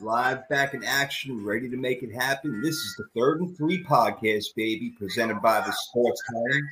Live 0.00 0.48
back 0.48 0.74
in 0.74 0.84
action, 0.84 1.44
ready 1.44 1.68
to 1.68 1.76
make 1.76 2.02
it 2.02 2.12
happen. 2.12 2.60
This 2.62 2.74
is 2.74 2.94
the 2.96 3.04
third 3.14 3.40
and 3.40 3.56
three 3.56 3.84
podcast, 3.84 4.46
baby, 4.56 4.94
presented 4.98 5.40
by 5.40 5.60
the 5.60 5.72
Sports 5.72 6.20
Time, 6.32 6.68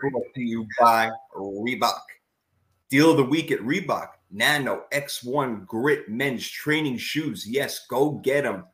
brought 0.00 0.34
to 0.34 0.40
you 0.40 0.66
by 0.78 1.10
Reebok. 1.34 2.00
Deal 2.90 3.12
of 3.12 3.16
the 3.16 3.24
week 3.24 3.50
at 3.50 3.60
Reebok 3.60 4.08
Nano 4.30 4.84
X1 4.92 5.66
Grit 5.66 6.08
men's 6.08 6.48
training 6.48 6.98
shoes. 6.98 7.46
Yes, 7.48 7.86
go 7.88 8.12
get 8.12 8.44
them. 8.44 8.64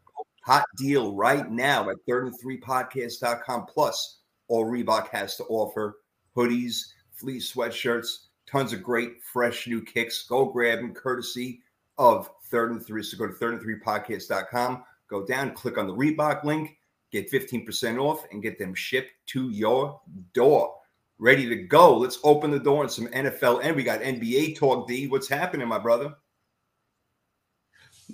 Hot 0.44 0.64
deal 0.76 1.14
right 1.14 1.50
now 1.50 1.88
at 1.90 1.96
third 2.08 2.26
and 2.26 2.40
three 2.40 2.60
podcast.com. 2.60 3.66
Plus, 3.66 4.20
all 4.48 4.66
Reebok 4.66 5.08
has 5.08 5.36
to 5.36 5.44
offer 5.44 5.98
hoodies, 6.36 6.80
fleece 7.12 7.52
sweatshirts, 7.52 8.26
tons 8.46 8.72
of 8.72 8.82
great, 8.82 9.22
fresh 9.22 9.66
new 9.66 9.82
kicks. 9.82 10.24
Go 10.24 10.46
grab 10.46 10.80
them 10.80 10.94
courtesy 10.94 11.60
of 11.98 12.30
third 12.50 12.72
and 12.72 12.84
three. 12.84 13.02
So 13.02 13.16
go 13.16 13.26
to 13.26 13.32
third 13.32 13.54
and 13.54 13.62
three 13.62 13.78
podcast.com, 13.80 14.84
go 15.08 15.24
down, 15.24 15.52
click 15.52 15.78
on 15.78 15.86
the 15.86 15.94
Reebok 15.94 16.44
link, 16.44 16.76
get 17.12 17.30
15% 17.30 18.00
off, 18.00 18.24
and 18.30 18.42
get 18.42 18.58
them 18.58 18.74
shipped 18.74 19.12
to 19.26 19.50
your 19.50 20.00
door. 20.34 20.74
Ready 21.18 21.48
to 21.48 21.56
go. 21.56 21.96
Let's 21.96 22.18
open 22.22 22.50
the 22.50 22.60
door 22.60 22.82
and 22.82 22.92
some 22.92 23.08
NFL. 23.08 23.60
And 23.64 23.74
we 23.74 23.82
got 23.82 24.00
NBA 24.00 24.56
talk, 24.56 24.86
D. 24.86 25.08
What's 25.08 25.28
happening, 25.28 25.66
my 25.66 25.78
brother? 25.78 26.14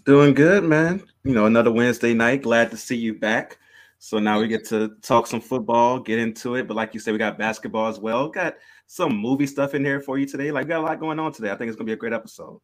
Doing 0.05 0.35
good, 0.35 0.65
man. 0.65 1.03
You 1.23 1.35
know, 1.35 1.47
another 1.47 1.71
Wednesday 1.71 2.15
night. 2.15 2.43
Glad 2.43 2.71
to 2.71 2.77
see 2.77 2.97
you 2.97 3.15
back. 3.15 3.59
So 3.99 4.19
now 4.19 4.41
we 4.41 4.49
get 4.49 4.67
to 4.67 4.97
talk 5.03 5.27
some 5.27 5.41
football, 5.41 5.99
get 5.99 6.19
into 6.19 6.57
it. 6.57 6.67
But 6.67 6.77
like 6.77 6.95
you 6.95 7.01
said, 7.01 7.13
we 7.13 7.19
got 7.19 7.39
basketball 7.39 7.89
as 7.89 7.99
well. 7.99 8.29
Got 8.29 8.57
some 8.87 9.17
movie 9.17 9.47
stuff 9.47 9.75
in 9.75 9.85
here 9.85 10.01
for 10.01 10.19
you 10.19 10.27
today. 10.27 10.51
Like, 10.51 10.65
we 10.65 10.71
got 10.71 10.81
a 10.81 10.83
lot 10.83 11.01
going 11.01 11.19
on 11.19 11.33
today. 11.33 11.51
I 11.51 11.57
think 11.57 11.69
it's 11.69 11.77
gonna 11.77 11.87
be 11.87 11.93
a 11.93 11.97
great 11.97 12.13
episode. 12.13 12.61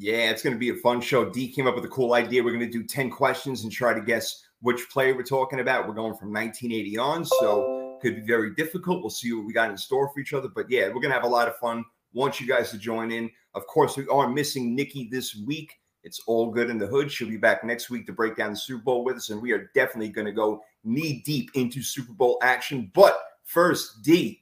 Yeah, 0.00 0.30
it's 0.30 0.42
going 0.42 0.54
to 0.54 0.58
be 0.58 0.70
a 0.70 0.76
fun 0.76 1.02
show. 1.02 1.28
D 1.28 1.46
came 1.52 1.66
up 1.66 1.74
with 1.74 1.84
a 1.84 1.88
cool 1.88 2.14
idea. 2.14 2.42
We're 2.42 2.56
going 2.56 2.60
to 2.60 2.78
do 2.78 2.82
10 2.82 3.10
questions 3.10 3.64
and 3.64 3.70
try 3.70 3.92
to 3.92 4.00
guess 4.00 4.46
which 4.62 4.88
player 4.88 5.14
we're 5.14 5.24
talking 5.24 5.60
about. 5.60 5.86
We're 5.86 5.92
going 5.92 6.14
from 6.14 6.32
1980 6.32 6.96
on, 6.96 7.22
so 7.26 7.98
could 8.00 8.16
be 8.16 8.22
very 8.22 8.54
difficult. 8.54 9.02
We'll 9.02 9.10
see 9.10 9.30
what 9.34 9.44
we 9.44 9.52
got 9.52 9.68
in 9.68 9.76
store 9.76 10.08
for 10.08 10.18
each 10.18 10.32
other. 10.32 10.48
But 10.48 10.70
yeah, 10.70 10.86
we're 10.86 11.02
going 11.02 11.10
to 11.10 11.12
have 11.12 11.24
a 11.24 11.28
lot 11.28 11.48
of 11.48 11.56
fun. 11.58 11.84
Want 12.14 12.40
you 12.40 12.46
guys 12.46 12.70
to 12.70 12.78
join 12.78 13.12
in. 13.12 13.30
Of 13.52 13.66
course, 13.66 13.98
we 13.98 14.06
are 14.08 14.26
missing 14.26 14.74
Nikki 14.74 15.06
this 15.10 15.36
week. 15.46 15.78
It's 16.02 16.22
all 16.26 16.50
good 16.50 16.70
in 16.70 16.78
the 16.78 16.86
hood. 16.86 17.12
She'll 17.12 17.28
be 17.28 17.36
back 17.36 17.62
next 17.62 17.90
week 17.90 18.06
to 18.06 18.14
break 18.14 18.36
down 18.36 18.52
the 18.52 18.56
Super 18.56 18.82
Bowl 18.82 19.04
with 19.04 19.16
us, 19.16 19.28
and 19.28 19.42
we 19.42 19.52
are 19.52 19.70
definitely 19.74 20.08
going 20.08 20.26
to 20.26 20.32
go 20.32 20.62
knee 20.82 21.20
deep 21.26 21.50
into 21.52 21.82
Super 21.82 22.14
Bowl 22.14 22.38
action. 22.42 22.90
But 22.94 23.20
first, 23.44 24.00
D, 24.02 24.39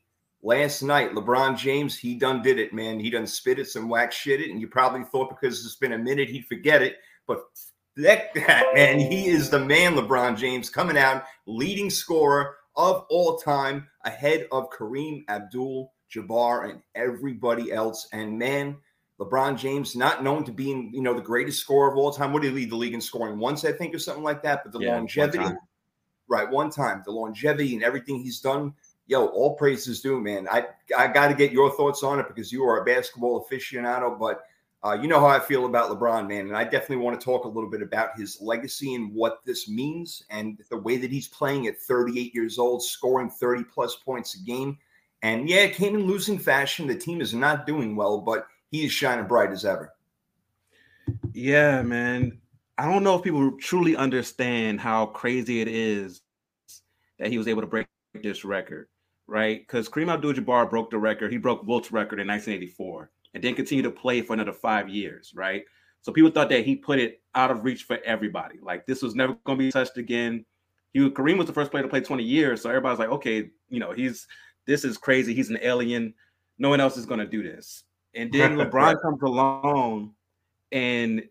last 0.49 0.83
night, 0.83 1.13
LeBron 1.13 1.59
James, 1.59 1.95
he 1.95 2.15
done 2.15 2.41
did 2.41 2.59
it, 2.59 2.73
man. 2.73 2.99
He 2.99 3.11
done 3.11 3.27
spit 3.27 3.59
it, 3.59 3.69
some 3.69 3.87
wax 3.87 4.17
shit 4.17 4.41
it, 4.41 4.51
and 4.51 4.59
you 4.59 4.67
probably 4.67 5.05
thought 5.05 5.29
because 5.29 5.63
it's 5.65 5.77
been 5.77 5.93
a 5.93 5.99
minute 5.99 6.31
he'd 6.31 6.47
forget 6.47 6.81
it, 6.81 6.97
but 7.27 7.45
that, 7.97 8.33
that 8.35 8.65
man, 8.75 8.99
he 8.99 9.29
is 9.29 9.51
the 9.51 9.59
man, 9.59 9.95
LeBron 9.95 10.39
James, 10.39 10.71
coming 10.71 10.97
out 10.97 11.25
leading 11.45 11.91
scorer 11.91 12.57
of 12.77 13.05
all 13.11 13.37
time, 13.37 13.87
ahead 14.05 14.49
of 14.51 14.71
Kareem 14.71 15.25
Abdul 15.29 15.93
Jabbar 16.11 16.71
and 16.71 16.81
everybody 16.95 17.71
else. 17.71 18.09
And 18.15 18.39
man, 18.39 18.79
LeBron 19.21 19.59
James, 19.59 19.95
not 19.95 20.25
known 20.25 20.45
to 20.45 20.53
being, 20.53 20.91
you 20.95 21.03
know, 21.03 21.13
the 21.13 21.21
greatest 21.21 21.61
scorer 21.61 21.91
of 21.91 21.99
all 21.99 22.11
time. 22.11 22.33
What 22.33 22.41
did 22.41 22.53
he 22.53 22.55
lead 22.55 22.71
the 22.71 22.77
league 22.77 22.95
in 22.95 23.03
scoring 23.03 23.39
once, 23.39 23.67
I 23.67 23.73
think, 23.73 23.95
or 23.95 23.99
something 23.99 24.25
like 24.25 24.43
that? 24.45 24.63
But 24.65 24.73
the 24.73 24.79
yeah, 24.79 24.95
longevity, 24.95 25.45
one 25.45 25.59
right? 26.29 26.49
One 26.49 26.71
time, 26.71 27.03
the 27.05 27.11
longevity 27.11 27.75
and 27.75 27.83
everything 27.83 28.21
he's 28.23 28.41
done 28.41 28.73
yo, 29.09 29.27
all 29.27 29.57
praises 29.57 30.01
due, 30.01 30.21
man. 30.21 30.47
I 30.49 30.67
I 30.97 31.09
got 31.09 31.29
to 31.29 31.35
get 31.35 31.51
your 31.51 31.73
thoughts 31.73 32.05
on 32.05 32.21
it 32.21 32.29
because 32.29 32.53
you 32.53 32.63
are 32.65 32.83
a 32.83 32.85
basketball 32.85 33.45
aficionado, 33.45 34.17
but 34.17 34.43
uh, 34.85 34.97
you 35.01 35.09
know 35.09 35.19
how 35.19 35.27
I 35.27 35.41
feel 35.41 35.67
about 35.67 35.91
LeBron, 35.91 36.29
man, 36.29 36.47
and 36.47 36.57
I 36.57 36.63
definitely 36.63 36.99
want 36.99 37.19
to 37.19 37.25
talk 37.25 37.45
a 37.45 37.49
little 37.49 37.69
bit 37.69 37.83
about 37.83 38.17
his 38.17 38.41
legacy 38.41 38.95
and 38.95 39.13
what 39.13 39.41
this 39.45 39.69
means, 39.69 40.23
and 40.31 40.63
the 40.71 40.77
way 40.77 40.99
that 40.99 41.11
he's 41.11 41.27
playing 41.27 41.67
at 41.67 41.81
38 41.81 42.33
years 42.33 42.59
old, 42.59 42.85
scoring 42.85 43.29
30 43.29 43.65
plus 43.65 43.97
points 43.97 44.37
a 44.37 44.45
game. 44.45 44.79
And 45.23 45.49
yeah, 45.49 45.63
it 45.63 45.75
came 45.75 45.97
in 45.97 46.07
losing 46.07 46.39
fashion. 46.39 46.87
The 46.87 46.95
team 46.95 47.21
is 47.21 47.35
not 47.35 47.67
doing 47.67 47.97
well, 47.97 48.21
but 48.21 48.47
he 48.71 48.85
is 48.85 48.93
shining 48.93 49.27
bright 49.27 49.51
as 49.51 49.65
ever. 49.65 49.93
Yeah, 51.33 51.83
man. 51.83 52.39
I 52.77 52.85
don't 52.85 53.03
know 53.03 53.17
if 53.17 53.25
people 53.25 53.51
truly 53.59 53.97
understand 53.97 54.81
how 54.81 55.07
crazy 55.07 55.61
it 55.61 55.67
is 55.67 56.21
that 57.19 57.33
he 57.33 57.39
was 57.39 57.49
able 57.49 57.63
to 57.63 57.67
break 57.67 57.89
this 58.23 58.45
record 58.45 58.87
right? 59.29 59.61
Because 59.61 59.89
Kareem 59.89 60.13
Abdul-Jabbar 60.13 60.69
broke 60.69 60.91
the 60.91 60.99
record. 60.99 61.31
He 61.31 61.39
broke 61.39 61.65
Wilt's 61.65 61.93
record 61.93 62.19
in 62.19 62.27
1984, 62.27 63.11
and 63.35 63.45
then 63.45 63.55
continued 63.55 63.85
to 63.85 63.91
play 63.91 64.23
for 64.23 64.33
another 64.33 64.53
five 64.53 64.89
years, 64.89 65.33
right? 65.37 65.65
So 66.01 66.13
people 66.13 66.31
thought 66.31 66.49
that 66.49 66.65
he 66.65 66.75
put 66.75 66.99
it 66.99 67.21
out 67.35 67.51
of 67.51 67.65
reach 67.65 67.85
for 67.85 67.99
everybody. 68.05 68.59
Like 68.61 68.87
this 68.87 69.03
was 69.03 69.15
never 69.15 69.35
going 69.45 69.59
to 69.59 69.65
be 69.65 69.71
touched 69.71 69.99
again. 69.99 70.45
He 70.93 71.01
Kareem 71.11 71.37
was 71.37 71.47
the 71.47 71.53
first 71.53 71.71
player 71.71 71.83
to 71.83 71.89
play 71.89 72.01
20 72.01 72.25
years, 72.25 72.63
so 72.63 72.71
everybody's 72.71 72.99
like, 72.99 73.11
okay, 73.11 73.51
you 73.69 73.79
know, 73.79 73.93
he's 73.93 74.27
this 74.67 74.85
is 74.85 74.97
crazy. 74.97 75.35
He's 75.35 75.51
an 75.51 75.59
alien. 75.63 76.15
No 76.59 76.71
one 76.71 76.81
else 76.81 76.97
is 76.97 77.07
going 77.07 77.21
to 77.21 77.27
do 77.27 77.43
this. 77.43 77.85
And 78.15 78.33
then 78.33 78.57
LeBron 78.59 79.01
comes 79.03 79.23
along 79.23 80.15
and 80.73 81.23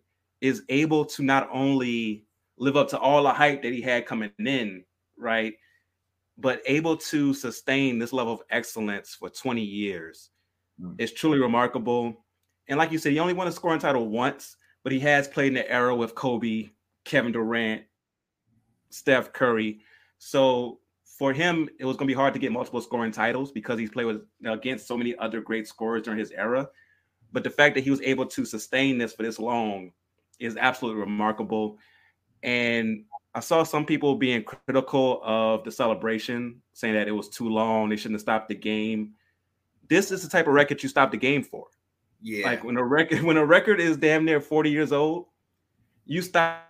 is 0.41 0.63
able 0.69 1.05
to 1.05 1.23
not 1.23 1.49
only 1.51 2.25
live 2.57 2.77
up 2.77 2.89
to 2.89 2.99
all 2.99 3.23
the 3.23 3.33
hype 3.33 3.63
that 3.63 3.73
he 3.73 3.81
had 3.81 4.05
coming 4.05 4.31
in, 4.39 4.83
right? 5.17 5.53
But 6.37 6.61
able 6.65 6.95
to 6.95 7.33
sustain 7.33 7.97
this 7.97 8.13
level 8.13 8.33
of 8.33 8.41
excellence 8.49 9.15
for 9.15 9.29
20 9.29 9.61
years 9.61 10.29
mm. 10.81 10.93
is 10.99 11.11
truly 11.11 11.39
remarkable. 11.39 12.25
And 12.67 12.77
like 12.77 12.91
you 12.91 12.97
said, 12.97 13.11
he 13.11 13.19
only 13.19 13.33
won 13.33 13.47
a 13.47 13.51
scoring 13.51 13.79
title 13.79 14.07
once, 14.07 14.55
but 14.83 14.91
he 14.91 14.99
has 14.99 15.27
played 15.27 15.47
in 15.47 15.53
the 15.55 15.71
era 15.71 15.95
with 15.95 16.15
Kobe, 16.15 16.69
Kevin 17.05 17.31
Durant, 17.31 17.83
Steph 18.89 19.33
Curry. 19.33 19.79
So 20.19 20.79
for 21.17 21.33
him, 21.33 21.67
it 21.79 21.85
was 21.85 21.97
going 21.97 22.07
to 22.07 22.13
be 22.13 22.17
hard 22.17 22.33
to 22.33 22.39
get 22.39 22.51
multiple 22.51 22.81
scoring 22.81 23.11
titles 23.11 23.51
because 23.51 23.79
he's 23.79 23.89
played 23.89 24.05
with 24.05 24.21
against 24.45 24.87
so 24.87 24.97
many 24.97 25.15
other 25.17 25.41
great 25.41 25.67
scorers 25.67 26.03
during 26.03 26.19
his 26.19 26.31
era. 26.31 26.69
But 27.31 27.43
the 27.43 27.49
fact 27.49 27.75
that 27.75 27.83
he 27.83 27.89
was 27.89 28.01
able 28.01 28.25
to 28.27 28.45
sustain 28.45 28.97
this 28.97 29.13
for 29.13 29.23
this 29.23 29.39
long 29.39 29.91
is 30.39 30.55
absolutely 30.55 31.01
remarkable. 31.01 31.77
And 32.43 33.05
I 33.37 33.39
saw 33.39 33.61
some 33.61 33.85
people 33.85 34.15
being 34.15 34.43
critical 34.43 35.21
of 35.23 35.63
the 35.63 35.71
celebration, 35.71 36.59
saying 36.73 36.95
that 36.95 37.07
it 37.07 37.11
was 37.11 37.29
too 37.29 37.47
long. 37.47 37.87
They 37.87 37.95
shouldn't 37.95 38.15
have 38.15 38.21
stopped 38.21 38.47
the 38.47 38.55
game. 38.55 39.13
This 39.89 40.09
is 40.09 40.23
the 40.23 40.27
type 40.27 40.47
of 40.47 40.55
record 40.55 40.81
you 40.81 40.89
stop 40.89 41.11
the 41.11 41.17
game 41.17 41.43
for. 41.43 41.67
Yeah. 42.19 42.47
Like 42.47 42.63
when 42.63 42.77
a 42.77 42.83
record 42.83 43.21
when 43.23 43.37
a 43.37 43.45
record 43.45 43.79
is 43.79 43.95
damn 43.95 44.25
near 44.25 44.41
40 44.41 44.71
years 44.71 44.91
old, 44.91 45.27
you 46.07 46.23
stop 46.23 46.63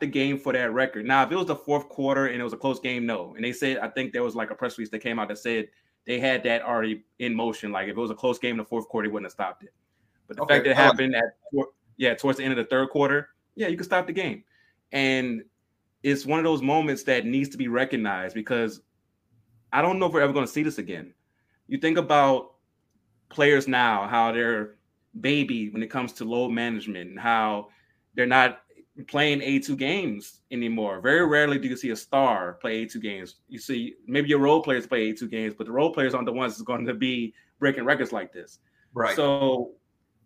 the 0.00 0.06
game 0.08 0.36
for 0.36 0.52
that 0.52 0.72
record. 0.72 1.06
Now, 1.06 1.22
if 1.22 1.30
it 1.30 1.36
was 1.36 1.46
the 1.46 1.54
fourth 1.54 1.88
quarter 1.88 2.26
and 2.26 2.40
it 2.40 2.44
was 2.44 2.52
a 2.52 2.56
close 2.56 2.80
game, 2.80 3.06
no. 3.06 3.36
And 3.36 3.44
they 3.44 3.52
said, 3.52 3.78
I 3.78 3.86
think 3.86 4.12
there 4.12 4.24
was 4.24 4.34
like 4.34 4.50
a 4.50 4.54
press 4.56 4.76
release 4.76 4.90
that 4.90 4.98
came 4.98 5.20
out 5.20 5.28
that 5.28 5.38
said 5.38 5.68
they 6.06 6.18
had 6.18 6.42
that 6.42 6.62
already 6.62 7.04
in 7.20 7.36
motion. 7.36 7.70
Like 7.70 7.86
if 7.86 7.96
it 7.96 8.00
was 8.00 8.10
a 8.10 8.16
close 8.16 8.40
game 8.40 8.54
in 8.54 8.58
the 8.58 8.64
fourth 8.64 8.88
quarter, 8.88 9.06
they 9.06 9.12
wouldn't 9.12 9.26
have 9.26 9.32
stopped 9.32 9.62
it. 9.62 9.72
But 10.26 10.38
the 10.38 10.42
okay. 10.42 10.54
fact 10.54 10.64
that 10.64 10.70
it 10.72 10.76
happened 10.76 11.14
at 11.14 11.36
yeah, 11.98 12.14
towards 12.14 12.38
the 12.38 12.42
end 12.42 12.52
of 12.52 12.56
the 12.56 12.68
third 12.68 12.90
quarter, 12.90 13.28
yeah, 13.54 13.68
you 13.68 13.76
could 13.76 13.86
stop 13.86 14.08
the 14.08 14.12
game. 14.12 14.42
And 14.90 15.44
it's 16.04 16.26
one 16.26 16.38
of 16.38 16.44
those 16.44 16.62
moments 16.62 17.02
that 17.04 17.24
needs 17.24 17.48
to 17.48 17.56
be 17.56 17.66
recognized 17.66 18.34
because 18.34 18.82
I 19.72 19.80
don't 19.80 19.98
know 19.98 20.06
if 20.06 20.12
we're 20.12 20.20
ever 20.20 20.34
going 20.34 20.46
to 20.46 20.52
see 20.52 20.62
this 20.62 20.78
again. 20.78 21.14
You 21.66 21.78
think 21.78 21.96
about 21.96 22.52
players 23.30 23.66
now, 23.66 24.06
how 24.06 24.30
they're 24.30 24.76
baby 25.20 25.70
when 25.70 25.82
it 25.82 25.90
comes 25.90 26.12
to 26.12 26.24
load 26.24 26.50
management, 26.50 27.08
and 27.08 27.18
how 27.18 27.68
they're 28.14 28.26
not 28.26 28.60
playing 29.08 29.40
A2 29.40 29.78
games 29.78 30.42
anymore. 30.50 31.00
Very 31.00 31.26
rarely 31.26 31.58
do 31.58 31.68
you 31.68 31.76
see 31.76 31.90
a 31.90 31.96
star 31.96 32.54
play 32.54 32.84
A2 32.84 33.00
games. 33.00 33.36
You 33.48 33.58
see 33.58 33.94
maybe 34.06 34.28
your 34.28 34.40
role 34.40 34.62
players 34.62 34.86
play 34.86 35.10
A2 35.10 35.30
games, 35.30 35.54
but 35.56 35.66
the 35.66 35.72
role 35.72 35.92
players 35.92 36.12
aren't 36.12 36.26
the 36.26 36.32
ones 36.32 36.52
that's 36.52 36.62
going 36.62 36.84
to 36.84 36.94
be 36.94 37.32
breaking 37.58 37.84
records 37.84 38.12
like 38.12 38.30
this. 38.30 38.58
Right. 38.92 39.16
So 39.16 39.72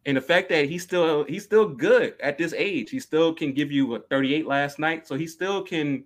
and 0.09 0.17
the 0.17 0.23
fact 0.23 0.49
that 0.49 0.65
he's 0.71 0.83
still 0.83 1.25
he's 1.25 1.45
still 1.45 1.69
good 1.69 2.15
at 2.21 2.39
this 2.39 2.55
age. 2.55 2.89
He 2.89 2.99
still 2.99 3.35
can 3.35 3.53
give 3.53 3.71
you 3.71 3.95
a 3.95 4.01
38 4.01 4.47
last 4.47 4.79
night, 4.79 5.07
so 5.07 5.17
he 5.17 5.27
still 5.27 5.63
can 5.63 6.03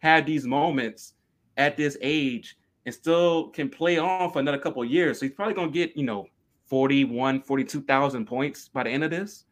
have 0.00 0.26
these 0.26 0.44
moments 0.44 1.14
at 1.56 1.74
this 1.74 1.96
age 2.02 2.58
and 2.84 2.94
still 2.94 3.48
can 3.48 3.70
play 3.70 3.96
on 3.96 4.30
for 4.30 4.40
another 4.40 4.58
couple 4.58 4.84
years. 4.84 5.18
So 5.18 5.24
he's 5.24 5.34
probably 5.34 5.54
going 5.54 5.72
to 5.72 5.72
get, 5.72 5.96
you 5.96 6.04
know, 6.04 6.26
41, 6.66 7.40
42,000 7.40 8.26
points 8.26 8.68
by 8.68 8.82
the 8.82 8.90
end 8.90 9.04
of 9.04 9.10
this. 9.10 9.46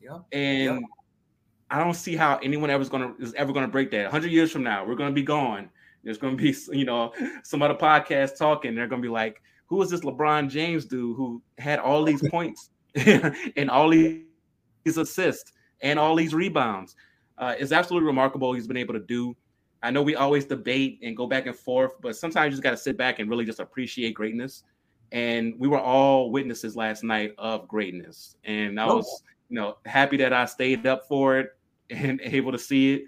Yeah. 0.00 0.20
And 0.32 0.80
yeah. 0.80 0.86
I 1.70 1.78
don't 1.78 1.92
see 1.92 2.16
how 2.16 2.38
anyone 2.42 2.70
ever 2.70 2.80
is 2.80 2.88
going 2.88 3.14
to 3.14 3.22
is 3.22 3.34
ever 3.34 3.52
going 3.52 3.66
to 3.66 3.70
break 3.70 3.90
that. 3.90 4.04
100 4.04 4.32
years 4.32 4.50
from 4.50 4.62
now, 4.62 4.82
we're 4.86 4.94
going 4.94 5.10
to 5.10 5.14
be 5.14 5.22
gone. 5.22 5.68
There's 6.02 6.16
going 6.16 6.38
to 6.38 6.42
be, 6.42 6.56
you 6.78 6.86
know, 6.86 7.12
some 7.44 7.60
other 7.60 7.74
podcast 7.74 8.38
talking. 8.38 8.74
They're 8.74 8.88
going 8.88 9.02
to 9.02 9.06
be 9.06 9.12
like, 9.12 9.42
who 9.66 9.82
is 9.82 9.90
this 9.90 10.00
LeBron 10.00 10.48
James 10.48 10.86
dude 10.86 11.18
who 11.18 11.42
had 11.58 11.80
all 11.80 12.02
these 12.02 12.26
points 12.30 12.70
and 13.56 13.70
all 13.70 13.88
these 13.90 14.24
assists 14.86 15.52
and 15.80 15.98
all 15.98 16.14
these 16.16 16.34
rebounds. 16.34 16.96
Uh, 17.38 17.54
is 17.58 17.72
absolutely 17.72 18.06
remarkable. 18.06 18.52
He's 18.52 18.68
been 18.68 18.76
able 18.76 18.94
to 18.94 19.00
do. 19.00 19.34
I 19.82 19.90
know 19.90 20.02
we 20.02 20.14
always 20.14 20.44
debate 20.44 21.00
and 21.02 21.16
go 21.16 21.26
back 21.26 21.46
and 21.46 21.56
forth, 21.56 21.92
but 22.00 22.14
sometimes 22.14 22.46
you 22.46 22.50
just 22.52 22.62
got 22.62 22.70
to 22.70 22.76
sit 22.76 22.96
back 22.96 23.18
and 23.18 23.28
really 23.28 23.44
just 23.44 23.58
appreciate 23.58 24.14
greatness. 24.14 24.62
And 25.10 25.54
we 25.58 25.66
were 25.66 25.80
all 25.80 26.30
witnesses 26.30 26.76
last 26.76 27.02
night 27.02 27.34
of 27.38 27.66
greatness. 27.66 28.36
And 28.44 28.78
I 28.78 28.86
was 28.86 29.24
you 29.52 29.56
know, 29.56 29.76
happy 29.84 30.16
that 30.16 30.32
I 30.32 30.46
stayed 30.46 30.86
up 30.86 31.06
for 31.06 31.38
it 31.38 31.50
and 31.90 32.20
able 32.22 32.52
to 32.52 32.58
see 32.58 32.94
it. 32.94 33.04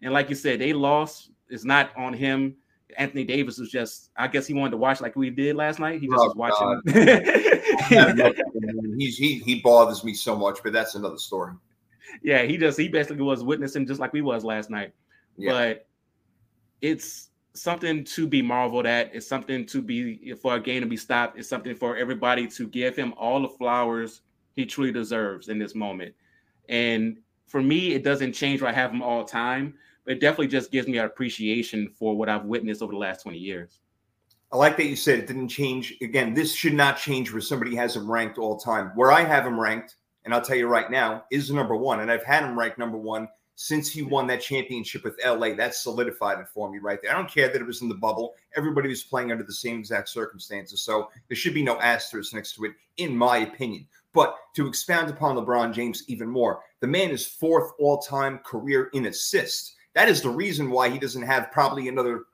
And 0.00 0.12
like 0.12 0.28
you 0.28 0.36
said, 0.36 0.60
they 0.60 0.72
lost. 0.72 1.30
It's 1.48 1.64
not 1.64 1.90
on 1.96 2.12
him. 2.12 2.54
Anthony 2.96 3.24
Davis 3.24 3.58
was 3.58 3.70
just, 3.70 4.10
I 4.16 4.28
guess 4.28 4.46
he 4.46 4.54
wanted 4.54 4.70
to 4.72 4.78
watch 4.78 5.00
like 5.00 5.14
we 5.14 5.30
did 5.30 5.56
last 5.56 5.78
night. 5.78 6.00
He 6.00 6.08
just 6.08 6.18
oh, 6.18 6.26
was 6.26 6.36
watching. 6.36 6.80
He's 8.98 9.18
he 9.18 9.38
he 9.38 9.60
bothers 9.60 10.04
me 10.04 10.14
so 10.14 10.36
much, 10.36 10.60
but 10.62 10.72
that's 10.72 10.94
another 10.94 11.18
story. 11.18 11.54
Yeah, 12.22 12.42
he 12.42 12.56
just 12.56 12.78
he 12.78 12.88
basically 12.88 13.22
was 13.22 13.42
witnessing 13.42 13.86
just 13.86 14.00
like 14.00 14.12
we 14.12 14.22
was 14.22 14.44
last 14.44 14.70
night. 14.70 14.92
Yeah. 15.36 15.52
But 15.52 15.86
it's 16.80 17.30
something 17.54 18.04
to 18.04 18.26
be 18.26 18.42
marveled 18.42 18.86
at. 18.86 19.14
It's 19.14 19.26
something 19.26 19.66
to 19.66 19.82
be 19.82 20.34
for 20.34 20.56
a 20.56 20.60
game 20.60 20.80
to 20.80 20.86
be 20.86 20.96
stopped. 20.96 21.38
It's 21.38 21.48
something 21.48 21.74
for 21.74 21.96
everybody 21.96 22.46
to 22.48 22.66
give 22.66 22.96
him 22.96 23.14
all 23.16 23.42
the 23.42 23.48
flowers 23.48 24.22
he 24.54 24.66
truly 24.66 24.92
deserves 24.92 25.48
in 25.48 25.58
this 25.58 25.74
moment. 25.74 26.14
And 26.68 27.18
for 27.46 27.62
me, 27.62 27.94
it 27.94 28.04
doesn't 28.04 28.32
change 28.32 28.60
where 28.60 28.70
I 28.70 28.74
have 28.74 28.90
him 28.90 29.02
all 29.02 29.24
time, 29.24 29.74
it 30.08 30.20
definitely 30.20 30.48
just 30.48 30.70
gives 30.70 30.88
me 30.88 30.98
an 30.98 31.04
appreciation 31.04 31.90
for 31.98 32.16
what 32.16 32.28
I've 32.28 32.44
witnessed 32.44 32.82
over 32.82 32.92
the 32.92 32.98
last 32.98 33.22
20 33.22 33.38
years. 33.38 33.80
I 34.50 34.56
like 34.56 34.78
that 34.78 34.86
you 34.86 34.96
said 34.96 35.18
it 35.18 35.26
didn't 35.26 35.48
change. 35.48 35.94
Again, 36.00 36.32
this 36.32 36.54
should 36.54 36.72
not 36.72 36.96
change 36.96 37.30
where 37.30 37.42
somebody 37.42 37.76
has 37.76 37.94
him 37.94 38.10
ranked 38.10 38.38
all 38.38 38.58
time. 38.58 38.92
Where 38.94 39.12
I 39.12 39.22
have 39.22 39.46
him 39.46 39.60
ranked, 39.60 39.96
and 40.24 40.32
I'll 40.32 40.40
tell 40.40 40.56
you 40.56 40.66
right 40.66 40.90
now, 40.90 41.24
is 41.30 41.50
number 41.50 41.76
one. 41.76 42.00
And 42.00 42.10
I've 42.10 42.24
had 42.24 42.44
him 42.44 42.58
ranked 42.58 42.78
number 42.78 42.96
one 42.96 43.28
since 43.56 43.90
he 43.90 44.02
won 44.02 44.26
that 44.28 44.40
championship 44.40 45.04
with 45.04 45.18
LA. 45.22 45.52
That 45.52 45.74
solidified 45.74 46.38
it 46.38 46.48
for 46.48 46.70
me 46.70 46.78
right 46.78 46.98
there. 47.02 47.12
I 47.12 47.14
don't 47.14 47.30
care 47.30 47.48
that 47.48 47.60
it 47.60 47.66
was 47.66 47.82
in 47.82 47.88
the 47.90 47.94
bubble. 47.96 48.36
Everybody 48.56 48.88
was 48.88 49.02
playing 49.02 49.32
under 49.32 49.44
the 49.44 49.52
same 49.52 49.80
exact 49.80 50.08
circumstances. 50.08 50.80
So 50.80 51.10
there 51.28 51.36
should 51.36 51.54
be 51.54 51.62
no 51.62 51.78
asterisk 51.80 52.32
next 52.32 52.54
to 52.54 52.64
it, 52.64 52.72
in 52.96 53.14
my 53.14 53.38
opinion. 53.38 53.86
But 54.14 54.34
to 54.56 54.66
expound 54.66 55.10
upon 55.10 55.36
LeBron 55.36 55.74
James 55.74 56.04
even 56.08 56.28
more, 56.28 56.60
the 56.80 56.86
man 56.86 57.10
is 57.10 57.26
fourth 57.26 57.72
all 57.78 57.98
time 57.98 58.38
career 58.44 58.88
in 58.94 59.06
assists. 59.06 59.74
That 59.94 60.08
is 60.08 60.22
the 60.22 60.30
reason 60.30 60.70
why 60.70 60.88
he 60.90 60.98
doesn't 60.98 61.22
have 61.22 61.50
probably 61.50 61.88
another 61.88 62.24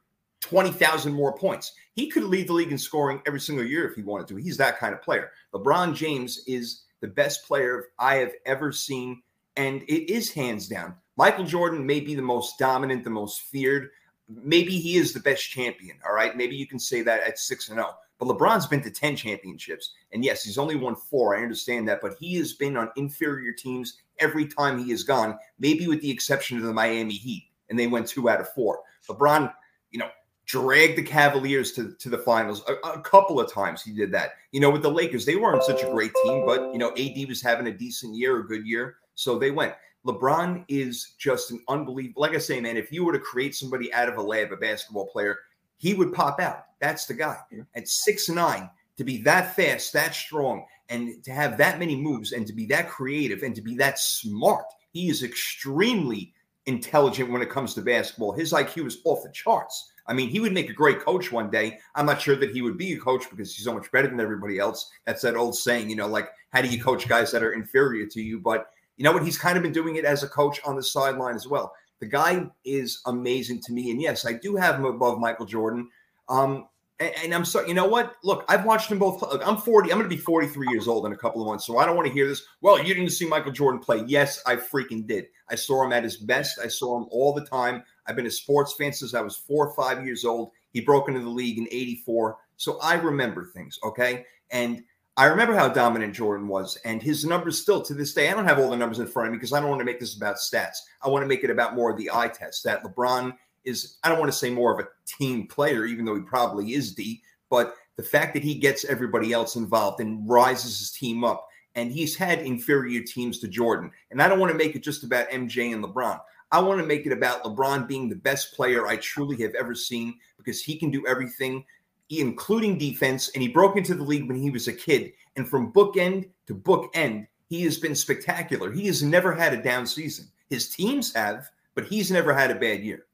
20,000 0.41 1.12
more 1.12 1.37
points. 1.37 1.73
He 1.95 2.11
could 2.11 2.25
lead 2.25 2.49
the 2.49 2.53
league 2.53 2.73
in 2.73 2.79
scoring 2.79 3.23
every 3.27 3.41
single 3.41 3.65
year 3.65 3.89
if 3.89 3.95
he 3.95 4.03
wanted 4.03 4.29
to. 4.29 4.37
He's 4.37 4.59
that 4.59 4.79
kind 4.79 4.93
of 4.93 5.01
player. 5.01 5.31
LeBron 5.55 5.95
James 5.95 6.43
is 6.47 6.83
the 7.01 7.09
best 7.09 7.47
player 7.47 7.87
I 7.99 8.17
have 8.17 8.33
ever 8.45 8.73
seen, 8.73 9.23
and 9.56 9.83
it 9.83 10.12
is 10.12 10.31
hands 10.33 10.69
down. 10.69 10.95
Michael 11.17 11.45
Jordan 11.45 11.87
may 11.87 12.01
be 12.01 12.15
the 12.15 12.23
most 12.23 12.59
dominant, 12.59 13.05
the 13.05 13.11
most 13.11 13.43
feared. 13.43 13.91
Maybe 14.29 14.79
he 14.79 14.97
is 14.97 15.12
the 15.12 15.21
best 15.21 15.49
champion. 15.49 15.97
All 16.05 16.15
right. 16.15 16.37
Maybe 16.37 16.56
you 16.56 16.67
can 16.67 16.79
say 16.79 17.03
that 17.03 17.23
at 17.23 17.39
6 17.39 17.69
and 17.69 17.79
0. 17.79 17.95
But 18.19 18.29
LeBron's 18.29 18.67
been 18.67 18.83
to 18.83 18.91
10 18.91 19.17
championships. 19.17 19.93
And 20.12 20.25
yes, 20.25 20.43
he's 20.43 20.59
only 20.59 20.77
won 20.77 20.97
four. 20.97 21.37
I 21.37 21.43
understand 21.43 21.89
that. 21.89 22.01
But 22.01 22.17
he 22.19 22.35
has 22.37 22.53
been 22.53 22.77
on 22.77 22.91
inferior 22.97 23.53
teams 23.53 23.99
every 24.19 24.47
time 24.47 24.83
he 24.83 24.91
has 24.91 25.03
gone, 25.03 25.39
maybe 25.59 25.87
with 25.87 26.01
the 26.01 26.11
exception 26.11 26.57
of 26.57 26.65
the 26.65 26.73
Miami 26.73 27.15
Heat. 27.15 27.45
And 27.71 27.79
they 27.79 27.87
went 27.87 28.07
two 28.07 28.29
out 28.29 28.41
of 28.41 28.49
four. 28.51 28.81
LeBron, 29.09 29.53
you 29.91 29.99
know, 29.99 30.09
dragged 30.47 30.99
the 30.99 31.03
Cavaliers 31.03 31.73
to, 31.73 31.95
to 31.99 32.09
the 32.09 32.19
finals 32.19 32.63
a, 32.69 32.75
a, 32.89 33.01
couple 33.01 33.41
of 33.41 33.51
times. 33.51 33.83
He 33.83 33.93
did 33.93 34.13
that. 34.13 34.33
You 34.53 34.61
know, 34.61 34.71
with 34.71 34.83
the 34.83 34.91
Lakers, 34.91 35.25
they 35.25 35.37
weren't 35.37 35.63
such 35.63 35.83
a 35.83 35.91
great 35.91 36.13
team, 36.23 36.45
but, 36.45 36.73
you 36.73 36.79
know, 36.79 36.93
AD 36.93 37.29
was 37.29 37.43
having 37.43 37.67
a 37.67 37.73
decent 37.73 38.15
year, 38.15 38.41
a 38.41 38.47
good 38.47 38.67
year. 38.67 38.97
So 39.15 39.39
they 39.39 39.51
went. 39.51 39.75
LeBron 40.07 40.65
is 40.69 41.15
just 41.19 41.51
an 41.51 41.63
unbelievable. 41.69 42.21
Like 42.21 42.35
I 42.35 42.39
say, 42.39 42.61
man, 42.61 42.77
if 42.77 42.93
you 42.93 43.05
were 43.05 43.13
to 43.13 43.19
create 43.19 43.55
somebody 43.55 43.93
out 43.95 44.09
of 44.09 44.19
a 44.19 44.23
lab, 44.23 44.53
a 44.53 44.57
basketball 44.57 45.07
player, 45.07 45.39
he 45.79 45.95
would 45.95 46.13
pop 46.13 46.41
out. 46.41 46.67
That's 46.81 47.07
the 47.07 47.15
guy. 47.15 47.39
At 47.75 47.89
six 47.89 48.29
nine, 48.29 48.69
to 48.97 49.05
be 49.05 49.23
that 49.23 49.57
fast, 49.57 49.93
that 49.95 50.15
strong, 50.15 50.67
and 50.89 51.23
to 51.25 51.33
have 51.33 51.57
that 51.59 51.79
many 51.79 51.97
moves, 51.97 52.33
and 52.33 52.47
to 52.47 52.53
be 52.53 52.67
that 52.67 52.89
creative, 52.89 53.43
and 53.43 53.55
to 53.55 53.63
be 53.63 53.75
that 53.77 53.99
smart, 53.99 54.67
he 54.93 55.09
is 55.09 55.23
extremely 55.23 56.33
intelligent 56.67 57.31
when 57.31 57.43
it 57.43 57.51
comes 57.51 57.75
to 57.75 57.83
basketball. 57.83 58.33
His 58.33 58.53
IQ 58.53 58.87
is 58.87 58.99
off 59.05 59.23
the 59.23 59.31
charts. 59.33 59.93
I 60.07 60.13
mean, 60.13 60.29
he 60.29 60.41
would 60.41 60.53
make 60.53 60.69
a 60.69 60.75
great 60.75 61.01
coach 61.01 61.33
one 61.33 61.51
day. 61.51 61.79
I'm 61.95 62.07
not 62.07 62.21
sure 62.21 62.37
that 62.37 62.51
he 62.51 62.63
would 62.63 62.77
be 62.77 62.93
a 62.93 62.99
coach 62.99 63.29
because 63.31 63.55
he's 63.55 63.65
so 63.65 63.73
much 63.73 63.91
better 63.91 64.09
than 64.09 64.21
everybody 64.21 64.59
else. 64.59 64.91
That's 65.07 65.23
that 65.23 65.37
old 65.37 65.57
saying, 65.57 65.89
you 65.89 65.97
know, 65.97 66.07
like 66.07 66.29
how 66.51 66.61
do 66.61 66.69
you 66.69 66.83
coach 66.83 67.09
guys 67.09 67.33
that 67.33 67.43
are 67.43 67.53
inferior 67.53 68.07
to 68.07 68.21
you? 68.21 68.39
But 68.39 68.67
you 68.97 69.05
know 69.05 69.13
what? 69.13 69.25
He's 69.25 69.39
kind 69.39 69.57
of 69.57 69.63
been 69.63 69.73
doing 69.73 69.97
it 69.97 70.05
as 70.05 70.23
a 70.23 70.29
coach 70.29 70.61
on 70.65 70.77
the 70.77 70.83
sideline 70.83 71.35
as 71.35 71.49
well. 71.49 71.75
The 72.01 72.07
guy 72.07 72.47
is 72.65 73.01
amazing 73.07 73.63
to 73.63 73.73
me. 73.73 73.91
And 73.91 74.01
yes, 74.01 74.27
I 74.27 74.35
do 74.35 74.57
have 74.57 74.77
him 74.77 74.85
above 74.85 75.19
Michael 75.19 75.47
Jordan. 75.47 75.89
Um, 76.29 76.69
and, 77.00 77.12
and, 77.25 77.35
I'm 77.35 77.44
sorry, 77.44 77.69
you 77.69 77.75
know 77.75 77.87
what? 77.87 78.14
Look, 78.23 78.44
I've 78.49 78.64
watched 78.64 78.88
them 78.88 78.99
both. 78.99 79.20
Look, 79.20 79.46
I'm 79.46 79.56
40. 79.56 79.91
I'm 79.91 79.99
going 79.99 80.08
to 80.08 80.17
be 80.17 80.20
43 80.20 80.69
years 80.70 80.87
old 80.87 81.06
in 81.06 81.12
a 81.12 81.17
couple 81.17 81.43
of 81.43 81.49
months. 81.49 81.67
So 81.67 81.79
I 81.79 81.87
don't 81.87 81.96
want 81.96 82.06
to 82.06 82.14
hear 82.14 82.29
this. 82.29 82.43
Well, 82.61 82.79
you 82.79 82.94
didn't 82.94 83.11
see 83.11 83.26
Michael 83.26 83.52
Jordan 83.52 83.81
play. 83.81 84.05
Yes, 84.06 84.41
I 84.46 84.56
freaking 84.56 85.06
did. 85.06 85.26
I 85.49 85.56
saw 85.56 85.85
him 85.85 85.93
at 85.93 86.05
his 86.05 86.17
best. 86.17 86.61
I 86.62 86.69
saw 86.69 86.96
him 86.96 87.06
all 87.11 87.32
the 87.32 87.44
time. 87.46 87.82
I've 88.06 88.17
been 88.17 88.26
a 88.26 88.31
sports 88.31 88.75
fan 88.75 88.93
since 88.93 89.14
I 89.14 89.20
was 89.20 89.37
four 89.37 89.67
or 89.67 89.75
five 89.75 90.05
years 90.05 90.25
old. 90.25 90.52
He 90.73 90.81
broke 90.81 91.08
into 91.08 91.20
the 91.20 91.29
league 91.29 91.58
in 91.58 91.67
84. 91.70 92.37
So 92.56 92.79
I 92.81 92.94
remember 92.94 93.44
things. 93.44 93.79
Okay. 93.82 94.25
And 94.50 94.85
I 95.17 95.26
remember 95.26 95.55
how 95.55 95.69
dominant 95.69 96.12
Jordan 96.12 96.49
was, 96.49 96.76
and 96.85 97.00
his 97.00 97.25
numbers 97.25 97.61
still 97.61 97.81
to 97.82 97.94
this 97.94 98.14
day. 98.14 98.29
I 98.29 98.35
don't 98.35 98.49
have 98.49 98.58
all 98.58 98.70
the 98.70 98.76
numbers 98.76 98.99
in 98.99 99.06
front 99.06 99.29
of 99.29 99.32
me 99.32 99.37
because 99.37 99.52
I 99.52 99.61
don't 99.61 99.69
want 99.69 99.79
to 99.79 99.85
make 99.85 100.00
this 100.00 100.17
about 100.17 100.37
stats. 100.37 100.79
I 101.02 101.08
want 101.08 101.23
to 101.23 101.29
make 101.29 101.44
it 101.44 101.50
about 101.50 101.76
more 101.76 101.91
of 101.91 101.96
the 101.96 102.11
eye 102.12 102.26
test 102.26 102.64
that 102.64 102.82
LeBron 102.82 103.32
is, 103.65 103.99
I 104.03 104.09
don't 104.09 104.19
want 104.19 104.33
to 104.33 104.39
say 104.39 104.51
more 104.51 104.73
of 104.73 104.85
a 104.85 104.89
team 105.07 105.47
player, 105.47 105.85
even 105.85 106.05
though 106.05 106.15
he 106.15 106.23
probably 106.23 106.75
is 106.75 106.95
D, 106.95 107.23
but 107.51 107.75
the 107.97 108.03
fact 108.03 108.35
that 108.35 108.43
he 108.43 108.55
gets 108.55 108.85
everybody 108.85 109.33
else 109.33 109.57
involved 109.57 110.01
and 110.01 110.29
rises 110.29 110.79
his 110.79 110.91
team 110.91 111.25
up, 111.25 111.47
and 111.75 111.93
he's 111.93 112.17
had 112.17 112.41
inferior 112.41 113.03
teams 113.03 113.39
to 113.41 113.49
Jordan. 113.49 113.91
And 114.11 114.21
I 114.21 114.29
don't 114.29 114.41
want 114.41 114.53
to 114.53 114.59
make 114.59 114.75
it 114.75 114.83
just 114.83 115.05
about 115.05 115.31
MJ 115.31 115.73
and 115.73 115.85
LeBron. 115.85 116.21
I 116.53 116.61
want 116.61 116.81
to 116.81 116.87
make 116.87 117.06
it 117.06 117.13
about 117.13 117.43
LeBron 117.43 117.89
being 117.89 118.09
the 118.09 118.17
best 118.17 118.55
player 118.55 118.87
I 118.87 118.97
truly 118.97 119.41
have 119.43 119.55
ever 119.55 119.75
seen 119.75 120.19
because 120.37 120.63
he 120.63 120.77
can 120.77 120.91
do 120.91 121.06
everything 121.06 121.65
including 122.11 122.79
defense, 122.79 123.31
and 123.35 123.43
he 123.43 123.49
broke 123.49 123.77
into 123.77 123.94
the 123.94 124.03
league 124.03 124.29
when 124.29 124.41
he 124.41 124.51
was 124.51 124.69
a 124.69 124.73
kid. 124.73 125.13
And 125.37 125.49
from 125.49 125.73
bookend 125.73 126.29
to 126.47 126.55
bookend, 126.55 127.27
he 127.49 127.63
has 127.63 127.79
been 127.79 127.94
spectacular. 127.94 128.73
He 128.73 128.87
has 128.87 129.03
never 129.03 129.33
had 129.33 129.53
a 129.53 129.63
down 129.63 129.87
season. 129.87 130.29
His 130.51 130.69
teams 130.69 131.13
have, 131.15 131.49
but 131.75 131.85
he's 131.85 132.11
never 132.11 132.33
had 132.35 132.51
a 132.51 132.56
bad 132.56 132.81
year. 132.83 133.06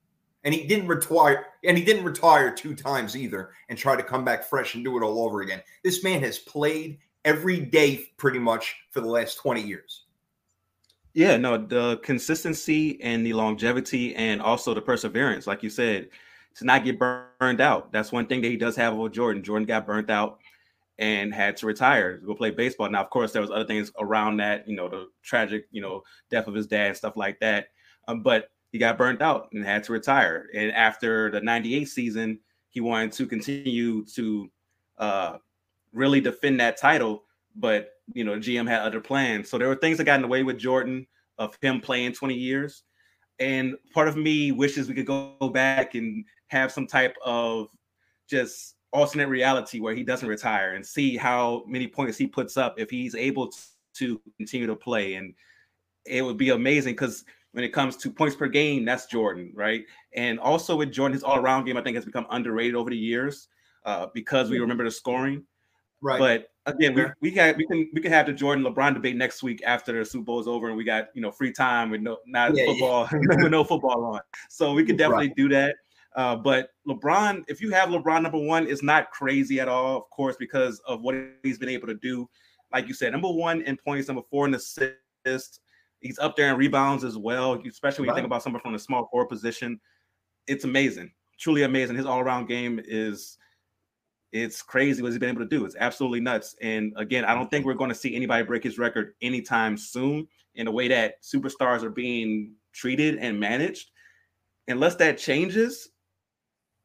And 0.45 0.55
he 0.55 0.67
didn't 0.67 0.89
retire, 0.89 1.47
and 1.65 1.77
he 1.77 1.85
didn't 1.85 2.05
retire 2.05 2.51
two 2.51 2.75
times 2.75 3.17
either 3.17 3.51
and 3.69 3.77
try 3.77 3.95
to 3.95 4.03
come 4.03 4.25
back 4.25 4.43
fresh 4.45 4.75
and 4.75 4.85
do 4.85 4.97
it 4.97 5.03
all 5.03 5.25
over 5.25 5.43
again. 5.43 5.63
This 5.85 6.03
man 6.03 6.23
has 6.23 6.39
played 6.39 6.99
every 7.25 7.61
day 7.61 8.07
pretty 8.17 8.39
much 8.39 8.77
for 8.91 9.01
the 9.01 9.09
last 9.09 9.37
20 9.37 9.61
years. 9.61 10.05
Yeah, 11.13 11.37
no, 11.37 11.59
the 11.59 11.99
consistency 11.99 13.01
and 13.03 13.27
the 13.27 13.33
longevity 13.33 14.15
and 14.15 14.41
also 14.41 14.75
the 14.75 14.81
perseverance, 14.81 15.47
like 15.47 15.63
you 15.63 15.71
said, 15.71 16.09
to 16.57 16.65
not 16.65 16.85
get 16.85 16.99
burned 16.99 17.61
out. 17.61 17.93
That's 17.93 18.13
one 18.13 18.27
thing 18.27 18.41
that 18.43 18.49
he 18.49 18.57
does 18.57 18.77
have 18.77 18.95
over 18.95 19.09
Jordan. 19.09 19.43
Jordan 19.43 19.67
got 19.67 19.87
burnt 19.87 20.09
out 20.09 20.39
and 20.99 21.35
had 21.35 21.57
to 21.57 21.67
retire 21.67 22.19
to 22.19 22.27
go 22.27 22.35
play 22.35 22.51
baseball. 22.51 22.89
Now, 22.91 23.03
of 23.03 23.11
course, 23.11 23.33
there 23.33 23.43
was 23.43 23.51
other 23.51 23.65
things 23.65 23.91
around 23.99 24.37
that, 24.37 24.69
you 24.69 24.77
know, 24.77 24.89
the 24.89 25.09
tragic, 25.23 25.67
you 25.73 25.81
know, 25.81 26.03
death 26.31 26.47
of 26.47 26.55
his 26.55 26.67
dad 26.67 26.97
stuff 26.97 27.17
like 27.17 27.41
that. 27.41 27.69
Um, 28.07 28.23
but 28.23 28.51
he 28.71 28.79
got 28.79 28.99
burnt 28.99 29.21
out 29.21 29.49
and 29.53 29.65
had 29.65 29.85
to 29.85 29.93
retire. 29.93 30.49
And 30.55 30.73
after 30.73 31.31
the 31.31 31.41
98 31.41 31.85
season, 31.87 32.39
he 32.69 32.81
wanted 32.81 33.13
to 33.13 33.27
continue 33.27 34.05
to 34.07 34.51
uh, 34.99 35.39
really 35.93 36.21
defend 36.21 36.61
that 36.61 36.77
title. 36.77 37.25
But, 37.57 37.91
you 38.13 38.25
know, 38.25 38.39
GM 38.39 38.69
had 38.69 38.83
other 38.83 39.01
plans. 39.01 39.51
So 39.51 39.59
there 39.59 39.69
were 39.69 39.75
things 39.75 39.99
that 39.99 40.05
got 40.05 40.17
in 40.17 40.23
the 40.23 40.29
way 40.29 40.45
with 40.45 40.59
Jordan 40.59 41.07
of 41.39 41.59
him 41.61 41.81
playing 41.81 42.13
20 42.13 42.35
years. 42.35 42.85
And 43.41 43.77
part 43.93 44.07
of 44.07 44.17
me 44.17 44.53
wishes 44.53 44.89
we 44.89 44.95
could 44.95 45.07
go 45.07 45.35
back 45.53 45.95
and 45.95 46.25
have 46.49 46.71
some 46.71 46.87
type 46.87 47.17
of 47.25 47.69
just 48.29 48.77
alternate 48.93 49.29
reality 49.29 49.81
where 49.81 49.95
he 49.95 50.03
doesn't 50.03 50.29
retire 50.29 50.75
and 50.75 50.85
see 50.85 51.17
how 51.17 51.65
many 51.67 51.87
points 51.87 52.19
he 52.19 52.27
puts 52.27 52.57
up 52.57 52.79
if 52.79 52.91
he's 52.91 53.15
able 53.15 53.51
to 53.95 54.21
continue 54.37 54.67
to 54.67 54.77
play. 54.77 55.15
And 55.15 55.35
it 56.07 56.23
would 56.23 56.37
be 56.37 56.51
amazing 56.51 56.95
because 56.95 57.25
when 57.53 57.65
it 57.65 57.73
comes 57.73 57.97
to 57.99 58.11
points 58.11 58.37
per 58.37 58.47
game, 58.47 58.85
that's 58.85 59.07
Jordan, 59.07 59.53
right? 59.55 59.85
And 60.15 60.39
also 60.39 60.77
with 60.77 60.93
Jordan, 60.93 61.15
his 61.15 61.23
all-around 61.23 61.65
game, 61.65 61.77
I 61.77 61.83
think, 61.83 61.97
has 61.97 62.05
become 62.05 62.27
underrated 62.31 62.75
over 62.75 62.91
the 62.91 62.97
years 62.97 63.49
uh, 63.85 64.07
because 64.15 64.51
we 64.51 64.59
remember 64.59 64.85
the 64.85 64.91
scoring. 64.91 65.45
Right. 66.01 66.19
But 66.19 66.51
again, 66.67 66.95
we, 66.95 67.05
we 67.21 67.31
got 67.31 67.57
we 67.57 67.67
can 67.67 67.91
we 67.93 68.01
can 68.01 68.13
have 68.13 68.27
the 68.27 68.33
Jordan 68.33 68.65
LeBron 68.65 68.95
debate 68.95 69.17
next 69.17 69.43
week 69.43 69.63
after 69.67 69.99
the 69.99 70.05
Super 70.05 70.25
Bowl 70.25 70.41
is 70.41 70.47
over 70.47 70.69
and 70.69 70.77
we 70.77 70.85
got 70.85 71.09
you 71.15 71.21
know 71.21 71.31
free 71.31 71.53
time 71.53 71.91
with 71.91 72.01
no 72.01 72.19
not 72.27 72.57
yeah, 72.57 72.67
football 72.67 73.09
yeah. 73.13 73.19
with 73.43 73.51
no 73.51 73.65
football 73.65 74.05
on. 74.05 74.21
So 74.49 74.73
we 74.73 74.85
can 74.85 74.97
definitely 74.97 75.29
right. 75.29 75.37
do 75.37 75.49
that. 75.51 75.77
Uh, 76.17 76.37
but 76.37 76.71
LeBron, 76.89 77.45
if 77.49 77.61
you 77.61 77.71
have 77.71 77.91
LeBron 77.91 78.23
number 78.23 78.39
one, 78.39 78.67
is 78.67 78.83
not 78.83 79.11
crazy 79.11 79.61
at 79.61 79.69
all, 79.69 79.99
of 79.99 80.11
course, 80.11 80.37
because 80.39 80.81
of 80.87 81.03
what 81.03 81.15
he's 81.43 81.59
been 81.59 81.69
able 81.69 81.87
to 81.87 81.95
do. 81.95 82.29
Like 82.73 82.89
you 82.89 82.95
said, 82.95 83.13
number 83.13 83.31
one 83.31 83.63
in 83.63 83.77
points, 83.77 84.09
number 84.09 84.23
four 84.31 84.47
in 84.47 84.55
assists. 84.55 85.61
He's 86.01 86.19
up 86.19 86.37
there 86.37 86.51
in 86.51 86.57
rebounds 86.57 87.05
as 87.05 87.17
well, 87.17 87.61
especially 87.67 88.03
when 88.03 88.09
right. 88.09 88.15
you 88.15 88.17
think 88.17 88.27
about 88.27 88.43
someone 88.43 88.63
from 88.63 88.73
the 88.73 88.79
small 88.79 89.09
forward 89.11 89.29
position. 89.29 89.81
It's 90.47 90.65
amazing, 90.65 91.13
truly 91.39 91.63
amazing. 91.63 91.97
His 91.97 92.07
all 92.07 92.21
around 92.21 92.47
game 92.47 92.81
is 92.85 93.37
it's 94.33 94.63
crazy 94.63 95.03
what 95.03 95.09
he's 95.09 95.19
been 95.19 95.31
able 95.31 95.43
to 95.43 95.49
do. 95.49 95.65
It's 95.65 95.77
absolutely 95.79 96.21
nuts. 96.21 96.55
And 96.61 96.93
again, 96.97 97.25
I 97.25 97.35
don't 97.35 97.51
think 97.51 97.67
we're 97.67 97.75
going 97.75 97.91
to 97.91 97.97
see 97.97 98.15
anybody 98.15 98.45
break 98.45 98.63
his 98.63 98.79
record 98.79 99.15
anytime 99.21 99.77
soon 99.77 100.27
in 100.55 100.67
the 100.67 100.73
way 100.73 100.89
that 100.89 101.23
superstars 101.23 101.83
are 101.83 101.91
being 101.91 102.55
treated 102.73 103.17
and 103.17 103.39
managed. 103.39 103.91
Unless 104.69 104.97
that 104.97 105.19
changes, 105.19 105.89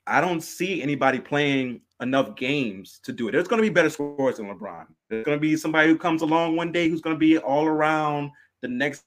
I 0.08 0.22
don't 0.22 0.42
see 0.42 0.82
anybody 0.82 1.20
playing 1.20 1.82
enough 2.02 2.36
games 2.36 3.00
to 3.04 3.12
do 3.12 3.28
it. 3.28 3.32
There's 3.32 3.48
going 3.48 3.62
to 3.62 3.68
be 3.68 3.74
better 3.74 3.90
scores 3.90 4.38
than 4.38 4.48
LeBron. 4.48 4.86
There's 5.10 5.26
going 5.26 5.38
to 5.38 5.42
be 5.42 5.56
somebody 5.56 5.88
who 5.88 5.98
comes 5.98 6.22
along 6.22 6.56
one 6.56 6.72
day 6.72 6.90
who's 6.90 7.02
going 7.02 7.16
to 7.16 7.20
be 7.20 7.38
all 7.38 7.66
around 7.66 8.32
the 8.66 8.74
next 8.74 9.04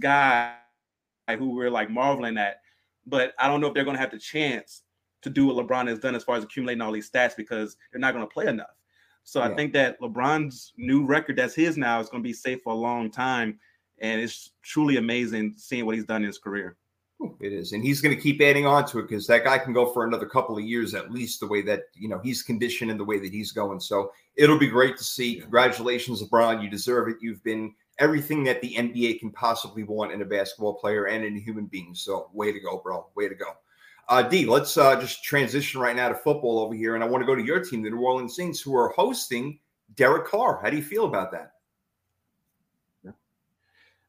guy 0.00 0.54
who 1.38 1.50
we're 1.50 1.70
like 1.70 1.90
marveling 1.90 2.38
at. 2.38 2.60
But 3.06 3.34
I 3.38 3.46
don't 3.46 3.60
know 3.60 3.66
if 3.66 3.74
they're 3.74 3.84
going 3.84 3.96
to 3.96 4.00
have 4.00 4.10
the 4.10 4.18
chance 4.18 4.82
to 5.20 5.28
do 5.28 5.46
what 5.46 5.56
LeBron 5.56 5.86
has 5.88 5.98
done 5.98 6.14
as 6.14 6.24
far 6.24 6.36
as 6.36 6.44
accumulating 6.44 6.80
all 6.80 6.92
these 6.92 7.10
stats 7.10 7.36
because 7.36 7.76
they're 7.92 8.00
not 8.00 8.14
going 8.14 8.26
to 8.26 8.32
play 8.32 8.46
enough. 8.46 8.74
So 9.24 9.40
yeah. 9.40 9.50
I 9.50 9.54
think 9.54 9.74
that 9.74 10.00
LeBron's 10.00 10.72
new 10.78 11.04
record 11.04 11.36
that's 11.36 11.54
his 11.54 11.76
now 11.76 12.00
is 12.00 12.08
going 12.08 12.22
to 12.22 12.26
be 12.26 12.32
safe 12.32 12.60
for 12.64 12.72
a 12.72 12.76
long 12.76 13.10
time. 13.10 13.58
And 13.98 14.20
it's 14.20 14.52
truly 14.62 14.96
amazing 14.96 15.54
seeing 15.58 15.84
what 15.84 15.94
he's 15.94 16.06
done 16.06 16.22
in 16.22 16.26
his 16.26 16.38
career. 16.38 16.76
It 17.40 17.52
is, 17.52 17.72
and 17.72 17.82
he's 17.82 18.00
going 18.00 18.14
to 18.14 18.20
keep 18.20 18.40
adding 18.42 18.66
on 18.66 18.86
to 18.88 18.98
it 18.98 19.08
because 19.08 19.26
that 19.28 19.44
guy 19.44 19.56
can 19.56 19.72
go 19.72 19.86
for 19.92 20.04
another 20.04 20.26
couple 20.26 20.58
of 20.58 20.64
years 20.64 20.94
at 20.94 21.12
least. 21.12 21.40
The 21.40 21.46
way 21.46 21.62
that 21.62 21.84
you 21.94 22.08
know 22.08 22.18
he's 22.22 22.42
conditioned 22.42 22.90
and 22.90 22.98
the 22.98 23.04
way 23.04 23.18
that 23.18 23.32
he's 23.32 23.52
going, 23.52 23.80
so 23.80 24.10
it'll 24.36 24.58
be 24.58 24.66
great 24.66 24.96
to 24.98 25.04
see. 25.04 25.36
Congratulations, 25.36 26.22
LeBron! 26.22 26.62
You 26.62 26.68
deserve 26.68 27.08
it. 27.08 27.16
You've 27.20 27.42
been 27.44 27.72
everything 27.98 28.44
that 28.44 28.60
the 28.60 28.74
NBA 28.74 29.20
can 29.20 29.30
possibly 29.30 29.82
want 29.82 30.12
in 30.12 30.22
a 30.22 30.24
basketball 30.24 30.74
player 30.74 31.06
and 31.06 31.24
in 31.24 31.36
a 31.36 31.40
human 31.40 31.66
being. 31.66 31.94
So, 31.94 32.30
way 32.32 32.52
to 32.52 32.60
go, 32.60 32.78
bro! 32.78 33.06
Way 33.14 33.28
to 33.28 33.34
go. 33.34 33.52
Uh, 34.08 34.22
D, 34.22 34.44
let's 34.44 34.76
uh, 34.76 35.00
just 35.00 35.24
transition 35.24 35.80
right 35.80 35.96
now 35.96 36.08
to 36.08 36.14
football 36.14 36.58
over 36.58 36.74
here, 36.74 36.94
and 36.94 37.02
I 37.02 37.06
want 37.06 37.22
to 37.22 37.26
go 37.26 37.34
to 37.34 37.44
your 37.44 37.64
team, 37.64 37.82
the 37.82 37.90
New 37.90 38.00
Orleans 38.00 38.36
Saints, 38.36 38.60
who 38.60 38.76
are 38.76 38.90
hosting 38.90 39.58
Derek 39.94 40.26
Carr. 40.26 40.60
How 40.62 40.70
do 40.70 40.76
you 40.76 40.82
feel 40.82 41.06
about 41.06 41.32
that? 41.32 41.52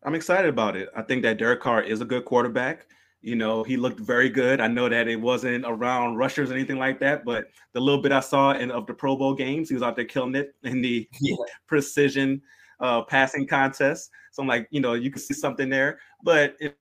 I'm 0.06 0.14
excited 0.14 0.48
about 0.48 0.76
it. 0.76 0.90
I 0.96 1.02
think 1.02 1.24
that 1.24 1.40
Derek 1.40 1.62
Carr 1.62 1.82
is 1.82 2.00
a 2.00 2.06
good 2.06 2.26
quarterback. 2.26 2.86
You 3.22 3.36
know, 3.36 3.64
he 3.64 3.76
looked 3.76 4.00
very 4.00 4.30
good. 4.30 4.62
I 4.62 4.68
know 4.68 4.88
that 4.88 5.08
it 5.08 5.20
wasn't 5.20 5.66
around 5.66 6.18
rushers 6.18 6.52
or 6.52 6.54
anything 6.54 6.78
like 6.78 7.00
that, 7.00 7.26
but 7.26 7.48
the 7.74 7.80
little 7.80 8.02
bit 8.02 8.12
I 8.12 8.20
saw 8.20 8.52
in 8.52 8.70
of 8.70 8.86
the 8.86 8.94
Pro 8.94 9.16
Bowl 9.16 9.34
games, 9.34 9.68
he 9.68 9.74
was 9.74 9.82
out 9.82 9.96
there 9.96 10.06
killing 10.06 10.36
it 10.36 10.54
in 10.64 10.80
the 10.80 11.10
yeah. 11.20 11.36
precision 11.66 12.40
uh, 12.80 13.04
passing 13.04 13.48
contest. 13.48 14.10
So 14.32 14.42
I'm 14.42 14.48
like, 14.48 14.68
you 14.72 14.82
know, 14.82 14.94
you 14.94 15.12
can 15.12 15.22
see 15.22 15.34
something 15.34 15.70
there. 15.70 16.00
But 16.24 16.56
in, 16.60 16.74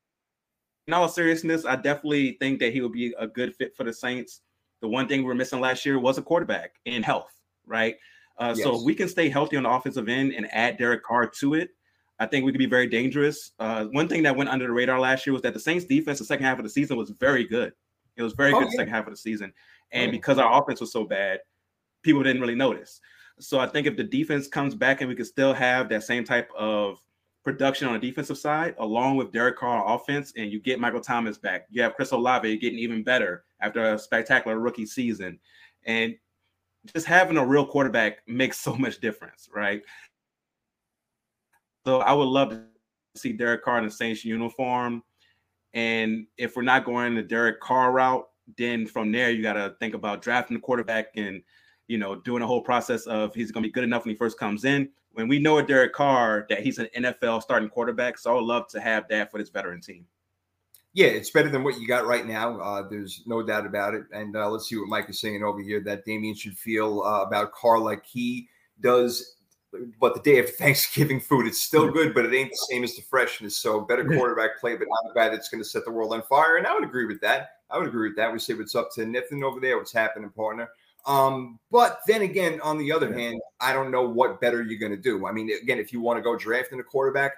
in 0.86 0.94
all 0.94 1.08
seriousness, 1.08 1.64
I 1.64 1.76
definitely 1.76 2.36
think 2.40 2.60
that 2.60 2.72
he 2.72 2.80
would 2.80 2.92
be 2.92 3.14
a 3.18 3.26
good 3.26 3.54
fit 3.54 3.76
for 3.76 3.84
the 3.84 3.92
Saints. 3.92 4.40
The 4.80 4.88
one 4.88 5.08
thing 5.08 5.20
we 5.20 5.26
were 5.26 5.34
missing 5.34 5.60
last 5.60 5.86
year 5.86 5.98
was 5.98 6.18
a 6.18 6.22
quarterback 6.22 6.74
in 6.84 7.02
health, 7.02 7.32
right? 7.66 7.96
Uh, 8.38 8.54
yes. 8.56 8.64
So 8.64 8.82
we 8.82 8.94
can 8.94 9.08
stay 9.08 9.28
healthy 9.28 9.56
on 9.56 9.62
the 9.62 9.70
offensive 9.70 10.08
end 10.08 10.32
and 10.32 10.52
add 10.52 10.76
Derek 10.76 11.02
Carr 11.04 11.26
to 11.40 11.54
it. 11.54 11.70
I 12.18 12.26
think 12.26 12.44
we 12.44 12.52
could 12.52 12.58
be 12.58 12.66
very 12.66 12.86
dangerous. 12.86 13.52
Uh, 13.58 13.86
one 13.86 14.08
thing 14.08 14.22
that 14.22 14.36
went 14.36 14.50
under 14.50 14.66
the 14.66 14.72
radar 14.72 15.00
last 15.00 15.26
year 15.26 15.32
was 15.32 15.42
that 15.42 15.54
the 15.54 15.60
Saints 15.60 15.84
defense, 15.84 16.18
the 16.18 16.24
second 16.24 16.44
half 16.44 16.58
of 16.58 16.64
the 16.64 16.70
season, 16.70 16.96
was 16.96 17.10
very 17.10 17.44
good. 17.44 17.72
It 18.16 18.22
was 18.22 18.34
very 18.34 18.52
oh, 18.52 18.60
good 18.60 18.68
yeah. 18.72 18.78
second 18.78 18.92
half 18.92 19.06
of 19.06 19.12
the 19.12 19.16
season. 19.16 19.52
And 19.90 20.10
oh, 20.10 20.12
because 20.12 20.38
our 20.38 20.62
offense 20.62 20.80
was 20.80 20.92
so 20.92 21.04
bad, 21.04 21.40
people 22.02 22.22
didn't 22.22 22.40
really 22.40 22.54
notice. 22.54 23.00
So 23.40 23.58
I 23.58 23.66
think 23.66 23.86
if 23.86 23.96
the 23.96 24.04
defense 24.04 24.46
comes 24.46 24.74
back 24.74 25.00
and 25.00 25.08
we 25.08 25.16
can 25.16 25.24
still 25.24 25.52
have 25.52 25.88
that 25.88 26.04
same 26.04 26.24
type 26.24 26.48
of 26.56 26.98
production 27.44 27.88
on 27.88 27.94
the 27.94 28.08
defensive 28.08 28.38
side, 28.38 28.74
along 28.78 29.16
with 29.16 29.32
Derek 29.32 29.58
Carr 29.58 29.84
on 29.84 29.92
offense, 29.92 30.32
and 30.36 30.50
you 30.50 30.60
get 30.60 30.80
Michael 30.80 31.00
Thomas 31.00 31.36
back, 31.36 31.66
you 31.70 31.82
have 31.82 31.94
Chris 31.94 32.12
Olave 32.12 32.56
getting 32.58 32.78
even 32.78 33.02
better 33.02 33.44
after 33.60 33.92
a 33.92 33.98
spectacular 33.98 34.58
rookie 34.58 34.86
season. 34.86 35.38
And 35.84 36.14
just 36.92 37.06
having 37.06 37.36
a 37.36 37.46
real 37.46 37.66
quarterback 37.66 38.18
makes 38.26 38.58
so 38.58 38.74
much 38.76 39.00
difference, 39.00 39.48
right? 39.52 39.82
So 41.86 42.00
I 42.00 42.12
would 42.12 42.24
love 42.24 42.50
to 42.50 42.64
see 43.16 43.32
Derek 43.32 43.62
Carr 43.62 43.78
in 43.78 43.84
the 43.84 43.90
Saints 43.90 44.24
uniform. 44.24 45.02
And 45.74 46.26
if 46.38 46.56
we're 46.56 46.62
not 46.62 46.84
going 46.84 47.14
the 47.14 47.22
Derek 47.22 47.60
Carr 47.60 47.92
route, 47.92 48.26
then 48.56 48.86
from 48.86 49.10
there 49.12 49.30
you 49.30 49.42
got 49.42 49.54
to 49.54 49.74
think 49.80 49.94
about 49.94 50.22
drafting 50.22 50.56
the 50.56 50.60
quarterback 50.60 51.08
and 51.16 51.42
you 51.88 51.98
know 51.98 52.16
doing 52.16 52.42
a 52.42 52.46
whole 52.46 52.60
process 52.60 53.06
of 53.06 53.34
he's 53.34 53.50
going 53.50 53.62
to 53.62 53.68
be 53.68 53.72
good 53.72 53.84
enough 53.84 54.04
when 54.04 54.14
he 54.14 54.18
first 54.18 54.38
comes 54.38 54.64
in. 54.64 54.88
When 55.12 55.28
we 55.28 55.38
know 55.38 55.58
at 55.58 55.68
Derek 55.68 55.92
Carr 55.92 56.46
that 56.48 56.62
he's 56.62 56.78
an 56.78 56.88
NFL 56.96 57.42
starting 57.42 57.68
quarterback, 57.68 58.18
so 58.18 58.32
I 58.32 58.34
would 58.34 58.44
love 58.44 58.68
to 58.68 58.80
have 58.80 59.06
that 59.08 59.30
for 59.30 59.38
this 59.38 59.48
veteran 59.48 59.80
team. 59.80 60.06
Yeah, 60.92 61.08
it's 61.08 61.30
better 61.30 61.48
than 61.48 61.64
what 61.64 61.80
you 61.80 61.88
got 61.88 62.06
right 62.06 62.26
now. 62.26 62.60
Uh, 62.60 62.88
there's 62.88 63.22
no 63.26 63.42
doubt 63.42 63.66
about 63.66 63.94
it. 63.94 64.04
And 64.12 64.36
uh, 64.36 64.48
let's 64.48 64.68
see 64.68 64.76
what 64.76 64.88
Mike 64.88 65.10
is 65.10 65.20
saying 65.20 65.42
over 65.42 65.60
here. 65.60 65.80
That 65.80 66.04
Damien 66.04 66.36
should 66.36 66.56
feel 66.56 67.02
uh, 67.02 67.22
about 67.22 67.52
Carr 67.52 67.80
like 67.80 68.04
he 68.06 68.48
does 68.80 69.34
but 70.00 70.14
the 70.14 70.20
day 70.20 70.40
after 70.40 70.52
Thanksgiving 70.52 71.20
food, 71.20 71.46
it's 71.46 71.62
still 71.62 71.90
good, 71.90 72.14
but 72.14 72.24
it 72.24 72.34
ain't 72.34 72.50
the 72.50 72.66
same 72.70 72.84
as 72.84 72.94
the 72.94 73.02
freshness. 73.02 73.56
So 73.56 73.80
better 73.80 74.04
quarterback 74.04 74.60
play, 74.60 74.76
but 74.76 74.88
not 74.88 75.14
bad. 75.14 75.34
It's 75.34 75.48
going 75.48 75.62
to 75.62 75.68
set 75.68 75.84
the 75.84 75.90
world 75.90 76.12
on 76.12 76.22
fire. 76.22 76.56
And 76.56 76.66
I 76.66 76.74
would 76.74 76.84
agree 76.84 77.06
with 77.06 77.20
that. 77.22 77.58
I 77.70 77.78
would 77.78 77.88
agree 77.88 78.08
with 78.08 78.16
that. 78.16 78.32
We 78.32 78.38
say 78.38 78.54
what's 78.54 78.74
up 78.74 78.90
to 78.94 79.04
Nathan 79.04 79.42
over 79.42 79.60
there, 79.60 79.76
what's 79.78 79.92
happening, 79.92 80.30
partner. 80.30 80.68
Um, 81.06 81.58
but 81.70 82.00
then 82.06 82.22
again, 82.22 82.60
on 82.62 82.78
the 82.78 82.90
other 82.90 83.12
hand, 83.12 83.40
I 83.60 83.72
don't 83.72 83.90
know 83.90 84.08
what 84.08 84.40
better 84.40 84.62
you're 84.62 84.78
going 84.78 84.92
to 84.92 85.00
do. 85.00 85.26
I 85.26 85.32
mean, 85.32 85.50
again, 85.62 85.78
if 85.78 85.92
you 85.92 86.00
want 86.00 86.18
to 86.18 86.22
go 86.22 86.36
drafting 86.36 86.80
a 86.80 86.82
quarterback, 86.82 87.32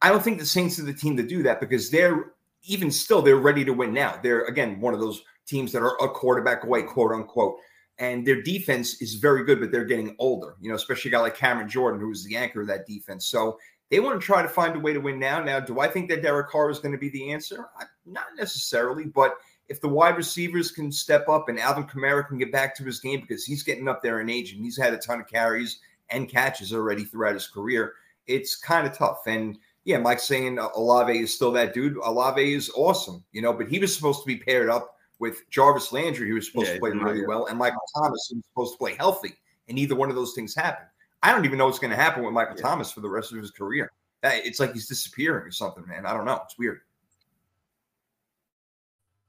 I 0.00 0.08
don't 0.08 0.22
think 0.22 0.38
the 0.38 0.46
Saints 0.46 0.78
are 0.78 0.84
the 0.84 0.94
team 0.94 1.16
to 1.16 1.22
do 1.22 1.42
that 1.42 1.60
because 1.60 1.90
they're 1.90 2.32
even 2.64 2.90
still 2.90 3.22
they're 3.22 3.36
ready 3.36 3.64
to 3.64 3.72
win 3.72 3.92
now. 3.92 4.18
They're 4.22 4.44
again 4.44 4.80
one 4.80 4.94
of 4.94 5.00
those 5.00 5.22
teams 5.46 5.72
that 5.72 5.82
are 5.82 5.96
a 6.02 6.08
quarterback 6.08 6.64
away, 6.64 6.82
quote 6.82 7.12
unquote 7.12 7.56
and 7.98 8.26
their 8.26 8.42
defense 8.42 9.00
is 9.00 9.14
very 9.14 9.44
good, 9.44 9.60
but 9.60 9.70
they're 9.70 9.84
getting 9.84 10.16
older. 10.18 10.56
You 10.60 10.70
know, 10.70 10.74
especially 10.74 11.10
a 11.10 11.12
guy 11.12 11.20
like 11.20 11.36
Cameron 11.36 11.68
Jordan, 11.68 12.00
who 12.00 12.10
is 12.10 12.24
the 12.24 12.36
anchor 12.36 12.62
of 12.62 12.66
that 12.66 12.86
defense. 12.86 13.26
So 13.26 13.58
they 13.90 14.00
want 14.00 14.20
to 14.20 14.26
try 14.26 14.42
to 14.42 14.48
find 14.48 14.74
a 14.74 14.80
way 14.80 14.92
to 14.92 15.00
win 15.00 15.18
now. 15.18 15.42
Now, 15.42 15.60
do 15.60 15.80
I 15.80 15.88
think 15.88 16.08
that 16.08 16.22
Derek 16.22 16.48
Carr 16.48 16.70
is 16.70 16.78
going 16.78 16.92
to 16.92 16.98
be 16.98 17.10
the 17.10 17.32
answer? 17.32 17.66
Not 18.06 18.26
necessarily, 18.36 19.04
but 19.04 19.36
if 19.72 19.80
the 19.80 19.88
wide 19.88 20.18
receivers 20.18 20.70
can 20.70 20.92
step 20.92 21.30
up 21.30 21.48
and 21.48 21.58
Alvin 21.58 21.84
Kamara 21.84 22.28
can 22.28 22.36
get 22.36 22.52
back 22.52 22.76
to 22.76 22.84
his 22.84 23.00
game 23.00 23.22
because 23.22 23.42
he's 23.42 23.62
getting 23.62 23.88
up 23.88 24.02
there 24.02 24.20
in 24.20 24.28
age 24.28 24.52
and 24.52 24.62
he's 24.62 24.76
had 24.76 24.92
a 24.92 24.98
ton 24.98 25.18
of 25.18 25.26
carries 25.26 25.78
and 26.10 26.28
catches 26.28 26.74
already 26.74 27.04
throughout 27.04 27.32
his 27.32 27.46
career, 27.46 27.94
it's 28.26 28.54
kind 28.54 28.86
of 28.86 28.92
tough. 28.92 29.22
And 29.26 29.56
yeah, 29.84 29.96
Mike's 29.96 30.24
saying 30.24 30.58
Olave 30.58 31.18
is 31.18 31.34
still 31.34 31.50
that 31.52 31.72
dude. 31.72 31.96
Olave 32.04 32.52
is 32.52 32.70
awesome, 32.76 33.24
you 33.32 33.40
know, 33.40 33.54
but 33.54 33.66
he 33.66 33.78
was 33.78 33.96
supposed 33.96 34.20
to 34.20 34.26
be 34.26 34.36
paired 34.36 34.68
up 34.68 34.98
with 35.20 35.48
Jarvis 35.48 35.90
Landry, 35.90 36.28
who 36.28 36.34
was 36.34 36.48
supposed 36.48 36.68
yeah, 36.68 36.74
to 36.74 36.80
play 36.80 36.90
really 36.90 37.24
well, 37.26 37.46
and 37.46 37.58
Michael 37.58 37.80
Thomas, 37.96 38.28
who 38.30 38.36
was 38.36 38.44
supposed 38.44 38.72
to 38.72 38.78
play 38.78 38.94
healthy, 38.96 39.32
and 39.68 39.76
neither 39.76 39.96
one 39.96 40.10
of 40.10 40.16
those 40.16 40.34
things 40.34 40.54
happened. 40.54 40.88
I 41.22 41.32
don't 41.32 41.46
even 41.46 41.56
know 41.56 41.64
what's 41.64 41.78
going 41.78 41.92
to 41.92 41.96
happen 41.96 42.24
with 42.24 42.34
Michael 42.34 42.56
yeah. 42.58 42.62
Thomas 42.62 42.92
for 42.92 43.00
the 43.00 43.08
rest 43.08 43.32
of 43.32 43.38
his 43.38 43.50
career. 43.50 43.90
It's 44.22 44.60
like 44.60 44.74
he's 44.74 44.86
disappearing 44.86 45.46
or 45.46 45.50
something, 45.50 45.86
man. 45.88 46.04
I 46.04 46.12
don't 46.12 46.26
know. 46.26 46.42
It's 46.44 46.58
weird. 46.58 46.80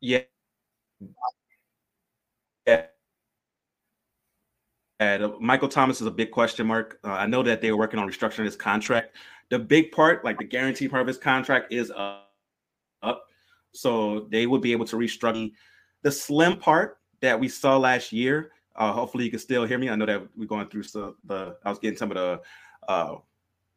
Yeah. 0.02 0.20
Yeah. 2.66 2.86
And, 5.00 5.24
uh, 5.24 5.32
Michael 5.40 5.68
Thomas 5.68 6.00
is 6.02 6.08
a 6.08 6.12
big 6.12 6.32
question 6.32 6.68
mark. 6.68 7.00
Uh, 7.04 7.12
I 7.12 7.26
know 7.26 7.44
that 7.44 7.62
they 7.62 7.72
were 7.72 7.78
working 7.78 8.00
on 8.00 8.08
restructuring 8.08 8.46
his 8.46 8.56
contract. 8.56 9.16
The 9.50 9.60
big 9.60 9.92
part, 9.92 10.24
like 10.24 10.38
the 10.38 10.46
guarantee 10.46 10.88
part 10.88 11.02
of 11.02 11.08
his 11.08 11.18
contract, 11.18 11.74
is 11.74 11.92
uh, 11.92 12.20
up. 13.02 13.26
So 13.74 14.28
they 14.32 14.46
would 14.46 14.62
be 14.62 14.72
able 14.72 14.86
to 14.86 14.96
restructure 14.96 15.52
the 16.04 16.12
slim 16.12 16.58
part 16.58 17.00
that 17.22 17.40
we 17.40 17.48
saw 17.48 17.78
last 17.78 18.12
year. 18.12 18.52
Uh, 18.76 18.92
hopefully, 18.92 19.26
you 19.26 19.30
can 19.30 19.40
still 19.40 19.66
hear 19.66 19.78
me. 19.78 19.90
I 19.90 19.96
know 19.96 20.06
that 20.06 20.24
we're 20.36 20.48
going 20.48 20.68
through 20.68 20.84
some, 20.84 21.16
the. 21.26 21.58
I 21.64 21.70
was 21.70 21.80
getting 21.80 21.98
some 21.98 22.12
of 22.12 22.18
the 22.18 22.42
uh, 22.88 23.16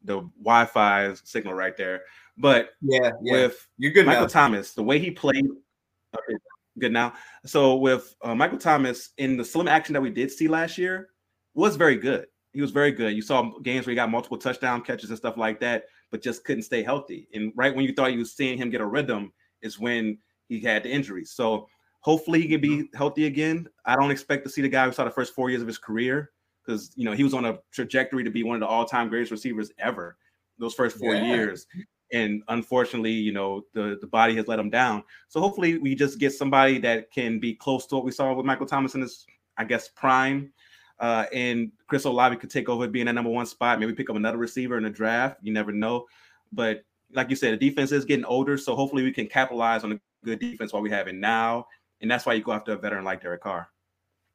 the 0.03 0.21
Wi-Fi 0.39 1.13
signal 1.23 1.53
right 1.53 1.75
there, 1.77 2.01
but 2.37 2.69
yeah, 2.81 3.11
yeah. 3.21 3.33
with 3.33 3.67
you're 3.77 3.91
good. 3.91 4.05
Michael 4.05 4.23
now. 4.23 4.27
Thomas, 4.27 4.73
the 4.73 4.83
way 4.83 4.99
he 4.99 5.11
played. 5.11 5.45
Okay, 5.45 6.37
good 6.79 6.91
now. 6.91 7.13
So 7.45 7.75
with 7.75 8.15
uh, 8.23 8.35
Michael 8.35 8.57
Thomas 8.57 9.11
in 9.17 9.37
the 9.37 9.45
slim 9.45 9.67
action 9.67 9.93
that 9.93 10.01
we 10.01 10.09
did 10.09 10.31
see 10.31 10.47
last 10.47 10.77
year 10.77 11.09
was 11.53 11.75
very 11.75 11.97
good. 11.97 12.27
He 12.53 12.61
was 12.61 12.71
very 12.71 12.91
good. 12.91 13.15
You 13.15 13.21
saw 13.21 13.57
games 13.59 13.85
where 13.85 13.91
he 13.91 13.95
got 13.95 14.09
multiple 14.09 14.37
touchdown 14.37 14.81
catches 14.81 15.09
and 15.09 15.17
stuff 15.17 15.37
like 15.37 15.59
that, 15.59 15.85
but 16.11 16.21
just 16.21 16.43
couldn't 16.43 16.63
stay 16.63 16.83
healthy. 16.83 17.27
And 17.33 17.51
right 17.55 17.75
when 17.75 17.85
you 17.85 17.93
thought 17.93 18.13
you 18.13 18.19
was 18.19 18.33
seeing 18.33 18.57
him 18.57 18.69
get 18.69 18.81
a 18.81 18.85
rhythm, 18.85 19.31
is 19.61 19.79
when 19.79 20.17
he 20.49 20.59
had 20.59 20.83
the 20.83 20.89
injuries. 20.89 21.31
So 21.31 21.67
Hopefully 22.07 22.41
he 22.41 22.47
can 22.47 22.61
be 22.61 22.89
healthy 22.95 23.25
again. 23.25 23.67
I 23.85 23.97
don't 23.97 24.11
expect 24.11 24.45
to 24.45 24.49
see 24.49 24.61
the 24.61 24.69
guy 24.69 24.85
who 24.85 24.93
saw 24.93 25.03
the 25.03 25.11
first 25.11 25.35
four 25.35 25.49
years 25.49 25.61
of 25.61 25.67
his 25.67 25.77
career 25.77 26.31
because 26.65 26.93
you 26.95 27.03
know 27.03 27.11
he 27.11 27.23
was 27.23 27.33
on 27.33 27.43
a 27.43 27.57
trajectory 27.73 28.23
to 28.23 28.29
be 28.29 28.43
one 28.43 28.55
of 28.55 28.61
the 28.61 28.67
all-time 28.67 29.09
greatest 29.09 29.29
receivers 29.29 29.71
ever 29.77 30.17
those 30.57 30.73
first 30.73 30.97
four 30.97 31.13
yeah. 31.13 31.25
years. 31.25 31.67
And 32.11 32.41
unfortunately, 32.47 33.11
you 33.11 33.33
know, 33.33 33.63
the, 33.73 33.97
the 33.99 34.07
body 34.07 34.35
has 34.35 34.47
let 34.47 34.59
him 34.59 34.69
down. 34.69 35.03
So 35.27 35.41
hopefully 35.41 35.77
we 35.77 35.95
just 35.95 36.19
get 36.19 36.33
somebody 36.33 36.77
that 36.79 37.11
can 37.11 37.39
be 37.39 37.53
close 37.53 37.85
to 37.87 37.95
what 37.95 38.05
we 38.05 38.11
saw 38.11 38.33
with 38.33 38.45
Michael 38.45 38.65
Thomas 38.65 38.95
in 38.95 39.01
his, 39.01 39.25
I 39.57 39.65
guess, 39.65 39.89
prime. 39.89 40.53
Uh, 40.99 41.25
and 41.33 41.71
Chris 41.87 42.05
Olave 42.05 42.37
could 42.37 42.49
take 42.49 42.69
over 42.69 42.87
being 42.87 43.05
that 43.05 43.13
number 43.13 43.29
one 43.29 43.45
spot. 43.45 43.79
Maybe 43.79 43.93
pick 43.93 44.09
up 44.09 44.15
another 44.15 44.37
receiver 44.37 44.77
in 44.77 44.83
the 44.83 44.89
draft. 44.89 45.39
You 45.41 45.53
never 45.53 45.71
know. 45.71 46.05
But 46.51 46.83
like 47.13 47.29
you 47.29 47.35
said, 47.35 47.53
the 47.53 47.69
defense 47.69 47.91
is 47.91 48.05
getting 48.05 48.25
older. 48.25 48.57
So 48.57 48.75
hopefully 48.75 49.03
we 49.03 49.11
can 49.11 49.27
capitalize 49.27 49.83
on 49.83 49.91
a 49.91 49.99
good 50.23 50.39
defense 50.39 50.73
while 50.73 50.81
we 50.81 50.89
have 50.89 51.07
it 51.07 51.15
now 51.15 51.67
and 52.01 52.09
that's 52.09 52.25
why 52.25 52.33
you 52.33 52.43
go 52.43 52.51
after 52.51 52.73
a 52.73 52.77
veteran 52.77 53.03
like 53.03 53.21
Derek 53.21 53.41
Carr. 53.41 53.69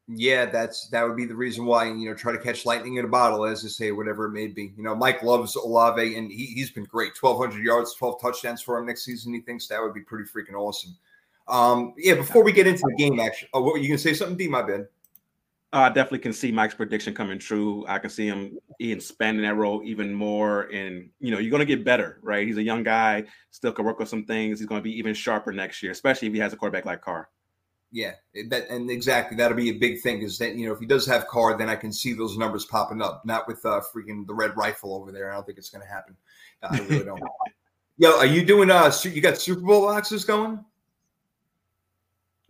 Yeah, 0.08 0.46
that's 0.46 0.88
that 0.88 1.06
would 1.06 1.16
be 1.16 1.26
the 1.26 1.34
reason 1.34 1.64
why 1.64 1.86
you 1.86 2.08
know 2.08 2.14
try 2.14 2.32
to 2.32 2.38
catch 2.38 2.66
lightning 2.66 2.96
in 2.96 3.04
a 3.04 3.08
bottle, 3.08 3.44
as 3.44 3.62
they 3.62 3.68
say, 3.68 3.92
whatever 3.92 4.26
it 4.26 4.32
may 4.32 4.48
be. 4.48 4.72
You 4.76 4.82
know, 4.82 4.96
Mike 4.96 5.22
loves 5.22 5.54
Olave, 5.54 6.16
and 6.16 6.30
he, 6.30 6.46
he's 6.46 6.70
been 6.70 6.84
great. 6.84 7.14
Twelve 7.14 7.38
hundred 7.38 7.64
yards, 7.64 7.94
twelve 7.94 8.20
touchdowns 8.20 8.60
for 8.60 8.78
him 8.78 8.86
next 8.86 9.04
season. 9.04 9.32
He 9.32 9.40
thinks 9.40 9.68
that 9.68 9.80
would 9.80 9.94
be 9.94 10.00
pretty 10.00 10.24
freaking 10.24 10.54
awesome. 10.54 10.96
Um, 11.46 11.94
yeah, 11.96 12.14
before 12.14 12.42
we 12.42 12.52
get 12.52 12.66
into 12.66 12.82
the 12.84 12.96
game, 12.96 13.20
actually, 13.20 13.48
oh, 13.54 13.62
what 13.62 13.80
you 13.80 13.88
gonna 13.88 13.98
say? 13.98 14.12
Something? 14.12 14.36
D, 14.36 14.48
my 14.48 14.62
bad. 14.62 14.88
I 15.74 15.88
definitely 15.88 16.18
can 16.18 16.34
see 16.34 16.52
Mike's 16.52 16.74
prediction 16.74 17.14
coming 17.14 17.38
true. 17.38 17.86
I 17.88 17.98
can 17.98 18.10
see 18.10 18.26
him 18.26 18.58
expanding 18.78 19.42
that 19.44 19.56
role 19.56 19.82
even 19.84 20.12
more, 20.12 20.62
and 20.64 21.08
you 21.18 21.30
know, 21.30 21.38
you're 21.38 21.50
going 21.50 21.60
to 21.60 21.66
get 21.66 21.82
better, 21.82 22.18
right? 22.22 22.46
He's 22.46 22.58
a 22.58 22.62
young 22.62 22.82
guy, 22.82 23.24
still 23.50 23.72
can 23.72 23.86
work 23.86 23.98
on 23.98 24.06
some 24.06 24.24
things. 24.24 24.58
He's 24.58 24.68
going 24.68 24.80
to 24.80 24.84
be 24.84 24.98
even 24.98 25.14
sharper 25.14 25.50
next 25.50 25.82
year, 25.82 25.90
especially 25.90 26.28
if 26.28 26.34
he 26.34 26.40
has 26.40 26.52
a 26.52 26.56
quarterback 26.56 26.84
like 26.84 27.00
Carr. 27.00 27.30
Yeah, 27.94 28.12
that 28.48 28.70
and 28.70 28.90
exactly 28.90 29.36
that'll 29.36 29.56
be 29.56 29.68
a 29.68 29.78
big 29.78 30.00
thing 30.00 30.22
is 30.22 30.38
that 30.38 30.54
you 30.54 30.66
know 30.66 30.72
if 30.72 30.80
he 30.80 30.86
does 30.86 31.06
have 31.06 31.26
Carr, 31.28 31.58
then 31.58 31.68
I 31.68 31.76
can 31.76 31.92
see 31.92 32.14
those 32.14 32.38
numbers 32.38 32.64
popping 32.64 33.02
up. 33.02 33.22
Not 33.26 33.46
with 33.46 33.64
uh, 33.66 33.82
freaking 33.94 34.26
the 34.26 34.32
red 34.32 34.56
rifle 34.56 34.94
over 34.94 35.12
there. 35.12 35.30
I 35.30 35.34
don't 35.34 35.44
think 35.44 35.58
it's 35.58 35.68
going 35.68 35.82
to 35.82 35.92
happen. 35.92 36.16
I 36.62 36.78
really 36.88 37.04
don't. 37.04 37.22
Yo, 37.98 38.16
are 38.16 38.24
you 38.24 38.46
doing? 38.46 38.70
Uh, 38.70 38.90
you 39.02 39.20
got 39.20 39.36
Super 39.36 39.60
Bowl 39.60 39.86
boxes 39.86 40.24
going? 40.24 40.64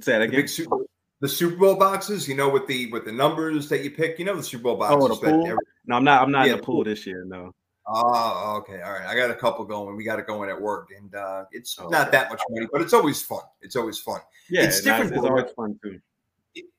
Say 0.00 0.12
that 0.12 0.22
again. 0.22 0.46
Super, 0.46 0.76
the 1.20 1.28
Super 1.28 1.56
Bowl 1.56 1.74
boxes, 1.74 2.28
you 2.28 2.36
know, 2.36 2.48
with 2.48 2.68
the 2.68 2.90
with 2.92 3.04
the 3.04 3.12
numbers 3.12 3.68
that 3.68 3.82
you 3.82 3.90
pick, 3.90 4.20
you 4.20 4.24
know, 4.24 4.36
the 4.36 4.42
Super 4.44 4.62
Bowl 4.62 4.76
boxes. 4.76 4.98
Oh, 5.02 5.08
the 5.08 5.16
pool? 5.16 5.46
Every, 5.46 5.58
no, 5.86 5.96
I'm 5.96 6.04
not. 6.04 6.22
I'm 6.22 6.30
not 6.30 6.46
yeah, 6.46 6.52
in 6.52 6.58
the 6.58 6.64
pool 6.64 6.84
this 6.84 7.04
year. 7.04 7.24
No. 7.24 7.52
Oh, 7.86 8.56
okay. 8.58 8.80
All 8.82 8.92
right. 8.92 9.06
I 9.06 9.16
got 9.16 9.30
a 9.30 9.34
couple 9.34 9.64
going. 9.64 9.96
We 9.96 10.04
got 10.04 10.18
it 10.18 10.26
going 10.26 10.48
at 10.48 10.60
work, 10.60 10.90
and 10.96 11.14
uh, 11.14 11.44
it's 11.50 11.76
oh, 11.80 11.88
not 11.88 12.08
okay. 12.08 12.18
that 12.18 12.30
much 12.30 12.40
money, 12.50 12.66
but 12.70 12.80
it's 12.80 12.92
always 12.92 13.22
fun. 13.22 13.42
It's 13.60 13.76
always 13.76 13.98
fun. 13.98 14.20
Yeah, 14.48 14.62
it's 14.62 14.80
different. 14.82 15.12
It's 15.12 15.24
always 15.24 15.50
fun 15.56 15.78
too. 15.82 16.00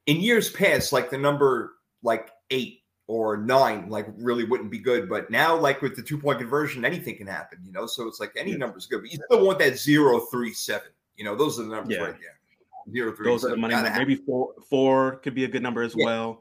In 0.06 0.18
years 0.18 0.50
past, 0.50 0.94
like 0.94 1.10
the 1.10 1.18
number 1.18 1.74
like 2.04 2.32
eight 2.52 2.84
or 3.08 3.36
nine, 3.36 3.90
like 3.90 4.08
really 4.18 4.46
wouldn't 4.46 4.72
be 4.72 4.80
good. 4.80 5.10
But 5.10 5.30
now, 5.30 5.58
like 5.58 5.82
with 5.82 5.96
the 5.96 6.02
two 6.02 6.18
point 6.18 6.40
conversion, 6.40 6.86
anything 6.86 7.18
can 7.18 7.28
happen. 7.28 7.60
You 7.66 7.74
know, 7.74 7.86
so 7.86 8.08
it's 8.08 8.22
like 8.22 8.32
any 8.38 8.52
yeah. 8.52 8.58
number's 8.58 8.86
good, 8.86 9.02
but 9.02 9.12
you 9.12 9.20
still 9.26 9.46
want 9.46 9.60
that 9.60 9.78
zero 9.78 10.20
three 10.32 10.54
seven. 10.54 10.88
You 11.18 11.26
know, 11.26 11.36
those 11.36 11.60
are 11.60 11.64
the 11.64 11.76
numbers 11.76 11.98
yeah. 11.98 12.04
right 12.04 12.16
there. 12.20 12.94
Zero 12.94 13.14
three. 13.14 13.26
Those 13.26 13.44
are 13.44 13.50
the 13.50 13.58
money. 13.58 13.76
Maybe 13.76 14.16
four. 14.16 14.54
Four 14.70 15.18
could 15.18 15.36
be 15.36 15.44
a 15.44 15.50
good 15.50 15.64
number 15.64 15.84
as 15.84 15.96
yeah. 15.98 16.06
well. 16.06 16.40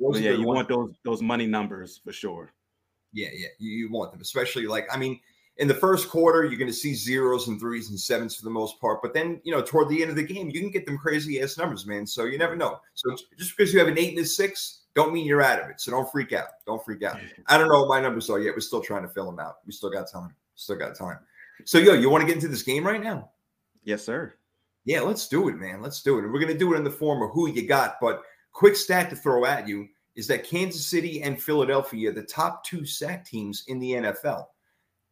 Yeah, 0.00 0.32
you 0.32 0.46
want 0.46 0.68
those 0.68 0.92
those 1.04 1.20
money 1.20 1.46
numbers 1.46 2.00
for 2.04 2.12
sure. 2.12 2.52
Yeah, 3.14 3.28
yeah, 3.32 3.48
you, 3.58 3.70
you 3.70 3.90
want 3.90 4.12
them, 4.12 4.20
especially 4.20 4.66
like 4.66 4.86
I 4.92 4.98
mean, 4.98 5.18
in 5.56 5.68
the 5.68 5.74
first 5.74 6.08
quarter, 6.08 6.44
you're 6.44 6.58
going 6.58 6.70
to 6.70 6.76
see 6.76 6.94
zeros 6.94 7.46
and 7.48 7.60
threes 7.60 7.90
and 7.90 7.98
sevens 7.98 8.34
for 8.34 8.44
the 8.44 8.50
most 8.50 8.80
part. 8.80 9.00
But 9.00 9.14
then, 9.14 9.40
you 9.44 9.52
know, 9.52 9.62
toward 9.62 9.88
the 9.88 10.02
end 10.02 10.10
of 10.10 10.16
the 10.16 10.22
game, 10.22 10.50
you 10.50 10.60
can 10.60 10.70
get 10.70 10.84
them 10.84 10.98
crazy 10.98 11.40
ass 11.40 11.56
numbers, 11.56 11.86
man. 11.86 12.06
So 12.06 12.24
you 12.24 12.38
never 12.38 12.56
know. 12.56 12.80
So 12.94 13.14
just 13.38 13.56
because 13.56 13.72
you 13.72 13.78
have 13.78 13.88
an 13.88 13.98
eight 13.98 14.16
and 14.16 14.24
a 14.24 14.26
six, 14.26 14.80
don't 14.94 15.12
mean 15.12 15.26
you're 15.26 15.42
out 15.42 15.60
of 15.60 15.70
it. 15.70 15.80
So 15.80 15.92
don't 15.92 16.10
freak 16.10 16.32
out. 16.32 16.48
Don't 16.66 16.84
freak 16.84 17.02
out. 17.04 17.16
Mm-hmm. 17.16 17.42
I 17.46 17.56
don't 17.56 17.68
know 17.68 17.80
what 17.80 17.88
my 17.88 18.00
numbers 18.00 18.28
are 18.30 18.40
yet. 18.40 18.54
We're 18.54 18.60
still 18.60 18.82
trying 18.82 19.02
to 19.02 19.08
fill 19.08 19.26
them 19.26 19.38
out. 19.38 19.56
We 19.64 19.72
still 19.72 19.90
got 19.90 20.10
time. 20.10 20.34
Still 20.56 20.76
got 20.76 20.96
time. 20.96 21.18
So 21.64 21.78
yo, 21.78 21.94
you 21.94 22.10
want 22.10 22.22
to 22.22 22.26
get 22.26 22.36
into 22.36 22.48
this 22.48 22.62
game 22.62 22.84
right 22.84 23.02
now? 23.02 23.30
Yes, 23.84 24.04
sir. 24.04 24.34
Yeah, 24.84 25.00
let's 25.00 25.28
do 25.28 25.48
it, 25.48 25.56
man. 25.56 25.80
Let's 25.80 26.02
do 26.02 26.18
it. 26.18 26.24
And 26.24 26.32
we're 26.32 26.40
gonna 26.40 26.58
do 26.58 26.74
it 26.74 26.78
in 26.78 26.84
the 26.84 26.90
form 26.90 27.22
of 27.22 27.30
who 27.30 27.48
you 27.48 27.66
got. 27.66 27.96
But 28.00 28.22
quick 28.52 28.76
stat 28.76 29.08
to 29.10 29.16
throw 29.16 29.44
at 29.44 29.68
you 29.68 29.88
is 30.16 30.26
that 30.28 30.44
Kansas 30.44 30.86
City 30.86 31.22
and 31.22 31.40
Philadelphia, 31.40 32.12
the 32.12 32.22
top 32.22 32.64
two 32.64 32.84
sack 32.84 33.24
teams 33.24 33.64
in 33.68 33.78
the 33.78 33.92
NFL. 33.92 34.46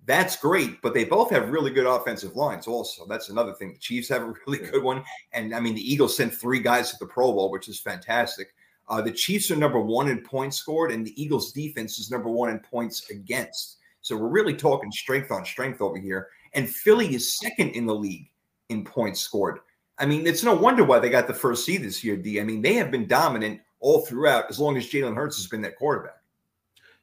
That's 0.05 0.37
great, 0.37 0.83
but 0.83 0.95
they 0.95 1.05
both 1.05 1.31
have 1.31 1.51
really 1.51 1.71
good 1.71 1.87
offensive 1.87 2.35
lines. 2.35 2.67
Also, 2.67 3.07
that's 3.07 3.29
another 3.29 3.53
thing. 3.53 3.73
The 3.73 3.79
Chiefs 3.79 4.09
have 4.09 4.23
a 4.23 4.35
really 4.47 4.59
good 4.59 4.83
one, 4.83 5.05
and 5.33 5.55
I 5.55 5.61
mean, 5.61 5.75
the 5.75 5.93
Eagles 5.93 6.17
sent 6.17 6.35
three 6.35 6.61
guys 6.61 6.91
to 6.91 6.97
the 6.99 7.07
Pro 7.07 7.33
Bowl, 7.33 7.51
which 7.51 7.69
is 7.69 7.81
fantastic. 7.81 8.49
Uh, 8.88 9.01
the 9.01 9.12
Chiefs 9.12 9.51
are 9.51 9.57
number 9.57 9.81
one 9.81 10.09
in 10.09 10.21
points 10.23 10.57
scored, 10.57 10.91
and 10.91 11.07
the 11.07 11.23
Eagles' 11.23 11.53
defense 11.53 11.99
is 11.99 12.11
number 12.11 12.29
one 12.29 12.51
in 12.51 12.59
points 12.59 13.09
against. 13.11 13.79
So 14.01 14.17
we're 14.17 14.29
really 14.29 14.55
talking 14.55 14.91
strength 14.91 15.31
on 15.31 15.45
strength 15.45 15.81
over 15.81 15.97
here. 15.97 16.29
And 16.55 16.69
Philly 16.69 17.15
is 17.15 17.38
second 17.38 17.71
in 17.71 17.87
the 17.87 17.95
league 17.95 18.29
in 18.69 18.85
points 18.85 19.21
scored. 19.21 19.61
I 19.99 20.07
mean, 20.07 20.27
it's 20.27 20.43
no 20.43 20.55
wonder 20.55 20.85
why 20.85 20.99
they 20.99 21.09
got 21.09 21.29
the 21.29 21.35
first 21.35 21.65
seed 21.65 21.83
this 21.83 22.03
year, 22.03 22.17
D. 22.17 22.41
I 22.41 22.45
mean, 22.45 22.61
they 22.61 22.75
have 22.75 22.91
been 22.91 23.07
dominant 23.07 23.61
all 23.83 24.01
throughout 24.01 24.49
as 24.49 24.59
long 24.59 24.79
as 24.79 24.88
Jalen 24.88 25.14
Hurts 25.14 25.37
has 25.37 25.47
been 25.47 25.61
that 25.62 25.77
quarterback. 25.77 26.16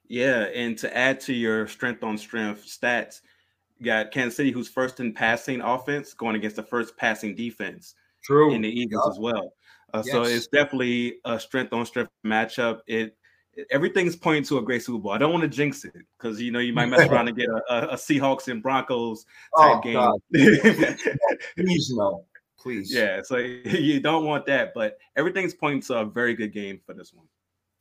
Yeah, 0.07 0.45
and 0.55 0.75
to 0.79 0.97
add 0.97 1.19
to 1.21 1.33
your 1.33 1.67
strength 1.67 2.03
on 2.03 2.17
strength 2.17 2.65
stats, 2.65 3.21
you 3.77 3.85
got 3.85 4.11
Kansas 4.11 4.35
City, 4.35 4.49
who's 4.49 4.67
first 4.67 4.99
in 4.99 5.13
passing 5.13 5.61
offense, 5.61 6.13
going 6.13 6.35
against 6.35 6.55
the 6.55 6.63
first 6.63 6.97
passing 6.97 7.35
defense. 7.35 7.93
True. 8.23 8.51
In 8.53 8.61
the 8.61 8.69
Eagles 8.69 9.07
as 9.11 9.19
well. 9.19 9.53
Uh, 9.93 10.03
yes. 10.05 10.11
So 10.11 10.23
it's 10.23 10.47
definitely 10.47 11.19
a 11.25 11.39
strength 11.39 11.73
on 11.73 11.85
strength 11.85 12.11
matchup. 12.25 12.79
It 12.87 13.15
everything's 13.71 14.15
pointing 14.15 14.43
to 14.45 14.57
a 14.57 14.61
great 14.61 14.83
Super 14.83 14.99
Bowl. 14.99 15.11
I 15.11 15.17
don't 15.17 15.31
want 15.31 15.43
to 15.43 15.49
jinx 15.49 15.85
it 15.85 15.93
because 16.17 16.41
you 16.41 16.51
know 16.51 16.59
you 16.59 16.73
might 16.73 16.87
mess 16.87 17.07
around 17.07 17.27
and 17.27 17.37
get 17.37 17.47
a, 17.47 17.61
a, 17.69 17.87
a 17.89 17.95
Seahawks 17.95 18.47
and 18.47 18.61
Broncos 18.61 19.25
type 19.57 19.81
oh, 19.85 20.19
game. 20.31 20.97
Please 21.55 21.91
no, 21.95 22.25
please. 22.59 22.93
Yeah, 22.93 23.21
so 23.23 23.37
you 23.37 23.99
don't 23.99 24.25
want 24.25 24.45
that, 24.47 24.73
but 24.73 24.97
everything's 25.15 25.53
pointing 25.53 25.81
to 25.83 25.99
a 25.99 26.05
very 26.05 26.33
good 26.33 26.53
game 26.53 26.79
for 26.85 26.93
this 26.93 27.13
one. 27.13 27.25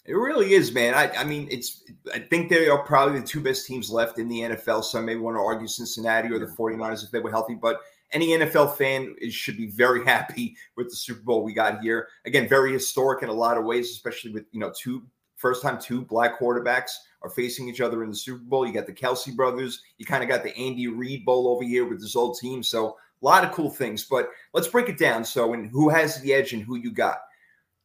It 0.04 0.14
really 0.14 0.54
is, 0.54 0.72
man. 0.72 0.94
I, 0.94 1.10
I 1.16 1.24
mean, 1.24 1.48
it's. 1.50 1.84
I 2.14 2.18
think 2.18 2.48
they 2.48 2.68
are 2.68 2.82
probably 2.82 3.20
the 3.20 3.26
two 3.26 3.42
best 3.42 3.66
teams 3.66 3.90
left 3.90 4.18
in 4.18 4.26
the 4.26 4.40
NFL. 4.40 4.82
Some 4.84 5.04
may 5.04 5.16
want 5.16 5.36
to 5.36 5.40
argue 5.40 5.68
Cincinnati 5.68 6.30
or 6.32 6.38
the 6.38 6.46
49ers 6.46 7.04
if 7.04 7.10
they 7.10 7.18
were 7.18 7.30
healthy, 7.30 7.54
but 7.54 7.80
any 8.12 8.28
NFL 8.28 8.76
fan 8.76 9.14
is, 9.18 9.34
should 9.34 9.58
be 9.58 9.66
very 9.66 10.04
happy 10.06 10.56
with 10.76 10.88
the 10.88 10.96
Super 10.96 11.20
Bowl 11.20 11.44
we 11.44 11.52
got 11.52 11.80
here. 11.80 12.08
Again, 12.24 12.48
very 12.48 12.72
historic 12.72 13.22
in 13.22 13.28
a 13.28 13.34
lot 13.34 13.58
of 13.58 13.64
ways, 13.64 13.90
especially 13.90 14.32
with 14.32 14.46
you 14.50 14.60
know 14.60 14.72
two 14.74 15.02
first 15.36 15.62
time 15.62 15.78
two 15.78 16.02
black 16.02 16.38
quarterbacks 16.38 16.90
are 17.22 17.30
facing 17.30 17.68
each 17.68 17.80
other 17.80 18.02
in 18.02 18.10
the 18.10 18.16
Super 18.16 18.42
Bowl. 18.44 18.66
You 18.66 18.72
got 18.72 18.86
the 18.86 18.92
Kelce 18.92 19.34
brothers. 19.34 19.82
You 19.98 20.06
kind 20.06 20.22
of 20.22 20.28
got 20.28 20.42
the 20.42 20.56
Andy 20.56 20.86
Reid 20.88 21.24
Bowl 21.24 21.48
over 21.48 21.64
here 21.64 21.86
with 21.86 22.00
this 22.00 22.16
old 22.16 22.38
team. 22.38 22.62
So 22.62 22.96
a 23.20 23.24
lot 23.24 23.44
of 23.44 23.52
cool 23.52 23.70
things. 23.70 24.04
But 24.04 24.30
let's 24.54 24.68
break 24.68 24.88
it 24.88 24.98
down. 24.98 25.24
So, 25.24 25.54
and 25.54 25.70
who 25.70 25.88
has 25.88 26.20
the 26.20 26.32
edge 26.32 26.52
and 26.52 26.62
who 26.62 26.76
you 26.76 26.90
got? 26.90 27.18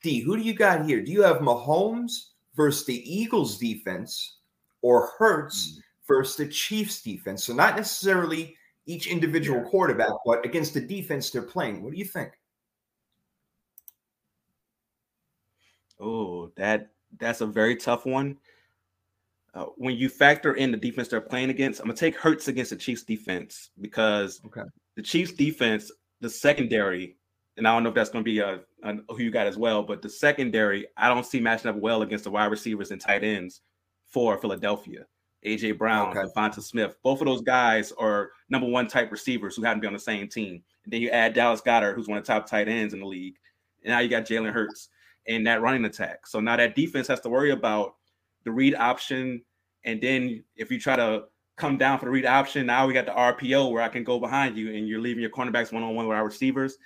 D, 0.01 0.19
who 0.19 0.35
do 0.37 0.43
you 0.43 0.53
got 0.53 0.85
here? 0.85 1.01
Do 1.01 1.11
you 1.11 1.21
have 1.23 1.37
Mahomes 1.37 2.29
versus 2.55 2.85
the 2.85 3.01
Eagles 3.11 3.57
defense 3.57 4.37
or 4.81 5.11
Hurts 5.17 5.71
mm. 5.71 5.81
versus 6.07 6.35
the 6.35 6.47
Chiefs 6.47 7.01
defense? 7.01 7.43
So 7.45 7.53
not 7.53 7.77
necessarily 7.77 8.55
each 8.85 9.07
individual 9.07 9.59
yeah. 9.59 9.69
quarterback, 9.69 10.11
but 10.25 10.45
against 10.45 10.73
the 10.73 10.81
defense 10.81 11.29
they're 11.29 11.41
playing. 11.41 11.83
What 11.83 11.93
do 11.93 11.97
you 11.97 12.05
think? 12.05 12.31
Oh, 15.99 16.51
that 16.57 16.89
that's 17.17 17.41
a 17.41 17.45
very 17.45 17.77
tough 17.77 18.05
one. 18.05 18.37
Uh, 19.53 19.65
when 19.77 19.95
you 19.95 20.09
factor 20.09 20.55
in 20.55 20.71
the 20.71 20.77
defense 20.77 21.07
they're 21.07 21.21
playing 21.21 21.49
against, 21.49 21.79
I'm 21.79 21.85
gonna 21.85 21.95
take 21.95 22.17
Hurts 22.17 22.47
against 22.47 22.71
the 22.71 22.75
Chiefs 22.75 23.03
defense 23.03 23.69
because 23.79 24.41
okay. 24.47 24.63
The 24.95 25.01
Chiefs 25.01 25.33
defense, 25.33 25.91
the 26.21 26.29
secondary, 26.29 27.17
and 27.57 27.67
I 27.67 27.73
don't 27.73 27.83
know 27.83 27.89
if 27.89 27.95
that's 27.95 28.09
gonna 28.09 28.23
be 28.23 28.39
a, 28.39 28.61
a, 28.83 28.95
who 29.09 29.21
you 29.21 29.31
got 29.31 29.47
as 29.47 29.57
well, 29.57 29.83
but 29.83 30.01
the 30.01 30.09
secondary, 30.09 30.87
I 30.97 31.07
don't 31.09 31.25
see 31.25 31.39
matching 31.39 31.69
up 31.69 31.77
well 31.77 32.01
against 32.01 32.23
the 32.23 32.31
wide 32.31 32.51
receivers 32.51 32.91
and 32.91 33.01
tight 33.01 33.23
ends 33.23 33.61
for 34.07 34.37
Philadelphia. 34.37 35.05
AJ 35.45 35.77
Brown, 35.77 36.09
okay. 36.09 36.21
DeVonta 36.21 36.61
Smith, 36.61 36.95
both 37.03 37.21
of 37.21 37.27
those 37.27 37.41
guys 37.41 37.91
are 37.93 38.31
number 38.49 38.67
one 38.67 38.87
type 38.87 39.11
receivers 39.11 39.55
who 39.55 39.63
happen 39.63 39.79
to 39.79 39.81
be 39.81 39.87
on 39.87 39.93
the 39.93 39.99
same 39.99 40.27
team. 40.27 40.63
And 40.85 40.93
then 40.93 41.01
you 41.01 41.09
add 41.09 41.33
Dallas 41.33 41.61
Goedert, 41.61 41.95
who's 41.95 42.07
one 42.07 42.17
of 42.17 42.25
the 42.25 42.31
top 42.31 42.47
tight 42.47 42.67
ends 42.67 42.93
in 42.93 43.01
the 43.01 43.05
league. 43.05 43.35
And 43.83 43.91
now 43.91 43.99
you 43.99 44.09
got 44.09 44.25
Jalen 44.25 44.53
Hurts 44.53 44.89
in 45.25 45.43
that 45.43 45.61
running 45.61 45.85
attack. 45.85 46.27
So 46.27 46.39
now 46.39 46.55
that 46.57 46.75
defense 46.75 47.07
has 47.07 47.19
to 47.21 47.29
worry 47.29 47.51
about 47.51 47.95
the 48.45 48.51
read 48.51 48.75
option. 48.75 49.41
And 49.85 50.01
then 50.01 50.43
if 50.55 50.71
you 50.71 50.79
try 50.79 50.95
to 50.95 51.25
come 51.55 51.77
down 51.77 51.99
for 51.99 52.05
the 52.05 52.11
read 52.11 52.25
option, 52.25 52.65
now 52.65 52.87
we 52.87 52.93
got 52.93 53.05
the 53.05 53.11
RPO 53.11 53.71
where 53.71 53.81
I 53.81 53.89
can 53.89 54.03
go 54.03 54.19
behind 54.19 54.57
you 54.57 54.73
and 54.73 54.87
you're 54.87 55.01
leaving 55.01 55.21
your 55.21 55.29
cornerbacks 55.29 55.71
one 55.71 55.83
on 55.83 55.95
one 55.95 56.07
with 56.07 56.17
our 56.17 56.25
receivers. 56.25 56.77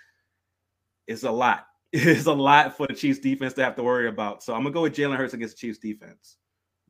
It's 1.07 1.23
a 1.23 1.31
lot. 1.31 1.65
It's 1.93 2.25
a 2.25 2.33
lot 2.33 2.75
for 2.75 2.85
the 2.85 2.93
Chiefs 2.93 3.19
defense 3.19 3.53
to 3.53 3.63
have 3.63 3.77
to 3.77 3.83
worry 3.83 4.09
about. 4.09 4.43
So 4.43 4.53
I'm 4.53 4.63
gonna 4.63 4.73
go 4.73 4.81
with 4.81 4.93
Jalen 4.93 5.15
Hurts 5.15 5.33
against 5.33 5.55
the 5.55 5.61
Chiefs 5.61 5.79
defense. 5.79 6.35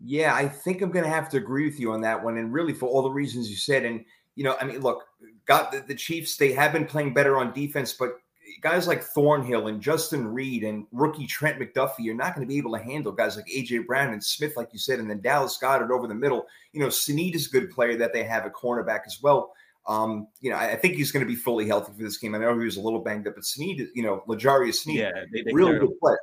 Yeah, 0.04 0.34
I 0.34 0.48
think 0.48 0.82
I'm 0.82 0.90
gonna 0.90 1.08
have 1.08 1.30
to 1.30 1.38
agree 1.38 1.66
with 1.66 1.80
you 1.80 1.92
on 1.92 2.02
that 2.02 2.24
one, 2.24 2.38
and 2.38 2.52
really 2.52 2.74
for 2.74 2.88
all 2.88 3.04
the 3.04 3.12
reasons 3.12 3.48
you 3.48 3.58
said. 3.58 3.86
And 3.86 4.04
you 4.34 4.44
know, 4.44 4.58
I 4.60 4.66
mean, 4.66 4.80
look, 4.80 5.06
got 5.46 5.72
the, 5.72 5.82
the 5.82 5.94
Chiefs. 5.94 6.36
They 6.36 6.52
have 6.54 6.74
been 6.74 6.86
playing 6.86 7.14
better 7.14 7.38
on 7.38 7.54
defense, 7.54 7.94
but 7.94 8.20
guys 8.62 8.88
like 8.88 9.04
Thornhill 9.04 9.68
and 9.68 9.82
Justin 9.82 10.28
Reid 10.28 10.64
and 10.64 10.86
rookie 10.92 11.28
Trent 11.28 11.60
McDuffie, 11.60 12.00
you're 12.00 12.16
not 12.16 12.36
going 12.36 12.46
to 12.46 12.52
be 12.52 12.58
able 12.58 12.74
to 12.74 12.84
handle 12.84 13.12
guys 13.12 13.36
like 13.36 13.46
AJ 13.48 13.86
Brown 13.86 14.14
and 14.14 14.24
Smith, 14.24 14.58
like 14.58 14.70
you 14.74 14.80
said, 14.80 15.00
and 15.00 15.10
then 15.10 15.22
Dallas 15.22 15.58
Goedert 15.62 15.92
over 15.92 16.08
the 16.08 16.16
middle. 16.16 16.46
You 16.74 16.82
know, 16.82 16.90
Sneed 16.90 17.36
is 17.36 17.48
a 17.48 17.52
good 17.52 17.72
player 17.72 17.96
that 17.98 18.14
they 18.14 18.24
have 18.24 18.46
a 18.46 18.50
cornerback 18.50 19.02
as 19.06 19.22
well. 19.22 19.54
Um, 19.88 20.28
you 20.42 20.50
know, 20.50 20.58
I, 20.58 20.76
think 20.76 20.96
he's 20.96 21.14
going 21.14 21.26
to 21.26 21.30
be 21.30 21.36
fully 21.36 21.66
healthy 21.66 21.94
for 21.94 22.04
this 22.04 22.18
game. 22.18 22.36
I 22.36 22.40
know 22.40 22.58
he 22.60 22.66
was 22.66 22.76
a 22.76 22.82
little 22.82 23.00
banged 23.00 23.26
up, 23.26 23.36
but 23.36 23.46
Sneed, 23.46 23.88
you 23.96 24.04
know, 24.04 24.22
L'Jarius 24.28 24.76
Sneed, 24.76 25.00
yeah, 25.00 25.12
they, 25.32 25.44
they 25.44 25.54
really 25.54 25.80
good 25.80 25.98
player. 26.00 26.20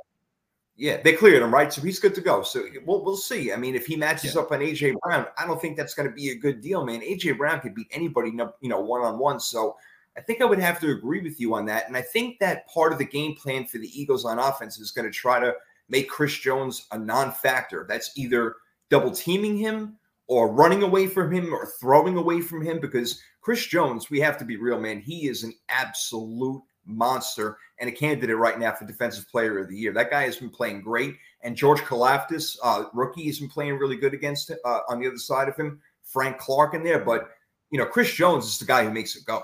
Yeah, 0.77 1.01
they 1.03 1.13
cleared 1.13 1.43
him, 1.43 1.55
right? 1.55 1.73
So 1.73 1.81
he's 1.81 1.99
good 1.99 2.15
to 2.17 2.21
go. 2.21 2.43
So 2.43 2.65
we'll, 2.85 3.05
we'll 3.05 3.17
see. 3.17 3.53
I 3.53 3.57
mean, 3.57 3.75
if 3.75 3.87
he 3.87 3.97
matches 3.97 4.35
yeah. 4.35 4.43
up 4.43 4.51
on 4.51 4.59
AJ 4.59 4.97
Brown, 5.01 5.27
I 5.39 5.47
don't 5.47 5.61
think 5.61 5.77
that's 5.77 5.95
going 5.95 6.09
to 6.09 6.15
be 6.15 6.31
a 6.31 6.35
good 6.35 6.61
deal, 6.61 6.85
man. 6.85 7.01
AJ 7.01 7.39
Brown 7.39 7.61
could 7.61 7.75
beat 7.75 7.87
anybody, 7.93 8.31
you 8.61 8.69
know, 8.69 8.81
one 8.81 9.01
on 9.01 9.19
one. 9.19 9.39
So 9.39 9.77
I 10.17 10.21
think 10.21 10.41
I 10.41 10.45
would 10.45 10.61
have 10.61 10.81
to 10.81 10.91
agree 10.91 11.21
with 11.21 11.41
you 11.41 11.55
on 11.55 11.67
that. 11.67 11.89
And 11.89 11.97
I 11.97 12.03
think 12.03 12.39
that 12.39 12.69
part 12.69 12.93
of 12.93 12.99
the 12.99 13.05
game 13.05 13.35
plan 13.35 13.67
for 13.67 13.79
the 13.79 14.01
Eagles 14.01 14.25
on 14.25 14.39
offense 14.39 14.79
is 14.79 14.91
going 14.91 15.07
to 15.07 15.11
try 15.11 15.41
to 15.41 15.55
make 15.89 16.09
Chris 16.09 16.39
Jones 16.39 16.87
a 16.93 16.99
non-factor. 16.99 17.87
That's 17.89 18.17
either 18.17 18.57
double 18.91 19.11
teaming 19.11 19.57
him 19.57 19.97
or 20.27 20.53
running 20.53 20.83
away 20.83 21.07
from 21.07 21.33
him 21.33 21.53
or 21.53 21.67
throwing 21.81 22.17
away 22.17 22.41
from 22.41 22.65
him 22.65 22.81
because 22.81 23.21
Chris 23.41 23.67
Jones, 23.67 24.09
we 24.09 24.21
have 24.21 24.39
to 24.39 24.45
be 24.45 24.57
real, 24.57 24.81
man. 24.81 25.01
He 25.01 25.29
is 25.29 25.43
an 25.43 25.53
absolute 25.69 26.63
monster 26.87 27.59
and 27.81 27.89
a 27.89 27.93
candidate 27.93 28.37
right 28.37 28.59
now 28.59 28.73
for 28.73 28.87
Defensive 28.87 29.29
Player 29.29 29.59
of 29.59 29.69
the 29.69 29.77
Year. 29.77 29.93
That 29.93 30.11
guy 30.11 30.23
has 30.23 30.37
been 30.37 30.51
playing 30.51 30.83
great. 30.83 31.17
And 31.43 31.57
George 31.57 31.81
Karlaftis, 31.81 32.57
uh, 32.63 32.85
rookie, 32.95 33.27
has 33.27 33.41
been 33.41 33.49
playing 33.49 33.79
really 33.79 33.97
good 33.97 34.15
against 34.15 34.51
uh, 34.51 34.81
on 34.89 35.01
the 35.01 35.09
other 35.09 35.19
side 35.19 35.49
of 35.49 35.57
him. 35.57 35.81
Frank 36.05 36.39
Clark 36.39 36.75
in 36.75 36.85
there. 36.85 37.01
But, 37.01 37.31
you 37.71 37.79
know, 37.79 37.87
Chris 37.87 38.13
Jones 38.13 38.47
is 38.47 38.59
the 38.59 38.65
guy 38.65 38.85
who 38.85 38.91
makes 38.91 39.17
it 39.17 39.25
go. 39.25 39.43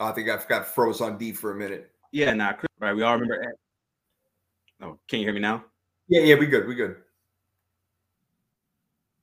I 0.00 0.12
think 0.12 0.28
I've 0.28 0.48
got 0.48 0.66
froze 0.66 1.00
on 1.00 1.18
D 1.18 1.32
for 1.32 1.52
a 1.52 1.56
minute. 1.56 1.90
Yeah, 2.10 2.32
nah, 2.32 2.54
right. 2.78 2.94
We 2.94 3.02
all 3.02 3.14
remember. 3.14 3.54
Oh, 4.82 4.98
can 5.08 5.20
you 5.20 5.26
hear 5.26 5.34
me 5.34 5.40
now? 5.40 5.64
Yeah, 6.08 6.22
yeah, 6.22 6.34
we 6.36 6.46
good. 6.46 6.66
We 6.66 6.74
good. 6.74 6.96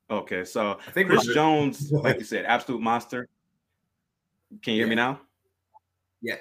Okay, 0.10 0.46
so 0.46 0.78
I 0.88 0.92
think 0.92 1.10
Chris 1.10 1.26
Jones, 1.28 1.92
like 1.92 2.20
you 2.20 2.24
said, 2.24 2.46
absolute 2.46 2.82
monster. 2.82 3.28
Can 4.62 4.76
you 4.76 4.80
hear 4.82 4.86
yeah. 4.86 4.90
me 4.90 4.96
now? 4.96 5.20
Yeah. 6.22 6.38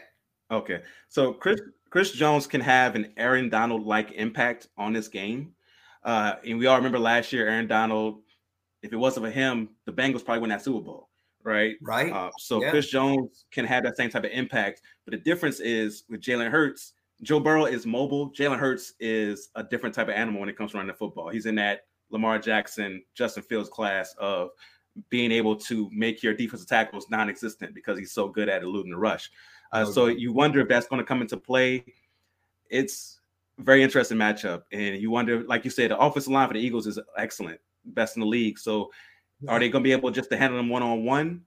Okay, 0.51 0.83
so 1.09 1.33
Chris 1.33 1.61
Chris 1.91 2.13
Jones 2.13 2.47
can 2.47 2.61
have 2.61 2.95
an 2.95 3.13
Aaron 3.17 3.49
Donald 3.49 3.85
like 3.85 4.13
impact 4.13 4.69
on 4.77 4.93
this 4.93 5.09
game, 5.09 5.55
uh, 6.05 6.35
and 6.47 6.59
we 6.59 6.67
all 6.67 6.77
remember 6.77 6.99
last 6.99 7.33
year 7.33 7.49
Aaron 7.49 7.67
Donald. 7.67 8.21
If 8.83 8.93
it 8.93 8.97
wasn't 8.97 9.27
for 9.27 9.33
him, 9.33 9.71
the 9.87 9.93
Bengals 9.93 10.25
probably 10.25 10.43
win 10.43 10.51
that 10.51 10.63
Super 10.63 10.85
Bowl, 10.85 11.09
right? 11.47 11.77
Right. 11.81 12.13
Uh, 12.13 12.31
so 12.39 12.63
yeah. 12.63 12.71
Chris 12.71 12.89
Jones 12.89 13.47
can 13.51 13.65
have 13.65 13.85
that 13.85 13.97
same 13.97 14.11
type 14.11 14.25
of 14.25 14.31
impact, 14.33 14.83
but 15.05 15.13
the 15.13 15.19
difference 15.19 15.61
is 15.61 16.05
with 16.11 16.21
Jalen 16.21 16.51
Hurts. 16.51 16.93
Joe 17.23 17.41
Burrow 17.41 17.65
is 17.65 17.87
mobile. 17.87 18.31
Jalen 18.31 18.59
Hurts 18.59 18.93
is 19.01 19.49
a 19.55 19.63
different 19.63 19.95
type 19.95 20.09
of 20.09 20.15
animal 20.15 20.41
when 20.41 20.51
it 20.51 20.59
comes 20.59 20.73
to 20.73 20.77
running 20.77 20.89
the 20.89 20.99
football. 20.99 21.31
He's 21.31 21.47
in 21.47 21.55
that 21.55 21.87
Lamar 22.11 22.39
Jackson, 22.39 23.03
Justin 23.15 23.43
Fields 23.43 23.71
class 23.71 24.15
of 24.19 24.51
being 25.09 25.33
able 25.33 25.57
to 25.57 25.89
make 25.93 26.23
your 26.23 26.35
defensive 26.35 26.69
tackles 26.69 27.07
non-existent 27.11 27.75
because 27.75 27.99
he's 27.99 28.13
so 28.13 28.29
good 28.29 28.49
at 28.49 28.63
eluding 28.63 28.91
the 28.91 28.99
rush. 28.99 29.31
Uh, 29.73 29.83
okay. 29.83 29.93
So 29.93 30.07
you 30.07 30.33
wonder 30.33 30.61
if 30.61 30.69
that's 30.69 30.87
going 30.89 31.01
to 31.01 31.07
come 31.07 31.23
into 31.23 31.37
play. 31.37 31.85
It's 32.71 33.21
very 33.59 33.83
interesting 33.83 34.19
matchup, 34.19 34.63
and 34.73 34.97
you 35.01 35.11
wonder, 35.11 35.43
like 35.45 35.65
you 35.65 35.71
said, 35.71 35.91
the 35.91 35.99
offensive 35.99 36.33
line 36.33 36.49
for 36.49 36.55
the 36.55 36.61
Eagles 36.61 36.87
is 36.87 36.99
excellent, 37.17 37.61
best 37.87 38.17
in 38.17 38.21
the 38.21 38.27
league. 38.27 38.59
So 38.59 38.91
are 39.49 39.59
they 39.59 39.69
going 39.69 39.83
to 39.83 39.89
be 39.89 39.93
able 39.93 40.11
just 40.11 40.31
to 40.31 40.37
handle 40.37 40.59
them 40.59 40.69
one 40.69 40.83
on 40.83 41.05
one? 41.05 41.43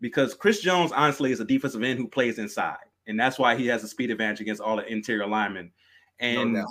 Because 0.00 0.34
Chris 0.34 0.60
Jones, 0.60 0.92
honestly, 0.92 1.32
is 1.32 1.40
a 1.40 1.44
defensive 1.44 1.82
end 1.82 1.98
who 1.98 2.08
plays 2.08 2.38
inside, 2.38 2.76
and 3.06 3.18
that's 3.18 3.38
why 3.38 3.56
he 3.56 3.66
has 3.68 3.84
a 3.84 3.88
speed 3.88 4.10
advantage 4.10 4.40
against 4.40 4.60
all 4.60 4.76
the 4.76 4.86
interior 4.86 5.26
linemen. 5.26 5.70
And 6.20 6.54
no 6.54 6.66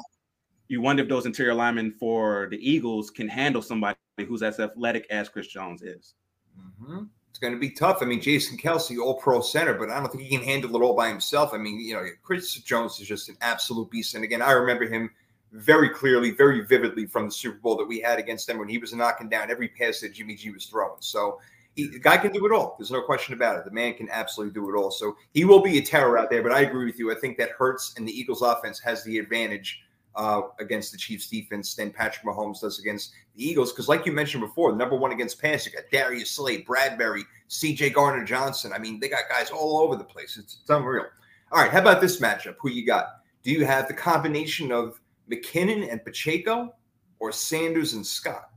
you 0.68 0.82
wonder 0.82 1.04
if 1.04 1.10
those 1.10 1.26
interior 1.26 1.54
linemen 1.54 1.92
for 2.00 2.48
the 2.50 2.58
Eagles 2.58 3.10
can 3.10 3.28
handle 3.28 3.62
somebody 3.62 3.96
who's 4.28 4.44
as 4.44 4.60
athletic 4.60 5.06
as 5.10 5.30
Chris 5.30 5.48
Jones 5.48 5.82
is. 5.82 6.16
Mm-hmm. 6.60 7.04
It's 7.30 7.40
going 7.40 7.54
to 7.54 7.60
be 7.60 7.72
tough. 7.72 8.00
I 8.02 8.06
mean, 8.06 8.22
Jason 8.22 8.58
Kelce, 8.58 9.00
all 9.00 9.20
pro 9.20 9.42
center, 9.42 9.74
but 9.74 9.90
I 9.90 10.00
don't 10.00 10.12
think 10.12 10.24
he 10.24 10.36
can 10.36 10.46
handle 10.46 10.76
it 10.76 10.82
all 10.82 10.96
by 10.96 11.10
himself. 11.10 11.54
I 11.54 11.58
mean, 11.58 11.80
you 11.80 11.94
know, 11.94 12.06
Chris 12.22 12.54
Jones 12.56 13.00
is 13.00 13.08
just 13.08 13.30
an 13.30 13.38
absolute 13.42 13.90
beast. 13.90 14.16
And 14.16 14.24
again, 14.24 14.42
I 14.42 14.52
remember 14.52 14.88
him 14.88 15.10
very 15.54 15.90
clearly, 15.90 16.32
very 16.32 16.66
vividly 16.66 17.06
from 17.06 17.28
the 17.28 17.32
Super 17.32 17.60
Bowl 17.60 17.78
that 17.78 17.88
we 17.88 18.00
had 18.00 18.18
against 18.18 18.48
them 18.48 18.58
when 18.58 18.68
he 18.68 18.80
was 18.80 18.94
knocking 18.94 19.30
down 19.30 19.52
every 19.52 19.68
pass 19.68 20.00
that 20.02 20.14
Jimmy 20.14 20.36
G 20.36 20.50
was 20.50 20.66
throwing. 20.66 20.98
So 21.00 21.40
he, 21.76 21.88
the 21.88 22.00
guy 22.00 22.18
can 22.18 22.32
do 22.32 22.46
it 22.46 22.52
all. 22.52 22.76
There's 22.78 22.92
no 22.92 23.02
question 23.02 23.36
about 23.36 23.58
it. 23.58 23.66
The 23.66 23.72
man 23.72 23.94
can 23.94 24.10
absolutely 24.10 24.54
do 24.54 24.70
it 24.70 24.78
all. 24.78 24.90
So 24.90 25.16
he 25.34 25.46
will 25.46 25.62
be 25.62 25.78
a 25.78 25.82
terror 25.82 26.18
out 26.18 26.32
there. 26.32 26.42
But 26.42 26.54
I 26.54 26.62
agree 26.62 26.86
with 26.86 26.98
you. 26.98 27.12
I 27.12 27.16
think 27.16 27.38
that 27.38 27.52
Hurts 27.52 27.94
and 27.98 28.08
the 28.08 28.12
Eagles 28.12 28.42
offense 28.42 28.80
has 28.80 29.04
the 29.04 29.20
advantage 29.20 29.84
uh, 30.16 30.42
against 30.60 30.92
the 30.92 30.98
Chiefs 30.98 31.28
defense 31.28 31.76
than 31.76 31.92
Patrick 31.92 32.26
Mahomes 32.26 32.62
does 32.62 32.80
against 32.80 33.14
the 33.36 33.48
Eagles. 33.48 33.72
Because, 33.72 33.88
like 33.88 34.06
you 34.06 34.12
mentioned 34.12 34.42
before, 34.42 34.72
the 34.72 34.78
number 34.78 34.96
one 34.96 35.12
against 35.12 35.42
pass, 35.42 35.66
you 35.66 35.72
got 35.72 35.84
Darius 35.92 36.32
Slay, 36.32 36.64
Bradberry, 36.64 37.24
CJ 37.50 37.94
Gardner 37.94 38.26
Johnson. 38.26 38.74
I 38.74 38.80
mean, 38.80 39.00
they 39.00 39.10
got 39.10 39.30
guys 39.30 39.50
all 39.50 39.80
over 39.80 39.96
the 39.96 40.04
place. 40.04 40.38
It's, 40.38 40.58
it's 40.62 40.70
unreal. 40.70 41.06
All 41.52 41.62
right, 41.62 41.72
how 41.72 41.80
about 41.80 42.02
this 42.02 42.20
matchup? 42.20 42.56
Who 42.60 42.70
you 42.70 42.86
got? 42.86 43.20
Do 43.44 43.52
you 43.52 43.66
have 43.66 43.88
the 43.88 43.94
combination 43.94 44.72
of 44.72 45.00
McKinnon 45.32 45.92
and 45.92 46.04
Pacheco 46.04 46.74
or 47.20 47.32
Sanders 47.32 47.94
and 47.94 48.06
Scott? 48.06 48.50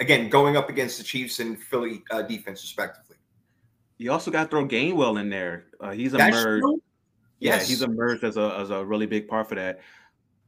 Again, 0.00 0.28
going 0.28 0.56
up 0.56 0.68
against 0.68 0.98
the 0.98 1.04
Chiefs 1.04 1.40
and 1.40 1.58
Philly 1.58 2.02
uh, 2.10 2.22
defense, 2.22 2.62
respectively. 2.62 3.16
You 3.98 4.10
also 4.10 4.30
got 4.30 4.44
to 4.44 4.48
throw 4.50 4.66
Gainwell 4.66 5.20
in 5.20 5.30
there. 5.30 5.66
Uh, 5.80 5.92
he's 5.92 6.14
emerged. 6.14 6.64
Yes. 7.38 7.62
Yeah, 7.62 7.66
he's 7.66 7.82
emerged 7.82 8.24
as 8.24 8.36
a, 8.36 8.56
as 8.58 8.70
a 8.70 8.84
really 8.84 9.06
big 9.06 9.28
part 9.28 9.48
for 9.48 9.54
that. 9.54 9.80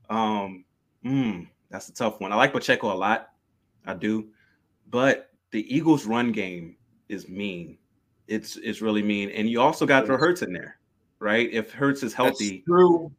Um, 0.08 0.64
mm, 1.04 1.46
that's 1.70 1.88
a 1.88 1.92
tough 1.94 2.20
one. 2.20 2.32
I 2.32 2.36
like 2.36 2.52
Pacheco 2.52 2.92
a 2.92 2.94
lot. 2.94 3.30
I 3.86 3.94
do, 3.94 4.28
but 4.90 5.30
the 5.52 5.74
Eagles' 5.74 6.06
run 6.06 6.32
game 6.32 6.76
is 7.08 7.28
mean. 7.28 7.78
It's 8.26 8.56
it's 8.56 8.80
really 8.80 9.02
mean, 9.02 9.30
and 9.30 9.48
you 9.48 9.60
also 9.60 9.86
got 9.86 10.00
to 10.00 10.06
throw 10.06 10.16
Hurts 10.16 10.42
in 10.42 10.52
there, 10.52 10.78
right? 11.20 11.48
If 11.52 11.72
Hurts 11.72 12.02
is 12.02 12.12
healthy, 12.12 12.64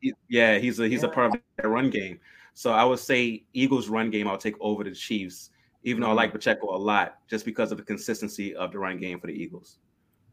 he, 0.01 0.13
yeah, 0.29 0.57
he's 0.57 0.79
a 0.79 0.87
he's 0.87 1.03
yeah. 1.03 1.09
a 1.09 1.11
part 1.11 1.35
of 1.35 1.41
that 1.57 1.67
run 1.67 1.89
game. 1.89 2.19
So 2.53 2.71
I 2.71 2.83
would 2.83 2.99
say 2.99 3.43
Eagles' 3.53 3.87
run 3.87 4.09
game 4.09 4.27
I'll 4.27 4.37
take 4.37 4.55
over 4.59 4.83
the 4.83 4.91
Chiefs, 4.91 5.51
even 5.83 6.01
though 6.01 6.09
I 6.09 6.13
like 6.13 6.29
mm-hmm. 6.29 6.37
Pacheco 6.37 6.75
a 6.75 6.77
lot, 6.77 7.17
just 7.27 7.45
because 7.45 7.71
of 7.71 7.77
the 7.77 7.83
consistency 7.83 8.55
of 8.55 8.71
the 8.71 8.79
run 8.79 8.97
game 8.97 9.19
for 9.19 9.27
the 9.27 9.33
Eagles. 9.33 9.77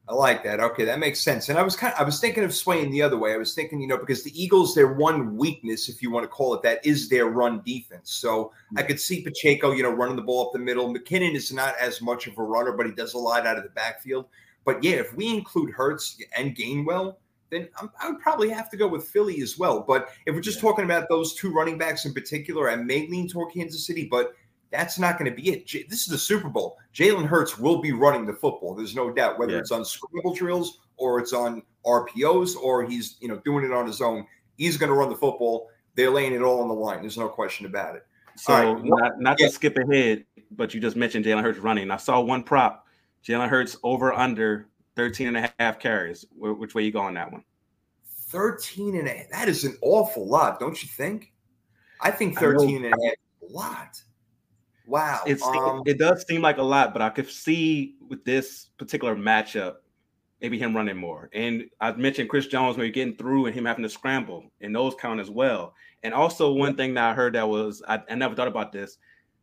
I 0.07 0.13
like 0.13 0.45
that. 0.45 0.61
Okay, 0.61 0.85
that 0.85 0.99
makes 0.99 1.21
sense. 1.21 1.49
And 1.49 1.59
I 1.59 1.63
was 1.63 1.77
kind 1.77 1.95
of, 1.95 2.01
I 2.01 2.05
was 2.05 2.21
thinking 2.21 2.45
of 2.45 2.55
swaying 2.55 2.91
the 2.91 3.01
other 3.01 3.17
way. 3.17 3.33
I 3.33 3.39
was 3.39 3.55
thinking, 3.55 3.81
you 3.81 3.87
know, 3.87 3.97
because 3.97 4.23
the 4.23 4.43
Eagles, 4.43 4.75
their 4.75 4.93
one 4.93 5.35
weakness, 5.35 5.89
if 5.89 6.03
you 6.03 6.11
want 6.11 6.25
to 6.25 6.29
call 6.29 6.53
it 6.53 6.63
that, 6.63 6.85
is 6.85 7.09
their 7.09 7.27
run 7.27 7.63
defense. 7.65 8.13
So 8.13 8.53
I 8.77 8.83
could 8.83 9.01
see 9.01 9.23
Pacheco, 9.23 9.73
you 9.73 9.83
know, 9.83 9.91
running 9.91 10.17
the 10.17 10.23
ball 10.23 10.47
up 10.47 10.53
the 10.53 10.59
middle. 10.59 10.93
McKinnon 10.93 11.35
is 11.35 11.53
not 11.55 11.75
as 11.81 12.03
much 12.03 12.27
of 12.27 12.37
a 12.37 12.43
runner, 12.43 12.73
but 12.73 12.85
he 12.85 12.93
does 12.93 13.15
a 13.15 13.19
lot 13.19 13.47
out 13.47 13.57
of 13.57 13.63
the 13.63 13.71
backfield. 13.71 14.27
But 14.67 14.85
yeah, 14.85 14.97
if 14.97 15.15
we 15.15 15.29
include 15.29 15.71
Hurts 15.71 16.19
and 16.37 16.55
Gainwell, 16.55 17.17
then 17.55 17.69
I'm, 17.81 17.91
i 18.01 18.11
would 18.11 18.21
probably 18.21 18.51
have 18.51 18.71
to 18.71 18.77
go 18.77 18.89
with 18.89 19.09
Philly 19.09 19.41
as 19.43 19.59
well. 19.59 19.81
But 19.81 20.09
if 20.27 20.35
we're 20.35 20.41
just 20.41 20.59
yeah. 20.59 20.69
talking 20.71 20.85
about 20.85 21.09
those 21.09 21.35
two 21.35 21.53
running 21.53 21.79
backs 21.79 22.05
in 22.05 22.13
particular, 22.13 22.71
I 22.71 22.77
may 22.77 23.07
lean 23.09 23.29
toward 23.29 23.53
Kansas 23.53 23.87
City, 23.87 24.09
but 24.11 24.35
that's 24.71 24.99
not 24.99 25.19
going 25.19 25.31
to 25.31 25.37
be 25.37 25.51
it. 25.51 25.89
This 25.89 26.01
is 26.01 26.07
the 26.07 26.19
Super 26.19 26.49
Bowl. 26.49 26.79
Jalen 26.93 27.27
Hurts 27.27 27.59
will 27.59 27.81
be 27.81 27.93
running 27.93 28.27
the 28.27 28.33
football. 28.33 28.75
There's 28.75 28.97
no 28.97 29.11
doubt, 29.13 29.39
whether 29.39 29.53
yeah. 29.53 29.61
it's 29.61 29.71
on 29.71 29.85
scramble 29.85 30.35
drills 30.35 30.81
or 30.97 31.21
it's 31.21 31.33
on 31.33 31.63
RPOs 31.87 32.57
or 32.57 32.85
he's 32.85 33.17
you 33.21 33.29
know 33.29 33.41
doing 33.45 33.65
it 33.65 33.73
on 33.73 33.87
his 33.87 34.01
own. 34.01 34.27
He's 34.57 34.77
going 34.77 34.91
to 34.91 34.95
run 34.95 35.11
the 35.11 35.17
football. 35.17 35.71
They're 35.95 36.11
laying 36.11 36.33
it 36.33 36.43
all 36.43 36.61
on 36.61 36.69
the 36.69 36.75
line. 36.75 37.01
There's 37.01 37.19
no 37.19 37.29
question 37.29 37.67
about 37.67 37.95
it. 37.95 38.07
So 38.37 38.53
right. 38.53 38.85
not, 38.85 39.21
not 39.21 39.41
yeah. 39.41 39.47
to 39.47 39.53
skip 39.53 39.79
ahead, 39.79 40.25
but 40.51 40.75
you 40.75 40.81
just 40.81 40.97
mentioned 40.97 41.25
Jalen 41.25 41.43
Hurts 41.43 41.59
running. 41.59 41.91
I 41.91 41.97
saw 41.97 42.21
one 42.21 42.43
prop. 42.43 42.87
Jalen 43.25 43.49
Hurts 43.49 43.77
over 43.83 44.13
under 44.13 44.67
13 44.97 45.29
and 45.29 45.37
a 45.37 45.53
half 45.59 45.79
carries. 45.79 46.25
Which 46.37 46.75
way 46.75 46.83
you 46.83 46.93
go 46.93 47.01
on 47.01 47.15
that 47.15 47.33
one? 47.33 47.45
13 48.29 48.97
and 48.97 49.09
a 49.09 49.11
half. 49.11 49.29
That 49.31 49.49
is 49.49 49.65
an 49.65 49.77
awful 49.83 50.27
lot, 50.27 50.61
don't 50.61 50.81
you 50.83 50.89
think? 50.89 51.33
I 52.01 52.11
think 52.11 52.39
13 52.39 52.71
I 52.71 52.75
and 52.75 52.85
a 52.87 52.89
half 52.89 53.15
is 53.43 53.51
a 53.51 53.53
lot. 53.53 54.03
Wow. 54.87 55.23
It's, 55.27 55.43
um, 55.43 55.83
it, 55.87 55.93
it 55.93 55.99
does 55.99 56.27
seem 56.27 56.43
like 56.43 56.59
a 56.59 56.63
lot, 56.63 56.93
but 56.93 57.03
I 57.03 57.11
could 57.11 57.29
see 57.29 57.97
with 58.09 58.25
this 58.25 58.71
particular 58.77 59.17
matchup, 59.17 59.77
maybe 60.41 60.59
him 60.59 60.77
running 60.77 60.97
more. 60.97 61.31
And 61.33 61.71
I've 61.81 61.99
mentioned 61.99 62.29
Chris 62.29 62.47
Jones 62.47 62.77
maybe 62.77 62.91
getting 62.91 63.17
through 63.17 63.47
and 63.47 63.55
him 63.55 63.65
having 63.65 63.83
to 63.83 63.89
scramble, 63.89 64.45
and 64.61 64.75
those 64.75 64.95
count 64.95 65.21
as 65.21 65.31
well. 65.31 65.75
And 66.03 66.13
also, 66.13 66.53
one 66.53 66.77
thing 66.77 66.93
that 66.95 67.11
I 67.11 67.15
heard 67.15 67.35
that 67.35 67.49
was 67.49 67.83
I, 67.89 68.03
I 68.11 68.15
never 68.15 68.35
thought 68.35 68.49
about 68.49 68.71
this: 68.71 68.99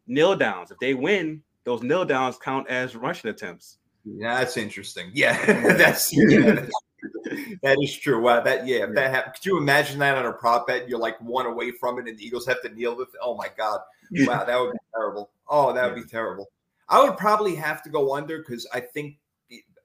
kneel 0.05 0.35
downs. 0.35 0.69
If 0.69 0.77
they 0.77 0.93
win, 0.93 1.41
those 1.63 1.81
kneel 1.81 2.05
downs 2.05 2.37
count 2.37 2.67
as 2.69 2.95
rushing 2.95 3.31
attempts. 3.31 3.79
Yeah, 4.05 4.39
that's 4.39 4.57
interesting. 4.57 5.11
Yeah, 5.13 5.37
that's 5.73 6.11
yeah, 6.13 6.65
that 7.63 7.77
is 7.81 7.97
true. 7.97 8.21
Wow, 8.21 8.41
that 8.41 8.65
yeah, 8.65 8.85
if 8.85 8.95
that 8.95 9.11
happened, 9.11 9.35
could 9.35 9.45
you 9.45 9.57
imagine 9.57 9.99
that 9.99 10.17
on 10.17 10.25
a 10.25 10.33
prop 10.33 10.67
bet? 10.67 10.89
You're 10.89 10.99
like 10.99 11.19
one 11.21 11.45
away 11.45 11.71
from 11.71 11.99
it, 11.99 12.07
and 12.07 12.17
the 12.17 12.25
Eagles 12.25 12.45
have 12.47 12.61
to 12.63 12.69
kneel 12.69 12.95
with. 12.95 13.09
Oh 13.21 13.35
my 13.35 13.49
god, 13.57 13.79
wow, 14.11 14.43
that 14.43 14.59
would 14.59 14.73
be 14.73 14.79
terrible. 14.93 15.31
Oh, 15.47 15.73
that 15.73 15.89
would 15.89 15.97
yeah. 15.97 16.03
be 16.03 16.09
terrible. 16.09 16.49
I 16.89 17.01
would 17.03 17.17
probably 17.17 17.55
have 17.55 17.81
to 17.83 17.89
go 17.89 18.15
under 18.15 18.39
because 18.39 18.67
I 18.73 18.81
think, 18.81 19.17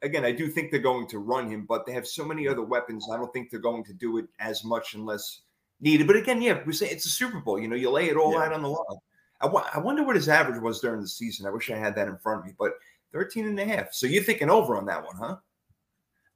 again, 0.03 0.25
I 0.25 0.33
do 0.33 0.49
think 0.49 0.71
they're 0.71 0.81
going 0.81 1.07
to 1.09 1.21
run 1.21 1.49
him, 1.49 1.65
but 1.65 1.87
they 1.87 1.93
have 1.93 2.07
so 2.07 2.25
many 2.25 2.49
other 2.49 2.63
weapons. 2.63 3.09
I 3.13 3.17
don't 3.17 3.33
think 3.33 3.51
they're 3.51 3.61
going 3.61 3.85
to 3.85 3.93
do 3.93 4.19
it 4.19 4.27
as 4.41 4.65
much 4.65 4.95
unless 4.95 5.43
needed. 5.81 6.09
But 6.09 6.17
again, 6.17 6.43
yeah, 6.43 6.61
we 6.67 6.73
say 6.73 6.89
it's 6.89 7.07
a 7.07 7.11
Super 7.11 7.39
Bowl. 7.39 7.61
You 7.61 7.69
know, 7.69 7.77
you 7.77 7.91
lay 7.91 8.09
it 8.09 8.17
all 8.17 8.33
yeah. 8.33 8.47
out 8.47 8.53
on 8.53 8.63
the 8.63 8.69
line. 8.69 8.99
I, 9.41 9.47
w- 9.47 9.65
I 9.73 9.79
wonder 9.79 10.03
what 10.03 10.17
his 10.17 10.29
average 10.29 10.61
was 10.61 10.81
during 10.81 11.01
the 11.01 11.09
season. 11.09 11.47
I 11.47 11.51
wish 11.51 11.71
I 11.71 11.77
had 11.77 11.95
that 11.95 12.09
in 12.09 12.19
front 12.19 12.41
of 12.41 12.47
me, 12.47 12.55
but 12.59 12.73
13 13.17 13.47
and 13.47 13.59
a 13.59 13.65
half. 13.65 13.95
So 13.95 14.07
you're 14.07 14.23
thinking 14.23 14.51
over 14.51 14.77
on 14.77 14.85
that 14.87 15.03
one, 15.03 15.17
huh? 15.17 15.37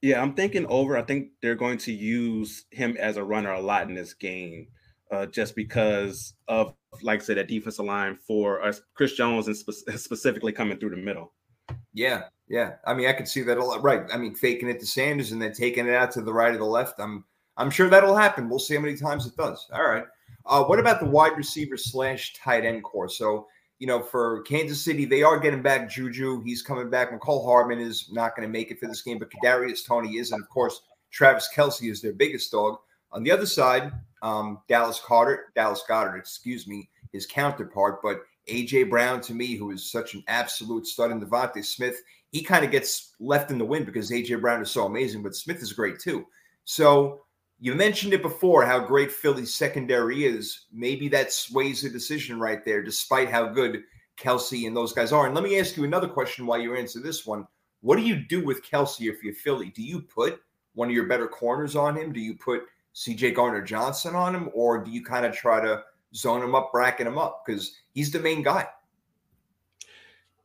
Yeah, 0.01 0.23
I'm 0.23 0.33
thinking 0.33 0.64
over. 0.66 0.97
I 0.97 1.03
think 1.03 1.29
they're 1.43 1.55
going 1.55 1.77
to 1.79 1.93
use 1.93 2.64
him 2.71 2.97
as 2.99 3.19
a 3.19 3.23
runner 3.23 3.53
a 3.53 3.61
lot 3.61 3.87
in 3.87 3.95
this 3.95 4.14
game 4.14 4.66
uh, 5.12 5.27
just 5.27 5.55
because 5.55 6.33
of, 6.49 6.73
like 7.03 7.21
I 7.21 7.23
said, 7.23 7.37
that 7.37 7.49
defensive 7.49 7.85
line 7.85 8.16
for 8.27 8.62
us, 8.62 8.81
Chris 8.95 9.12
Jones 9.12 9.47
and 9.47 9.55
spe- 9.55 9.90
specifically 9.97 10.53
coming 10.53 10.79
through 10.79 10.90
the 10.90 10.97
middle. 10.97 11.35
Yeah, 11.93 12.23
yeah. 12.49 12.77
I 12.87 12.95
mean, 12.95 13.09
I 13.09 13.12
could 13.12 13.29
see 13.29 13.43
that 13.43 13.59
a 13.59 13.64
lot. 13.64 13.83
Right. 13.83 14.05
I 14.11 14.16
mean, 14.16 14.35
faking 14.35 14.71
it 14.71 14.81
to 14.81 14.87
Sanders 14.87 15.33
and 15.33 15.43
then 15.43 15.53
taking 15.53 15.87
it 15.87 15.95
out 15.95 16.12
to 16.12 16.23
the 16.23 16.33
right 16.33 16.55
or 16.55 16.59
the 16.59 16.64
left. 16.64 16.99
I'm 16.99 17.27
I'm 17.59 17.71
sure 17.71 17.90
that'll 17.90 18.16
happen. 18.16 18.49
We'll 18.49 18.59
see 18.59 18.75
how 18.75 18.81
many 18.81 18.97
times 18.97 19.27
it 19.27 19.37
does. 19.37 19.69
All 19.75 19.87
right. 19.87 20.05
Uh, 20.47 20.64
what 20.64 20.79
about 20.79 20.99
the 20.99 21.07
wide 21.07 21.37
receiver 21.37 21.77
slash 21.77 22.33
tight 22.33 22.64
end 22.64 22.83
core? 22.85 23.11
So, 23.11 23.47
you 23.81 23.87
know, 23.87 24.01
for 24.01 24.43
Kansas 24.43 24.85
City, 24.85 25.07
they 25.07 25.23
are 25.23 25.40
getting 25.40 25.62
back 25.62 25.90
Juju. 25.90 26.43
He's 26.43 26.62
coming 26.62 26.90
back. 26.90 27.11
Mecole 27.11 27.45
Hardman 27.45 27.81
is 27.81 28.11
not 28.12 28.37
going 28.37 28.47
to 28.47 28.53
make 28.53 28.71
it 28.71 28.79
for 28.79 28.87
this 28.87 29.01
game, 29.01 29.19
but 29.19 29.31
Kadarius 29.31 29.85
Toney 29.85 30.19
is, 30.19 30.33
and 30.33 30.43
of 30.43 30.49
course, 30.51 30.83
Travis 31.11 31.49
Kelce 31.57 31.90
is 31.90 32.03
their 32.03 32.12
biggest 32.12 32.53
dog. 32.53 32.77
On 33.11 33.25
the 33.25 33.31
other 33.31 33.47
side, 33.47 33.90
um, 34.23 34.61
Dallas 34.69 35.01
Carter, 35.05 35.47
Dallas 35.57 35.83
Goedert, 35.88 36.19
excuse 36.19 36.69
me, 36.69 36.90
his 37.11 37.27
counterpart, 37.27 38.03
but 38.03 38.21
AJ 38.49 38.90
Brown 38.90 39.23
to 39.23 39.35
me, 39.35 39.57
who 39.57 39.71
is 39.71 39.90
such 39.90 40.12
an 40.12 40.23
absolute 40.29 40.87
stud, 40.87 41.11
and 41.11 41.23
DeVonta 41.23 41.64
Smith, 41.64 42.03
he 42.33 42.43
kind 42.43 42.66
of 42.66 42.71
gets 42.71 43.14
left 43.19 43.51
in 43.51 43.57
the 43.57 43.64
wind 43.64 43.87
because 43.87 44.11
AJ 44.11 44.43
Brown 44.43 44.61
is 44.61 44.71
so 44.71 44.85
amazing, 44.85 45.23
but 45.23 45.35
Smith 45.35 45.62
is 45.62 45.73
great 45.73 45.99
too. 45.99 46.27
So 46.64 47.23
you 47.61 47.75
mentioned 47.75 48.14
it 48.14 48.23
before 48.23 48.64
how 48.64 48.81
great 48.81 49.12
Philly's 49.12 49.55
secondary 49.55 50.25
is. 50.25 50.66
Maybe 50.73 51.09
that 51.09 51.33
sways 51.33 51.83
the 51.83 51.90
decision 51.90 52.40
right 52.40 52.64
there, 52.64 52.83
despite 52.83 53.31
how 53.31 53.49
good 53.49 53.83
Kelce 54.18 54.66
and 54.66 54.75
those 54.75 54.94
guys 54.94 55.12
are. 55.12 55.27
And 55.27 55.35
let 55.35 55.44
me 55.44 55.61
ask 55.61 55.77
you 55.77 55.85
another 55.85 56.09
question 56.09 56.46
while 56.46 56.59
you 56.59 56.75
answer 56.75 57.01
this 57.01 57.27
one. 57.27 57.46
What 57.83 57.96
do 57.96 58.03
you 58.03 58.16
do 58.16 58.44
with 58.44 58.64
Kelce 58.64 59.11
if 59.11 59.23
you're 59.23 59.35
Philly? 59.35 59.70
Do 59.70 59.83
you 59.83 60.01
put 60.01 60.40
one 60.75 60.88
of 60.88 60.94
your 60.94 61.07
better 61.07 61.29
corners 61.29 61.77
on 61.77 61.96
him? 61.96 62.12
Do 62.12 62.20
you 62.20 62.35
put 62.35 62.62
CJ 62.94 63.35
Gardner 63.35 63.62
Johnson 63.62 64.14
on 64.14 64.35
him, 64.35 64.51
or 64.55 64.83
do 64.83 64.90
you 64.90 65.05
kind 65.05 65.27
of 65.27 65.35
try 65.35 65.61
to 65.61 65.83
zone 66.14 66.42
him 66.42 66.55
up, 66.55 66.73
bracket 66.73 67.07
him 67.07 67.18
up? 67.18 67.42
Because 67.44 67.77
he's 67.92 68.11
the 68.11 68.20
main 68.20 68.42
guy. 68.42 68.66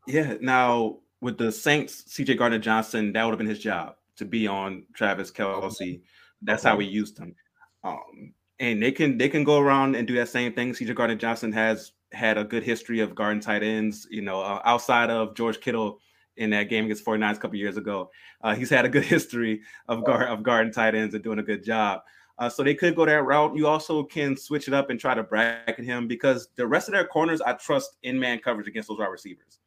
Yeah. 0.05 0.35
Now, 0.41 0.97
with 1.21 1.37
the 1.37 1.51
Saints, 1.51 2.03
CJ 2.09 2.37
Gardner 2.37 2.59
Johnson, 2.59 3.13
that 3.13 3.23
would 3.23 3.31
have 3.31 3.39
been 3.39 3.47
his 3.47 3.59
job 3.59 3.95
to 4.17 4.25
be 4.25 4.47
on 4.47 4.83
Travis 4.93 5.31
Kelce. 5.31 6.01
That's 6.45 6.63
okay. 6.63 6.69
how 6.71 6.77
we 6.77 6.85
used 6.85 7.17
him. 7.17 7.35
Um, 7.83 8.33
and 8.59 8.81
they 8.81 8.91
can 8.91 9.17
they 9.17 9.29
can 9.29 9.43
go 9.43 9.59
around 9.59 9.95
and 9.95 10.07
do 10.07 10.15
that 10.15 10.29
same 10.29 10.53
thing. 10.53 10.73
CJ 10.73 10.95
Gardner 10.95 11.15
Johnson 11.15 11.51
has 11.51 11.91
had 12.11 12.37
a 12.37 12.43
good 12.43 12.63
history 12.63 12.99
of 13.01 13.13
guarding 13.13 13.41
tight 13.41 13.63
ends, 13.63 14.07
you 14.09 14.21
know, 14.21 14.41
uh, 14.41 14.61
outside 14.63 15.09
of 15.09 15.35
George 15.35 15.59
Kittle 15.59 15.99
in 16.37 16.49
that 16.51 16.63
game 16.63 16.85
against 16.85 17.05
49ers 17.05 17.37
a 17.37 17.39
couple 17.39 17.57
years 17.57 17.77
ago. 17.77 18.09
Uh, 18.41 18.55
he's 18.55 18.69
had 18.69 18.85
a 18.85 18.89
good 18.89 19.03
history 19.15 19.61
of 19.87 20.05
guard 20.05 20.29
of 20.29 20.43
guarding 20.43 20.71
tight 20.71 20.95
ends 20.95 21.13
and 21.13 21.23
doing 21.23 21.39
a 21.39 21.43
good 21.43 21.63
job. 21.63 22.01
Uh, 22.37 22.49
so 22.49 22.63
they 22.63 22.75
could 22.75 22.95
go 22.95 23.05
that 23.05 23.23
route. 23.23 23.55
You 23.55 23.67
also 23.67 24.03
can 24.03 24.35
switch 24.35 24.67
it 24.67 24.73
up 24.73 24.89
and 24.89 24.99
try 24.99 25.13
to 25.13 25.23
bracket 25.23 25.85
him 25.85 26.07
because 26.07 26.49
the 26.55 26.67
rest 26.67 26.89
of 26.89 26.93
their 26.93 27.07
corners 27.07 27.41
I 27.41 27.53
trust 27.53 27.97
in 28.03 28.19
man 28.19 28.39
coverage 28.39 28.67
against 28.67 28.89
those 28.89 28.99
wide 28.99 29.07
receivers. 29.07 29.59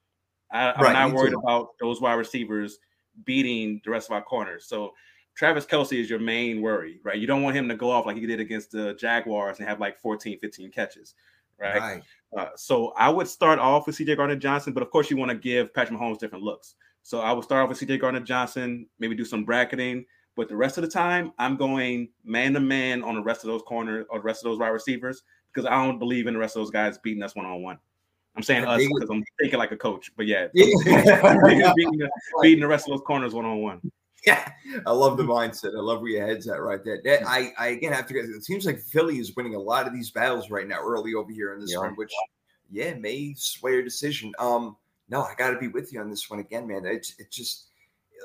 I, 0.52 0.72
am 0.76 0.92
not 0.92 1.12
worried 1.12 1.32
too. 1.32 1.38
about 1.40 1.70
those 1.80 2.00
wide 2.00 2.14
receivers 2.14 2.78
beating 3.24 3.80
the 3.84 3.90
rest 3.90 4.08
of 4.08 4.12
our 4.12 4.22
corners. 4.22 4.66
So 4.66 4.92
Travis 5.38 5.64
Kelce 5.64 6.00
is 6.00 6.10
your 6.10 6.18
main 6.18 6.60
worry, 6.60 6.98
right? 7.04 7.16
You 7.16 7.28
don't 7.28 7.44
want 7.44 7.54
him 7.54 7.68
to 7.68 7.76
go 7.76 7.92
off 7.92 8.06
like 8.06 8.16
he 8.16 8.26
did 8.26 8.40
against 8.40 8.72
the 8.72 8.94
Jaguars 8.94 9.60
and 9.60 9.68
have 9.68 9.78
like 9.78 9.96
14, 10.00 10.36
15 10.36 10.72
catches, 10.72 11.14
right? 11.60 11.78
right. 11.78 12.02
Uh, 12.36 12.48
so 12.56 12.88
I 12.96 13.08
would 13.08 13.28
start 13.28 13.60
off 13.60 13.86
with 13.86 13.96
CJ 13.96 14.16
Gardner 14.16 14.34
Johnson, 14.34 14.72
but 14.72 14.82
of 14.82 14.90
course 14.90 15.12
you 15.12 15.16
want 15.16 15.30
to 15.30 15.36
give 15.36 15.72
Patrick 15.72 15.96
Mahomes 15.96 16.18
different 16.18 16.42
looks. 16.42 16.74
So 17.04 17.20
I 17.20 17.30
would 17.30 17.44
start 17.44 17.62
off 17.62 17.68
with 17.68 17.78
CJ 17.78 18.00
Gardner 18.00 18.18
Johnson, 18.18 18.88
maybe 18.98 19.14
do 19.14 19.24
some 19.24 19.44
bracketing, 19.44 20.06
but 20.34 20.48
the 20.48 20.56
rest 20.56 20.76
of 20.76 20.82
the 20.82 20.90
time 20.90 21.32
I'm 21.38 21.56
going 21.56 22.08
man 22.24 22.52
to 22.54 22.60
man 22.60 23.04
on 23.04 23.14
the 23.14 23.22
rest 23.22 23.44
of 23.44 23.48
those 23.48 23.62
corners 23.62 24.06
or 24.10 24.18
the 24.18 24.24
rest 24.24 24.44
of 24.44 24.50
those 24.50 24.58
wide 24.58 24.70
receivers 24.70 25.22
because 25.54 25.70
I 25.70 25.84
don't 25.84 26.00
believe 26.00 26.26
in 26.26 26.34
the 26.34 26.40
rest 26.40 26.56
of 26.56 26.62
those 26.62 26.70
guys 26.72 26.98
beating 26.98 27.22
us 27.22 27.36
one 27.36 27.46
on 27.46 27.62
one. 27.62 27.78
I'm 28.36 28.42
saying 28.42 28.64
us 28.64 28.82
because 28.82 29.08
I'm 29.08 29.22
thinking 29.40 29.60
like 29.60 29.70
a 29.70 29.76
coach, 29.76 30.10
but 30.16 30.26
yeah, 30.26 30.48
yeah. 30.52 30.64
beating, 30.84 31.60
the, 31.60 32.10
beating, 32.42 32.60
the, 32.60 32.68
rest 32.68 32.88
of 32.88 32.90
those 32.90 33.06
corners 33.06 33.34
one 33.34 33.44
on 33.44 33.62
one. 33.62 33.80
Yeah, 34.26 34.50
I 34.84 34.90
love 34.90 35.16
the 35.16 35.22
mindset. 35.22 35.76
I 35.76 35.80
love 35.80 36.00
where 36.00 36.10
your 36.10 36.26
head's 36.26 36.48
at 36.48 36.60
right 36.60 36.84
there. 36.84 37.00
That, 37.04 37.26
I, 37.26 37.52
I 37.56 37.68
again 37.68 37.92
have 37.92 38.06
to. 38.08 38.18
It 38.18 38.44
seems 38.44 38.66
like 38.66 38.80
Philly 38.80 39.18
is 39.18 39.36
winning 39.36 39.54
a 39.54 39.60
lot 39.60 39.86
of 39.86 39.92
these 39.92 40.10
battles 40.10 40.50
right 40.50 40.66
now, 40.66 40.80
early 40.82 41.14
over 41.14 41.30
here 41.30 41.54
in 41.54 41.60
this 41.60 41.72
yeah. 41.72 41.78
one, 41.78 41.94
which 41.94 42.12
yeah 42.70 42.94
may 42.94 43.34
sway 43.38 43.72
your 43.72 43.82
decision. 43.82 44.32
Um, 44.38 44.76
no, 45.08 45.22
I 45.22 45.34
got 45.38 45.50
to 45.50 45.58
be 45.58 45.68
with 45.68 45.92
you 45.92 46.00
on 46.00 46.10
this 46.10 46.28
one 46.28 46.40
again, 46.40 46.66
man. 46.66 46.84
It's 46.84 47.14
it's 47.18 47.34
just 47.34 47.68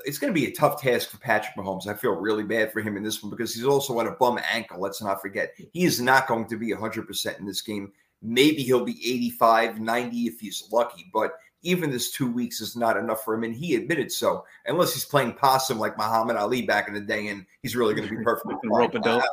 it's 0.06 0.18
going 0.18 0.34
to 0.34 0.40
be 0.40 0.48
a 0.48 0.52
tough 0.52 0.82
task 0.82 1.10
for 1.10 1.18
Patrick 1.18 1.56
Mahomes. 1.56 1.88
I 1.88 1.94
feel 1.94 2.12
really 2.12 2.44
bad 2.44 2.72
for 2.72 2.82
him 2.82 2.98
in 2.98 3.04
this 3.04 3.22
one 3.22 3.30
because 3.30 3.54
he's 3.54 3.66
also 3.66 4.00
at 4.00 4.08
a 4.08 4.12
bum 4.12 4.40
ankle. 4.52 4.80
Let's 4.80 5.02
not 5.02 5.22
forget 5.22 5.54
he 5.56 5.84
is 5.84 6.02
not 6.02 6.28
going 6.28 6.48
to 6.48 6.58
be 6.58 6.72
100% 6.72 7.40
in 7.40 7.46
this 7.46 7.62
game. 7.62 7.92
Maybe 8.22 8.64
he'll 8.64 8.86
be 8.86 8.98
85, 9.14 9.80
90 9.80 10.18
if 10.28 10.40
he's 10.40 10.68
lucky, 10.72 11.10
but 11.14 11.34
even 11.63 11.89
this 11.89 12.12
two 12.12 12.32
weeks 12.32 12.62
is 12.62 12.76
not 12.76 12.97
enough 12.97 13.23
for 13.23 13.34
him. 13.34 13.43
And 13.43 13.56
he 13.56 13.76
admitted 13.76 14.12
so, 14.12 14.45
unless 14.65 14.93
he's 14.93 15.06
playing 15.06 15.34
possum 15.34 15.80
like 15.80 15.97
Muhammad 15.97 16.36
Ali 16.36 16.62
back 16.62 16.88
in 16.88 16.93
the 16.93 17.02
day, 17.02 17.28
and 17.30 17.45
he's 17.62 17.76
really 17.76 17.93
going 17.93 18.08
to 18.08 18.15
be 18.15 18.23
perfect. 18.23 18.54
rope 18.65 18.91
dope. 18.91 19.23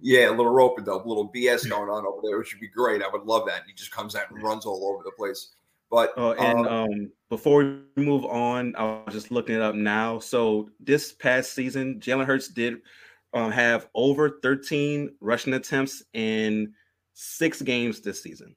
Yeah, 0.00 0.30
a 0.30 0.30
little 0.30 0.48
rope 0.48 0.78
a 0.78 0.82
dope, 0.82 1.04
a 1.04 1.08
little 1.08 1.30
BS 1.30 1.68
going 1.68 1.90
on 1.90 2.06
over 2.06 2.20
there, 2.22 2.38
which 2.38 2.54
would 2.54 2.60
be 2.60 2.68
great. 2.68 3.02
I 3.02 3.08
would 3.08 3.24
love 3.24 3.46
that. 3.46 3.62
He 3.66 3.72
just 3.74 3.90
comes 3.90 4.14
out 4.14 4.30
and 4.30 4.42
runs 4.42 4.64
all 4.64 4.86
over 4.86 5.02
the 5.04 5.10
place. 5.12 5.50
But 5.90 6.16
uh, 6.16 6.32
and 6.32 6.60
um, 6.60 6.66
um, 6.66 7.12
before 7.28 7.82
we 7.96 8.02
move 8.02 8.24
on, 8.24 8.74
I 8.76 9.02
was 9.04 9.12
just 9.12 9.30
looking 9.30 9.54
it 9.54 9.60
up 9.60 9.74
now. 9.74 10.18
So 10.18 10.70
this 10.80 11.12
past 11.12 11.52
season, 11.52 12.00
Jalen 12.00 12.24
Hurts 12.24 12.48
did 12.48 12.78
um, 13.34 13.50
have 13.50 13.88
over 13.94 14.38
13 14.42 15.14
rushing 15.20 15.52
attempts 15.52 16.02
in 16.14 16.72
six 17.12 17.60
games 17.60 18.00
this 18.00 18.22
season. 18.22 18.56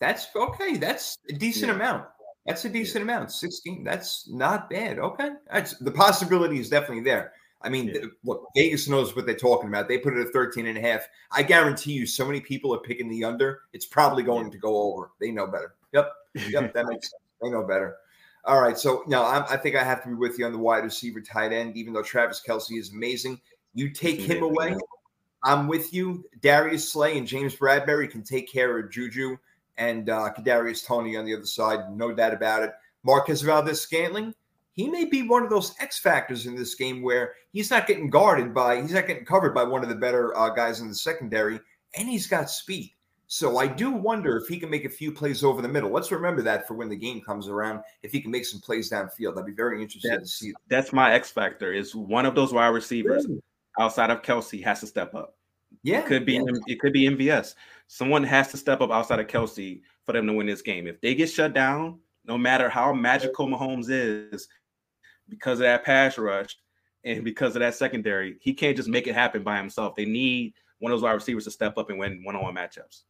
That's 0.00 0.28
okay. 0.34 0.76
That's 0.76 1.18
a 1.28 1.32
decent 1.32 1.68
yeah. 1.68 1.74
amount. 1.76 2.06
That's 2.48 2.64
a 2.64 2.68
decent 2.68 3.04
yeah. 3.04 3.16
amount. 3.16 3.32
16. 3.32 3.84
That's 3.84 4.28
not 4.28 4.70
bad. 4.70 4.98
Okay. 4.98 5.30
That's 5.52 5.78
the 5.78 5.90
possibility 5.90 6.58
is 6.58 6.70
definitely 6.70 7.04
there. 7.04 7.32
I 7.60 7.68
mean, 7.68 7.88
yeah. 7.88 8.06
look, 8.24 8.46
Vegas 8.56 8.88
knows 8.88 9.14
what 9.14 9.26
they're 9.26 9.36
talking 9.36 9.68
about. 9.68 9.88
They 9.88 9.98
put 9.98 10.16
it 10.16 10.26
at 10.26 10.32
13 10.32 10.66
and 10.66 10.78
a 10.78 10.80
half. 10.80 11.06
I 11.30 11.42
guarantee 11.42 11.92
you, 11.92 12.06
so 12.06 12.24
many 12.24 12.40
people 12.40 12.74
are 12.74 12.78
picking 12.78 13.08
the 13.08 13.24
under. 13.24 13.60
It's 13.72 13.86
probably 13.86 14.22
going 14.22 14.46
yeah. 14.46 14.52
to 14.52 14.58
go 14.58 14.76
over. 14.76 15.10
They 15.20 15.30
know 15.30 15.46
better. 15.46 15.74
Yep. 15.92 16.10
Yep. 16.34 16.74
that 16.74 16.86
makes 16.86 17.10
sense. 17.10 17.22
They 17.40 17.50
know 17.50 17.62
better. 17.62 17.94
All 18.46 18.60
right. 18.60 18.76
So, 18.76 19.04
now 19.06 19.22
i 19.48 19.56
think 19.56 19.76
I 19.76 19.84
have 19.84 20.02
to 20.02 20.08
be 20.08 20.14
with 20.14 20.40
you 20.40 20.46
on 20.46 20.50
the 20.50 20.58
wide 20.58 20.82
receiver 20.82 21.20
tight 21.20 21.52
end, 21.52 21.76
even 21.76 21.92
though 21.92 22.02
Travis 22.02 22.42
Kelce 22.44 22.76
is 22.76 22.92
amazing. 22.92 23.40
You 23.74 23.90
take 23.90 24.18
him 24.18 24.42
away. 24.42 24.74
I'm 25.44 25.68
with 25.68 25.94
you. 25.94 26.24
Darius 26.40 26.90
Slay 26.90 27.16
and 27.16 27.28
James 27.28 27.54
Bradberry 27.54 28.10
can 28.10 28.24
take 28.24 28.50
care 28.50 28.76
of 28.76 28.90
Juju 28.90 29.36
and 29.78 30.10
uh, 30.10 30.30
Kadarius 30.36 30.84
Toney 30.84 31.16
on 31.16 31.24
the 31.24 31.34
other 31.34 31.46
side. 31.46 31.90
No 31.96 32.12
doubt 32.12 32.34
about 32.34 32.62
it. 32.62 32.72
Marquez 33.04 33.42
Valdes 33.42 33.80
Scantling, 33.80 34.34
he 34.72 34.88
may 34.88 35.04
be 35.04 35.26
one 35.26 35.42
of 35.42 35.50
those 35.50 35.74
X 35.80 35.98
factors 35.98 36.46
in 36.46 36.54
this 36.54 36.74
game 36.74 37.00
where 37.02 37.34
he's 37.52 37.70
not 37.70 37.86
getting 37.86 38.10
guarded 38.10 38.52
by, 38.52 38.80
he's 38.80 38.92
not 38.92 39.06
getting 39.06 39.24
covered 39.24 39.54
by 39.54 39.64
one 39.64 39.82
of 39.82 39.88
the 39.88 39.94
better 39.94 40.36
uh, 40.36 40.50
guys 40.50 40.80
in 40.80 40.88
the 40.88 40.94
secondary, 40.94 41.58
and 41.96 42.08
he's 42.08 42.26
got 42.26 42.50
speed. 42.50 42.92
So 43.30 43.58
I 43.58 43.66
do 43.66 43.90
wonder 43.90 44.38
if 44.38 44.48
he 44.48 44.58
can 44.58 44.70
make 44.70 44.86
a 44.86 44.90
few 44.90 45.12
plays 45.12 45.44
over 45.44 45.60
the 45.60 45.68
middle. 45.68 45.90
Let's 45.90 46.10
remember 46.10 46.42
that 46.42 46.66
for 46.66 46.74
when 46.74 46.88
the 46.88 46.96
game 46.96 47.20
comes 47.20 47.46
around. 47.46 47.82
If 48.02 48.10
he 48.10 48.22
can 48.22 48.30
make 48.30 48.46
some 48.46 48.60
plays 48.60 48.90
downfield, 48.90 49.38
I'd 49.38 49.44
be 49.44 49.52
very 49.52 49.82
interested 49.82 50.12
that's, 50.12 50.38
to 50.38 50.44
see. 50.44 50.52
That's 50.68 50.94
my 50.94 51.12
X 51.12 51.30
factor. 51.30 51.72
Is 51.72 51.94
one 51.94 52.24
of 52.24 52.34
those 52.34 52.54
wide 52.54 52.68
receivers 52.68 53.26
really? 53.26 53.42
outside 53.78 54.10
of 54.10 54.22
Kelce 54.22 54.64
has 54.64 54.80
to 54.80 54.86
step 54.86 55.14
up. 55.14 55.37
Yeah, 55.82 56.00
it 56.00 56.06
could 56.06 56.26
be 56.26 56.34
yeah. 56.34 56.42
it 56.66 56.80
could 56.80 56.92
be 56.92 57.08
MVS. 57.08 57.54
Someone 57.86 58.24
has 58.24 58.50
to 58.50 58.56
step 58.56 58.80
up 58.80 58.90
outside 58.90 59.20
of 59.20 59.26
Kelce 59.26 59.80
for 60.04 60.12
them 60.12 60.26
to 60.26 60.32
win 60.32 60.46
this 60.46 60.62
game. 60.62 60.86
If 60.86 61.00
they 61.00 61.14
get 61.14 61.30
shut 61.30 61.54
down, 61.54 62.00
no 62.24 62.36
matter 62.36 62.68
how 62.68 62.92
magical 62.92 63.46
Mahomes 63.46 63.86
is, 63.88 64.48
because 65.28 65.60
of 65.60 65.64
that 65.64 65.84
pass 65.84 66.18
rush 66.18 66.56
and 67.04 67.24
because 67.24 67.56
of 67.56 67.60
that 67.60 67.74
secondary, 67.74 68.36
he 68.40 68.52
can't 68.52 68.76
just 68.76 68.88
make 68.88 69.06
it 69.06 69.14
happen 69.14 69.42
by 69.42 69.56
himself. 69.56 69.96
They 69.96 70.04
need 70.04 70.54
one 70.78 70.92
of 70.92 70.98
those 70.98 71.04
wide 71.04 71.12
receivers 71.12 71.44
to 71.44 71.50
step 71.50 71.78
up 71.78 71.90
and 71.90 71.98
win 71.98 72.22
one-on-one 72.24 72.54
matchups. 72.54 73.02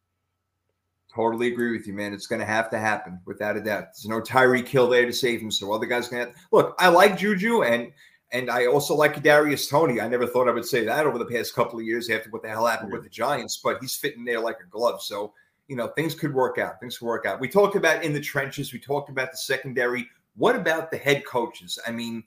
Totally 1.13 1.47
agree 1.47 1.71
with 1.75 1.87
you, 1.87 1.93
man. 1.93 2.13
It's 2.13 2.27
going 2.27 2.39
to 2.39 2.45
have 2.45 2.69
to 2.69 2.77
happen 2.77 3.19
without 3.25 3.57
a 3.57 3.61
doubt. 3.61 3.85
There's 3.85 4.05
no 4.05 4.21
Tyreek 4.21 4.67
Hill 4.67 4.89
there 4.89 5.05
to 5.05 5.13
save 5.13 5.41
him, 5.41 5.49
so 5.49 5.73
other 5.73 5.87
guys 5.87 6.07
can 6.07 6.19
have. 6.19 6.35
Look, 6.51 6.75
I 6.77 6.89
like 6.89 7.17
Juju, 7.17 7.63
and 7.63 7.91
and 8.31 8.49
I 8.49 8.67
also 8.67 8.93
like 8.93 9.21
Darius 9.23 9.67
Toney. 9.67 9.99
I 9.99 10.07
never 10.07 10.27
thought 10.27 10.47
I 10.47 10.51
would 10.51 10.65
say 10.65 10.83
that 10.85 11.05
over 11.05 11.17
the 11.17 11.25
past 11.25 11.55
couple 11.55 11.79
of 11.79 11.85
years 11.85 12.09
after 12.09 12.29
what 12.29 12.43
the 12.43 12.49
hell 12.49 12.67
happened 12.67 12.91
with 12.91 13.03
the 13.03 13.09
Giants, 13.09 13.57
but 13.63 13.79
he's 13.81 13.95
fitting 13.95 14.23
there 14.23 14.39
like 14.39 14.59
a 14.59 14.69
glove. 14.69 15.01
So, 15.01 15.33
you 15.67 15.75
know, 15.75 15.87
things 15.87 16.13
could 16.13 16.33
work 16.33 16.59
out. 16.59 16.79
Things 16.79 16.97
could 16.97 17.05
work 17.05 17.25
out. 17.25 17.39
We 17.39 17.47
talked 17.47 17.75
about 17.75 18.03
in 18.03 18.13
the 18.13 18.21
trenches. 18.21 18.71
We 18.71 18.79
talked 18.79 19.09
about 19.09 19.31
the 19.31 19.37
secondary. 19.37 20.07
What 20.35 20.55
about 20.55 20.91
the 20.91 20.97
head 20.97 21.25
coaches? 21.25 21.79
I 21.87 21.91
mean, 21.91 22.23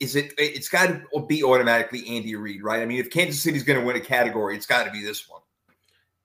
is 0.00 0.16
it? 0.16 0.32
It's 0.38 0.68
got 0.68 0.86
to 0.86 1.26
be 1.26 1.44
automatically 1.44 2.08
Andy 2.08 2.34
Reid, 2.34 2.62
right? 2.62 2.80
I 2.80 2.86
mean, 2.86 2.98
if 2.98 3.10
Kansas 3.10 3.42
City's 3.42 3.62
going 3.62 3.78
to 3.78 3.84
win 3.84 3.96
a 3.96 4.00
category, 4.00 4.56
it's 4.56 4.66
got 4.66 4.84
to 4.84 4.90
be 4.90 5.02
this 5.02 5.28
one. 5.28 5.42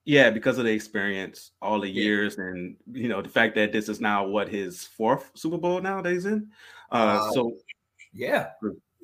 Yeah, 0.06 0.30
because 0.30 0.58
of 0.58 0.64
the 0.64 0.72
experience, 0.72 1.52
all 1.62 1.80
the 1.80 1.88
years, 1.88 2.36
yeah. 2.36 2.44
and 2.44 2.76
you 2.92 3.08
know 3.08 3.22
the 3.22 3.28
fact 3.28 3.54
that 3.54 3.72
this 3.72 3.88
is 3.88 4.00
now 4.00 4.26
what 4.26 4.48
his 4.48 4.84
fourth 4.84 5.30
Super 5.34 5.56
Bowl 5.56 5.80
nowadays 5.80 6.26
in. 6.26 6.50
Uh, 6.90 6.94
uh 6.94 7.30
so 7.32 7.56
yeah, 8.12 8.50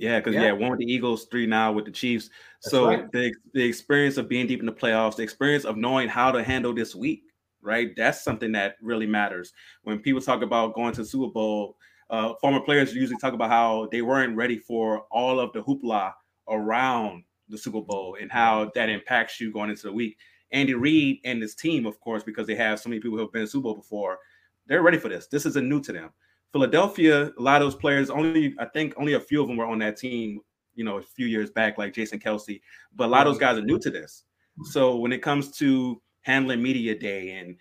yeah, 0.00 0.18
because 0.18 0.34
yeah. 0.34 0.44
yeah. 0.44 0.52
one 0.52 0.70
with 0.70 0.80
the 0.80 0.90
Eagles, 0.90 1.26
three 1.26 1.46
now 1.46 1.72
with 1.72 1.84
the 1.84 1.90
Chiefs. 1.90 2.30
That's 2.62 2.70
so 2.70 2.86
right. 2.86 3.12
the 3.12 3.34
the 3.52 3.62
experience 3.62 4.16
of 4.16 4.30
being 4.30 4.46
deep 4.46 4.60
in 4.60 4.66
the 4.66 4.72
playoffs, 4.72 5.16
the 5.16 5.22
experience 5.22 5.66
of 5.66 5.76
knowing 5.76 6.08
how 6.08 6.32
to 6.32 6.42
handle 6.42 6.72
this 6.72 6.94
week, 6.94 7.24
right? 7.60 7.94
That's 7.96 8.24
something 8.24 8.50
that 8.52 8.76
really 8.80 9.06
matters. 9.06 9.52
When 9.82 9.98
people 9.98 10.22
talk 10.22 10.40
about 10.40 10.74
going 10.74 10.94
to 10.94 11.04
Super 11.04 11.30
Bowl, 11.30 11.76
uh, 12.08 12.32
former 12.40 12.60
players 12.60 12.94
usually 12.94 13.18
talk 13.20 13.34
about 13.34 13.50
how 13.50 13.88
they 13.92 14.00
weren't 14.00 14.36
ready 14.36 14.58
for 14.58 15.04
all 15.10 15.38
of 15.38 15.52
the 15.52 15.62
hoopla 15.62 16.14
around 16.48 17.22
the 17.50 17.58
Super 17.58 17.82
Bowl 17.82 18.16
and 18.18 18.32
how 18.32 18.70
that 18.74 18.88
impacts 18.88 19.38
you 19.38 19.52
going 19.52 19.68
into 19.68 19.82
the 19.82 19.92
week. 19.92 20.16
Andy 20.50 20.72
Reid 20.72 21.18
and 21.26 21.42
his 21.42 21.54
team, 21.54 21.84
of 21.84 22.00
course, 22.00 22.22
because 22.22 22.46
they 22.46 22.54
have 22.54 22.80
so 22.80 22.88
many 22.88 23.00
people 23.00 23.18
who 23.18 23.24
have 23.24 23.32
been 23.32 23.42
in 23.42 23.48
Super 23.48 23.64
Bowl 23.64 23.74
before, 23.74 24.18
they're 24.66 24.82
ready 24.82 24.98
for 24.98 25.10
this. 25.10 25.26
This 25.26 25.44
isn't 25.44 25.68
new 25.68 25.80
to 25.82 25.92
them. 25.92 26.10
Philadelphia, 26.52 27.32
a 27.38 27.42
lot 27.42 27.62
of 27.62 27.66
those 27.66 27.80
players, 27.80 28.10
only 28.10 28.54
I 28.58 28.66
think 28.66 28.94
only 28.96 29.14
a 29.14 29.20
few 29.20 29.40
of 29.40 29.48
them 29.48 29.56
were 29.56 29.66
on 29.66 29.78
that 29.80 29.96
team, 29.96 30.40
you 30.74 30.84
know, 30.84 30.98
a 30.98 31.02
few 31.02 31.26
years 31.26 31.50
back, 31.50 31.78
like 31.78 31.94
Jason 31.94 32.18
Kelce. 32.18 32.60
But 32.94 33.06
a 33.06 33.10
lot 33.10 33.26
of 33.26 33.32
those 33.32 33.40
guys 33.40 33.58
are 33.58 33.62
new 33.62 33.78
to 33.78 33.90
this. 33.90 34.24
So 34.64 34.96
when 34.96 35.12
it 35.12 35.22
comes 35.22 35.52
to 35.58 36.00
handling 36.22 36.62
media 36.62 36.98
day 36.98 37.30
and 37.38 37.56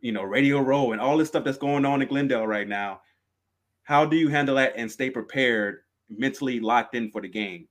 you 0.00 0.12
know 0.12 0.22
Radio 0.22 0.60
Row 0.60 0.92
and 0.92 1.00
all 1.00 1.18
this 1.18 1.28
stuff 1.28 1.44
that's 1.44 1.58
going 1.58 1.84
on 1.84 2.00
in 2.00 2.08
Glendale 2.08 2.46
right 2.46 2.68
now, 2.68 3.00
how 3.82 4.04
do 4.04 4.16
you 4.16 4.28
handle 4.28 4.54
that 4.56 4.74
and 4.76 4.90
stay 4.90 5.10
prepared, 5.10 5.80
mentally 6.08 6.60
locked 6.60 6.94
in 6.94 7.10
for 7.10 7.20
the 7.20 7.28
game? 7.28 7.66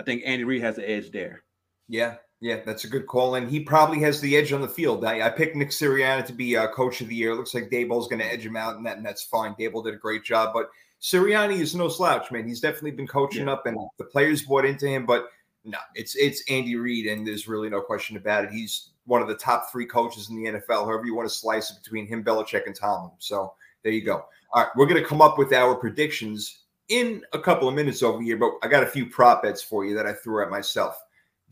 I 0.00 0.02
think 0.02 0.22
Andy 0.24 0.44
Reid 0.44 0.62
has 0.62 0.76
the 0.76 0.88
edge 0.88 1.10
there. 1.10 1.44
Yeah, 1.88 2.16
yeah, 2.40 2.60
that's 2.64 2.84
a 2.84 2.88
good 2.88 3.06
call, 3.06 3.34
and 3.34 3.50
he 3.50 3.60
probably 3.60 4.00
has 4.00 4.20
the 4.20 4.36
edge 4.36 4.52
on 4.52 4.60
the 4.60 4.68
field. 4.68 5.04
I, 5.04 5.26
I 5.26 5.30
picked 5.30 5.56
Nick 5.56 5.70
Sirianni 5.70 6.24
to 6.26 6.32
be 6.32 6.56
uh, 6.56 6.68
coach 6.68 7.00
of 7.00 7.08
the 7.08 7.14
year. 7.14 7.32
It 7.32 7.36
looks 7.36 7.54
like 7.54 7.70
Daboll's 7.70 8.06
going 8.06 8.20
to 8.20 8.32
edge 8.32 8.46
him 8.46 8.56
out, 8.56 8.76
and 8.76 8.86
that 8.86 8.96
and 8.96 9.04
that's 9.04 9.24
fine. 9.24 9.54
Daboll 9.54 9.84
did 9.84 9.94
a 9.94 9.98
great 9.98 10.24
job, 10.24 10.52
but 10.54 10.70
Sirianni 11.02 11.58
is 11.58 11.74
no 11.74 11.88
slouch, 11.88 12.30
man. 12.30 12.46
He's 12.46 12.60
definitely 12.60 12.92
been 12.92 13.08
coaching 13.08 13.46
yeah. 13.46 13.54
up, 13.54 13.66
and 13.66 13.76
the 13.98 14.04
players 14.04 14.42
bought 14.42 14.64
into 14.64 14.86
him. 14.86 15.04
But 15.04 15.26
no, 15.64 15.78
it's 15.94 16.14
it's 16.14 16.42
Andy 16.48 16.76
Reid, 16.76 17.06
and 17.06 17.26
there's 17.26 17.48
really 17.48 17.70
no 17.70 17.80
question 17.80 18.16
about 18.16 18.44
it. 18.44 18.50
He's 18.50 18.90
one 19.04 19.20
of 19.20 19.28
the 19.28 19.34
top 19.34 19.72
three 19.72 19.86
coaches 19.86 20.30
in 20.30 20.36
the 20.36 20.50
NFL. 20.52 20.84
However 20.84 21.06
you 21.06 21.14
want 21.14 21.28
to 21.28 21.34
slice 21.34 21.70
it 21.70 21.82
between 21.82 22.06
him, 22.06 22.22
Belichick, 22.22 22.66
and 22.66 22.74
Tomlin. 22.74 23.12
So 23.18 23.54
there 23.82 23.92
you 23.92 24.02
go. 24.02 24.24
All 24.52 24.62
right, 24.62 24.70
we're 24.76 24.86
going 24.86 25.02
to 25.02 25.08
come 25.08 25.20
up 25.20 25.38
with 25.38 25.52
our 25.52 25.74
predictions 25.74 26.60
in 26.88 27.22
a 27.32 27.38
couple 27.38 27.68
of 27.68 27.74
minutes 27.74 28.02
over 28.02 28.22
here, 28.22 28.36
but 28.36 28.52
I 28.62 28.68
got 28.68 28.82
a 28.82 28.86
few 28.86 29.06
prop 29.06 29.42
bets 29.42 29.62
for 29.62 29.84
you 29.84 29.94
that 29.94 30.06
I 30.06 30.12
threw 30.12 30.42
at 30.42 30.50
myself. 30.50 31.02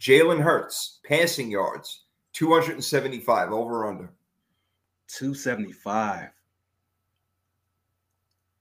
Jalen 0.01 0.43
Hurts, 0.43 1.01
passing 1.05 1.51
yards, 1.51 2.05
275 2.35 3.53
over 3.53 3.87
under. 3.87 4.11
275. 5.09 6.29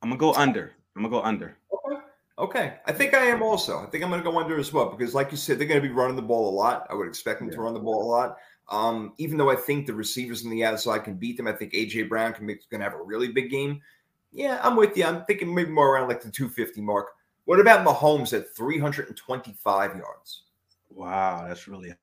I'm 0.01 0.09
gonna 0.09 0.19
go 0.19 0.33
under. 0.33 0.73
I'm 0.95 1.01
gonna 1.01 1.11
go 1.11 1.21
under. 1.21 1.57
Okay. 1.73 2.01
Okay. 2.37 2.73
I 2.85 2.91
think 2.91 3.13
I 3.13 3.25
am 3.25 3.41
also. 3.41 3.79
I 3.79 3.87
think 3.87 4.03
I'm 4.03 4.09
gonna 4.09 4.23
go 4.23 4.39
under 4.39 4.59
as 4.59 4.71
well 4.71 4.89
because, 4.89 5.13
like 5.13 5.31
you 5.31 5.37
said, 5.37 5.57
they're 5.57 5.67
gonna 5.67 5.81
be 5.81 5.89
running 5.89 6.15
the 6.15 6.21
ball 6.21 6.49
a 6.49 6.55
lot. 6.55 6.85
I 6.89 6.93
would 6.93 7.07
expect 7.07 7.39
them 7.39 7.49
yeah. 7.49 7.55
to 7.55 7.61
run 7.61 7.73
the 7.73 7.79
ball 7.79 8.03
a 8.03 8.09
lot. 8.09 8.37
Um, 8.69 9.13
even 9.17 9.37
though 9.37 9.49
I 9.49 9.55
think 9.55 9.85
the 9.85 9.93
receivers 9.93 10.45
on 10.45 10.51
the 10.51 10.63
outside 10.63 10.99
can 10.99 11.15
beat 11.15 11.37
them, 11.37 11.47
I 11.47 11.53
think 11.53 11.73
AJ 11.73 12.07
Brown 12.09 12.33
can 12.33 12.45
make, 12.45 12.69
gonna 12.69 12.83
have 12.83 12.93
a 12.93 13.01
really 13.01 13.29
big 13.29 13.49
game. 13.49 13.81
Yeah, 14.31 14.59
I'm 14.63 14.75
with 14.75 14.95
you. 14.97 15.05
I'm 15.05 15.25
thinking 15.25 15.53
maybe 15.53 15.71
more 15.71 15.95
around 15.95 16.07
like 16.07 16.21
the 16.21 16.31
250 16.31 16.81
mark. 16.81 17.07
What 17.45 17.59
about 17.59 17.85
Mahomes 17.85 18.33
at 18.33 18.55
325 18.55 19.95
yards? 19.95 20.44
Wow, 20.95 21.45
that's 21.47 21.67
really 21.67 21.93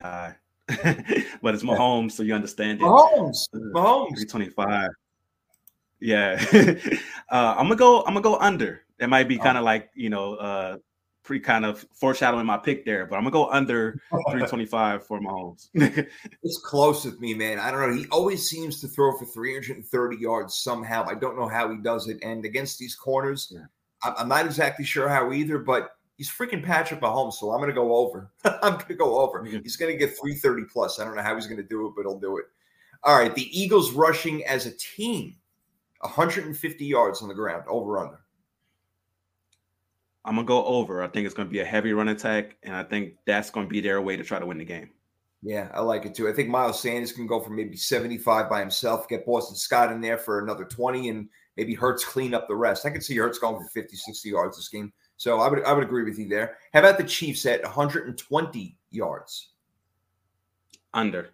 high. 0.00 0.34
but 0.68 1.54
it's 1.54 1.62
Mahomes, 1.62 2.12
so 2.12 2.22
you 2.22 2.34
understand 2.34 2.80
it. 2.80 2.84
Mahomes, 2.84 3.36
Mahomes, 3.54 4.16
three 4.16 4.26
twenty 4.26 4.48
five. 4.48 4.88
Yeah, 6.00 6.42
uh, 7.30 7.54
I'm 7.58 7.66
gonna 7.66 7.76
go. 7.76 8.00
I'm 8.00 8.14
gonna 8.14 8.22
go 8.22 8.38
under. 8.38 8.82
That 8.98 9.10
might 9.10 9.28
be 9.28 9.36
kind 9.36 9.58
of 9.58 9.62
oh. 9.62 9.66
like 9.66 9.90
you 9.94 10.08
know, 10.08 10.34
uh, 10.34 10.78
pretty 11.24 11.44
kind 11.44 11.66
of 11.66 11.84
foreshadowing 11.92 12.46
my 12.46 12.56
pick 12.56 12.86
there, 12.86 13.04
but 13.04 13.16
I'm 13.16 13.22
gonna 13.22 13.32
go 13.32 13.50
under 13.50 14.00
325 14.10 15.06
for 15.06 15.20
Mahomes. 15.20 15.68
it's 15.74 16.58
close 16.64 17.04
with 17.04 17.20
me, 17.20 17.34
man. 17.34 17.58
I 17.58 17.70
don't 17.70 17.80
know. 17.80 17.94
He 17.94 18.06
always 18.08 18.48
seems 18.48 18.80
to 18.80 18.88
throw 18.88 19.16
for 19.18 19.26
330 19.26 20.16
yards 20.16 20.56
somehow. 20.56 21.04
I 21.06 21.14
don't 21.14 21.36
know 21.36 21.48
how 21.48 21.70
he 21.70 21.76
does 21.76 22.08
it. 22.08 22.18
And 22.22 22.46
against 22.46 22.78
these 22.78 22.94
corners, 22.94 23.52
yeah. 23.54 23.66
I'm 24.04 24.28
not 24.28 24.46
exactly 24.46 24.84
sure 24.84 25.08
how 25.08 25.32
either, 25.32 25.58
but 25.58 25.90
He's 26.16 26.30
freaking 26.30 26.62
Patrick 26.62 27.00
Mahomes, 27.00 27.34
so 27.34 27.50
I'm 27.50 27.58
going 27.58 27.70
to 27.70 27.74
go 27.74 27.96
over. 27.96 28.30
I'm 28.44 28.74
going 28.74 28.86
to 28.88 28.94
go 28.94 29.20
over. 29.20 29.42
He's 29.44 29.76
going 29.76 29.92
to 29.92 29.98
get 29.98 30.16
330 30.16 30.64
plus. 30.72 30.98
I 30.98 31.04
don't 31.04 31.16
know 31.16 31.22
how 31.22 31.34
he's 31.34 31.46
going 31.46 31.56
to 31.56 31.62
do 31.62 31.86
it, 31.86 31.94
but 31.96 32.02
he'll 32.02 32.20
do 32.20 32.38
it. 32.38 32.44
All 33.04 33.18
right, 33.18 33.34
the 33.34 33.58
Eagles 33.58 33.92
rushing 33.92 34.44
as 34.44 34.66
a 34.66 34.76
team, 34.76 35.34
150 36.00 36.84
yards 36.84 37.20
on 37.20 37.28
the 37.28 37.34
ground, 37.34 37.64
over 37.66 37.98
under. 37.98 38.20
I'm 40.24 40.36
gonna 40.36 40.46
go 40.46 40.64
over. 40.64 41.02
I 41.02 41.08
think 41.08 41.26
it's 41.26 41.34
gonna 41.34 41.48
be 41.48 41.60
a 41.60 41.64
heavy 41.64 41.92
run 41.92 42.08
attack, 42.08 42.56
and 42.62 42.76
I 42.76 42.84
think 42.84 43.14
that's 43.26 43.50
gonna 43.50 43.66
be 43.66 43.80
their 43.80 44.00
way 44.00 44.16
to 44.16 44.22
try 44.22 44.38
to 44.38 44.46
win 44.46 44.58
the 44.58 44.64
game. 44.64 44.90
Yeah, 45.42 45.68
I 45.74 45.80
like 45.80 46.06
it 46.06 46.14
too. 46.14 46.28
I 46.28 46.32
think 46.32 46.48
Miles 46.48 46.80
Sanders 46.80 47.12
can 47.12 47.26
go 47.26 47.40
for 47.40 47.50
maybe 47.50 47.76
75 47.76 48.48
by 48.48 48.60
himself, 48.60 49.08
get 49.08 49.26
Boston 49.26 49.56
Scott 49.56 49.90
in 49.90 50.00
there 50.00 50.18
for 50.18 50.38
another 50.40 50.64
20, 50.64 51.08
and 51.08 51.28
maybe 51.56 51.74
Hurts 51.74 52.04
clean 52.04 52.34
up 52.34 52.46
the 52.46 52.54
rest. 52.54 52.86
I 52.86 52.90
can 52.90 53.00
see 53.00 53.16
Hurts 53.16 53.40
going 53.40 53.60
for 53.60 53.68
50, 53.70 53.96
60 53.96 54.28
yards 54.28 54.56
this 54.56 54.68
game. 54.68 54.92
So 55.22 55.38
I 55.38 55.48
would 55.48 55.62
I 55.62 55.72
would 55.72 55.84
agree 55.84 56.02
with 56.02 56.18
you 56.18 56.26
there. 56.28 56.56
How 56.74 56.80
about 56.80 56.98
the 56.98 57.04
Chiefs 57.04 57.46
at 57.46 57.62
120 57.62 58.76
yards? 58.90 59.50
Under. 60.92 61.30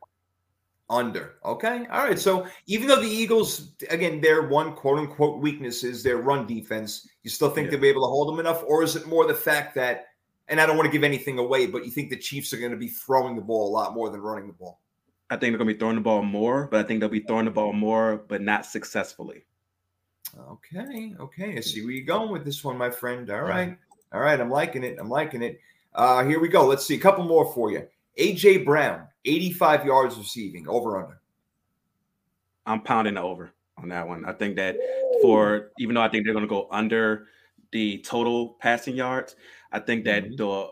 Under. 0.91 1.37
Okay. 1.43 1.87
All 1.91 2.05
right. 2.05 2.19
So 2.19 2.47
even 2.67 2.87
though 2.87 3.01
the 3.01 3.09
Eagles, 3.09 3.73
again, 3.89 4.21
their 4.21 4.49
one 4.49 4.75
quote 4.75 4.99
unquote 4.99 5.41
weakness 5.41 5.85
is 5.85 6.03
their 6.03 6.19
run 6.19 6.47
defense, 6.47 7.09
you 7.23 7.31
still 7.31 7.49
think 7.49 7.69
yeah. 7.69 7.71
they'll 7.71 7.81
be 7.81 7.89
able 7.89 8.03
to 8.03 8.09
hold 8.09 8.29
them 8.29 8.41
enough? 8.41 8.63
Or 8.67 8.83
is 8.83 8.95
it 8.95 9.07
more 9.07 9.27
the 9.27 9.33
fact 9.33 9.75
that, 9.77 10.09
and 10.49 10.61
I 10.61 10.67
don't 10.67 10.77
want 10.77 10.87
to 10.87 10.93
give 10.93 11.03
anything 11.03 11.39
away, 11.39 11.65
but 11.65 11.87
you 11.87 11.91
think 11.91 12.11
the 12.11 12.17
Chiefs 12.19 12.53
are 12.53 12.59
going 12.59 12.73
to 12.73 12.77
be 12.77 12.89
throwing 12.89 13.37
the 13.37 13.43
ball 13.43 13.71
a 13.71 13.73
lot 13.73 13.95
more 13.95 14.11
than 14.11 14.21
running 14.21 14.49
the 14.49 14.53
ball? 14.53 14.83
I 15.31 15.37
think 15.37 15.53
they're 15.53 15.59
going 15.59 15.69
to 15.69 15.75
be 15.75 15.79
throwing 15.79 15.97
the 15.97 16.03
ball 16.03 16.23
more, 16.23 16.69
but 16.71 16.81
I 16.81 16.83
think 16.87 17.01
they'll 17.01 17.09
be 17.09 17.21
throwing 17.21 17.47
the 17.47 17.53
ball 17.53 17.73
more, 17.73 18.23
but 18.29 18.43
not 18.43 18.67
successfully. 18.67 19.45
Okay, 20.51 21.15
okay. 21.19 21.57
I 21.57 21.61
see 21.61 21.83
where 21.83 21.93
you're 21.93 22.05
going 22.05 22.31
with 22.31 22.45
this 22.45 22.63
one, 22.63 22.77
my 22.77 22.91
friend. 22.91 23.31
All 23.31 23.43
right. 23.43 23.77
All 24.13 24.21
right. 24.21 24.41
I'm 24.41 24.51
liking 24.51 24.85
it. 24.85 24.99
I'm 25.01 25.09
liking 25.09 25.43
it. 25.43 25.61
Uh, 25.95 26.25
here 26.25 26.41
we 26.41 26.49
go. 26.49 26.67
Let's 26.67 26.87
see 26.87 26.95
a 26.95 27.01
couple 27.01 27.25
more 27.25 27.53
for 27.53 27.71
you. 27.71 27.87
AJ 28.19 28.65
Brown, 28.65 29.07
85 29.25 29.87
yards 29.87 30.17
receiving, 30.17 30.69
over 30.69 30.99
under. 30.99 31.21
I'm 32.67 32.83
pounding 32.83 33.15
the 33.15 33.23
over 33.23 33.53
on 33.77 33.89
that 33.89 34.07
one. 34.07 34.25
I 34.25 34.33
think 34.33 34.57
that 34.57 34.77
for 35.23 35.71
even 35.79 35.95
though 35.95 36.03
I 36.03 36.09
think 36.09 36.25
they're 36.25 36.35
going 36.35 36.45
to 36.45 36.49
go 36.49 36.69
under 36.71 37.27
the 37.73 37.99
total 37.99 38.57
passing 38.61 38.97
yards, 38.97 39.37
I 39.73 39.79
think 39.79 40.05
that 40.05 40.25
mm-hmm. 40.25 40.37
the 40.37 40.71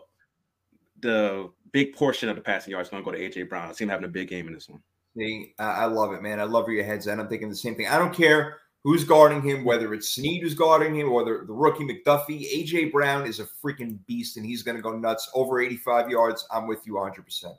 the 0.99 1.49
big 1.71 1.95
portion 1.95 2.29
of 2.29 2.35
the 2.35 2.41
passing 2.41 2.71
yards 2.71 2.87
is 2.87 2.91
going 2.91 3.03
to 3.03 3.11
go 3.11 3.15
to 3.15 3.21
AJ 3.21 3.49
Brown. 3.49 3.69
I 3.69 3.73
see 3.73 3.83
him 3.83 3.89
having 3.89 4.05
a 4.05 4.09
big 4.09 4.27
game 4.27 4.47
in 4.47 4.53
this 4.53 4.69
one. 4.69 4.81
See, 5.15 5.53
I 5.57 5.85
love 5.85 6.13
it, 6.13 6.21
man. 6.21 6.39
I 6.39 6.43
love 6.43 6.65
where 6.65 6.75
your 6.75 6.85
head's 6.85 7.07
at. 7.07 7.19
I'm 7.19 7.27
thinking 7.27 7.49
the 7.49 7.55
same 7.55 7.75
thing. 7.75 7.87
I 7.87 7.97
don't 7.97 8.13
care 8.13 8.59
who's 8.83 9.03
guarding 9.03 9.41
him, 9.41 9.63
whether 9.63 9.93
it's 9.93 10.13
Sneed 10.13 10.41
who's 10.41 10.53
guarding 10.53 10.95
him 10.95 11.09
or 11.11 11.25
the, 11.25 11.45
the 11.45 11.53
rookie 11.53 11.83
McDuffie. 11.83 12.47
AJ 12.53 12.91
Brown 12.91 13.25
is 13.27 13.39
a 13.39 13.45
freaking 13.45 13.99
beast 14.05 14.37
and 14.37 14.45
he's 14.45 14.63
going 14.63 14.77
to 14.77 14.83
go 14.83 14.97
nuts 14.97 15.29
over 15.33 15.59
85 15.59 16.09
yards. 16.09 16.47
I'm 16.51 16.67
with 16.67 16.85
you 16.85 16.93
100%. 16.93 17.55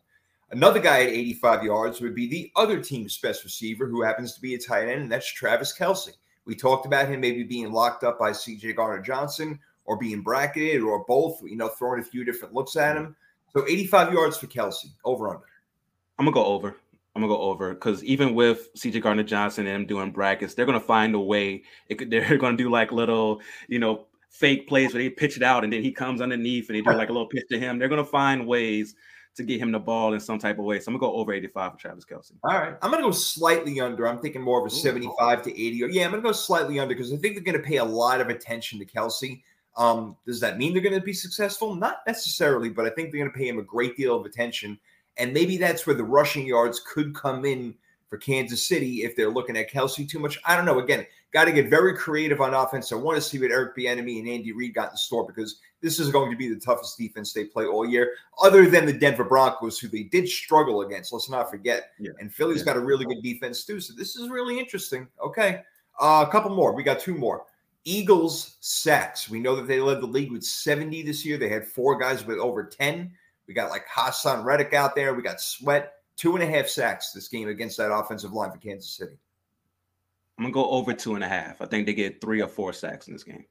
Another 0.50 0.81
guy 0.81 1.02
at 1.02 1.09
85 1.09 1.64
yards 1.64 2.00
would 2.00 2.14
be 2.14 2.26
the 2.26 2.50
other 2.57 2.81
team's 2.81 3.18
best 3.18 3.44
receiver, 3.44 3.87
who 3.87 4.02
happens 4.02 4.35
to 4.35 4.40
be 4.40 4.54
a 4.54 4.59
tight 4.59 4.88
end, 4.88 5.02
and 5.02 5.12
that's 5.12 5.31
Travis 5.31 5.76
Kelce. 5.76 6.12
We 6.46 6.54
talked 6.54 6.87
about 6.87 7.09
him 7.09 7.20
maybe 7.20 7.42
being 7.42 7.70
locked 7.70 8.04
up 8.04 8.18
by 8.18 8.31
CJ 8.31 8.76
Gardner 8.76 9.02
Johnson 9.02 9.59
or 9.85 9.98
being 9.98 10.22
bracketed 10.22 10.81
or 10.81 11.04
both, 11.04 11.43
you 11.43 11.57
know, 11.57 11.68
throwing 11.68 12.01
a 12.01 12.05
few 12.05 12.24
different 12.24 12.55
looks 12.55 12.76
at 12.76 12.97
mm-hmm. 12.97 13.07
him. 13.07 13.16
So 13.55 13.66
85 13.66 14.12
yards 14.12 14.38
for 14.38 14.47
Kelce, 14.47 14.86
over 15.05 15.28
under. 15.28 15.45
I'm 16.18 16.24
going 16.24 16.34
to 16.34 16.40
go 16.40 16.47
over. 16.47 16.76
I'm 17.19 17.29
gonna 17.29 17.37
go 17.37 17.43
over 17.43 17.75
because 17.75 18.05
even 18.05 18.33
with 18.33 18.73
CJ 18.75 19.03
Gardner 19.03 19.25
Johnson 19.25 19.66
and 19.66 19.75
them 19.75 19.87
doing 19.87 20.12
brackets, 20.12 20.55
they're 20.55 20.66
gonna 20.66 20.79
find 20.79 21.14
a 21.16 21.19
way. 21.19 21.64
Could, 21.91 22.11
they're 22.12 22.39
gonna 22.39 22.57
do 22.57 22.71
like 22.71 22.93
little, 22.93 23.41
you 23.66 23.81
know, 23.81 24.07
fake 24.31 24.69
plays 24.69 24.95
where 24.95 25.03
they 25.03 25.11
pitch 25.11 25.37
it 25.37 25.43
out 25.43 25.64
and 25.64 25.73
then 25.73 25.83
he 25.83 25.91
comes 25.91 26.21
underneath 26.21 26.69
and 26.69 26.77
they 26.77 26.83
do 26.83 26.93
like 26.93 27.09
a 27.09 27.12
little 27.12 27.27
pitch 27.27 27.49
to 27.51 27.59
him. 27.59 27.79
They're 27.79 27.89
gonna 27.89 28.05
find 28.05 28.47
ways 28.47 28.95
to 29.35 29.43
get 29.43 29.61
him 29.61 29.73
the 29.73 29.81
ball 29.81 30.14
in 30.14 30.21
some 30.21 30.39
type 30.39 30.61
of 30.61 30.64
way. 30.64 30.79
So 30.79 30.93
I'm 30.93 30.99
gonna 30.99 31.11
go 31.11 31.19
over 31.19 31.33
85 31.33 31.73
for 31.73 31.79
Travis 31.79 32.05
Kelce. 32.05 32.33
All 32.45 32.57
right. 32.57 32.75
I'm 32.83 32.91
gonna 32.93 33.03
go 33.03 33.11
slightly 33.11 33.81
under. 33.81 34.07
I'm 34.07 34.19
thinking 34.19 34.43
more 34.43 34.61
of 34.61 34.66
a 34.66 34.71
75 34.71 35.43
to 35.43 35.51
80. 35.51 35.89
yeah, 35.91 36.05
I'm 36.05 36.12
gonna 36.12 36.23
go 36.23 36.31
slightly 36.31 36.79
under 36.79 36.95
because 36.95 37.12
I 37.12 37.16
think 37.16 37.35
they're 37.35 37.53
gonna 37.53 37.64
pay 37.64 37.79
a 37.79 37.85
lot 37.85 38.21
of 38.21 38.29
attention 38.29 38.79
to 38.79 38.85
Kelce. 38.85 39.43
Um, 39.77 40.16
does 40.25 40.39
that 40.41 40.57
mean 40.57 40.73
they're 40.73 40.83
gonna 40.83 41.01
be 41.01 41.12
successful? 41.12 41.75
Not 41.75 41.99
necessarily, 42.07 42.69
but 42.69 42.87
I 42.87 42.91
think 42.91 43.11
they're 43.11 43.21
gonna 43.21 43.37
pay 43.37 43.49
him 43.49 43.59
a 43.59 43.62
great 43.62 43.97
deal 43.97 44.16
of 44.16 44.25
attention. 44.25 44.79
And 45.19 45.33
maybe 45.33 45.57
that's 45.57 45.87
where 45.87 45.97
the 45.97 46.05
rushing 46.05 46.47
yards 46.47 46.81
could 46.81 47.14
come 47.14 47.45
in 47.45 47.75
for 48.09 48.19
Kansas 48.19 48.66
City 48.66 49.03
if 49.03 49.14
they're 49.16 49.31
looking 49.31 49.57
at 49.57 49.71
Kelce 49.71 50.09
too 50.09 50.19
much. 50.19 50.39
I 50.47 50.57
don't 50.57 50.64
know. 50.64 50.79
Again, 50.79 51.07
got 51.33 51.45
to 51.45 51.53
get 51.53 51.69
very 51.69 51.97
creative 51.97 52.41
on 52.41 52.55
offense. 52.55 52.91
I 52.91 52.97
want 52.97 53.16
to 53.16 53.23
see 53.23 53.39
what 53.39 53.51
Eric 53.51 53.77
Bieniemy 53.77 54.21
and 54.21 54.29
Andy 54.29 54.53
Reid 54.53 54.75
got 54.75 54.91
in 54.91 54.97
store 54.97 55.27
because 55.27 55.61
this 55.83 56.01
is 56.01 56.11
going 56.11 56.31
to 56.31 56.37
be 56.37 56.49
the 56.49 56.59
toughest 56.59 56.99
defense 56.99 57.33
they 57.33 57.45
play 57.45 57.66
all 57.66 57.87
year, 57.87 58.14
other 58.43 58.69
than 58.69 58.87
the 58.87 58.93
Denver 58.93 59.25
Broncos, 59.25 59.79
who 59.79 59.89
they 59.89 60.05
did 60.05 60.29
struggle 60.29 60.83
against. 60.83 61.12
Let's 61.12 61.31
not 61.31 61.51
forget. 61.51 61.93
Yeah. 61.99 62.12
And 62.19 62.33
Philly's 62.33 62.61
yeah. 62.61 62.66
got 62.66 62.77
a 62.77 62.81
really 62.81 63.05
good 63.05 63.23
defense 63.23 63.64
too. 63.64 63.81
So 63.81 63.95
this 63.95 64.16
is 64.16 64.29
really 64.29 64.59
interesting. 64.59 65.07
Okay, 65.25 65.62
uh, 66.01 66.25
a 66.27 66.31
couple 66.31 66.55
more. 66.55 66.73
We 66.73 66.83
got 66.83 67.01
two 67.01 67.14
more. 67.14 67.45
Eagles 67.85 68.57
sacks. 68.61 69.31
We 69.31 69.41
know 69.41 69.57
that 69.57 69.66
they 69.66 69.81
led 69.81 70.01
the 70.01 70.07
league 70.07 70.33
with 70.33 70.45
70 70.45 71.03
this 71.03 71.25
year. 71.25 71.39
They 71.39 71.49
had 71.49 71.66
four 71.66 71.97
guys 71.97 72.27
with 72.27 72.39
over 72.39 72.64
10. 72.64 73.12
We 73.49 73.55
got 73.55 73.70
like 73.70 73.86
Haason 73.88 74.44
Reddick 74.44 74.74
out 74.74 74.94
there. 74.94 75.14
We 75.14 75.22
got 75.22 75.40
Sweat. 75.40 75.94
Two 76.16 76.34
and 76.34 76.42
a 76.42 76.46
half 76.46 76.66
sacks 76.66 77.12
this 77.12 77.28
game 77.28 77.49
against 77.49 77.76
that 77.78 77.92
offensive 77.92 78.32
line 78.32 78.51
for 78.51 78.59
Kansas 78.59 78.90
City. 78.90 79.16
I'm 80.36 80.44
gonna 80.44 80.53
go 80.53 80.68
over 80.70 80.92
two 80.92 81.14
and 81.14 81.24
a 81.24 81.28
half. 81.28 81.61
I 81.62 81.66
think 81.66 81.86
they 81.86 81.94
get 81.94 82.20
three 82.20 82.42
or 82.42 82.49
four 82.49 82.72
sacks 82.72 83.07
in 83.07 83.12
this 83.12 83.24
game. 83.24 83.44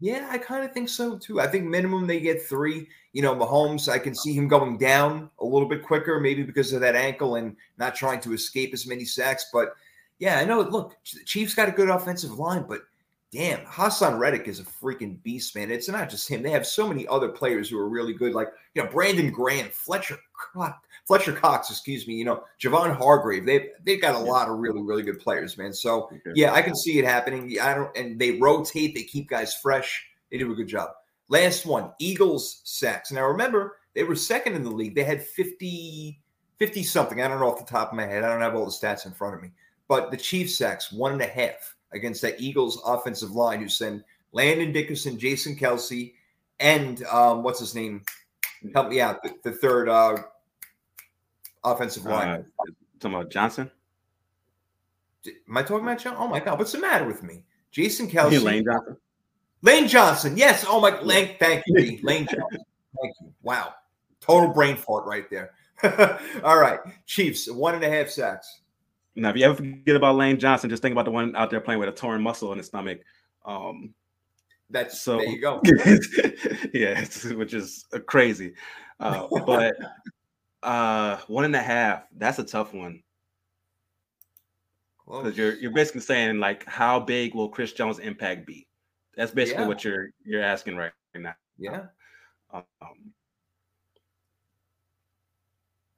Yeah, 0.00 0.28
I 0.30 0.38
kind 0.38 0.64
of 0.64 0.72
think 0.72 0.88
so 0.88 1.16
too. 1.16 1.40
I 1.40 1.46
think 1.46 1.64
minimum 1.64 2.06
they 2.06 2.20
get 2.20 2.42
three. 2.42 2.88
You 3.12 3.22
know, 3.22 3.34
Mahomes, 3.34 3.88
I 3.88 3.98
can 3.98 4.14
see 4.14 4.34
him 4.34 4.48
going 4.48 4.76
down 4.76 5.30
a 5.38 5.44
little 5.44 5.68
bit 5.68 5.84
quicker, 5.84 6.18
maybe 6.18 6.42
because 6.42 6.72
of 6.72 6.80
that 6.80 6.96
ankle 6.96 7.36
and 7.36 7.56
not 7.78 7.94
trying 7.94 8.20
to 8.20 8.32
escape 8.32 8.74
as 8.74 8.86
many 8.86 9.04
sacks. 9.04 9.46
But 9.52 9.74
yeah, 10.18 10.38
I 10.38 10.44
know. 10.44 10.60
Look, 10.60 10.96
the 11.12 11.24
Chiefs 11.24 11.54
got 11.54 11.68
a 11.68 11.72
good 11.72 11.88
offensive 11.88 12.38
line, 12.38 12.64
but 12.68 12.82
damn, 13.34 13.66
Haason 13.66 14.16
Reddick 14.16 14.46
is 14.46 14.60
a 14.60 14.64
freaking 14.64 15.20
beast, 15.24 15.56
man. 15.56 15.70
It's 15.70 15.88
not 15.88 16.08
just 16.08 16.28
him. 16.28 16.40
They 16.40 16.50
have 16.50 16.64
so 16.64 16.86
many 16.86 17.04
other 17.08 17.28
players 17.28 17.68
who 17.68 17.78
are 17.78 17.88
really 17.88 18.14
good, 18.14 18.32
like 18.32 18.48
you 18.74 18.82
know 18.82 18.88
Brandon 18.88 19.30
Graham, 19.30 19.68
Fletcher 19.70 20.16
Fletcher 21.04 21.32
Cox, 21.32 21.68
excuse 21.68 22.06
me. 22.06 22.14
You 22.14 22.24
know 22.24 22.44
Javon 22.62 22.96
Hargrave. 22.96 23.44
They 23.44 23.70
they've 23.84 24.00
got 24.00 24.14
a 24.14 24.18
lot 24.18 24.48
of 24.48 24.58
really 24.58 24.80
really 24.80 25.02
good 25.02 25.18
players, 25.18 25.58
man. 25.58 25.72
So 25.72 26.08
yeah, 26.34 26.52
I 26.52 26.62
can 26.62 26.76
see 26.76 26.98
it 26.98 27.04
happening. 27.04 27.58
I 27.60 27.74
don't, 27.74 27.94
and 27.96 28.18
they 28.18 28.38
rotate. 28.38 28.94
They 28.94 29.02
keep 29.02 29.28
guys 29.28 29.54
fresh. 29.54 30.06
They 30.30 30.38
do 30.38 30.52
a 30.52 30.54
good 30.54 30.68
job. 30.68 30.90
Last 31.28 31.66
one, 31.66 31.90
Eagles 31.98 32.60
sacks. 32.64 33.10
Now 33.10 33.26
remember, 33.26 33.78
they 33.94 34.04
were 34.04 34.14
second 34.14 34.54
in 34.54 34.62
the 34.62 34.70
league. 34.70 34.94
They 34.94 35.04
had 35.04 35.22
50, 35.22 36.20
50 36.58 36.82
something. 36.82 37.20
I 37.20 37.28
don't 37.28 37.40
know 37.40 37.50
off 37.50 37.58
the 37.58 37.64
top 37.64 37.90
of 37.90 37.96
my 37.96 38.06
head. 38.06 38.22
I 38.22 38.28
don't 38.28 38.42
have 38.42 38.54
all 38.54 38.66
the 38.66 38.70
stats 38.70 39.06
in 39.06 39.12
front 39.12 39.34
of 39.34 39.42
me. 39.42 39.50
But 39.88 40.10
the 40.10 40.16
Chiefs 40.16 40.56
sacks 40.56 40.92
one 40.92 41.12
and 41.12 41.22
a 41.22 41.26
half 41.26 41.73
against 41.94 42.22
that 42.22 42.40
Eagles 42.40 42.80
offensive 42.84 43.32
line 43.32 43.60
who 43.60 43.68
send 43.68 44.04
Landon 44.32 44.72
Dickerson, 44.72 45.18
Jason 45.18 45.56
Kelce, 45.56 46.12
and 46.60 47.02
um, 47.04 47.42
what's 47.42 47.60
his 47.60 47.74
name? 47.74 48.02
Help 48.74 48.88
me 48.88 49.00
out. 49.00 49.22
The, 49.22 49.34
the 49.42 49.52
third 49.52 49.88
uh, 49.88 50.16
offensive 51.62 52.04
line. 52.04 52.28
Uh, 52.28 52.42
talking 52.98 53.16
about 53.16 53.30
Johnson? 53.30 53.70
Am 55.26 55.56
I 55.56 55.62
talking 55.62 55.86
about 55.86 55.98
Johnson? 55.98 56.16
Oh 56.18 56.28
my 56.28 56.40
God, 56.40 56.58
what's 56.58 56.72
the 56.72 56.78
matter 56.78 57.06
with 57.06 57.22
me? 57.22 57.44
Jason 57.70 58.08
Kelce. 58.08 58.42
Lane 58.42 58.64
Johnson. 58.64 58.96
Lane 59.62 59.88
Johnson. 59.88 60.36
Yes. 60.36 60.64
Oh 60.68 60.80
my 60.80 61.00
Lane. 61.00 61.36
Thank 61.38 61.64
you. 61.66 61.98
Lane 62.02 62.26
Johnson. 62.26 62.64
Thank 63.00 63.14
you. 63.20 63.32
Wow. 63.42 63.74
Total 64.20 64.52
brain 64.52 64.76
fart 64.76 65.06
right 65.06 65.28
there. 65.30 65.52
All 66.44 66.58
right. 66.58 66.78
Chiefs, 67.06 67.50
one 67.50 67.74
and 67.74 67.84
a 67.84 67.90
half 67.90 68.08
sacks. 68.08 68.60
Now, 69.16 69.30
if 69.30 69.36
you 69.36 69.44
ever 69.44 69.54
forget 69.54 69.96
about 69.96 70.16
Lane 70.16 70.38
Johnson, 70.38 70.70
just 70.70 70.82
think 70.82 70.92
about 70.92 71.04
the 71.04 71.10
one 71.10 71.36
out 71.36 71.50
there 71.50 71.60
playing 71.60 71.80
with 71.80 71.88
a 71.88 71.92
torn 71.92 72.22
muscle 72.22 72.50
in 72.52 72.58
his 72.58 72.66
stomach. 72.66 73.00
Um, 73.44 73.94
That's 74.70 75.00
so 75.00 75.18
there 75.18 75.28
you 75.28 75.40
go. 75.40 75.60
yeah, 76.74 77.04
which 77.34 77.54
is 77.54 77.86
crazy. 78.06 78.54
Uh, 78.98 79.28
but 79.46 79.76
uh, 80.62 81.18
one 81.28 81.44
and 81.44 81.54
a 81.54 81.62
half, 81.62 82.04
that's 82.16 82.38
a 82.38 82.44
tough 82.44 82.74
one. 82.74 83.02
Because 85.06 85.36
you're 85.36 85.54
you're 85.56 85.70
basically 85.70 86.00
saying 86.00 86.40
like 86.40 86.64
how 86.66 86.98
big 86.98 87.34
will 87.34 87.50
Chris 87.50 87.72
Jones' 87.72 87.98
impact 87.98 88.46
be? 88.46 88.66
That's 89.16 89.32
basically 89.32 89.64
yeah. 89.64 89.68
what 89.68 89.84
you're 89.84 90.08
you're 90.24 90.42
asking 90.42 90.76
right 90.76 90.92
now. 91.14 91.34
Yeah. 91.58 91.86
Um, 92.52 92.64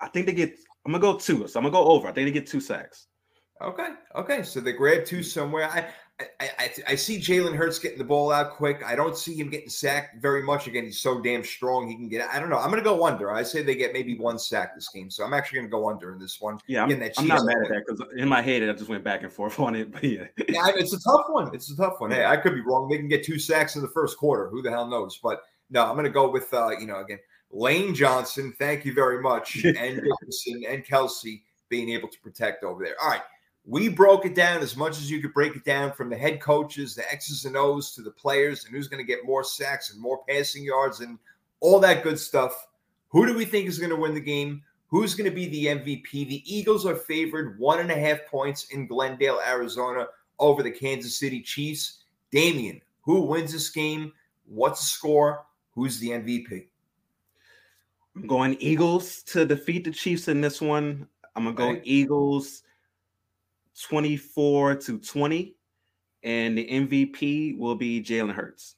I 0.01 0.09
think 0.09 0.27
they 0.27 0.33
get 0.33 0.59
I'm 0.87 0.93
gonna 0.93 1.03
go 1.03 1.19
two. 1.19 1.47
So 1.49 1.59
I'm 1.59 1.65
gonna 1.65 1.73
go 1.73 1.85
over. 1.85 2.09
I 2.09 2.13
think 2.13 2.27
they 2.27 2.33
get 2.33 2.47
two 2.47 2.61
sacks. 2.61 3.09
Okay. 3.61 3.89
Okay. 4.15 4.43
So 4.43 4.61
they 4.61 4.73
grab 4.73 5.05
two 5.05 5.23
somewhere. 5.23 5.69
I 5.69 5.87
I, 6.19 6.51
I, 6.59 6.71
I 6.89 6.95
see 6.95 7.19
Jalen 7.19 7.55
Hurts 7.55 7.79
getting 7.79 7.99
the 7.99 8.05
ball 8.05 8.33
out 8.33 8.53
quick. 8.53 8.83
I 8.87 8.97
don't 8.97 9.19
see 9.19 9.35
him 9.35 9.51
getting 9.51 9.69
sacked 9.69 10.23
very 10.23 10.43
much. 10.43 10.67
Again, 10.67 10.85
he's 10.85 11.01
so 11.01 11.21
damn 11.21 11.45
strong. 11.45 11.89
He 11.89 11.95
can 11.95 12.09
get. 12.09 12.27
I 12.31 12.41
don't 12.41 12.49
know. 12.49 12.57
I'm 12.57 12.71
going 12.71 12.83
to 12.83 12.89
go 12.89 13.05
under. 13.05 13.31
I 13.31 13.43
say 13.43 13.63
they 13.63 13.75
get 13.75 13.93
maybe 13.93 14.17
one 14.17 14.39
sack 14.39 14.75
this 14.75 14.89
game. 14.89 15.11
So 15.11 15.25
I'm 15.25 15.35
actually 15.35 15.59
going 15.59 15.69
to 15.69 15.71
go 15.71 15.91
under 15.91 16.15
in 16.15 16.19
this 16.19 16.41
one. 16.41 16.59
Yeah, 16.67 16.85
I'm, 16.85 16.91
I'm 16.91 17.27
not 17.27 17.45
mad 17.45 17.59
at 17.65 17.69
that 17.69 17.83
because 17.87 18.03
in 18.17 18.29
my 18.31 18.41
head 18.41 18.63
I 18.63 18.73
just 18.73 18.89
went 18.89 19.05
back 19.05 19.25
and 19.25 19.33
forth 19.33 19.61
on 19.61 19.75
it. 19.75 19.93
But 19.93 20.05
yeah, 20.05 20.25
yeah, 20.49 20.71
it's 20.75 20.95
a 20.95 21.01
tough 21.01 21.27
one. 21.29 21.55
It's 21.55 21.71
a 21.71 21.77
tough 21.77 22.01
one. 22.01 22.11
Hey, 22.11 22.25
I 22.25 22.39
could 22.39 22.55
be 22.55 22.63
wrong. 22.63 22.89
They 22.89 22.97
can 22.97 23.09
get 23.09 23.23
two 23.23 23.39
sacks 23.39 23.77
in 23.77 23.83
the 23.83 23.89
first 23.89 24.17
quarter. 24.17 24.49
Who 24.49 24.63
the 24.63 24.71
hell 24.71 24.89
knows? 24.89 25.21
But 25.23 25.43
no, 25.69 25.85
I'm 25.85 25.97
going 25.97 26.05
to 26.05 26.11
go 26.11 26.31
with 26.31 26.53
uh, 26.55 26.71
you 26.81 26.87
know 26.87 27.01
again 27.01 27.19
Lane 27.51 27.95
Johnson. 27.95 28.55
Thank 28.59 28.85
you 28.85 28.93
very 28.93 29.23
much, 29.23 29.57
and 29.65 29.75
Dickerson 30.03 30.65
and 30.69 30.85
Kelce 30.85 31.43
being 31.69 31.91
able 31.91 32.09
to 32.09 32.21
protect 32.21 32.65
over 32.65 32.85
there. 32.85 32.97
All 33.03 33.11
right. 33.11 33.23
We 33.69 33.89
broke 33.89 34.25
it 34.25 34.37
down 34.37 34.63
as 34.63 34.77
much 34.77 34.99
as 34.99 35.11
you 35.11 35.21
could 35.21 35.35
break 35.35 35.57
it 35.57 35.65
down 35.65 35.91
from 35.93 36.09
the 36.09 36.17
head 36.17 36.41
coaches, 36.41 36.95
the 36.95 37.11
X's 37.13 37.47
and 37.47 37.57
O's 37.57 37.91
to 37.93 38.03
the 38.03 38.13
players, 38.13 38.65
and 38.65 38.73
who's 38.73 38.87
going 38.87 39.05
to 39.05 39.13
get 39.13 39.27
more 39.27 39.43
sacks 39.43 39.93
and 39.93 40.01
more 40.01 40.21
passing 40.29 40.63
yards 40.63 41.01
and 41.01 41.19
all 41.59 41.81
that 41.81 42.05
good 42.05 42.19
stuff. 42.19 42.69
Who 43.09 43.27
do 43.27 43.35
we 43.35 43.45
think 43.45 43.67
is 43.67 43.81
going 43.81 43.91
to 43.91 43.97
win 43.97 44.15
the 44.15 44.21
game? 44.21 44.63
Who's 44.89 45.17
going 45.17 45.29
to 45.29 45.35
be 45.35 45.49
the 45.49 45.67
MVP? 45.67 46.11
The 46.11 46.43
Eagles 46.47 46.87
are 46.87 46.95
favored 46.95 47.59
one 47.59 47.81
and 47.81 47.91
a 47.91 47.99
half 47.99 48.25
points 48.27 48.67
in 48.71 48.87
Glendale, 48.87 49.41
Arizona 49.45 50.07
over 50.39 50.63
the 50.63 50.71
Kansas 50.71 51.19
City 51.19 51.41
Chiefs. 51.41 52.05
Damien, 52.31 52.81
who 53.03 53.23
wins 53.23 53.53
this 53.53 53.71
game? 53.71 54.13
What's 54.47 54.81
the 54.81 54.87
score? 54.87 55.45
Who's 55.75 55.99
the 55.99 56.11
MVP? 56.11 56.67
I'm 58.17 58.27
going 58.27 58.57
Eagles 58.61 59.23
to 59.25 59.45
defeat 59.45 59.85
the 59.85 59.91
Chiefs 59.91 60.29
in 60.29 60.41
this 60.41 60.61
one. 60.61 61.07
I'm 61.35 61.45
going 61.45 61.55
to 61.55 61.81
go 61.81 61.83
Eagles 61.85 62.63
24 63.83 64.77
to 64.77 64.99
20. 64.99 65.55
And 66.23 66.57
the 66.57 66.67
MVP 66.67 67.59
will 67.59 67.75
be 67.75 68.03
Jalen 68.03 68.33
Hurts. 68.33 68.77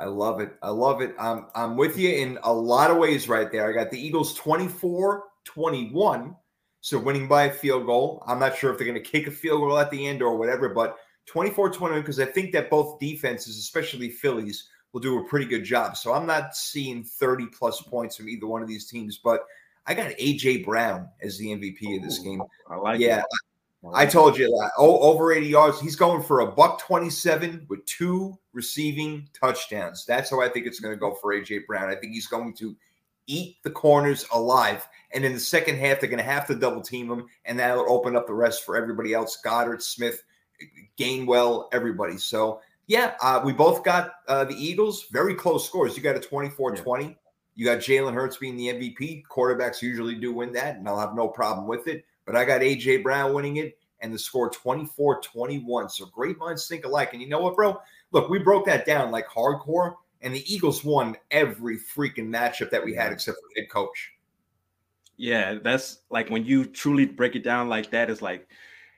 I 0.00 0.06
love 0.06 0.40
it. 0.40 0.54
I 0.62 0.70
love 0.70 1.02
it. 1.02 1.14
I'm, 1.20 1.46
I'm 1.54 1.76
with 1.76 1.98
you 1.98 2.08
in 2.10 2.38
a 2.42 2.52
lot 2.52 2.90
of 2.90 2.96
ways 2.96 3.28
right 3.28 3.52
there. 3.52 3.68
I 3.68 3.74
got 3.74 3.90
the 3.90 4.00
Eagles 4.00 4.34
24 4.34 5.24
21. 5.44 6.34
So 6.80 6.98
winning 6.98 7.28
by 7.28 7.44
a 7.44 7.52
field 7.52 7.84
goal. 7.84 8.24
I'm 8.26 8.38
not 8.38 8.56
sure 8.56 8.72
if 8.72 8.78
they're 8.78 8.86
going 8.86 9.02
to 9.02 9.08
kick 9.10 9.26
a 9.26 9.30
field 9.30 9.60
goal 9.60 9.78
at 9.78 9.90
the 9.90 10.06
end 10.06 10.22
or 10.22 10.38
whatever, 10.38 10.70
but 10.70 10.96
24 11.26 11.70
21, 11.70 12.00
because 12.00 12.18
I 12.18 12.24
think 12.24 12.52
that 12.52 12.70
both 12.70 12.98
defenses, 12.98 13.58
especially 13.58 14.08
Phillies, 14.08 14.68
will 14.92 15.00
do 15.00 15.18
a 15.18 15.24
pretty 15.24 15.46
good 15.46 15.64
job. 15.64 15.96
So 15.96 16.12
I'm 16.12 16.26
not 16.26 16.56
seeing 16.56 17.04
30 17.04 17.46
plus 17.46 17.80
points 17.82 18.16
from 18.16 18.28
either 18.28 18.46
one 18.46 18.62
of 18.62 18.68
these 18.68 18.86
teams, 18.86 19.18
but 19.18 19.44
I 19.86 19.94
got 19.94 20.10
AJ 20.12 20.64
Brown 20.64 21.08
as 21.22 21.38
the 21.38 21.48
MVP 21.48 21.96
of 21.96 22.02
this 22.02 22.18
game. 22.18 22.42
I 22.68 22.76
like 22.76 23.00
yeah, 23.00 23.22
I 23.94 24.04
told 24.06 24.36
you 24.38 24.46
that. 24.46 24.72
Oh, 24.76 24.98
over 25.00 25.32
80 25.32 25.46
yards. 25.46 25.80
He's 25.80 25.96
going 25.96 26.22
for 26.22 26.40
a 26.40 26.46
buck 26.46 26.80
27 26.80 27.66
with 27.68 27.84
two 27.86 28.38
receiving 28.52 29.28
touchdowns. 29.38 30.04
That's 30.04 30.30
how 30.30 30.40
I 30.40 30.48
think 30.48 30.66
it's 30.66 30.80
going 30.80 30.94
to 30.94 31.00
go 31.00 31.10
mm-hmm. 31.10 31.20
for 31.20 31.34
AJ 31.34 31.66
Brown. 31.66 31.88
I 31.88 31.94
think 31.94 32.12
he's 32.12 32.26
going 32.26 32.54
to 32.54 32.76
eat 33.26 33.56
the 33.62 33.70
corners 33.70 34.26
alive. 34.32 34.86
And 35.12 35.24
in 35.24 35.32
the 35.32 35.40
second 35.40 35.78
half, 35.78 36.00
they're 36.00 36.10
going 36.10 36.22
to 36.22 36.30
have 36.30 36.46
to 36.48 36.54
double 36.54 36.82
team 36.82 37.10
him, 37.10 37.26
and 37.44 37.58
that'll 37.58 37.90
open 37.90 38.16
up 38.16 38.26
the 38.26 38.34
rest 38.34 38.64
for 38.64 38.76
everybody 38.76 39.14
else 39.14 39.40
Goedert, 39.44 39.82
Smith, 39.82 40.22
Gainwell, 40.98 41.68
everybody. 41.72 42.18
So, 42.18 42.60
yeah, 42.90 43.14
uh, 43.22 43.40
we 43.44 43.52
both 43.52 43.84
got 43.84 44.12
uh, 44.28 44.44
the 44.44 44.54
Eagles. 44.54 45.06
Very 45.10 45.34
close 45.34 45.64
scores. 45.64 45.96
You 45.96 46.02
got 46.02 46.16
a 46.16 46.20
24 46.20 46.76
20. 46.76 47.16
You 47.54 47.64
got 47.64 47.78
Jalen 47.78 48.14
Hurts 48.14 48.36
being 48.36 48.56
the 48.56 48.68
MVP. 48.68 49.22
Quarterbacks 49.30 49.82
usually 49.82 50.14
do 50.14 50.32
win 50.32 50.52
that, 50.52 50.76
and 50.76 50.88
I'll 50.88 50.98
have 50.98 51.14
no 51.14 51.28
problem 51.28 51.66
with 51.66 51.86
it 51.88 52.04
but 52.30 52.38
I 52.38 52.44
got 52.44 52.60
AJ 52.60 53.02
Brown 53.02 53.34
winning 53.34 53.56
it 53.56 53.76
and 54.00 54.14
the 54.14 54.18
score 54.18 54.48
24 54.50 55.20
21. 55.20 55.88
So 55.88 56.06
great 56.06 56.38
minds 56.38 56.68
think 56.68 56.84
alike. 56.84 57.12
And 57.12 57.20
you 57.20 57.28
know 57.28 57.40
what, 57.40 57.56
bro? 57.56 57.80
Look, 58.12 58.28
we 58.28 58.38
broke 58.38 58.66
that 58.66 58.86
down 58.86 59.10
like 59.10 59.26
hardcore, 59.26 59.94
and 60.22 60.32
the 60.32 60.52
Eagles 60.52 60.84
won 60.84 61.16
every 61.32 61.76
freaking 61.76 62.28
matchup 62.28 62.70
that 62.70 62.84
we 62.84 62.94
had 62.94 63.12
except 63.12 63.36
for 63.38 63.60
head 63.60 63.68
coach. 63.68 64.12
Yeah, 65.16 65.54
that's 65.62 66.02
like 66.08 66.30
when 66.30 66.44
you 66.44 66.66
truly 66.66 67.04
break 67.04 67.34
it 67.34 67.42
down 67.42 67.68
like 67.68 67.90
that, 67.90 68.10
it's 68.10 68.22
like 68.22 68.46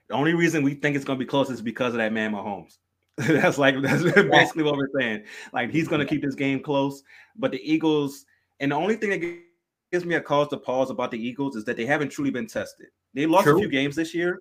the 0.09 0.14
only 0.14 0.34
reason 0.34 0.62
we 0.62 0.74
think 0.74 0.95
it's 0.95 1.05
going 1.05 1.18
to 1.18 1.24
be 1.24 1.28
close 1.28 1.49
is 1.49 1.62
because 1.62 1.95
of 1.95 1.99
that 1.99 2.12
man 2.12 2.32
Mahomes. 2.32 2.76
that's 3.28 3.58
like 3.58 3.80
that's 3.82 4.02
basically 4.02 4.62
what 4.62 4.76
we're 4.76 4.88
saying. 4.98 5.24
Like 5.52 5.70
he's 5.70 5.88
going 5.88 6.00
to 6.00 6.06
keep 6.06 6.22
this 6.22 6.34
game 6.34 6.60
close, 6.60 7.02
but 7.36 7.50
the 7.50 7.60
Eagles, 7.62 8.24
and 8.60 8.72
the 8.72 8.76
only 8.76 8.96
thing 8.96 9.10
that 9.10 9.18
gives 9.90 10.04
me 10.04 10.14
a 10.14 10.20
cause 10.20 10.48
to 10.48 10.56
pause 10.56 10.90
about 10.90 11.10
the 11.10 11.18
Eagles 11.18 11.56
is 11.56 11.64
that 11.64 11.76
they 11.76 11.86
haven't 11.86 12.08
truly 12.08 12.30
been 12.30 12.46
tested. 12.46 12.88
They 13.14 13.26
lost 13.26 13.44
True. 13.44 13.56
a 13.56 13.58
few 13.58 13.68
games 13.68 13.94
this 13.94 14.14
year, 14.14 14.40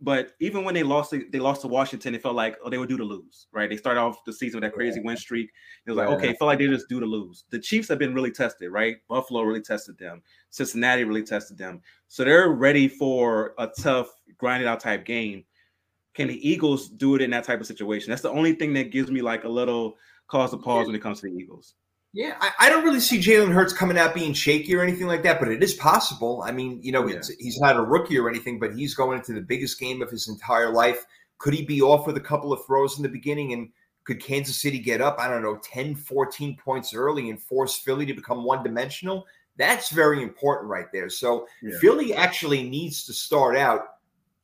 but 0.00 0.32
even 0.38 0.64
when 0.64 0.74
they 0.74 0.82
lost, 0.82 1.12
they 1.12 1.38
lost 1.38 1.62
to 1.62 1.68
Washington. 1.68 2.14
It 2.14 2.22
felt 2.22 2.36
like 2.36 2.56
oh, 2.64 2.70
they 2.70 2.78
were 2.78 2.86
due 2.86 2.96
to 2.96 3.04
lose. 3.04 3.48
Right? 3.52 3.68
They 3.68 3.76
started 3.76 4.00
off 4.00 4.24
the 4.24 4.32
season 4.32 4.60
with 4.60 4.70
that 4.70 4.76
crazy 4.76 5.00
win 5.00 5.16
streak. 5.16 5.50
It 5.86 5.90
was 5.90 5.96
like 5.96 6.08
okay, 6.08 6.30
it 6.30 6.38
felt 6.38 6.48
like 6.48 6.58
they're 6.58 6.68
just 6.68 6.88
due 6.88 7.00
to 7.00 7.06
lose. 7.06 7.44
The 7.50 7.58
Chiefs 7.58 7.88
have 7.88 7.98
been 7.98 8.14
really 8.14 8.30
tested. 8.30 8.70
Right? 8.70 8.96
Buffalo 9.08 9.42
really 9.42 9.62
tested 9.62 9.98
them. 9.98 10.22
Cincinnati 10.50 11.04
really 11.04 11.24
tested 11.24 11.58
them. 11.58 11.80
So 12.08 12.24
they're 12.24 12.50
ready 12.50 12.86
for 12.86 13.54
a 13.58 13.66
tough, 13.66 14.08
grinded 14.38 14.68
out 14.68 14.80
type 14.80 15.04
game. 15.04 15.44
Can 16.14 16.28
the 16.28 16.48
Eagles 16.48 16.88
do 16.88 17.16
it 17.16 17.22
in 17.22 17.30
that 17.30 17.44
type 17.44 17.60
of 17.60 17.66
situation? 17.66 18.10
That's 18.10 18.22
the 18.22 18.30
only 18.30 18.54
thing 18.54 18.72
that 18.74 18.92
gives 18.92 19.10
me 19.10 19.20
like 19.20 19.44
a 19.44 19.48
little 19.48 19.96
cause 20.28 20.50
to 20.52 20.56
pause 20.56 20.86
when 20.86 20.94
it 20.94 21.02
comes 21.02 21.20
to 21.20 21.26
the 21.28 21.36
Eagles. 21.36 21.74
Yeah, 22.14 22.36
I, 22.40 22.52
I, 22.60 22.70
don't 22.70 22.84
really 22.84 23.00
see 23.00 23.18
Jalen 23.18 23.52
Hurts 23.52 23.72
coming 23.72 23.98
out 23.98 24.14
being 24.14 24.32
shaky 24.32 24.76
or 24.76 24.82
anything 24.82 25.08
like 25.08 25.24
that, 25.24 25.40
but 25.40 25.48
it 25.48 25.64
is 25.64 25.74
possible. 25.74 26.44
I 26.46 26.52
mean, 26.52 26.78
you 26.80 26.92
know, 26.92 27.08
yeah. 27.08 27.18
he's 27.40 27.58
not 27.58 27.76
a 27.76 27.82
rookie 27.82 28.16
or 28.16 28.30
anything, 28.30 28.60
but 28.60 28.72
he's 28.72 28.94
going 28.94 29.18
into 29.18 29.32
the 29.32 29.40
biggest 29.40 29.80
game 29.80 30.00
of 30.00 30.10
his 30.10 30.28
entire 30.28 30.70
life. 30.70 31.04
Could 31.38 31.54
he 31.54 31.64
be 31.64 31.82
off 31.82 32.06
with 32.06 32.16
a 32.16 32.20
couple 32.20 32.52
of 32.52 32.64
throws 32.64 32.96
in 32.96 33.02
the 33.02 33.08
beginning? 33.08 33.52
And 33.52 33.70
could 34.04 34.22
Kansas 34.22 34.62
City 34.62 34.78
get 34.78 35.00
up, 35.00 35.18
I 35.18 35.28
don't 35.28 35.42
know, 35.42 35.58
10, 35.64 35.96
14 35.96 36.56
points 36.56 36.94
early 36.94 37.30
and 37.30 37.42
force 37.42 37.78
Philly 37.78 38.06
to 38.06 38.14
become 38.14 38.44
one 38.44 38.62
dimensional? 38.62 39.26
That's 39.56 39.90
very 39.90 40.22
important 40.22 40.70
right 40.70 40.86
there. 40.92 41.08
So 41.08 41.48
yeah. 41.62 41.76
Philly 41.80 42.14
actually 42.14 42.62
needs 42.62 43.04
to 43.06 43.12
start 43.12 43.56
out 43.56 43.86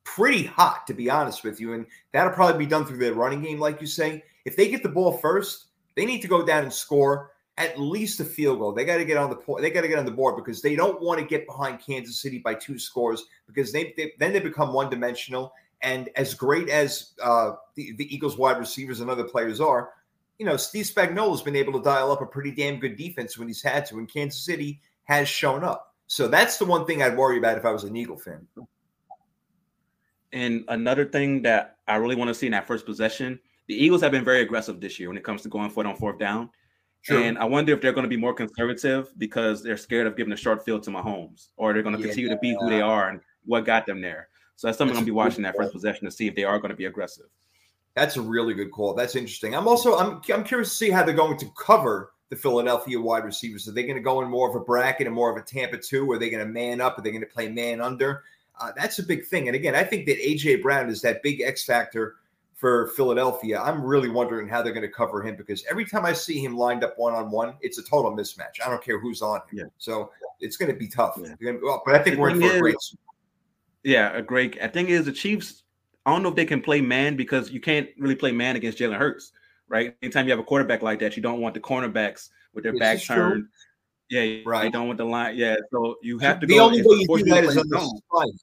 pretty 0.03 0.43
hot, 0.43 0.87
to 0.87 0.93
be 0.93 1.09
honest 1.09 1.43
with 1.43 1.59
you. 1.59 1.73
And 1.73 1.85
that'll 2.11 2.33
probably 2.33 2.65
be 2.65 2.69
done 2.69 2.85
through 2.85 2.97
their 2.97 3.13
running 3.13 3.41
game, 3.41 3.59
like 3.59 3.81
you 3.81 3.87
say. 3.87 4.23
If 4.45 4.55
they 4.55 4.69
get 4.69 4.83
the 4.83 4.89
ball 4.89 5.17
first, 5.17 5.67
They 5.95 6.05
need 6.05 6.21
to 6.21 6.27
go 6.27 6.45
down 6.45 6.63
and 6.63 6.73
score 6.73 7.31
at 7.57 7.79
least 7.79 8.19
a 8.19 8.25
field 8.25 8.59
goal. 8.59 8.73
They 8.73 8.85
got 8.85 8.97
to 8.97 9.05
get 9.05 9.17
on 9.17 9.29
the 9.29 9.35
point. 9.35 9.61
They 9.61 9.69
got 9.69 9.81
to 9.81 9.87
get 9.87 9.99
on 9.99 10.05
the 10.05 10.11
board 10.11 10.35
because 10.35 10.61
they 10.61 10.75
don't 10.75 11.01
want 11.01 11.19
to 11.19 11.25
get 11.25 11.45
behind 11.45 11.79
Kansas 11.85 12.21
City 12.21 12.39
by 12.39 12.53
two 12.53 12.79
scores 12.79 13.25
because 13.45 13.71
they, 13.71 13.93
they 13.97 14.13
then 14.19 14.33
they 14.33 14.39
become 14.39 14.73
one 14.73 14.89
dimensional. 14.89 15.53
And 15.81 16.09
as 16.15 16.33
great 16.33 16.69
as 16.69 17.11
uh, 17.21 17.53
the, 17.75 17.93
the 17.97 18.13
Eagles 18.13 18.37
wide 18.37 18.59
receivers 18.59 18.99
and 18.99 19.09
other 19.09 19.23
players 19.23 19.59
are, 19.59 19.89
you 20.37 20.45
know, 20.45 20.57
Steve 20.57 20.85
Spagnuolo 20.85 21.31
has 21.31 21.41
been 21.41 21.55
able 21.55 21.73
to 21.73 21.81
dial 21.81 22.11
up 22.11 22.21
a 22.21 22.25
pretty 22.25 22.51
damn 22.51 22.79
good 22.79 22.95
defense 22.95 23.37
when 23.37 23.47
he's 23.47 23.61
had 23.61 23.85
to, 23.87 23.97
and 23.97 24.11
Kansas 24.11 24.43
City 24.43 24.79
has 25.03 25.27
shown 25.27 25.63
up. 25.63 25.95
So 26.07 26.27
that's 26.27 26.57
the 26.57 26.65
one 26.65 26.85
thing 26.85 27.01
I'd 27.01 27.17
worry 27.17 27.37
about 27.37 27.57
if 27.57 27.65
I 27.65 27.71
was 27.71 27.83
an 27.83 27.95
Eagle 27.95 28.17
fan. 28.17 28.47
And 30.33 30.63
another 30.69 31.05
thing 31.05 31.41
that 31.43 31.77
I 31.87 31.95
really 31.95 32.15
want 32.15 32.29
to 32.29 32.33
see 32.33 32.45
in 32.45 32.51
that 32.53 32.67
first 32.67 32.85
possession, 32.85 33.39
the 33.67 33.75
Eagles 33.75 34.01
have 34.01 34.11
been 34.11 34.23
very 34.23 34.41
aggressive 34.41 34.79
this 34.79 34.99
year 34.99 35.09
when 35.09 35.17
it 35.17 35.23
comes 35.23 35.41
to 35.43 35.49
going 35.49 35.69
for 35.69 35.83
it 35.83 35.87
on 35.87 35.95
fourth 35.95 36.19
down. 36.19 36.49
True. 37.03 37.23
And 37.23 37.37
I 37.37 37.45
wonder 37.45 37.73
if 37.73 37.81
they're 37.81 37.93
going 37.93 38.03
to 38.03 38.09
be 38.09 38.17
more 38.17 38.33
conservative 38.33 39.11
because 39.17 39.63
they're 39.63 39.77
scared 39.77 40.05
of 40.05 40.15
giving 40.15 40.31
a 40.33 40.37
short 40.37 40.63
field 40.63 40.83
to 40.83 40.91
Mahomes, 40.91 41.49
or 41.57 41.73
they're 41.73 41.81
going 41.81 41.97
to 41.97 42.01
continue 42.01 42.29
to 42.29 42.37
be 42.37 42.55
who 42.59 42.69
they 42.69 42.81
are 42.81 43.09
and 43.09 43.21
what 43.45 43.65
got 43.65 43.85
them 43.85 44.01
there. 44.01 44.29
So 44.55 44.67
that's 44.67 44.77
something 44.77 44.93
that's 44.93 44.99
I'm 44.99 45.05
gonna 45.05 45.13
be 45.13 45.17
watching 45.17 45.41
that 45.43 45.55
first 45.55 45.73
possession 45.73 46.05
to 46.05 46.11
see 46.11 46.27
if 46.27 46.35
they 46.35 46.43
are 46.43 46.59
going 46.59 46.69
to 46.69 46.75
be 46.75 46.85
aggressive. 46.85 47.25
That's 47.95 48.17
a 48.17 48.21
really 48.21 48.53
good 48.53 48.71
call. 48.71 48.93
That's 48.93 49.15
interesting. 49.15 49.55
I'm 49.55 49.67
also 49.67 49.97
I'm 49.97 50.21
I'm 50.31 50.43
curious 50.43 50.69
to 50.69 50.75
see 50.75 50.91
how 50.91 51.03
they're 51.03 51.15
going 51.15 51.37
to 51.39 51.51
cover 51.57 52.13
the 52.29 52.35
Philadelphia 52.35 53.01
wide 53.01 53.25
receivers. 53.25 53.67
Are 53.67 53.71
they 53.71 53.83
going 53.83 53.95
to 53.95 54.01
go 54.01 54.21
in 54.21 54.29
more 54.29 54.47
of 54.47 54.55
a 54.55 54.59
bracket 54.59 55.07
and 55.07 55.15
more 55.15 55.31
of 55.31 55.37
a 55.37 55.41
Tampa 55.41 55.77
two? 55.77 56.09
Are 56.11 56.19
they 56.19 56.29
going 56.29 56.45
to 56.45 56.51
man 56.51 56.79
up? 56.79 56.97
Are 56.97 57.01
they 57.01 57.09
going 57.09 57.23
to 57.23 57.27
play 57.27 57.49
man 57.49 57.81
under? 57.81 58.23
Uh, 58.61 58.71
that's 58.75 58.99
a 58.99 59.03
big 59.03 59.25
thing. 59.25 59.47
And 59.47 59.55
again, 59.55 59.75
I 59.75 59.83
think 59.83 60.05
that 60.05 60.19
AJ 60.19 60.61
Brown 60.61 60.89
is 60.89 61.01
that 61.01 61.23
big 61.23 61.41
X 61.41 61.63
factor 61.63 62.17
for 62.61 62.89
Philadelphia. 62.89 63.59
I'm 63.59 63.83
really 63.83 64.09
wondering 64.09 64.47
how 64.47 64.61
they're 64.61 64.71
going 64.71 64.87
to 64.87 64.93
cover 64.93 65.23
him 65.23 65.35
because 65.35 65.65
every 65.67 65.83
time 65.83 66.05
I 66.05 66.13
see 66.13 66.43
him 66.43 66.55
lined 66.55 66.83
up 66.83 66.93
one 66.95 67.15
on 67.15 67.31
one, 67.31 67.55
it's 67.61 67.79
a 67.79 67.83
total 67.83 68.15
mismatch. 68.15 68.63
I 68.63 68.69
don't 68.69 68.83
care 68.83 68.99
who's 68.99 69.23
on 69.23 69.37
him. 69.49 69.57
Yeah. 69.57 69.63
So 69.79 70.11
it's 70.39 70.57
going 70.57 70.71
to 70.71 70.77
be 70.77 70.87
tough. 70.87 71.19
Yeah. 71.39 71.53
Well, 71.61 71.81
but 71.83 71.95
I 71.95 72.03
think 72.03 72.17
the 72.17 72.21
we're 72.21 72.29
in 72.29 72.39
for 72.39 72.45
is, 72.45 72.55
a 72.55 72.59
great. 72.59 72.75
Yeah, 73.83 74.15
a 74.15 74.21
great. 74.21 74.59
I 74.61 74.67
think 74.67 74.89
is 74.89 75.05
the 75.05 75.11
Chiefs. 75.11 75.63
I 76.05 76.11
don't 76.11 76.21
know 76.21 76.29
if 76.29 76.35
they 76.35 76.45
can 76.45 76.61
play 76.61 76.81
man 76.81 77.15
because 77.15 77.49
you 77.49 77.59
can't 77.59 77.89
really 77.97 78.15
play 78.15 78.31
man 78.31 78.55
against 78.55 78.77
Jalen 78.77 78.97
Hurts, 78.97 79.31
right? 79.67 79.95
Anytime 80.03 80.25
you 80.25 80.31
have 80.31 80.39
a 80.39 80.43
quarterback 80.43 80.83
like 80.83 80.99
that, 80.99 81.17
you 81.17 81.23
don't 81.23 81.41
want 81.41 81.55
the 81.55 81.59
cornerbacks 81.59 82.29
with 82.53 82.63
their 82.63 82.77
back 82.77 83.01
turned. 83.01 83.45
True. 83.45 83.47
Yeah, 84.11 84.41
right. 84.45 84.65
You 84.65 84.71
don't 84.71 84.85
want 84.85 84.97
the 84.97 85.05
line. 85.05 85.35
Yeah, 85.35 85.55
so 85.71 85.95
you 86.03 86.19
have 86.19 86.39
to. 86.41 86.45
The 86.45 86.57
go, 86.57 86.65
only 86.65 86.83
way 86.83 87.05
you 87.07 87.23
do 87.23 87.23
that 87.31 87.43
is 87.45 87.57
under 87.57 87.69
the 87.69 88.37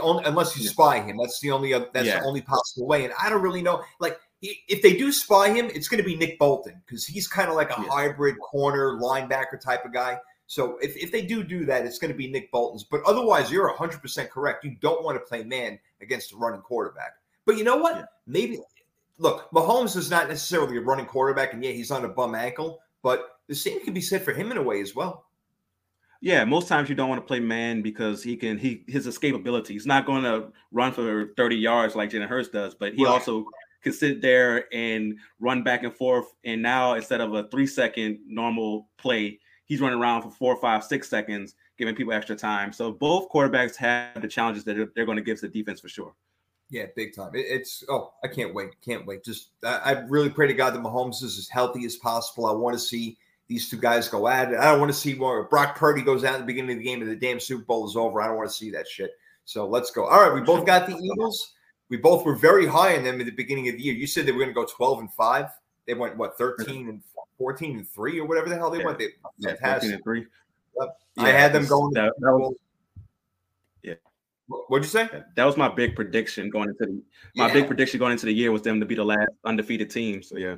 only 0.00 0.24
unless 0.24 0.56
you 0.56 0.66
spy 0.66 1.00
him. 1.00 1.16
That's 1.20 1.40
the 1.40 1.50
only 1.50 1.74
uh, 1.74 1.86
that's 1.92 2.06
yeah. 2.06 2.20
the 2.20 2.26
only 2.26 2.42
possible 2.42 2.86
way. 2.86 3.04
And 3.04 3.14
I 3.20 3.28
don't 3.28 3.42
really 3.42 3.62
know. 3.62 3.82
Like 4.00 4.18
if 4.42 4.82
they 4.82 4.96
do 4.96 5.10
spy 5.10 5.50
him, 5.50 5.70
it's 5.74 5.88
going 5.88 6.02
to 6.02 6.06
be 6.06 6.16
Nick 6.16 6.38
Bolton 6.38 6.80
because 6.86 7.06
he's 7.06 7.26
kind 7.26 7.48
of 7.48 7.56
like 7.56 7.70
a 7.70 7.80
yeah. 7.80 7.88
hybrid 7.88 8.36
corner 8.40 8.98
linebacker 9.00 9.60
type 9.60 9.84
of 9.84 9.92
guy. 9.92 10.18
So 10.46 10.76
if, 10.82 10.94
if 10.96 11.10
they 11.10 11.22
do 11.22 11.42
do 11.42 11.64
that, 11.64 11.86
it's 11.86 11.98
going 11.98 12.12
to 12.12 12.16
be 12.16 12.30
Nick 12.30 12.52
Bolton's. 12.52 12.84
But 12.84 13.00
otherwise, 13.06 13.50
you're 13.50 13.72
100% 13.72 14.28
correct. 14.28 14.64
You 14.64 14.76
don't 14.80 15.02
want 15.02 15.16
to 15.16 15.20
play 15.20 15.42
man 15.42 15.78
against 16.02 16.32
a 16.32 16.36
running 16.36 16.60
quarterback. 16.60 17.14
But 17.46 17.56
you 17.56 17.64
know 17.64 17.76
what? 17.76 17.96
Yeah. 17.96 18.04
Maybe 18.26 18.58
look, 19.18 19.50
Mahomes 19.52 19.96
is 19.96 20.10
not 20.10 20.28
necessarily 20.28 20.76
a 20.76 20.80
running 20.80 21.06
quarterback, 21.06 21.54
and 21.54 21.64
yeah, 21.64 21.70
he's 21.70 21.90
on 21.90 22.04
a 22.04 22.08
bum 22.08 22.34
ankle. 22.34 22.80
But 23.02 23.38
the 23.48 23.54
same 23.54 23.82
can 23.84 23.94
be 23.94 24.00
said 24.00 24.22
for 24.22 24.32
him 24.32 24.50
in 24.50 24.56
a 24.56 24.62
way 24.62 24.80
as 24.80 24.94
well. 24.94 25.26
Yeah, 26.24 26.46
most 26.46 26.68
times 26.68 26.88
you 26.88 26.94
don't 26.94 27.10
want 27.10 27.20
to 27.20 27.26
play 27.26 27.38
man 27.38 27.82
because 27.82 28.22
he 28.22 28.34
can 28.34 28.56
he 28.56 28.82
his 28.88 29.06
escapability. 29.06 29.68
He's 29.68 29.84
not 29.84 30.06
going 30.06 30.22
to 30.22 30.48
run 30.72 30.90
for 30.90 31.34
30 31.36 31.56
yards 31.56 31.94
like 31.94 32.08
Jalen 32.08 32.28
Hurts 32.28 32.48
does, 32.48 32.74
but 32.74 32.94
he 32.94 33.04
right. 33.04 33.10
also 33.10 33.44
can 33.82 33.92
sit 33.92 34.22
there 34.22 34.64
and 34.74 35.18
run 35.38 35.62
back 35.62 35.82
and 35.82 35.94
forth. 35.94 36.32
And 36.42 36.62
now 36.62 36.94
instead 36.94 37.20
of 37.20 37.34
a 37.34 37.46
three 37.50 37.66
second 37.66 38.20
normal 38.26 38.88
play, 38.96 39.38
he's 39.66 39.82
running 39.82 40.00
around 40.00 40.22
for 40.22 40.30
four, 40.30 40.56
five, 40.62 40.82
six 40.82 41.10
seconds, 41.10 41.56
giving 41.76 41.94
people 41.94 42.14
extra 42.14 42.36
time. 42.36 42.72
So 42.72 42.90
both 42.90 43.28
quarterbacks 43.28 43.76
have 43.76 44.22
the 44.22 44.26
challenges 44.26 44.64
that 44.64 44.94
they're 44.94 45.04
going 45.04 45.18
to 45.18 45.22
give 45.22 45.40
to 45.40 45.48
the 45.48 45.52
defense 45.52 45.80
for 45.80 45.90
sure. 45.90 46.14
Yeah, 46.70 46.86
big 46.96 47.14
time. 47.14 47.34
It, 47.34 47.44
it's 47.50 47.84
oh, 47.90 48.14
I 48.24 48.28
can't 48.28 48.54
wait, 48.54 48.70
can't 48.82 49.04
wait. 49.04 49.26
Just 49.26 49.50
I, 49.62 49.76
I 49.76 49.90
really 50.08 50.30
pray 50.30 50.46
to 50.46 50.54
God 50.54 50.72
that 50.72 50.82
Mahomes 50.82 51.22
is 51.22 51.36
as 51.36 51.50
healthy 51.50 51.84
as 51.84 51.96
possible. 51.96 52.46
I 52.46 52.52
want 52.52 52.72
to 52.72 52.80
see 52.80 53.18
these 53.48 53.68
two 53.68 53.76
guys 53.76 54.08
go 54.08 54.26
at 54.28 54.52
it. 54.52 54.58
I 54.58 54.70
don't 54.70 54.80
want 54.80 54.92
to 54.92 54.98
see 54.98 55.14
more. 55.14 55.44
Brock 55.44 55.76
Purdy 55.76 56.02
goes 56.02 56.24
out 56.24 56.34
at 56.34 56.40
the 56.40 56.46
beginning 56.46 56.72
of 56.72 56.78
the 56.78 56.84
game 56.84 57.02
and 57.02 57.10
the 57.10 57.16
damn 57.16 57.38
Super 57.38 57.64
Bowl 57.64 57.86
is 57.86 57.96
over. 57.96 58.20
I 58.20 58.26
don't 58.26 58.36
want 58.36 58.48
to 58.48 58.54
see 58.54 58.70
that 58.70 58.88
shit. 58.88 59.10
So 59.44 59.66
let's 59.66 59.90
go. 59.90 60.06
All 60.06 60.22
right, 60.22 60.34
we 60.34 60.40
both 60.40 60.64
got 60.64 60.86
the 60.86 60.96
Eagles. 60.96 61.52
We 61.90 61.98
both 61.98 62.24
were 62.24 62.34
very 62.34 62.66
high 62.66 62.96
on 62.96 63.04
them 63.04 63.20
at 63.20 63.26
the 63.26 63.32
beginning 63.32 63.68
of 63.68 63.76
the 63.76 63.82
year. 63.82 63.94
You 63.94 64.06
said 64.06 64.24
they 64.24 64.32
were 64.32 64.38
going 64.38 64.50
to 64.50 64.54
go 64.54 64.64
12 64.64 65.00
and 65.00 65.12
5. 65.12 65.46
They 65.86 65.94
went 65.94 66.16
what 66.16 66.38
13 66.38 66.88
and 66.88 67.02
14 67.36 67.76
and 67.76 67.88
3 67.88 68.20
or 68.20 68.26
whatever 68.26 68.48
the 68.48 68.56
hell 68.56 68.70
they 68.70 68.78
yeah. 68.78 68.84
went. 68.84 68.98
They 68.98 69.08
yeah, 69.38 69.50
fantastic. 69.50 69.94
and 69.94 70.02
3. 70.02 70.26
Yep. 70.80 70.98
Yeah, 71.16 71.22
I 71.24 71.28
had 71.28 71.52
them 71.52 71.66
going. 71.66 71.92
That, 71.92 72.14
that 72.18 72.32
was, 72.32 72.54
yeah. 73.82 73.94
What'd 74.48 74.84
you 74.84 74.90
say? 74.90 75.08
That 75.36 75.44
was 75.44 75.58
my 75.58 75.68
big 75.68 75.94
prediction 75.94 76.48
going 76.48 76.70
into 76.70 76.86
the 76.86 77.02
my 77.36 77.48
yeah. 77.48 77.52
big 77.52 77.66
prediction 77.66 78.00
going 78.00 78.12
into 78.12 78.26
the 78.26 78.32
year 78.32 78.50
was 78.50 78.62
them 78.62 78.80
to 78.80 78.86
be 78.86 78.94
the 78.94 79.04
last 79.04 79.30
undefeated 79.44 79.90
team. 79.90 80.22
So 80.22 80.38
yeah. 80.38 80.56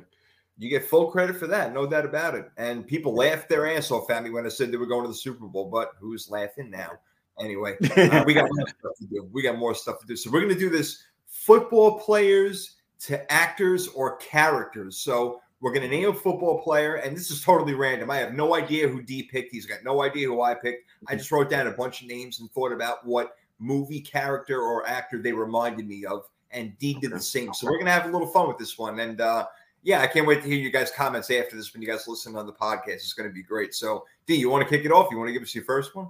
You 0.57 0.69
get 0.69 0.85
full 0.85 1.11
credit 1.11 1.35
for 1.35 1.47
that, 1.47 1.73
no 1.73 1.85
doubt 1.85 2.05
about 2.05 2.35
it. 2.35 2.49
And 2.57 2.85
people 2.85 3.13
laughed 3.13 3.47
their 3.47 3.67
ass 3.67 3.91
off 3.91 4.09
at 4.09 4.23
me 4.23 4.31
when 4.31 4.45
I 4.45 4.49
said 4.49 4.71
they 4.71 4.77
were 4.77 4.87
going 4.87 5.03
to 5.03 5.09
the 5.09 5.13
Super 5.13 5.45
Bowl, 5.45 5.69
but 5.69 5.91
who's 5.99 6.29
laughing 6.29 6.71
now? 6.71 6.93
Anyway, 7.39 7.75
uh, 7.97 8.23
we 8.25 8.33
got 8.33 8.49
more 8.51 8.67
stuff 8.67 8.97
to 8.99 9.05
do. 9.05 9.29
We 9.31 9.43
got 9.43 9.57
more 9.57 9.75
stuff 9.75 9.99
to 9.99 10.07
do. 10.07 10.15
So 10.15 10.31
we're 10.31 10.41
going 10.41 10.53
to 10.53 10.59
do 10.59 10.69
this 10.69 11.03
football 11.27 11.99
players 11.99 12.77
to 13.01 13.31
actors 13.31 13.87
or 13.89 14.17
characters. 14.17 14.97
So 14.97 15.41
we're 15.59 15.73
going 15.73 15.89
to 15.89 15.95
name 15.95 16.09
a 16.09 16.13
football 16.13 16.61
player, 16.61 16.95
and 16.95 17.15
this 17.15 17.31
is 17.31 17.41
totally 17.41 17.73
random. 17.73 18.11
I 18.11 18.17
have 18.17 18.33
no 18.33 18.55
idea 18.55 18.87
who 18.87 19.01
D 19.01 19.23
picked. 19.23 19.51
He's 19.51 19.65
got 19.65 19.83
no 19.83 20.03
idea 20.03 20.27
who 20.27 20.41
I 20.41 20.53
picked. 20.53 20.89
I 21.07 21.15
just 21.15 21.31
wrote 21.31 21.49
down 21.49 21.67
a 21.67 21.71
bunch 21.71 22.01
of 22.01 22.07
names 22.07 22.39
and 22.39 22.51
thought 22.51 22.71
about 22.71 23.05
what 23.05 23.35
movie 23.59 24.01
character 24.01 24.61
or 24.61 24.87
actor 24.87 25.21
they 25.21 25.33
reminded 25.33 25.87
me 25.87 26.05
of, 26.05 26.27
and 26.51 26.77
D 26.77 26.95
did 26.99 27.11
the 27.11 27.19
same. 27.19 27.53
So 27.53 27.65
we're 27.65 27.77
going 27.77 27.85
to 27.85 27.91
have 27.91 28.05
a 28.05 28.11
little 28.11 28.27
fun 28.27 28.47
with 28.47 28.57
this 28.57 28.77
one. 28.77 28.99
And 28.99 29.19
uh, 29.19 29.47
yeah, 29.87 30.01
I 30.01 30.07
can't 30.07 30.27
wait 30.27 30.41
to 30.41 30.49
hear 30.49 30.57
you 30.57 30.69
guys' 30.69 30.91
comments 30.91 31.31
after 31.31 31.55
this 31.55 31.73
when 31.73 31.81
you 31.81 31.87
guys 31.87 32.09
listen 32.09 32.35
on 32.35 32.45
the 32.45 32.51
podcast. 32.51 32.95
It's 32.95 33.13
going 33.13 33.29
to 33.29 33.33
be 33.33 33.41
great. 33.41 33.73
So, 33.73 34.03
D, 34.25 34.35
you 34.35 34.49
want 34.49 34.67
to 34.67 34.69
kick 34.69 34.83
it 34.83 34.91
off? 34.91 35.07
You 35.09 35.17
want 35.17 35.29
to 35.29 35.31
give 35.31 35.41
us 35.41 35.55
your 35.55 35.63
first 35.63 35.95
one? 35.95 36.09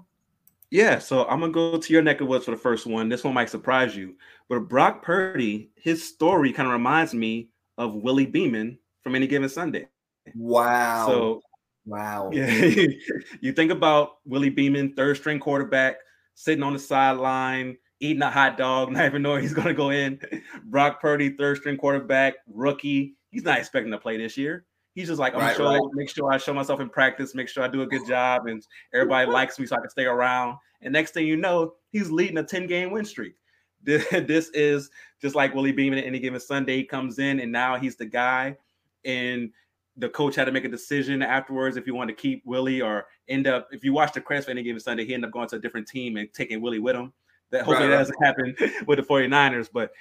Yeah, 0.71 0.97
so 0.97 1.25
I'm 1.27 1.39
gonna 1.39 1.53
go 1.53 1.77
to 1.77 1.93
your 1.93 2.01
neck 2.01 2.19
of 2.19 2.27
woods 2.27 2.43
for 2.43 2.51
the 2.51 2.57
first 2.57 2.85
one. 2.87 3.07
This 3.07 3.23
one 3.23 3.33
might 3.33 3.49
surprise 3.49 3.95
you, 3.95 4.15
but 4.49 4.67
Brock 4.67 5.01
Purdy, 5.01 5.69
his 5.75 6.05
story 6.05 6.51
kind 6.51 6.67
of 6.67 6.73
reminds 6.73 7.13
me 7.13 7.47
of 7.77 7.95
Willie 7.95 8.25
Beamen 8.25 8.77
from 9.01 9.15
Any 9.15 9.27
Given 9.27 9.47
Sunday. 9.47 9.87
Wow. 10.35 11.07
So, 11.07 11.41
wow. 11.85 12.31
Yeah, 12.33 12.49
you 13.39 13.53
think 13.53 13.71
about 13.71 14.17
Willie 14.25 14.49
Beamen, 14.49 14.93
third 14.93 15.15
string 15.15 15.39
quarterback, 15.39 15.99
sitting 16.33 16.63
on 16.63 16.73
the 16.73 16.79
sideline, 16.79 17.77
eating 18.01 18.23
a 18.23 18.29
hot 18.29 18.57
dog, 18.57 18.91
not 18.91 19.05
even 19.05 19.21
knowing 19.21 19.43
he's 19.43 19.53
gonna 19.53 19.73
go 19.73 19.91
in. 19.91 20.19
Brock 20.65 20.99
Purdy, 20.99 21.29
third 21.29 21.59
string 21.59 21.77
quarterback, 21.77 22.33
rookie 22.45 23.16
he's 23.37 23.43
not 23.43 23.59
expecting 23.59 23.91
to 23.91 23.99
play 23.99 24.17
this 24.17 24.35
year. 24.35 24.65
He's 24.95 25.09
just 25.09 25.19
like, 25.19 25.35
I'm 25.35 25.41
right, 25.41 25.55
sure, 25.55 25.67
right. 25.67 25.81
make 25.93 26.09
sure 26.09 26.31
I 26.33 26.39
show 26.39 26.55
myself 26.55 26.79
in 26.79 26.89
practice, 26.89 27.35
make 27.35 27.47
sure 27.47 27.63
I 27.63 27.67
do 27.67 27.83
a 27.83 27.85
good 27.85 28.07
job, 28.07 28.47
and 28.47 28.65
everybody 28.95 29.29
likes 29.31 29.59
me 29.59 29.67
so 29.67 29.75
I 29.75 29.79
can 29.79 29.91
stay 29.91 30.05
around. 30.05 30.57
And 30.81 30.91
next 30.91 31.13
thing 31.13 31.27
you 31.27 31.37
know, 31.37 31.75
he's 31.91 32.09
leading 32.09 32.39
a 32.39 32.43
10 32.43 32.65
game 32.65 32.89
win 32.89 33.05
streak. 33.05 33.35
This 33.85 34.49
is 34.55 34.89
just 35.21 35.35
like 35.35 35.53
Willie 35.53 35.71
Beamen 35.71 35.99
at 35.99 36.05
any 36.05 36.17
given 36.17 36.39
Sunday. 36.39 36.77
He 36.77 36.83
comes 36.83 37.19
in 37.19 37.39
and 37.39 37.51
now 37.51 37.77
he's 37.77 37.95
the 37.95 38.07
guy. 38.07 38.57
And 39.05 39.51
the 39.97 40.09
coach 40.09 40.33
had 40.33 40.45
to 40.45 40.51
make 40.51 40.65
a 40.65 40.69
decision 40.69 41.21
afterwards 41.21 41.77
if 41.77 41.85
you 41.85 41.93
want 41.93 42.09
to 42.09 42.15
keep 42.15 42.43
Willie 42.43 42.81
or 42.81 43.05
end 43.29 43.45
up, 43.45 43.67
if 43.71 43.83
you 43.83 43.93
watch 43.93 44.13
the 44.13 44.19
credits 44.19 44.45
for 44.45 44.51
any 44.51 44.63
given 44.63 44.79
Sunday, 44.79 45.05
he 45.05 45.13
ended 45.13 45.27
up 45.27 45.33
going 45.33 45.47
to 45.49 45.57
a 45.57 45.59
different 45.59 45.87
team 45.87 46.17
and 46.17 46.27
taking 46.33 46.59
Willie 46.59 46.79
with 46.79 46.95
him. 46.95 47.13
That 47.51 47.65
hopefully 47.65 47.87
right, 47.87 47.97
that 47.97 48.09
doesn't 48.09 48.23
happen 48.23 48.55
with 48.87 48.97
the 48.97 49.05
49ers, 49.05 49.69
but 49.71 49.91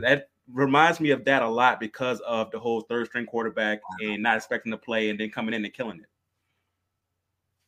that 0.00 0.30
reminds 0.52 1.00
me 1.00 1.10
of 1.10 1.24
that 1.24 1.42
a 1.42 1.48
lot 1.48 1.80
because 1.80 2.20
of 2.20 2.50
the 2.50 2.58
whole 2.58 2.82
third 2.82 3.06
string 3.06 3.26
quarterback 3.26 3.80
and 4.00 4.22
not 4.22 4.36
expecting 4.36 4.72
to 4.72 4.78
play 4.78 5.10
and 5.10 5.18
then 5.18 5.30
coming 5.30 5.54
in 5.54 5.64
and 5.64 5.74
killing 5.74 5.98
it. 5.98 6.06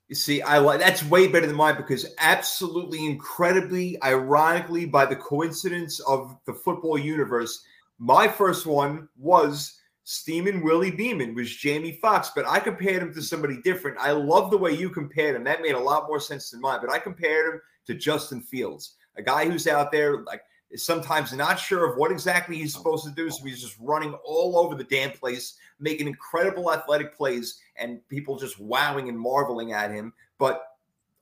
You 0.08 0.14
see, 0.14 0.40
I 0.40 0.58
like 0.58 0.80
that's 0.80 1.04
way 1.04 1.28
better 1.28 1.46
than 1.46 1.56
mine 1.56 1.76
because 1.76 2.14
absolutely 2.18 3.04
incredibly, 3.04 4.02
ironically, 4.02 4.86
by 4.86 5.04
the 5.04 5.16
coincidence 5.16 6.00
of 6.00 6.34
the 6.46 6.54
football 6.54 6.96
universe, 6.96 7.62
my 7.98 8.26
first 8.26 8.64
one 8.64 9.08
was 9.18 9.78
Steamin' 10.04 10.62
Willie 10.62 10.90
Beamen 10.90 11.34
was 11.34 11.54
Jamie 11.54 11.98
Foxx, 12.00 12.30
but 12.34 12.48
I 12.48 12.58
compared 12.58 13.02
him 13.02 13.12
to 13.12 13.20
somebody 13.20 13.60
different. 13.60 13.98
I 13.98 14.12
love 14.12 14.50
the 14.50 14.56
way 14.56 14.72
you 14.72 14.88
compared 14.88 15.36
him. 15.36 15.44
That 15.44 15.60
made 15.60 15.74
a 15.74 15.78
lot 15.78 16.06
more 16.08 16.20
sense 16.20 16.50
than 16.50 16.62
mine, 16.62 16.80
but 16.80 16.90
I 16.90 16.98
compared 16.98 17.52
him 17.54 17.60
to 17.88 17.94
Justin 17.94 18.40
Fields, 18.40 18.94
a 19.18 19.22
guy 19.22 19.44
who's 19.44 19.66
out 19.66 19.92
there 19.92 20.22
like 20.22 20.40
is 20.70 20.84
sometimes 20.84 21.32
not 21.32 21.58
sure 21.58 21.90
of 21.90 21.96
what 21.96 22.10
exactly 22.10 22.56
he's 22.56 22.74
oh. 22.76 22.78
supposed 22.78 23.04
to 23.04 23.10
do. 23.10 23.30
So 23.30 23.44
he's 23.44 23.62
just 23.62 23.76
running 23.80 24.14
all 24.24 24.58
over 24.58 24.74
the 24.74 24.84
damn 24.84 25.12
place, 25.12 25.54
making 25.80 26.06
incredible 26.06 26.72
athletic 26.72 27.16
plays, 27.16 27.60
and 27.76 28.06
people 28.08 28.38
just 28.38 28.60
wowing 28.60 29.08
and 29.08 29.18
marveling 29.18 29.72
at 29.72 29.90
him, 29.90 30.12
but 30.38 30.64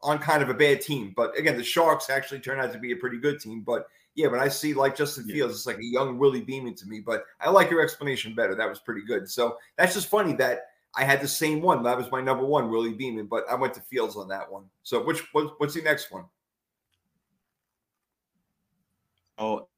on 0.03 0.19
kind 0.19 0.43
of 0.43 0.51
a 0.51 0.55
bad 0.55 0.81
team. 0.81 1.13
But 1.17 1.37
again, 1.39 1.57
the 1.57 1.65
Sharks 1.65 2.11
actually 2.11 2.41
turned 2.41 2.61
out 2.61 2.73
to 2.73 2.79
be 2.79 2.93
a 2.93 2.97
pretty 2.97 3.19
good 3.19 3.41
team. 3.41 3.63
But 3.63 3.89
yeah, 4.15 4.29
when 4.29 4.41
I 4.41 4.49
see 4.49 4.73
like 4.75 4.97
Justin 4.97 5.25
Fields, 5.25 5.55
it's 5.55 5.67
like 5.67 5.79
a 5.79 5.85
young 5.85 6.19
Willie 6.19 6.43
Beamen 6.43 6.75
to 6.77 6.87
me. 6.87 7.01
But 7.01 7.25
I 7.41 7.51
like 7.51 7.71
your 7.71 7.83
explanation 7.83 8.35
better. 8.35 8.55
That 8.55 8.69
was 8.69 8.79
pretty 8.79 9.03
good. 9.03 9.29
So 9.29 9.59
that's 9.77 9.95
just 9.95 10.09
funny 10.09 10.33
that 10.35 10.71
I 10.97 11.05
had 11.05 11.21
the 11.21 11.29
same 11.29 11.61
one. 11.61 11.83
That 11.83 11.99
was 11.99 12.11
my 12.11 12.23
number 12.23 12.45
one, 12.45 12.71
Willie 12.71 12.95
Beamen, 12.95 13.27
but 13.27 13.45
I 13.51 13.55
went 13.55 13.75
to 13.75 13.81
Fields 13.81 14.17
on 14.17 14.29
that 14.29 14.51
one. 14.51 14.65
So 14.83 15.05
which 15.05 15.23
what's 15.33 15.75
the 15.75 15.83
next 15.83 16.11
one? 16.11 16.25
Oh, 16.25 16.29
Oh, 19.39 19.68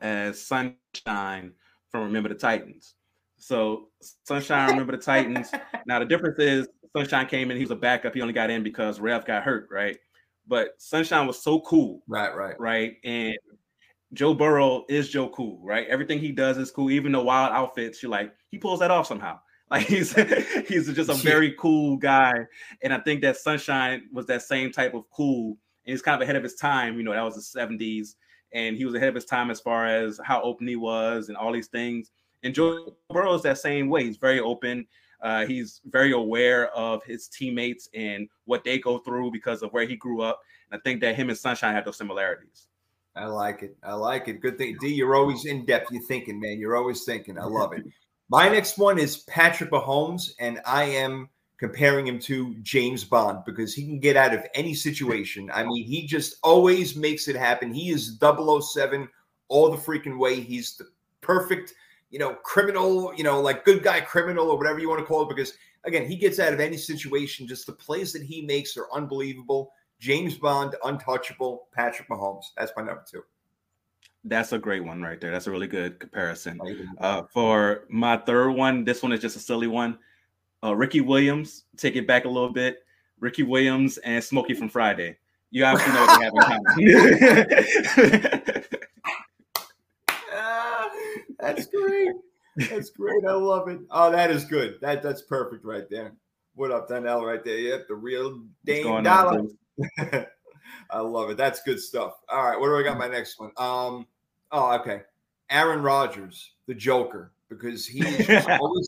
as 0.00 0.40
Sunshine 0.40 1.52
from 1.90 2.04
Remember 2.04 2.28
the 2.28 2.34
Titans. 2.34 2.94
So 3.36 3.88
Sunshine, 4.24 4.68
Remember 4.70 4.92
the 4.92 5.02
Titans. 5.02 5.50
Now 5.86 5.98
the 5.98 6.04
difference 6.04 6.38
is 6.38 6.68
Sunshine 6.96 7.26
came 7.26 7.50
in, 7.50 7.56
he 7.56 7.62
was 7.62 7.70
a 7.70 7.76
backup. 7.76 8.14
He 8.14 8.20
only 8.20 8.34
got 8.34 8.50
in 8.50 8.62
because 8.62 9.00
Rev 9.00 9.24
got 9.24 9.42
hurt, 9.42 9.68
right? 9.70 9.98
But 10.46 10.70
Sunshine 10.78 11.26
was 11.26 11.42
so 11.42 11.60
cool. 11.60 12.02
Right, 12.08 12.34
right. 12.34 12.58
Right. 12.58 12.96
And 13.04 13.36
Joe 14.14 14.34
Burrow 14.34 14.84
is 14.88 15.08
Joe 15.08 15.28
Cool, 15.28 15.60
right? 15.62 15.86
Everything 15.88 16.18
he 16.18 16.32
does 16.32 16.56
is 16.56 16.70
cool. 16.70 16.90
Even 16.90 17.12
the 17.12 17.20
wild 17.20 17.52
outfits, 17.52 18.02
you're 18.02 18.10
like, 18.10 18.32
he 18.50 18.58
pulls 18.58 18.80
that 18.80 18.90
off 18.90 19.06
somehow. 19.06 19.38
Like 19.70 19.86
he's 19.86 20.14
he's 20.66 20.90
just 20.94 21.10
a 21.10 21.14
very 21.14 21.54
cool 21.58 21.98
guy. 21.98 22.32
And 22.82 22.90
I 22.90 23.00
think 23.00 23.20
that 23.20 23.36
Sunshine 23.36 24.04
was 24.10 24.24
that 24.24 24.40
same 24.40 24.72
type 24.72 24.94
of 24.94 25.04
cool. 25.10 25.58
And 25.84 25.92
he's 25.92 26.00
kind 26.00 26.14
of 26.14 26.22
ahead 26.22 26.36
of 26.36 26.42
his 26.42 26.54
time. 26.54 26.96
You 26.96 27.02
know, 27.02 27.12
that 27.12 27.20
was 27.20 27.34
the 27.34 27.60
70s. 27.60 28.14
And 28.52 28.76
he 28.76 28.84
was 28.84 28.94
ahead 28.94 29.08
of 29.08 29.14
his 29.14 29.24
time 29.24 29.50
as 29.50 29.60
far 29.60 29.86
as 29.86 30.20
how 30.24 30.42
open 30.42 30.66
he 30.66 30.76
was 30.76 31.28
and 31.28 31.36
all 31.36 31.52
these 31.52 31.68
things. 31.68 32.10
And 32.42 32.54
Joe 32.54 32.94
Burrow 33.10 33.34
is 33.34 33.42
that 33.42 33.58
same 33.58 33.88
way. 33.88 34.04
He's 34.04 34.16
very 34.16 34.40
open. 34.40 34.86
Uh, 35.20 35.46
he's 35.46 35.80
very 35.86 36.12
aware 36.12 36.68
of 36.70 37.02
his 37.02 37.28
teammates 37.28 37.88
and 37.92 38.28
what 38.44 38.62
they 38.64 38.78
go 38.78 38.98
through 38.98 39.32
because 39.32 39.62
of 39.62 39.70
where 39.72 39.86
he 39.86 39.96
grew 39.96 40.22
up. 40.22 40.40
And 40.70 40.78
I 40.78 40.82
think 40.82 41.00
that 41.00 41.16
him 41.16 41.28
and 41.28 41.36
Sunshine 41.38 41.74
have 41.74 41.84
those 41.84 41.98
similarities. 41.98 42.68
I 43.16 43.26
like 43.26 43.62
it. 43.64 43.76
I 43.82 43.94
like 43.94 44.28
it. 44.28 44.40
Good 44.40 44.58
thing. 44.58 44.76
D, 44.80 44.88
you're 44.88 45.16
always 45.16 45.44
in 45.44 45.64
depth. 45.64 45.90
You're 45.90 46.02
thinking, 46.02 46.38
man. 46.38 46.60
You're 46.60 46.76
always 46.76 47.04
thinking. 47.04 47.36
I 47.36 47.44
love 47.44 47.72
it. 47.72 47.84
My 48.30 48.48
next 48.48 48.78
one 48.78 48.98
is 48.98 49.18
Patrick 49.18 49.70
Mahomes, 49.70 50.32
and 50.38 50.60
I 50.64 50.84
am 50.84 51.28
comparing 51.58 52.06
him 52.06 52.18
to 52.20 52.54
James 52.62 53.04
Bond 53.04 53.40
because 53.44 53.74
he 53.74 53.84
can 53.84 53.98
get 53.98 54.16
out 54.16 54.32
of 54.32 54.46
any 54.54 54.74
situation. 54.74 55.50
I 55.52 55.64
mean, 55.64 55.84
he 55.84 56.06
just 56.06 56.36
always 56.42 56.96
makes 56.96 57.26
it 57.26 57.36
happen. 57.36 57.74
He 57.74 57.90
is 57.90 58.18
007 58.20 59.08
all 59.48 59.70
the 59.70 59.76
freaking 59.76 60.18
way. 60.18 60.40
He's 60.40 60.76
the 60.76 60.86
perfect, 61.20 61.74
you 62.10 62.18
know, 62.18 62.34
criminal, 62.34 63.12
you 63.14 63.24
know, 63.24 63.40
like 63.40 63.64
good 63.64 63.82
guy 63.82 64.00
criminal 64.00 64.50
or 64.50 64.56
whatever 64.56 64.78
you 64.78 64.88
want 64.88 65.00
to 65.00 65.06
call 65.06 65.22
it. 65.22 65.28
Because 65.28 65.54
again, 65.84 66.06
he 66.06 66.16
gets 66.16 66.38
out 66.38 66.52
of 66.52 66.60
any 66.60 66.76
situation. 66.76 67.48
Just 67.48 67.66
the 67.66 67.72
plays 67.72 68.12
that 68.12 68.22
he 68.22 68.42
makes 68.42 68.76
are 68.76 68.86
unbelievable. 68.92 69.72
James 69.98 70.36
Bond, 70.38 70.76
untouchable. 70.84 71.66
Patrick 71.74 72.08
Mahomes. 72.08 72.44
That's 72.56 72.72
my 72.76 72.84
number 72.84 73.04
two. 73.10 73.22
That's 74.24 74.52
a 74.52 74.58
great 74.58 74.84
one 74.84 75.02
right 75.02 75.20
there. 75.20 75.32
That's 75.32 75.46
a 75.48 75.50
really 75.50 75.66
good 75.66 75.98
comparison. 75.98 76.60
Uh, 76.98 77.22
for 77.32 77.84
my 77.88 78.16
third 78.16 78.50
one, 78.50 78.84
this 78.84 79.02
one 79.02 79.12
is 79.12 79.20
just 79.20 79.36
a 79.36 79.40
silly 79.40 79.66
one. 79.66 79.98
Uh, 80.64 80.74
Ricky 80.74 81.00
Williams, 81.00 81.64
take 81.76 81.96
it 81.96 82.06
back 82.06 82.24
a 82.24 82.28
little 82.28 82.52
bit. 82.52 82.78
Ricky 83.20 83.42
Williams 83.42 83.98
and 83.98 84.22
Smokey 84.22 84.54
from 84.54 84.68
Friday. 84.68 85.16
You 85.50 85.64
obviously 85.64 85.94
know 85.94 86.06
what 86.06 86.18
they 86.18 86.24
have 86.24 86.34
in 86.78 88.20
common. 88.20 88.64
ah, 90.32 90.90
that's 91.38 91.66
great. 91.66 92.12
That's 92.56 92.90
great. 92.90 93.24
I 93.24 93.32
love 93.32 93.68
it. 93.68 93.78
Oh, 93.90 94.10
that 94.10 94.30
is 94.30 94.44
good. 94.44 94.78
That 94.80 95.02
that's 95.02 95.22
perfect 95.22 95.64
right 95.64 95.88
there. 95.88 96.14
What 96.54 96.72
up, 96.72 96.88
Donnell? 96.88 97.24
Right 97.24 97.44
there. 97.44 97.58
Yep, 97.58 97.88
the 97.88 97.94
real 97.94 98.42
Dane 98.64 99.04
Dollar. 99.04 99.44
I 100.90 101.00
love 101.00 101.30
it. 101.30 101.36
That's 101.36 101.62
good 101.62 101.80
stuff. 101.80 102.14
All 102.28 102.44
right, 102.44 102.58
what 102.58 102.66
do 102.66 102.76
I 102.76 102.82
got? 102.82 102.98
My 102.98 103.08
next 103.08 103.38
one. 103.38 103.52
Um. 103.56 104.06
Oh, 104.50 104.74
okay. 104.80 105.02
Aaron 105.50 105.82
Rodgers, 105.82 106.52
the 106.66 106.74
Joker, 106.74 107.32
because 107.48 107.86
he's 107.86 108.28
always 108.46 108.87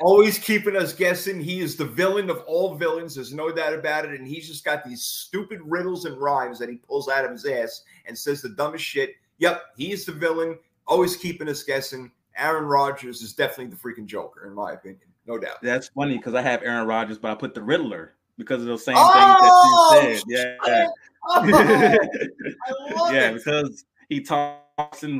always 0.00 0.38
keeping 0.38 0.76
us 0.76 0.92
guessing. 0.92 1.40
He 1.40 1.60
is 1.60 1.76
the 1.76 1.84
villain 1.84 2.30
of 2.30 2.42
all 2.46 2.74
villains. 2.74 3.14
There's 3.14 3.32
no 3.32 3.50
doubt 3.52 3.74
about 3.74 4.04
it. 4.04 4.18
And 4.18 4.26
he's 4.26 4.46
just 4.48 4.64
got 4.64 4.84
these 4.84 5.04
stupid 5.04 5.60
riddles 5.64 6.04
and 6.04 6.16
rhymes 6.18 6.58
that 6.58 6.68
he 6.68 6.76
pulls 6.76 7.08
out 7.08 7.24
of 7.24 7.30
his 7.30 7.44
ass 7.44 7.82
and 8.06 8.16
says 8.16 8.42
the 8.42 8.50
dumbest 8.50 8.84
shit. 8.84 9.14
Yep, 9.38 9.62
he 9.76 9.92
is 9.92 10.04
the 10.04 10.12
villain, 10.12 10.58
always 10.86 11.16
keeping 11.16 11.48
us 11.48 11.62
guessing. 11.62 12.10
Aaron 12.36 12.64
Rodgers 12.64 13.22
is 13.22 13.32
definitely 13.32 13.66
the 13.66 13.76
freaking 13.76 14.06
Joker, 14.06 14.46
in 14.46 14.54
my 14.54 14.72
opinion. 14.72 15.06
No 15.26 15.38
doubt. 15.38 15.62
That's 15.62 15.88
funny 15.88 16.16
because 16.16 16.34
I 16.34 16.42
have 16.42 16.62
Aaron 16.62 16.86
Rodgers, 16.86 17.18
but 17.18 17.30
I 17.30 17.34
put 17.34 17.54
the 17.54 17.62
Riddler 17.62 18.14
because 18.36 18.60
of 18.60 18.66
those 18.66 18.84
same 18.84 18.96
oh, 18.98 20.00
things 20.00 20.22
that 20.22 20.28
you 20.28 20.46
oh, 20.46 20.56
said. 20.58 20.66
Yeah. 20.66 20.86
Oh, 21.26 21.42
yeah, 23.10 23.30
it. 23.30 23.34
because 23.36 23.86
he 24.10 24.20
talks 24.20 25.04
in 25.04 25.18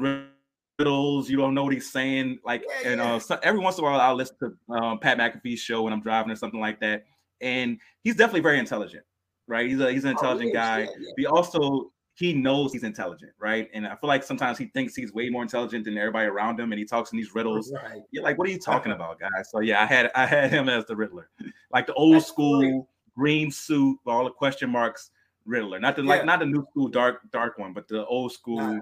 riddles. 0.78 1.28
You 1.30 1.36
don't 1.36 1.54
know 1.54 1.64
what 1.64 1.72
he's 1.72 1.90
saying. 1.90 2.38
Like, 2.44 2.64
yeah, 2.82 2.90
and 2.90 3.00
uh, 3.00 3.18
so 3.18 3.38
every 3.42 3.60
once 3.60 3.78
in 3.78 3.84
a 3.84 3.86
while, 3.86 4.00
I'll 4.00 4.14
listen 4.14 4.36
to 4.40 4.74
um, 4.74 4.98
Pat 4.98 5.18
McAfee's 5.18 5.60
show 5.60 5.82
when 5.82 5.92
I'm 5.92 6.00
driving 6.00 6.32
or 6.32 6.36
something 6.36 6.60
like 6.60 6.80
that. 6.80 7.04
And 7.40 7.78
he's 8.02 8.16
definitely 8.16 8.40
very 8.40 8.58
intelligent, 8.58 9.04
right? 9.46 9.68
He's 9.68 9.80
a 9.80 9.92
he's 9.92 10.04
an 10.04 10.10
oh, 10.10 10.12
intelligent 10.12 10.50
oh, 10.50 10.54
guy. 10.54 10.80
Yeah, 10.80 11.12
He 11.16 11.26
also 11.26 11.92
he 12.16 12.32
knows 12.32 12.72
he's 12.72 12.84
intelligent, 12.84 13.32
right? 13.40 13.68
And 13.74 13.86
I 13.86 13.96
feel 13.96 14.08
like 14.08 14.22
sometimes 14.22 14.56
he 14.56 14.66
thinks 14.66 14.94
he's 14.94 15.12
way 15.12 15.28
more 15.30 15.42
intelligent 15.42 15.84
than 15.84 15.98
everybody 15.98 16.28
around 16.28 16.60
him, 16.60 16.70
and 16.72 16.78
he 16.78 16.84
talks 16.84 17.10
in 17.12 17.18
these 17.18 17.34
riddles. 17.34 17.72
Right. 17.72 18.02
You're 18.12 18.22
like, 18.22 18.38
what 18.38 18.46
are 18.46 18.52
you 18.52 18.58
talking 18.58 18.92
about, 18.98 19.18
guys? 19.18 19.50
So 19.50 19.60
yeah, 19.60 19.82
I 19.82 19.86
had 19.86 20.10
I 20.14 20.26
had 20.26 20.50
him 20.50 20.68
as 20.68 20.86
the 20.86 20.96
Riddler, 20.96 21.28
like 21.72 21.86
the 21.86 21.94
old 21.94 22.22
school 22.24 22.88
green 23.16 23.50
suit, 23.50 23.98
with 24.04 24.12
all 24.12 24.24
the 24.24 24.30
question 24.30 24.70
marks 24.70 25.10
Riddler, 25.44 25.78
not 25.78 25.96
the 25.96 26.02
yeah. 26.02 26.08
like 26.08 26.24
not 26.24 26.38
the 26.38 26.46
new 26.46 26.64
school 26.70 26.88
dark 26.88 27.20
dark 27.32 27.58
one, 27.58 27.72
but 27.72 27.88
the 27.88 28.06
old 28.06 28.32
school. 28.32 28.58
Nah. 28.58 28.80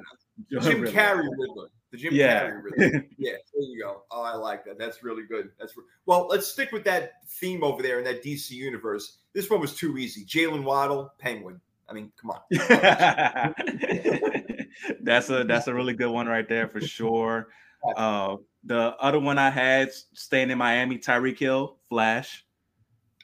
Jim 0.62 0.84
Carrey 0.84 1.28
Riddler. 1.38 1.68
The 1.93 1.99
Jim 1.99 2.14
yeah. 2.14 2.45
Carrey 2.45 2.62
yeah, 3.18 3.32
there 3.53 3.62
you 3.62 3.82
go. 3.82 4.05
Oh, 4.11 4.22
I 4.22 4.34
like 4.34 4.64
that. 4.64 4.78
That's 4.78 5.05
really 5.05 5.24
good. 5.24 5.51
That's 5.61 5.76
re- 5.76 5.84
well. 6.07 6.26
Let's 6.26 6.47
stick 6.47 6.72
with 6.72 6.84
that 6.84 7.12
theme 7.28 7.62
over 7.62 7.82
there 7.82 7.99
in 7.99 8.05
that 8.05 8.24
DC 8.24 8.53
universe. 8.53 9.18
This 9.34 9.51
one 9.51 9.61
was 9.61 9.76
too 9.76 9.99
easy. 9.99 10.24
Jaylen 10.24 10.64
Waddle, 10.64 11.12
Penguin. 11.18 11.61
I 11.90 11.93
mean, 11.93 12.11
come 12.18 12.30
on. 12.30 12.40
that's 15.03 15.28
a 15.28 15.45
that's 15.45 15.66
a 15.66 15.74
really 15.74 15.93
good 15.93 16.11
one 16.11 16.26
right 16.26 16.49
there 16.49 16.66
for 16.66 16.80
sure. 16.80 17.49
Uh, 17.95 18.36
the 18.64 18.97
other 18.99 19.20
one 19.20 19.36
I 19.36 19.51
had 19.51 19.90
staying 20.14 20.51
in 20.51 20.57
Miami, 20.57 20.97
Tyreek 20.97 21.38
Hill, 21.38 21.76
Flash. 21.90 22.47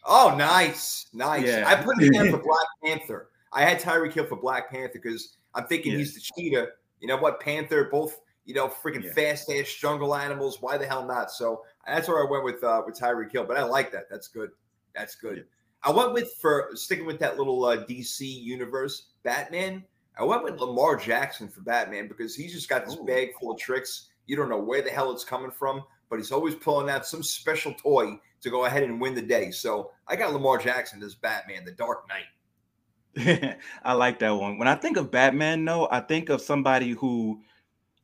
Oh, 0.04 0.34
nice, 0.36 1.06
nice. 1.14 1.46
Yeah. 1.46 1.64
I 1.66 1.76
put 1.76 2.02
him 2.02 2.12
in 2.12 2.30
for 2.30 2.38
Black 2.38 2.66
Panther. 2.84 3.30
I 3.50 3.62
had 3.62 3.80
Tyreek 3.80 4.12
Hill 4.12 4.26
for 4.26 4.36
Black 4.36 4.70
Panther 4.70 5.00
because 5.02 5.38
I'm 5.54 5.66
thinking 5.66 5.92
yeah. 5.92 5.98
he's 5.98 6.14
the 6.14 6.20
cheetah. 6.20 6.68
You 7.00 7.08
know 7.08 7.16
what? 7.16 7.40
Panther, 7.40 7.88
both 7.90 8.20
you 8.48 8.54
know, 8.54 8.66
freaking 8.66 9.04
yeah. 9.04 9.12
fast 9.12 9.50
ass 9.50 9.70
jungle 9.74 10.16
animals. 10.16 10.62
Why 10.62 10.78
the 10.78 10.86
hell 10.86 11.06
not? 11.06 11.30
So 11.30 11.64
that's 11.86 12.08
where 12.08 12.26
I 12.26 12.30
went 12.30 12.44
with 12.44 12.64
uh, 12.64 12.82
with 12.84 12.98
Tyreek 12.98 13.30
Hill. 13.30 13.44
But 13.44 13.58
I 13.58 13.62
like 13.62 13.92
that. 13.92 14.04
That's 14.10 14.26
good. 14.26 14.50
That's 14.96 15.14
good. 15.14 15.36
Yeah. 15.36 15.42
I 15.82 15.90
went 15.92 16.14
with 16.14 16.32
for 16.40 16.70
sticking 16.72 17.04
with 17.04 17.18
that 17.18 17.36
little 17.36 17.62
uh, 17.66 17.84
DC 17.84 18.20
universe, 18.20 19.10
Batman. 19.22 19.84
I 20.18 20.24
went 20.24 20.44
with 20.44 20.58
Lamar 20.58 20.96
Jackson 20.96 21.46
for 21.48 21.60
Batman 21.60 22.08
because 22.08 22.34
he's 22.34 22.54
just 22.54 22.70
got 22.70 22.86
this 22.86 22.96
Ooh. 22.96 23.04
bag 23.04 23.28
full 23.38 23.52
of 23.52 23.58
tricks. 23.58 24.08
You 24.26 24.34
don't 24.34 24.48
know 24.48 24.58
where 24.58 24.80
the 24.80 24.90
hell 24.90 25.12
it's 25.12 25.24
coming 25.24 25.50
from, 25.50 25.84
but 26.08 26.16
he's 26.16 26.32
always 26.32 26.54
pulling 26.54 26.88
out 26.88 27.06
some 27.06 27.22
special 27.22 27.74
toy 27.74 28.18
to 28.40 28.50
go 28.50 28.64
ahead 28.64 28.82
and 28.82 28.98
win 28.98 29.14
the 29.14 29.22
day. 29.22 29.50
So 29.50 29.90
I 30.08 30.16
got 30.16 30.32
Lamar 30.32 30.56
Jackson 30.56 31.02
as 31.02 31.14
Batman, 31.14 31.66
the 31.66 31.72
Dark 31.72 32.06
Knight. 32.08 33.58
I 33.84 33.92
like 33.92 34.18
that 34.20 34.30
one. 34.30 34.58
When 34.58 34.68
I 34.68 34.74
think 34.74 34.96
of 34.96 35.10
Batman, 35.10 35.66
though, 35.66 35.86
I 35.90 36.00
think 36.00 36.30
of 36.30 36.40
somebody 36.40 36.92
who 36.92 37.42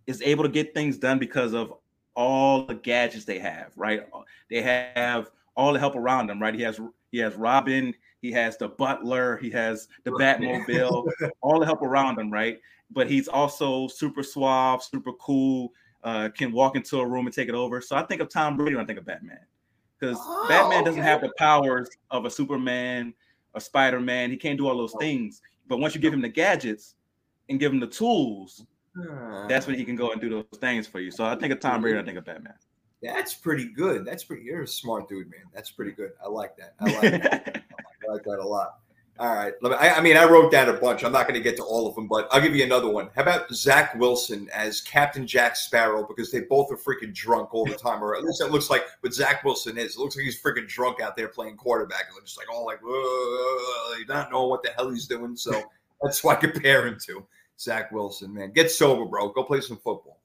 is 0.07 0.23
able 0.23 0.45
to 0.45 0.51
get 0.51 0.75
things 0.75 0.99
done 0.99 1.19
because 1.19 1.53
of 1.53 1.75
all 2.15 2.65
the 2.67 2.75
gadgets 2.75 3.25
they 3.25 3.39
have, 3.39 3.73
right? 3.77 4.03
They 4.51 4.63
have 4.63 5.31
all 5.57 5.73
the 5.73 5.79
help 5.79 5.97
around 5.97 6.29
them, 6.29 6.41
right? 6.41 6.55
He 6.55 6.63
has 6.63 6.81
he 7.11 7.19
has 7.19 7.35
Robin, 7.37 7.95
he 8.21 8.33
has 8.33 8.57
the 8.57 8.69
butler, 8.69 9.37
he 9.37 9.51
has 9.51 9.89
the 10.05 10.11
Batmobile, 10.13 11.05
all 11.41 11.61
the 11.61 11.67
help 11.67 11.83
around 11.83 12.19
him, 12.19 12.33
right? 12.33 12.59
But 12.91 13.11
he's 13.11 13.29
also 13.29 13.89
super 13.89 14.23
suave, 14.23 14.83
super 14.83 15.13
cool, 15.15 15.73
uh, 16.03 16.29
can 16.37 16.53
walk 16.53 16.77
into 16.77 17.01
a 17.01 17.07
room 17.07 17.27
and 17.27 17.35
take 17.35 17.49
it 17.49 17.55
over. 17.55 17.81
So 17.81 17.97
I 17.97 18.03
think 18.05 18.21
of 18.21 18.29
Tom 18.29 18.57
Brady 18.57 18.75
when 18.75 18.85
I 18.85 18.87
think 18.87 18.99
of 18.99 19.07
Batman 19.07 19.39
because 19.99 20.19
oh, 20.21 20.47
Batman 20.49 20.85
doesn't 20.85 21.03
have 21.03 21.21
the 21.21 21.33
powers 21.39 21.89
of 22.11 22.25
a 22.25 22.31
Superman, 22.31 23.15
a 23.55 23.61
Spider 23.61 24.01
Man. 24.01 24.31
He 24.31 24.37
can't 24.37 24.59
do 24.59 24.69
all 24.69 24.77
those 24.77 24.95
things. 24.99 25.41
But 25.67 25.79
once 25.79 25.95
you 25.95 26.01
give 26.01 26.13
him 26.13 26.21
the 26.21 26.29
gadgets 26.29 26.95
and 27.49 27.59
give 27.59 27.73
him 27.73 27.81
the 27.81 27.87
tools, 27.87 28.67
that's 29.49 29.67
when 29.67 29.77
he 29.77 29.85
can 29.85 29.97
go 29.97 30.13
and 30.13 30.21
do 30.21 30.29
those 30.29 30.59
things 30.61 30.87
for 30.87 31.01
you. 31.01 31.11
So 31.11 31.25
I 31.25 31.35
think 31.37 31.53
of 31.53 31.61
Tom 31.61 31.81
Brady. 31.81 31.99
I 31.99 32.03
think 32.03 32.19
of 32.19 32.25
Batman. 32.25 32.55
That's 33.03 33.35
pretty 33.35 33.67
good. 33.67 34.05
That's 34.05 34.25
pretty. 34.25 34.45
You're 34.45 34.63
a 34.63 34.69
smart 34.69 35.09
dude, 35.09 35.31
man. 35.31 35.43
That's 35.53 35.71
pretty 35.71 35.93
good. 35.93 36.13
I 36.25 36.29
like 36.29 36.57
that. 36.57 36.75
I 36.81 36.85
like 36.85 37.23
that. 37.23 37.63
I 38.09 38.13
like 38.13 38.25
that 38.25 38.39
a 38.39 38.47
lot. 38.47 38.79
All 39.17 39.33
right. 39.33 39.53
I, 39.65 39.91
I 39.91 40.01
mean, 40.01 40.17
I 40.17 40.25
wrote 40.25 40.51
down 40.51 40.69
a 40.69 40.73
bunch. 40.73 41.05
I'm 41.05 41.13
not 41.13 41.29
going 41.29 41.39
to 41.39 41.43
get 41.43 41.57
to 41.59 41.63
all 41.63 41.87
of 41.87 41.95
them, 41.95 42.09
but 42.09 42.27
I'll 42.33 42.41
give 42.41 42.57
you 42.57 42.65
another 42.65 42.89
one. 42.89 43.11
How 43.15 43.23
about 43.23 43.53
Zach 43.53 43.95
Wilson 43.95 44.49
as 44.53 44.81
Captain 44.81 45.25
Jack 45.25 45.55
Sparrow? 45.55 46.05
Because 46.05 46.33
they 46.33 46.41
both 46.41 46.73
are 46.73 46.77
freaking 46.77 47.15
drunk 47.15 47.55
all 47.55 47.65
the 47.65 47.77
time, 47.77 48.03
or 48.03 48.17
at 48.17 48.25
least 48.25 48.41
it 48.41 48.51
looks 48.51 48.71
like 48.71 48.85
what 49.03 49.15
Zach 49.15 49.45
Wilson 49.45 49.79
is. 49.79 49.95
It 49.95 49.99
looks 50.01 50.17
like 50.17 50.25
he's 50.25 50.41
freaking 50.43 50.67
drunk 50.67 51.01
out 51.01 51.17
there 51.17 51.29
playing 51.29 51.57
quarterback. 51.57 52.07
And 52.09 52.27
just 52.27 52.39
like 52.39 52.53
all 52.53 52.67
like, 52.67 52.81
not 54.09 54.33
knowing 54.33 54.51
what 54.51 54.65
the 54.65 54.71
hell 54.71 54.91
he's 54.91 55.07
doing. 55.07 55.37
So 55.37 55.63
that's 56.03 56.25
why 56.25 56.33
I 56.33 56.37
compare 56.37 56.87
him 56.87 56.99
to 57.07 57.25
Zach 57.59 57.93
Wilson. 57.93 58.35
Man, 58.35 58.53
get 58.53 58.71
sober, 58.71 59.05
bro. 59.05 59.29
Go 59.31 59.45
play 59.45 59.61
some 59.61 59.77
football. 59.77 60.21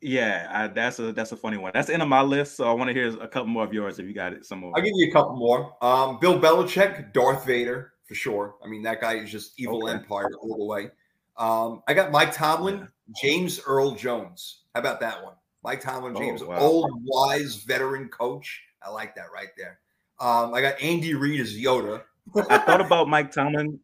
Yeah, 0.00 0.48
I, 0.52 0.66
that's 0.68 0.98
a 0.98 1.12
that's 1.12 1.32
a 1.32 1.36
funny 1.36 1.56
one. 1.56 1.70
That's 1.72 1.86
the 1.86 1.94
end 1.94 2.02
of 2.02 2.08
my 2.08 2.20
list, 2.20 2.56
so 2.56 2.68
I 2.68 2.72
want 2.74 2.88
to 2.88 2.94
hear 2.94 3.08
a 3.20 3.26
couple 3.28 3.46
more 3.46 3.64
of 3.64 3.72
yours 3.72 3.98
if 3.98 4.06
you 4.06 4.12
got 4.12 4.34
it. 4.34 4.44
Some 4.44 4.60
more. 4.60 4.72
I'll 4.76 4.82
give 4.82 4.92
you 4.94 5.08
a 5.08 5.12
couple 5.12 5.36
more. 5.36 5.74
Um, 5.82 6.18
Bill 6.20 6.38
Belichick, 6.38 7.14
Darth 7.14 7.46
Vader 7.46 7.92
for 8.06 8.14
sure. 8.14 8.56
I 8.62 8.68
mean, 8.68 8.82
that 8.82 9.00
guy 9.00 9.14
is 9.14 9.30
just 9.30 9.58
evil 9.58 9.84
Okay. 9.84 9.94
empire 9.94 10.28
all 10.42 10.58
the 10.58 10.64
way. 10.64 10.90
Um, 11.38 11.82
I 11.88 11.94
got 11.94 12.12
Mike 12.12 12.34
Tomlin, 12.34 12.86
James 13.22 13.60
Earl 13.66 13.92
Jones. 13.92 14.64
How 14.74 14.80
about 14.80 15.00
that 15.00 15.24
one? 15.24 15.34
Mike 15.62 15.80
Tomlin, 15.80 16.14
Oh, 16.14 16.20
James, 16.20 16.44
wow. 16.44 16.58
old 16.58 16.90
wise 17.02 17.56
veteran 17.56 18.08
coach. 18.10 18.62
I 18.82 18.90
like 18.90 19.14
that 19.14 19.32
right 19.32 19.48
there. 19.56 19.78
Um, 20.20 20.52
I 20.52 20.60
got 20.60 20.78
Andy 20.82 21.14
Reid 21.14 21.40
as 21.40 21.56
Yoda. 21.56 22.02
I 22.50 22.58
thought 22.58 22.82
about 22.82 23.08
Mike 23.08 23.32
Tomlin. 23.32 23.80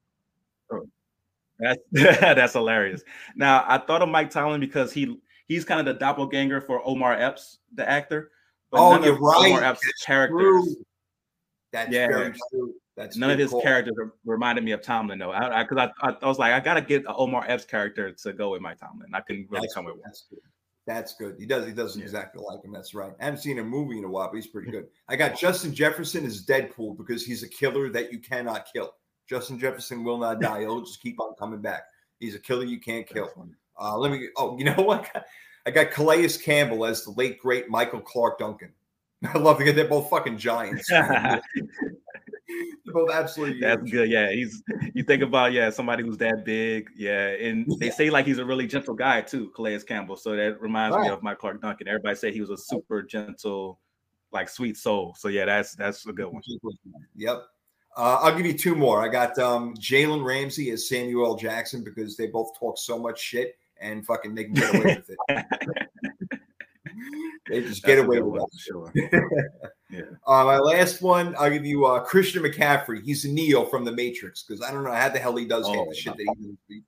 That's 1.60 1.80
that's 1.92 2.52
hilarious. 2.54 3.02
Now 3.36 3.64
I 3.68 3.78
thought 3.78 4.02
of 4.02 4.08
Mike 4.08 4.30
Tomlin 4.30 4.60
because 4.60 4.92
he 4.92 5.20
he's 5.46 5.64
kind 5.64 5.80
of 5.80 5.86
the 5.86 5.98
doppelganger 5.98 6.60
for 6.60 6.80
Omar 6.86 7.14
Epps, 7.14 7.58
the 7.74 7.88
actor. 7.88 8.30
Oh, 8.72 9.02
you're 9.02 9.18
right. 9.18 9.48
Omar 9.50 9.62
Epps' 9.64 9.80
That's 9.84 10.04
characters. 10.04 10.38
True. 10.38 10.76
That's 11.72 11.92
Yeah. 11.92 12.06
very 12.08 12.34
true. 12.52 12.74
That's 12.96 13.16
None 13.16 13.30
of 13.30 13.38
his 13.38 13.50
call. 13.50 13.62
characters 13.62 13.94
reminded 14.24 14.64
me 14.64 14.72
of 14.72 14.82
Tomlin 14.82 15.18
though. 15.18 15.32
I 15.32 15.62
because 15.62 15.78
I, 16.02 16.08
I, 16.08 16.16
I 16.22 16.26
was 16.26 16.38
like 16.38 16.52
I 16.52 16.60
gotta 16.60 16.80
get 16.82 17.02
an 17.06 17.14
Omar 17.16 17.44
Epps 17.48 17.64
character 17.64 18.12
to 18.12 18.32
go 18.32 18.50
with 18.50 18.60
Mike 18.62 18.78
Tomlin. 18.78 19.08
I 19.14 19.20
couldn't 19.20 19.48
really 19.50 19.62
That's 19.62 19.74
come 19.74 19.84
good. 19.86 19.92
with 19.94 20.00
one. 20.02 20.08
That's 20.08 20.24
good. 20.30 20.38
That's 20.86 21.14
good. 21.14 21.36
He 21.38 21.46
does. 21.46 21.66
He 21.66 21.72
does 21.72 21.96
Yeah. 21.96 22.02
exactly 22.04 22.42
like 22.44 22.64
him. 22.64 22.72
That's 22.72 22.94
right. 22.94 23.12
I 23.20 23.24
haven't 23.26 23.40
seen 23.40 23.58
a 23.58 23.64
movie 23.64 23.98
in 23.98 24.04
a 24.04 24.08
while, 24.08 24.28
but 24.28 24.36
he's 24.36 24.46
pretty 24.48 24.70
good. 24.70 24.86
I 25.08 25.16
got 25.16 25.38
Justin 25.38 25.74
Jefferson 25.74 26.24
as 26.26 26.44
Deadpool 26.44 26.96
because 26.96 27.24
he's 27.24 27.42
a 27.42 27.48
killer 27.48 27.90
that 27.90 28.12
you 28.12 28.18
cannot 28.18 28.66
kill. 28.72 28.92
Justin 29.30 29.60
Jefferson 29.60 30.02
will 30.02 30.18
not 30.18 30.40
die. 30.40 30.60
He'll 30.62 30.80
just 30.80 31.00
keep 31.00 31.20
on 31.20 31.34
coming 31.38 31.60
back. 31.60 31.84
He's 32.18 32.34
a 32.34 32.38
killer 32.40 32.64
you 32.64 32.80
can't 32.80 33.06
kill. 33.06 33.30
Uh, 33.80 33.96
let 33.96 34.10
me. 34.10 34.28
Oh, 34.36 34.58
you 34.58 34.64
know 34.64 34.74
what? 34.74 35.08
I 35.66 35.70
got 35.70 35.92
Calais 35.92 36.26
Campbell 36.42 36.84
as 36.84 37.04
the 37.04 37.12
late 37.12 37.38
great 37.38 37.68
Michael 37.68 38.00
Clarke 38.00 38.40
Duncan. 38.40 38.72
I 39.24 39.38
love 39.38 39.58
to 39.58 39.64
get 39.64 39.76
they're 39.76 39.86
both 39.86 40.10
fucking 40.10 40.36
giants. 40.38 40.88
they're 40.88 41.40
both 42.86 43.10
absolutely. 43.12 43.60
That's 43.60 43.82
huge. 43.82 43.92
good. 43.92 44.10
Yeah, 44.10 44.32
he's 44.32 44.62
you 44.94 45.04
think 45.04 45.22
about 45.22 45.52
yeah 45.52 45.70
somebody 45.70 46.02
who's 46.02 46.18
that 46.18 46.44
big. 46.44 46.88
Yeah, 46.96 47.28
and 47.28 47.66
they 47.78 47.86
Yeah. 47.86 47.92
say 47.92 48.10
like 48.10 48.26
he's 48.26 48.38
a 48.38 48.44
really 48.44 48.66
gentle 48.66 48.94
guy 48.94 49.20
too, 49.20 49.50
Calais 49.54 49.78
Campbell. 49.86 50.16
So 50.16 50.34
that 50.34 50.60
reminds 50.60 50.96
me 50.96 51.08
of 51.08 51.22
Mike 51.22 51.38
Clarke 51.38 51.62
Duncan. 51.62 51.86
Everybody 51.86 52.16
said 52.16 52.32
he 52.32 52.40
was 52.40 52.50
a 52.50 52.56
super 52.56 53.02
gentle, 53.02 53.78
like 54.32 54.48
sweet 54.48 54.76
soul. 54.76 55.14
So 55.16 55.28
yeah, 55.28 55.44
that's 55.44 55.76
that's 55.76 56.04
a 56.06 56.12
good 56.12 56.26
one. 56.32 56.42
Yep. 57.14 57.44
Uh, 57.96 58.18
I'll 58.22 58.36
give 58.36 58.46
you 58.46 58.56
two 58.56 58.74
more. 58.74 59.02
I 59.02 59.08
got 59.08 59.38
um, 59.38 59.74
Jalen 59.74 60.24
Ramsey 60.24 60.70
as 60.70 60.88
Samuel 60.88 61.26
L. 61.26 61.36
Jackson 61.36 61.82
because 61.82 62.16
they 62.16 62.28
both 62.28 62.56
talk 62.58 62.78
so 62.78 62.98
much 62.98 63.20
shit 63.20 63.56
and 63.80 64.06
fucking 64.06 64.34
they 64.34 64.44
can 64.44 64.54
get 64.54 64.74
away 64.74 64.96
with 64.96 65.10
it. 65.28 65.44
they 67.48 67.60
just 67.62 67.82
get 67.84 67.96
That's 67.96 68.02
a 68.02 68.06
away 68.06 68.20
with 68.20 68.42
it. 68.42 68.48
sure. 68.58 68.92
Uh, 70.24 70.44
my 70.44 70.56
last 70.56 71.02
one, 71.02 71.34
I'll 71.36 71.50
give 71.50 71.66
you 71.66 71.84
uh, 71.84 71.98
Christian 72.04 72.44
McCaffrey. 72.44 73.02
He's 73.02 73.24
Neo 73.24 73.64
from 73.64 73.84
the 73.84 73.90
Matrix 73.90 74.44
because 74.44 74.62
I 74.62 74.70
don't 74.70 74.84
know 74.84 74.92
how 74.92 75.08
the 75.08 75.18
hell 75.18 75.34
he 75.34 75.46
does 75.46 75.64
Oh, 75.66 75.84
the 75.88 75.96
shit 75.96 76.16
that 76.16 76.34
he 76.68 76.82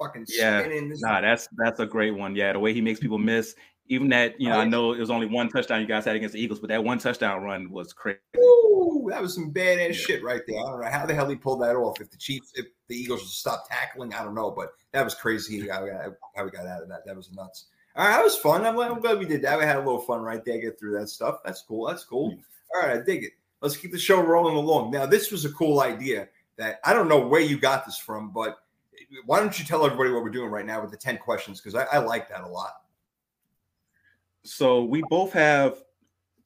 fucking 0.00 0.24
Yeah. 0.30 0.60
spinning. 0.60 0.90
Nah, 1.00 1.20
that's 1.20 1.48
that's 1.58 1.80
a 1.80 1.86
great 1.86 2.12
one. 2.12 2.34
Yeah, 2.34 2.54
the 2.54 2.58
way 2.58 2.72
he 2.72 2.80
makes 2.80 2.98
people 2.98 3.18
miss. 3.18 3.54
Even 3.88 4.08
that, 4.08 4.40
you 4.40 4.48
know, 4.48 4.58
I 4.58 4.64
know 4.64 4.92
it 4.92 4.98
was 5.00 5.10
only 5.10 5.26
one 5.26 5.48
touchdown 5.48 5.80
you 5.80 5.86
guys 5.86 6.04
had 6.04 6.16
against 6.16 6.32
the 6.32 6.40
Eagles, 6.40 6.58
but 6.58 6.68
that 6.68 6.82
one 6.82 6.98
touchdown 6.98 7.42
run 7.42 7.70
was 7.70 7.92
crazy. 7.92 8.18
Ooh, 8.38 9.06
that 9.10 9.22
was 9.22 9.34
some 9.34 9.52
badass 9.52 9.88
Yeah. 9.88 9.92
shit 9.92 10.24
right 10.24 10.42
there. 10.46 10.58
I 10.58 10.62
don't 10.62 10.80
know 10.80 10.88
how 10.90 11.06
the 11.06 11.14
hell 11.14 11.28
he 11.28 11.36
pulled 11.36 11.62
that 11.62 11.76
off. 11.76 12.00
If 12.00 12.10
the 12.10 12.16
Chiefs, 12.16 12.52
if 12.56 12.66
the 12.88 12.96
Eagles 12.96 13.20
would 13.20 13.28
stop 13.30 13.68
tackling, 13.70 14.12
I 14.12 14.24
don't 14.24 14.34
know, 14.34 14.50
but 14.50 14.72
that 14.92 15.04
was 15.04 15.14
crazy 15.14 15.68
how 15.68 15.84
we 15.84 15.90
got, 15.90 16.12
how 16.34 16.44
we 16.44 16.50
got 16.50 16.66
out 16.66 16.82
of 16.82 16.88
that. 16.88 17.06
That 17.06 17.16
was 17.16 17.30
nuts. 17.32 17.66
All 17.94 18.06
right, 18.06 18.16
that 18.16 18.24
was 18.24 18.36
fun. 18.36 18.66
I'm, 18.66 18.78
I'm 18.78 19.00
glad 19.00 19.18
we 19.18 19.24
did 19.24 19.42
that. 19.42 19.58
We 19.58 19.64
had 19.64 19.76
a 19.76 19.80
little 19.80 20.00
fun 20.00 20.22
right 20.22 20.44
there, 20.44 20.60
get 20.60 20.78
through 20.78 20.98
that 20.98 21.08
stuff. 21.08 21.38
That's 21.44 21.62
cool. 21.62 21.86
That's 21.86 22.04
cool. 22.04 22.36
All 22.74 22.82
right, 22.82 22.98
I 22.98 23.00
dig 23.02 23.24
it. 23.24 23.32
Let's 23.62 23.76
keep 23.76 23.92
the 23.92 23.98
show 23.98 24.20
rolling 24.20 24.56
along. 24.56 24.90
Now, 24.90 25.06
this 25.06 25.30
was 25.30 25.44
a 25.44 25.52
cool 25.52 25.80
idea 25.80 26.28
that 26.58 26.80
I 26.84 26.92
don't 26.92 27.08
know 27.08 27.26
where 27.26 27.40
you 27.40 27.58
got 27.58 27.86
this 27.86 27.96
from, 27.96 28.30
but 28.32 28.58
why 29.24 29.40
don't 29.40 29.58
you 29.58 29.64
tell 29.64 29.84
everybody 29.86 30.10
what 30.10 30.22
we're 30.22 30.30
doing 30.30 30.50
right 30.50 30.66
now 30.66 30.82
with 30.82 30.90
the 30.90 30.96
10 30.96 31.18
questions? 31.18 31.60
Because 31.60 31.74
I, 31.74 31.84
I 31.96 31.98
like 31.98 32.28
that 32.28 32.42
a 32.42 32.48
lot. 32.48 32.72
So 34.46 34.84
we 34.84 35.02
both 35.08 35.32
have 35.32 35.82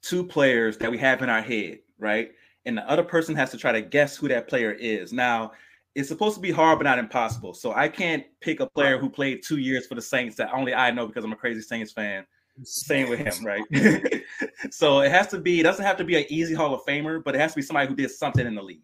two 0.02 0.24
players 0.24 0.76
that 0.78 0.90
we 0.90 0.98
have 0.98 1.22
in 1.22 1.28
our 1.28 1.42
head, 1.42 1.80
right? 1.98 2.30
And 2.64 2.76
the 2.76 2.90
other 2.90 3.02
person 3.02 3.34
has 3.36 3.50
to 3.50 3.58
try 3.58 3.72
to 3.72 3.82
guess 3.82 4.16
who 4.16 4.28
that 4.28 4.48
player 4.48 4.72
is. 4.72 5.12
Now, 5.12 5.52
it's 5.94 6.08
supposed 6.08 6.36
to 6.36 6.40
be 6.40 6.50
hard, 6.50 6.78
but 6.78 6.84
not 6.84 6.98
impossible. 6.98 7.52
So 7.54 7.72
I 7.72 7.88
can't 7.88 8.24
pick 8.40 8.60
a 8.60 8.66
player 8.66 8.98
who 8.98 9.10
played 9.10 9.42
two 9.44 9.58
years 9.58 9.86
for 9.86 9.94
the 9.94 10.02
Saints 10.02 10.36
that 10.36 10.52
only 10.52 10.72
I 10.72 10.90
know 10.90 11.06
because 11.06 11.24
I'm 11.24 11.32
a 11.32 11.36
crazy 11.36 11.60
Saints 11.60 11.92
fan. 11.92 12.24
Same 12.62 13.08
with 13.08 13.20
him, 13.20 13.44
right? 13.44 13.64
so 14.70 15.00
it 15.00 15.10
has 15.10 15.28
to 15.28 15.38
be, 15.38 15.60
it 15.60 15.62
doesn't 15.62 15.84
have 15.84 15.96
to 15.96 16.04
be 16.04 16.16
an 16.16 16.24
easy 16.28 16.54
Hall 16.54 16.74
of 16.74 16.82
Famer, 16.84 17.22
but 17.24 17.34
it 17.34 17.40
has 17.40 17.52
to 17.52 17.56
be 17.56 17.62
somebody 17.62 17.88
who 17.88 17.94
did 17.94 18.10
something 18.10 18.46
in 18.46 18.54
the 18.54 18.62
league, 18.62 18.82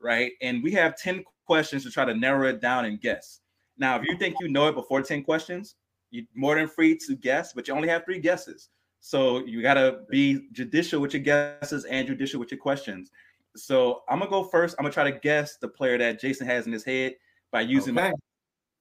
right? 0.00 0.32
And 0.40 0.62
we 0.62 0.72
have 0.72 0.96
10 0.96 1.24
questions 1.46 1.84
to 1.84 1.90
try 1.90 2.04
to 2.04 2.14
narrow 2.14 2.48
it 2.48 2.60
down 2.60 2.86
and 2.86 3.00
guess. 3.00 3.40
Now, 3.76 3.96
if 3.96 4.04
you 4.06 4.16
think 4.16 4.36
you 4.40 4.48
know 4.48 4.68
it 4.68 4.74
before 4.74 5.02
10 5.02 5.22
questions, 5.22 5.76
you're 6.10 6.24
more 6.34 6.56
than 6.56 6.68
free 6.68 6.96
to 7.06 7.16
guess, 7.16 7.52
but 7.52 7.68
you 7.68 7.74
only 7.74 7.88
have 7.88 8.04
three 8.04 8.18
guesses. 8.18 8.68
So 9.00 9.44
you 9.46 9.62
got 9.62 9.74
to 9.74 10.00
be 10.10 10.48
judicial 10.52 11.00
with 11.00 11.14
your 11.14 11.22
guesses 11.22 11.84
and 11.86 12.06
judicial 12.06 12.38
with 12.40 12.50
your 12.50 12.60
questions. 12.60 13.10
So 13.56 14.02
I'm 14.08 14.18
gonna 14.20 14.30
go 14.30 14.44
first. 14.44 14.76
I'm 14.78 14.84
gonna 14.84 14.92
try 14.92 15.10
to 15.10 15.18
guess 15.18 15.56
the 15.56 15.68
player 15.68 15.98
that 15.98 16.20
Jason 16.20 16.46
has 16.46 16.66
in 16.66 16.72
his 16.72 16.84
head 16.84 17.14
by 17.50 17.62
using 17.62 17.98
Okay. 17.98 18.10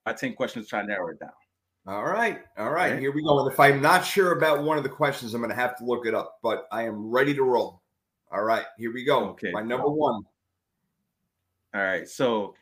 my, 0.06 0.12
my 0.12 0.14
10 0.14 0.34
questions 0.34 0.66
to 0.66 0.70
try 0.70 0.82
to 0.82 0.88
narrow 0.88 1.10
it 1.10 1.20
down. 1.20 1.32
All 1.88 2.04
right. 2.04 2.42
All 2.58 2.70
right. 2.70 2.92
Okay. 2.92 3.02
Here 3.02 3.12
we 3.12 3.24
go. 3.24 3.40
And 3.40 3.52
if 3.52 3.60
I'm 3.60 3.82
not 3.82 4.06
sure 4.06 4.34
about 4.34 4.64
one 4.64 4.78
of 4.78 4.84
the 4.84 4.90
questions, 4.90 5.34
I'm 5.34 5.42
going 5.42 5.50
to 5.50 5.56
have 5.56 5.76
to 5.78 5.86
look 5.86 6.06
it 6.06 6.14
up, 6.14 6.38
but 6.44 6.68
I 6.72 6.84
am 6.84 7.10
ready 7.10 7.34
to 7.34 7.42
roll. 7.42 7.82
All 8.32 8.44
right. 8.44 8.66
Here 8.78 8.94
we 8.94 9.04
go. 9.04 9.30
Okay. 9.30 9.52
My 9.52 9.64
number 9.64 9.90
one. 9.90 10.22
All 11.74 11.82
right. 11.82 12.08
So 12.08 12.54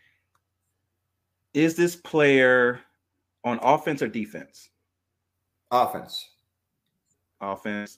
is 1.54 1.76
this 1.76 1.98
player 1.98 2.80
on 3.48 3.60
offense 3.62 4.02
or 4.02 4.08
defense? 4.08 4.70
Offense. 5.72 6.30
Offense. 7.42 7.98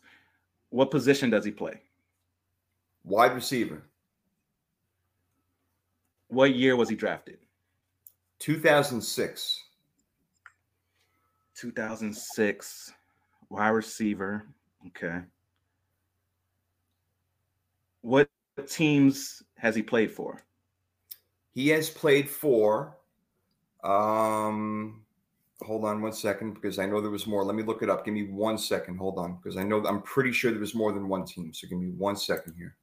What 0.70 0.92
position 0.92 1.30
does 1.30 1.46
he 1.46 1.52
play? 1.52 1.82
Wide 3.04 3.34
receiver. 3.34 3.84
What 6.28 6.56
year 6.56 6.76
was 6.76 6.90
he 6.90 6.96
drafted? 6.96 7.40
2006. 8.40 9.64
2006 11.56 12.94
wide 13.50 13.70
receiver. 13.70 14.46
Okay. 14.88 15.20
What 18.02 18.30
teams 18.68 19.44
has 19.58 19.76
he 19.76 19.82
played 19.82 20.12
for? 20.12 20.42
He 21.54 21.70
has 21.70 21.90
played 21.90 22.30
for. 22.30 22.96
Um, 23.84 25.02
hold 25.64 25.86
on 25.86 26.02
one 26.02 26.14
second 26.14 26.54
because 26.54 26.80
I 26.80 26.86
know 26.86 27.02
there 27.02 27.12
was 27.12 27.28
more. 27.28 27.44
Let 27.44 27.56
me 27.56 27.64
look 27.64 27.84
it 27.84 27.90
up. 27.90 28.06
Give 28.06 28.14
me 28.14 28.24
one 28.24 28.58
second. 28.58 28.98
Hold 28.98 29.18
on 29.18 29.38
because 29.38 29.58
I 29.58 29.64
know 29.64 29.86
I'm 29.86 30.02
pretty 30.02 30.32
sure 30.32 30.52
there 30.52 30.60
was 30.60 30.76
more 30.76 30.92
than 30.92 31.08
one 31.08 31.26
team. 31.26 31.54
So 31.54 31.68
give 31.68 31.80
me 31.80 31.90
one 31.90 32.16
second 32.16 32.56
here. 32.58 32.76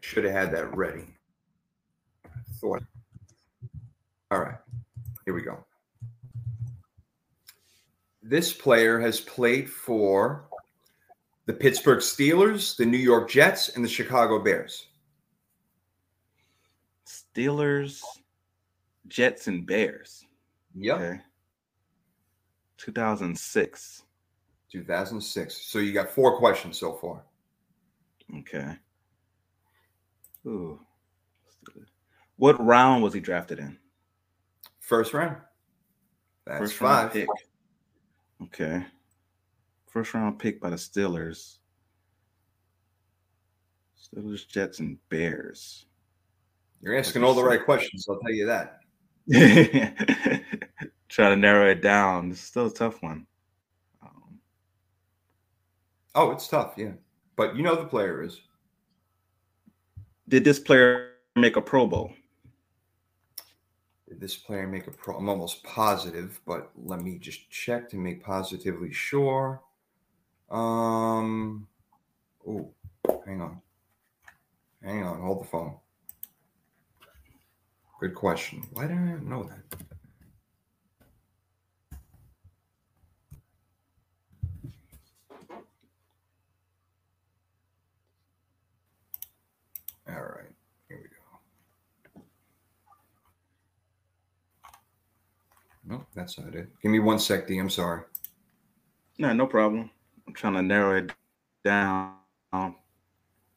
Should 0.00 0.24
have 0.24 0.32
had 0.32 0.52
that 0.54 0.74
ready. 0.74 1.04
Thought. 2.60 2.82
All 4.30 4.40
right, 4.40 4.56
here 5.24 5.34
we 5.34 5.42
go. 5.42 5.64
This 8.22 8.52
player 8.52 8.98
has 9.00 9.20
played 9.20 9.70
for 9.70 10.48
the 11.46 11.52
Pittsburgh 11.52 12.00
Steelers, 12.00 12.76
the 12.76 12.84
New 12.84 12.98
York 12.98 13.30
Jets, 13.30 13.70
and 13.70 13.82
the 13.82 13.88
Chicago 13.88 14.38
Bears. 14.38 14.86
Steelers, 17.06 18.02
Jets, 19.08 19.46
and 19.46 19.66
Bears. 19.66 20.24
Yep. 20.74 20.96
Okay. 20.96 21.20
2006. 22.78 24.02
2006. 24.70 25.56
So 25.56 25.78
you 25.78 25.92
got 25.92 26.10
four 26.10 26.38
questions 26.38 26.78
so 26.78 26.94
far. 26.94 27.24
Okay. 28.38 28.76
Ooh. 30.46 30.80
What 32.36 32.64
round 32.64 33.02
was 33.02 33.12
he 33.12 33.20
drafted 33.20 33.58
in? 33.58 33.76
First 34.80 35.12
round. 35.12 35.36
That's 36.46 36.60
First 36.60 36.80
round 36.80 37.08
five. 37.08 37.12
pick. 37.12 37.28
Okay. 38.44 38.86
First 39.88 40.14
round 40.14 40.38
pick 40.38 40.60
by 40.60 40.70
the 40.70 40.76
Steelers. 40.76 41.58
Steelers, 44.00 44.46
Jets, 44.46 44.78
and 44.78 44.96
Bears. 45.08 45.86
You're 46.80 46.96
asking 46.96 47.24
all 47.24 47.34
the 47.34 47.42
right 47.42 47.64
questions. 47.64 48.06
I'll 48.08 48.20
tell 48.20 48.30
you 48.30 48.46
that. 48.46 48.78
Try 51.08 51.28
to 51.28 51.36
narrow 51.36 51.70
it 51.70 51.82
down. 51.82 52.30
It's 52.30 52.40
still 52.40 52.66
a 52.66 52.72
tough 52.72 53.02
one. 53.02 53.26
Um, 54.02 54.38
Oh, 56.14 56.30
it's 56.30 56.48
tough. 56.48 56.74
Yeah. 56.76 56.92
But 57.36 57.56
you 57.56 57.62
know 57.62 57.76
the 57.76 57.84
player 57.84 58.22
is. 58.22 58.40
did 60.28 60.44
this 60.44 60.58
player 60.58 61.12
make 61.36 61.56
a 61.56 61.60
Pro 61.60 61.86
Bowl? 61.86 62.12
Did 64.08 64.20
this 64.20 64.36
player 64.36 64.66
make 64.66 64.86
a 64.86 64.90
pro? 64.90 65.16
I'm 65.16 65.28
almost 65.28 65.62
positive, 65.64 66.40
but 66.46 66.70
let 66.82 67.02
me 67.02 67.18
just 67.18 67.50
check 67.50 67.90
to 67.90 67.96
make 67.96 68.24
positively 68.24 68.90
sure. 68.90 69.60
Um, 70.50 71.68
oh, 72.46 72.72
hang 73.26 73.42
on. 73.42 73.60
Hang 74.82 75.02
on, 75.02 75.20
hold 75.20 75.42
the 75.44 75.48
phone. 75.48 75.76
Good 77.98 78.14
question. 78.14 78.62
Why 78.74 78.86
did 78.86 78.96
I 78.96 79.16
know 79.24 79.42
that? 79.42 79.58
All 90.08 90.14
right, 90.14 90.48
here 90.88 90.98
we 91.02 91.08
go. 91.08 92.22
No, 95.84 96.06
that's 96.14 96.38
not 96.38 96.54
it. 96.54 96.68
Give 96.80 96.92
me 96.92 97.00
one 97.00 97.18
sec, 97.18 97.48
D. 97.48 97.58
I'm 97.58 97.68
sorry. 97.68 98.02
No, 99.18 99.32
no 99.32 99.46
problem. 99.46 99.90
I'm 100.26 100.34
trying 100.34 100.54
to 100.54 100.62
narrow 100.62 100.98
it 100.98 101.12
down. 101.64 102.14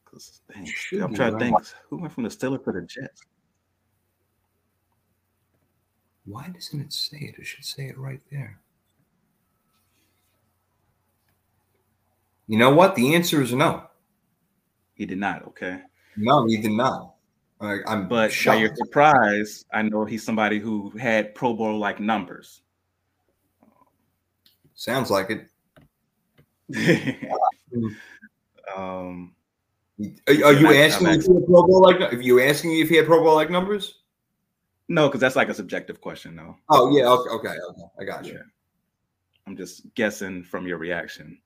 Cause 0.04 0.42
dang, 0.52 0.68
I'm 1.00 1.14
trying 1.14 1.32
to 1.32 1.38
think 1.38 1.56
who 1.88 1.98
went 1.98 2.12
from 2.12 2.24
the 2.24 2.28
Steelers 2.28 2.64
to 2.64 2.72
the 2.72 2.82
Jets. 2.82 3.22
Why 6.24 6.48
doesn't 6.48 6.80
it 6.80 6.92
say 6.92 7.18
it? 7.18 7.38
It 7.38 7.46
should 7.46 7.64
say 7.64 7.86
it 7.86 7.98
right 7.98 8.20
there. 8.30 8.60
You 12.46 12.58
know 12.58 12.70
what? 12.74 12.94
The 12.94 13.14
answer 13.14 13.40
is 13.42 13.52
no. 13.52 13.84
He 14.94 15.06
did 15.06 15.18
not. 15.18 15.46
Okay, 15.48 15.80
No, 16.16 16.46
he 16.46 16.58
did 16.58 16.72
not. 16.72 17.14
I, 17.60 17.78
I'm 17.86 18.08
but 18.08 18.26
by 18.26 18.28
shocked. 18.28 18.60
your 18.60 18.74
surprise, 18.76 19.64
I 19.72 19.82
know 19.82 20.04
he's 20.04 20.24
somebody 20.24 20.58
who 20.58 20.90
had 20.90 21.34
Pro 21.34 21.54
Bowl 21.54 21.78
like 21.78 22.00
numbers. 22.00 22.62
Sounds 24.74 25.10
like 25.10 25.30
it. 25.30 25.48
um, 28.76 29.34
Are, 30.28 30.34
are 30.44 30.52
you 30.52 30.74
asking 30.74 31.08
if 31.08 31.24
he 31.24 31.32
had 31.32 31.46
Pro 31.46 31.66
Bowl 31.66 31.82
like? 31.82 32.12
If 32.12 32.22
you 32.22 32.40
asking 32.40 32.78
if 32.80 32.88
he 32.88 32.96
had 32.96 33.06
Pro 33.06 33.22
Bowl 33.22 33.34
like 33.34 33.50
numbers? 33.50 34.01
No, 34.92 35.08
because 35.08 35.22
that's 35.22 35.36
like 35.36 35.48
a 35.48 35.54
subjective 35.54 36.02
question, 36.02 36.36
though. 36.36 36.54
Oh 36.68 36.94
yeah. 36.94 37.08
Okay. 37.08 37.30
Okay. 37.30 37.48
okay. 37.48 37.82
I 37.98 38.04
got 38.04 38.26
you. 38.26 38.34
Yeah. 38.34 38.40
I'm 39.46 39.56
just 39.56 39.92
guessing 39.94 40.42
from 40.42 40.66
your 40.66 40.76
reaction. 40.76 41.38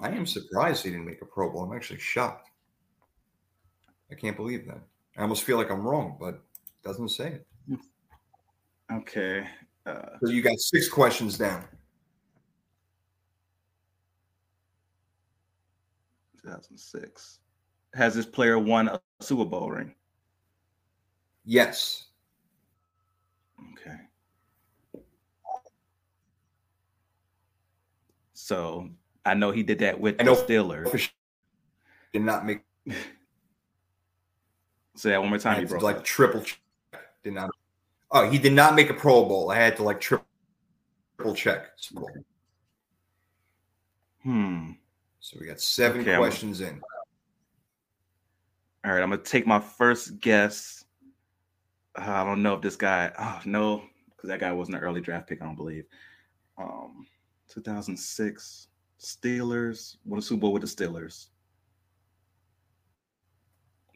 I 0.00 0.10
am 0.10 0.26
surprised 0.26 0.84
he 0.84 0.90
didn't 0.90 1.06
make 1.06 1.22
a 1.22 1.24
Pro 1.24 1.50
Bowl. 1.50 1.62
I'm 1.64 1.74
actually 1.74 2.00
shocked. 2.00 2.50
I 4.12 4.14
can't 4.14 4.36
believe 4.36 4.66
that. 4.66 4.82
I 5.16 5.22
almost 5.22 5.42
feel 5.42 5.56
like 5.56 5.70
I'm 5.70 5.86
wrong, 5.86 6.18
but 6.20 6.34
it 6.34 6.40
doesn't 6.84 7.08
say 7.08 7.40
it. 7.40 7.46
Okay. 8.92 9.46
Uh, 9.86 10.18
So 10.22 10.30
you 10.30 10.42
got 10.42 10.58
six 10.58 10.86
questions 10.86 11.38
down. 11.38 11.64
2006. 16.42 17.38
Has 17.94 18.14
this 18.14 18.26
player 18.26 18.58
won 18.58 18.88
a 18.88 19.00
Super 19.20 19.46
Bowl 19.46 19.70
ring? 19.70 19.94
Yes. 21.46 22.07
Okay. 23.72 23.96
So 28.34 28.88
I 29.24 29.34
know 29.34 29.50
he 29.50 29.62
did 29.62 29.80
that 29.80 30.00
with 30.00 30.16
I 30.20 30.24
the 30.24 30.30
Steelers. 30.32 30.90
For 30.90 30.98
sure. 30.98 31.12
Did 32.12 32.22
not 32.22 32.46
make 32.46 32.60
Say 34.96 35.10
that 35.10 35.20
one 35.20 35.28
more 35.28 35.38
time. 35.38 35.60
To, 35.62 35.66
broke 35.68 35.82
like 35.82 35.96
up. 35.98 36.04
triple 36.04 36.40
check. 36.40 36.58
Did 37.22 37.34
not. 37.34 37.50
Oh, 38.10 38.28
he 38.28 38.38
did 38.38 38.52
not 38.52 38.74
make 38.74 38.90
a 38.90 38.94
Pro 38.94 39.24
Bowl. 39.26 39.50
I 39.50 39.56
had 39.56 39.76
to 39.76 39.82
like 39.84 40.00
triple 40.00 40.26
triple 41.16 41.34
check. 41.34 41.66
Hmm. 44.22 44.70
So 45.20 45.36
we 45.40 45.46
got 45.46 45.60
seven 45.60 46.00
Okay, 46.00 46.12
I'm- 46.12 46.20
questions 46.20 46.60
in. 46.60 46.80
All 48.84 48.92
right. 48.92 49.02
I'm 49.02 49.10
gonna 49.10 49.22
take 49.22 49.46
my 49.46 49.60
first 49.60 50.18
guess. 50.20 50.84
I 51.98 52.24
don't 52.24 52.42
know 52.42 52.54
if 52.54 52.62
this 52.62 52.76
guy. 52.76 53.10
Oh 53.18 53.40
no, 53.44 53.82
because 54.10 54.28
that 54.28 54.40
guy 54.40 54.52
wasn't 54.52 54.76
an 54.76 54.82
early 54.82 55.00
draft 55.00 55.28
pick. 55.28 55.42
I 55.42 55.44
don't 55.44 55.56
believe. 55.56 55.84
Um, 56.56 57.06
2006 57.48 58.68
Steelers 59.00 59.96
won 60.04 60.18
a 60.18 60.22
Super 60.22 60.40
Bowl 60.40 60.52
with 60.52 60.62
the 60.62 60.68
Steelers. 60.68 61.28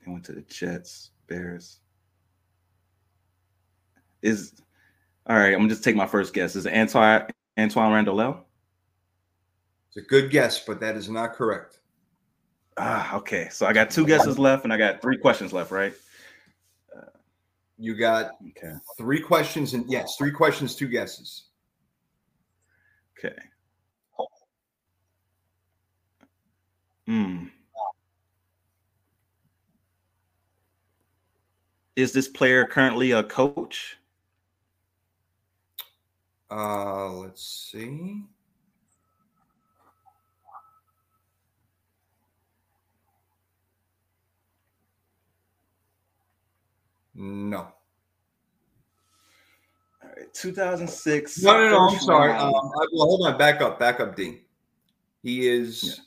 They 0.05 0.11
went 0.11 0.25
to 0.25 0.33
the 0.33 0.43
Jets, 0.43 1.11
Bears. 1.27 1.81
Is 4.23 4.55
all 5.27 5.37
right. 5.37 5.53
I'm 5.53 5.59
gonna 5.59 5.69
just 5.69 5.85
take 5.85 5.97
my 5.97 6.07
first 6.07 6.33
guess. 6.33 6.57
Is 6.57 6.67
it 6.67 6.73
Antwaan 6.73 7.29
Antwaan 7.59 7.93
Randall? 7.93 8.47
It's 9.89 9.97
a 9.97 10.09
good 10.09 10.31
guess, 10.31 10.65
but 10.65 10.81
that 10.81 10.97
is 10.97 11.09
not 11.09 11.35
correct. 11.35 11.81
Ah, 12.79 13.17
okay. 13.17 13.49
So 13.51 13.67
I 13.67 13.73
got 13.73 13.91
two 13.91 14.07
guesses 14.07 14.39
left, 14.39 14.65
and 14.65 14.73
I 14.73 14.79
got 14.79 15.03
three 15.03 15.19
questions 15.19 15.53
left, 15.53 15.71
right? 15.71 15.93
You 17.83 17.97
got 17.97 18.37
Okay. 18.51 18.75
three 18.97 19.21
questions 19.21 19.75
and 19.75 19.85
yes, 19.91 20.15
three 20.17 20.31
questions, 20.31 20.77
two 20.77 20.87
guesses. 20.87 21.47
Okay. 23.19 23.35
Hmm. 27.07 27.47
Is 31.97 32.13
this 32.13 32.29
player 32.29 32.65
currently 32.65 33.11
a 33.11 33.25
coach? 33.25 33.97
Uh, 36.53 37.11
let's 37.15 37.43
see. 37.73 38.23
No. 47.15 47.59
All 50.03 50.11
right, 50.17 50.33
2006. 50.35 51.43
No, 51.43 51.53
no, 51.53 51.71
no. 51.71 51.89
I'm 51.89 51.99
sorry. 52.01 52.33
Um. 52.33 52.55
I, 52.55 52.87
well, 52.93 53.07
hold 53.07 53.27
on. 53.27 53.39
Back 53.39 53.61
up. 53.61 53.79
Back 53.79 54.01
up, 54.01 54.17
D. 54.17 54.41
He 55.23 55.49
is. 55.49 55.83
Yeah. 55.85 56.05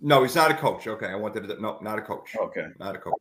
No, 0.00 0.22
he's 0.22 0.36
not 0.36 0.50
a 0.50 0.54
coach. 0.54 0.86
Okay, 0.86 1.06
I 1.06 1.16
wanted 1.16 1.48
to. 1.48 1.60
No, 1.60 1.78
not 1.82 1.98
a 1.98 2.02
coach. 2.02 2.36
Okay. 2.40 2.68
Not 2.78 2.94
a 2.94 2.98
coach. 2.98 3.14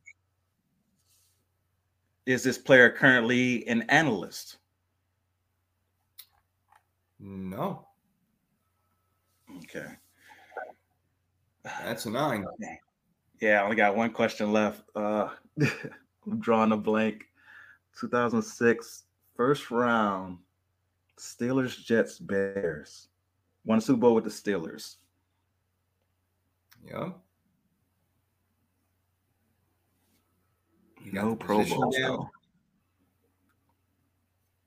Is 2.27 2.43
this 2.43 2.57
player 2.57 2.89
currently 2.89 3.67
an 3.67 3.83
analyst? 3.83 4.57
No, 7.19 7.87
Okay. 9.63 9.87
that's 11.63 12.05
a 12.05 12.11
nine. 12.11 12.45
Yeah, 13.41 13.61
I 13.61 13.63
only 13.63 13.75
got 13.75 13.95
one 13.95 14.11
question 14.11 14.53
left. 14.53 14.83
Uh, 14.95 15.29
I'm 16.29 16.39
drawing 16.39 16.71
a 16.71 16.77
blank. 16.77 17.25
2006, 17.99 19.03
first 19.35 19.71
round, 19.71 20.37
Steelers, 21.17 21.83
Jets, 21.83 22.19
Bears. 22.19 23.07
Won 23.65 23.79
a 23.79 23.81
Super 23.81 23.99
Bowl 23.99 24.15
with 24.15 24.23
the 24.23 24.29
Steelers. 24.29 24.97
Yeah. 26.85 27.09
You 31.03 31.11
got 31.11 31.25
No 31.25 31.35
Pro 31.35 31.63
Bowls, 31.65 31.97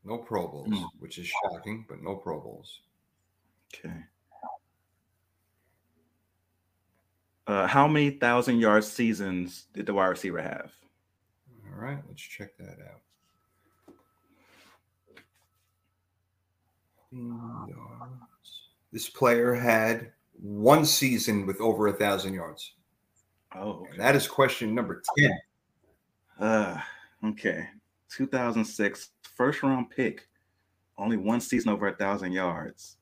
No 0.05 0.19
Pro 0.19 0.49
Bowls, 0.49 0.69
Hmm. 0.69 0.85
which 0.99 1.19
is 1.19 1.27
shocking, 1.27 1.85
but 1.89 2.03
no 2.03 2.17
Pro 2.17 2.41
Bowls. 2.41 2.81
Okay. 3.75 4.05
Uh, 7.47 7.67
how 7.67 7.87
many 7.87 8.11
thousand 8.11 8.59
yard 8.59 8.85
seasons 8.85 9.67
did 9.73 9.87
the 9.87 9.95
wide 9.95 10.07
receiver 10.07 10.41
have? 10.41 10.73
All 11.81 11.87
right, 11.87 11.99
let's 12.09 12.21
check 12.21 12.59
that 12.59 12.77
out. 12.91 13.01
Yards. 17.11 18.69
This 18.93 19.09
player 19.09 19.55
had 19.55 20.13
one 20.43 20.85
season 20.85 21.47
with 21.47 21.59
over 21.59 21.87
a 21.89 21.93
thousand 21.93 22.35
yards. 22.35 22.75
Oh, 23.57 23.87
And 23.91 23.99
that 23.99 24.15
is 24.15 24.29
question 24.29 24.75
number 24.75 25.03
10. 25.19 25.39
Uh, 26.39 26.81
okay. 27.25 27.67
2006, 28.11 29.11
first 29.23 29.63
round 29.63 29.89
pick. 29.89 30.29
Only 30.99 31.17
one 31.17 31.41
season 31.41 31.71
over 31.71 31.89
a 31.89 31.97
thousand 31.97 32.33
yards. 32.33 32.99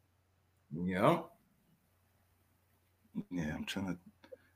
Yeah. 0.72 1.22
Yeah, 3.32 3.54
I'm 3.56 3.64
trying 3.64 3.88
to 3.88 3.98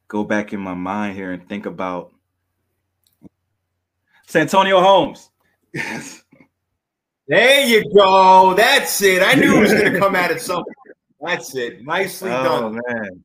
go 0.06 0.22
back 0.22 0.52
in 0.52 0.60
my 0.60 0.74
mind 0.74 1.16
here 1.16 1.32
and 1.32 1.48
think 1.48 1.66
about 1.66 2.12
Santonio 4.36 4.80
Holmes. 4.80 5.30
Yes. 5.74 6.24
There 7.28 7.66
you 7.66 7.84
go. 7.94 8.54
That's 8.54 9.02
it. 9.02 9.22
I 9.22 9.34
knew 9.34 9.58
it 9.58 9.60
was 9.60 9.72
going 9.74 9.92
to 9.92 9.98
come 9.98 10.14
out 10.16 10.30
at 10.30 10.40
some 10.40 10.64
point. 10.64 10.96
That's 11.20 11.54
it. 11.54 11.84
Nicely 11.84 12.30
done. 12.30 12.46
Oh 12.46 12.60
done. 12.72 12.80
man. 12.88 13.24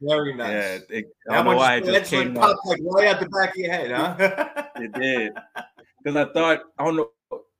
Very 0.00 0.34
nice. 0.34 0.50
Yeah, 0.50 0.96
it, 0.98 1.04
I 1.30 1.34
That 1.34 1.34
don't 1.36 1.44
know 1.44 1.48
one 1.50 1.56
why 1.58 1.76
it 1.76 1.80
just- 1.84 1.92
just 1.92 2.10
that's 2.10 2.12
like 2.12 2.26
came 2.28 2.36
up. 2.38 2.42
popped 2.56 2.66
like 2.66 2.80
right 2.82 3.08
out 3.08 3.20
the 3.20 3.28
back 3.28 3.50
of 3.50 3.56
your 3.56 3.70
head, 3.72 3.90
huh? 3.90 4.64
It 4.76 4.92
did. 4.94 5.32
because 6.02 6.16
I 6.16 6.32
thought 6.32 6.60
I 6.78 6.84
don't 6.84 6.96
know 6.96 7.10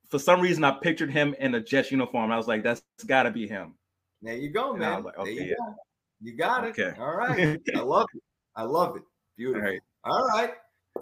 for 0.08 0.18
some 0.18 0.40
reason 0.40 0.64
I 0.64 0.70
pictured 0.72 1.10
him 1.10 1.34
in 1.38 1.54
a 1.54 1.60
Jets 1.60 1.90
uniform. 1.90 2.32
I 2.32 2.38
was 2.38 2.48
like, 2.48 2.62
that's 2.62 2.82
got 3.06 3.24
to 3.24 3.30
be 3.30 3.46
him. 3.46 3.74
There 4.22 4.34
you 4.34 4.50
go, 4.50 4.74
man. 4.74 5.04
Like, 5.04 5.18
okay, 5.18 5.34
there 5.36 5.44
you 5.44 5.50
yeah. 5.50 5.56
go. 5.58 5.74
You 6.22 6.36
got 6.38 6.64
it. 6.64 6.70
Okay. 6.78 6.98
All 6.98 7.14
right. 7.14 7.60
I 7.76 7.80
love 7.80 8.06
it. 8.14 8.22
I 8.56 8.62
love 8.62 8.96
it. 8.96 9.02
Beautiful. 9.36 9.60
All 9.62 9.70
right. 9.70 9.80
All 10.04 10.26
right. 10.28 10.50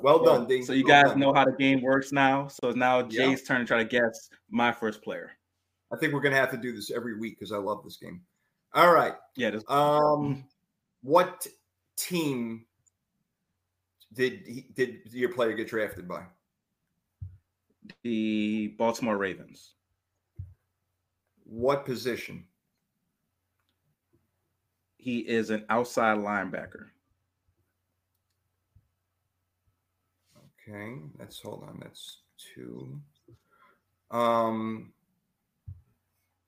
Well, 0.01 0.25
done, 0.25 0.47
Ding. 0.47 0.65
So 0.65 0.73
you 0.73 0.85
well 0.85 1.03
guys 1.03 1.11
done. 1.13 1.21
know 1.21 1.35
how 1.35 1.45
the 1.45 1.53
game 1.53 1.83
works 1.83 2.13
now. 2.13 2.49
So 2.49 2.69
it's 2.69 2.77
now 2.77 3.03
Jay's 3.03 3.43
turn 3.43 3.61
to 3.61 3.67
try 3.67 3.79
to 3.79 3.85
guess 3.85 4.31
my 4.49 4.73
first 4.73 5.03
player. 5.03 5.33
I 5.93 5.97
think 5.97 6.13
we're 6.13 6.21
gonna 6.21 6.37
have 6.37 6.51
to 6.53 6.57
do 6.57 6.73
this 6.73 6.91
every 6.91 7.19
week 7.19 7.39
because 7.39 7.53
I 7.53 7.59
love 7.59 7.83
this 7.85 7.97
game. 7.97 8.23
All 8.73 8.93
right. 8.93 9.15
Yeah. 9.37 9.51
This- 9.51 9.65
um, 9.69 10.45
what 11.03 11.47
team 11.97 12.65
did 14.13 14.43
he, 14.47 14.67
did 14.75 15.01
your 15.11 15.33
player 15.33 15.53
get 15.53 15.69
drafted 15.69 16.09
by? 16.09 16.23
The 18.03 18.69
Baltimore 18.79 19.17
Ravens. 19.17 19.75
What 21.45 21.85
position? 21.85 22.45
He 24.97 25.21
is 25.21 25.51
an 25.51 25.65
outside 25.69 26.19
linebacker. 26.19 26.87
Okay, 30.71 30.99
that's 31.19 31.41
hold 31.41 31.65
on. 31.65 31.81
That's 31.81 32.19
two. 32.55 33.01
Um, 34.11 34.93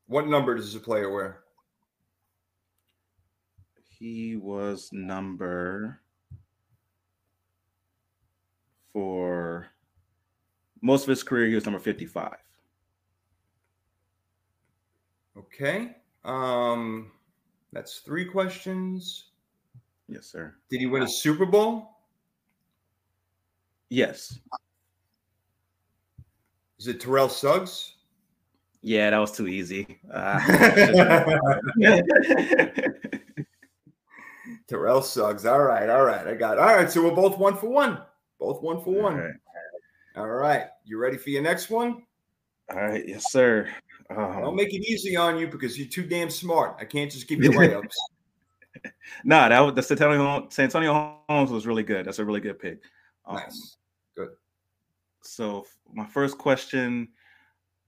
what 0.06 0.28
number 0.28 0.54
does 0.54 0.72
the 0.74 0.80
player 0.80 1.10
wear? 1.10 1.40
He 3.98 4.36
was 4.36 4.90
number 4.92 6.00
for 8.92 9.66
most 10.82 11.02
of 11.02 11.08
his 11.08 11.22
career. 11.22 11.48
He 11.48 11.54
was 11.54 11.64
number 11.64 11.80
fifty-five. 11.80 12.36
Okay. 15.36 15.96
Um, 16.24 17.10
that's 17.72 17.98
three 17.98 18.24
questions. 18.24 19.30
Yes, 20.08 20.26
sir. 20.26 20.54
Did 20.70 20.80
he 20.80 20.86
win 20.86 21.02
a 21.02 21.08
Super 21.08 21.46
Bowl? 21.46 21.91
Yes. 23.92 24.40
Is 26.78 26.86
it 26.86 26.98
Terrell 26.98 27.28
Suggs? 27.28 27.96
Yeah, 28.80 29.10
that 29.10 29.18
was 29.18 29.32
too 29.32 29.48
easy. 29.48 29.98
Uh, 30.10 30.40
Terrell 34.66 35.02
Suggs. 35.02 35.44
All 35.44 35.60
right, 35.60 35.90
all 35.90 36.04
right. 36.04 36.26
I 36.26 36.32
got 36.32 36.56
it. 36.56 36.60
All 36.60 36.74
right. 36.74 36.90
So 36.90 37.04
we're 37.04 37.14
both 37.14 37.36
one 37.36 37.54
for 37.54 37.68
one. 37.68 38.00
Both 38.40 38.62
one 38.62 38.82
for 38.82 38.94
one. 38.94 39.12
All 39.12 39.20
right. 39.20 39.34
All 40.16 40.26
right. 40.26 40.68
You 40.86 40.96
ready 40.96 41.18
for 41.18 41.28
your 41.28 41.42
next 41.42 41.68
one? 41.68 42.04
All 42.72 42.80
right. 42.80 43.06
Yes, 43.06 43.30
sir. 43.30 43.68
Um, 44.08 44.40
Don't 44.40 44.56
make 44.56 44.72
it 44.72 44.90
easy 44.90 45.18
on 45.18 45.38
you 45.38 45.48
because 45.48 45.78
you're 45.78 45.88
too 45.88 46.06
damn 46.06 46.30
smart. 46.30 46.78
I 46.80 46.86
can't 46.86 47.12
just 47.12 47.28
give 47.28 47.44
you 47.44 47.50
layups. 47.50 47.92
nah, 49.24 49.50
that 49.50 49.60
was 49.60 49.74
the 49.74 49.82
Santonio, 49.82 50.46
Santonio 50.48 51.18
Holmes 51.28 51.50
was 51.50 51.66
really 51.66 51.82
good. 51.82 52.06
That's 52.06 52.20
a 52.20 52.24
really 52.24 52.40
good 52.40 52.58
pick. 52.58 52.80
Um, 53.26 53.36
nice. 53.36 53.76
So 55.22 55.66
my 55.92 56.06
first 56.06 56.36
question: 56.36 57.08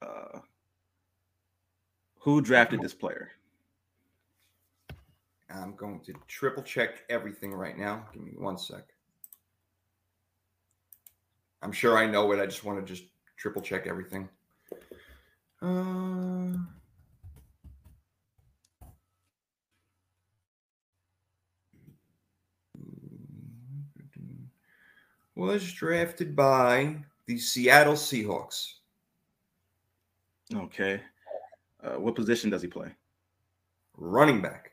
uh, 0.00 0.38
Who 2.20 2.40
drafted 2.40 2.80
this 2.80 2.94
player? 2.94 3.30
I'm 5.50 5.76
going 5.76 6.00
to 6.00 6.14
triple 6.26 6.62
check 6.62 7.04
everything 7.08 7.52
right 7.52 7.78
now. 7.78 8.06
Give 8.12 8.22
me 8.22 8.32
one 8.36 8.58
sec. 8.58 8.84
I'm 11.62 11.72
sure 11.72 11.96
I 11.96 12.06
know 12.06 12.30
it. 12.32 12.40
I 12.40 12.46
just 12.46 12.64
want 12.64 12.84
to 12.84 12.92
just 12.92 13.08
triple 13.36 13.62
check 13.62 13.86
everything. 13.86 14.28
Uh, 15.62 16.58
was 25.34 25.72
drafted 25.72 26.36
by 26.36 26.96
the 27.26 27.38
Seattle 27.38 27.94
Seahawks. 27.94 28.74
Okay. 30.54 31.00
Uh, 31.82 31.98
what 32.00 32.14
position 32.14 32.50
does 32.50 32.62
he 32.62 32.68
play? 32.68 32.90
Running 33.96 34.42
back. 34.42 34.72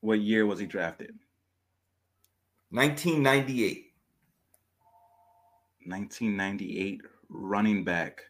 What 0.00 0.20
year 0.20 0.46
was 0.46 0.58
he 0.58 0.66
drafted? 0.66 1.18
1998. 2.70 3.92
1998 5.86 7.00
running 7.30 7.84
back, 7.84 8.22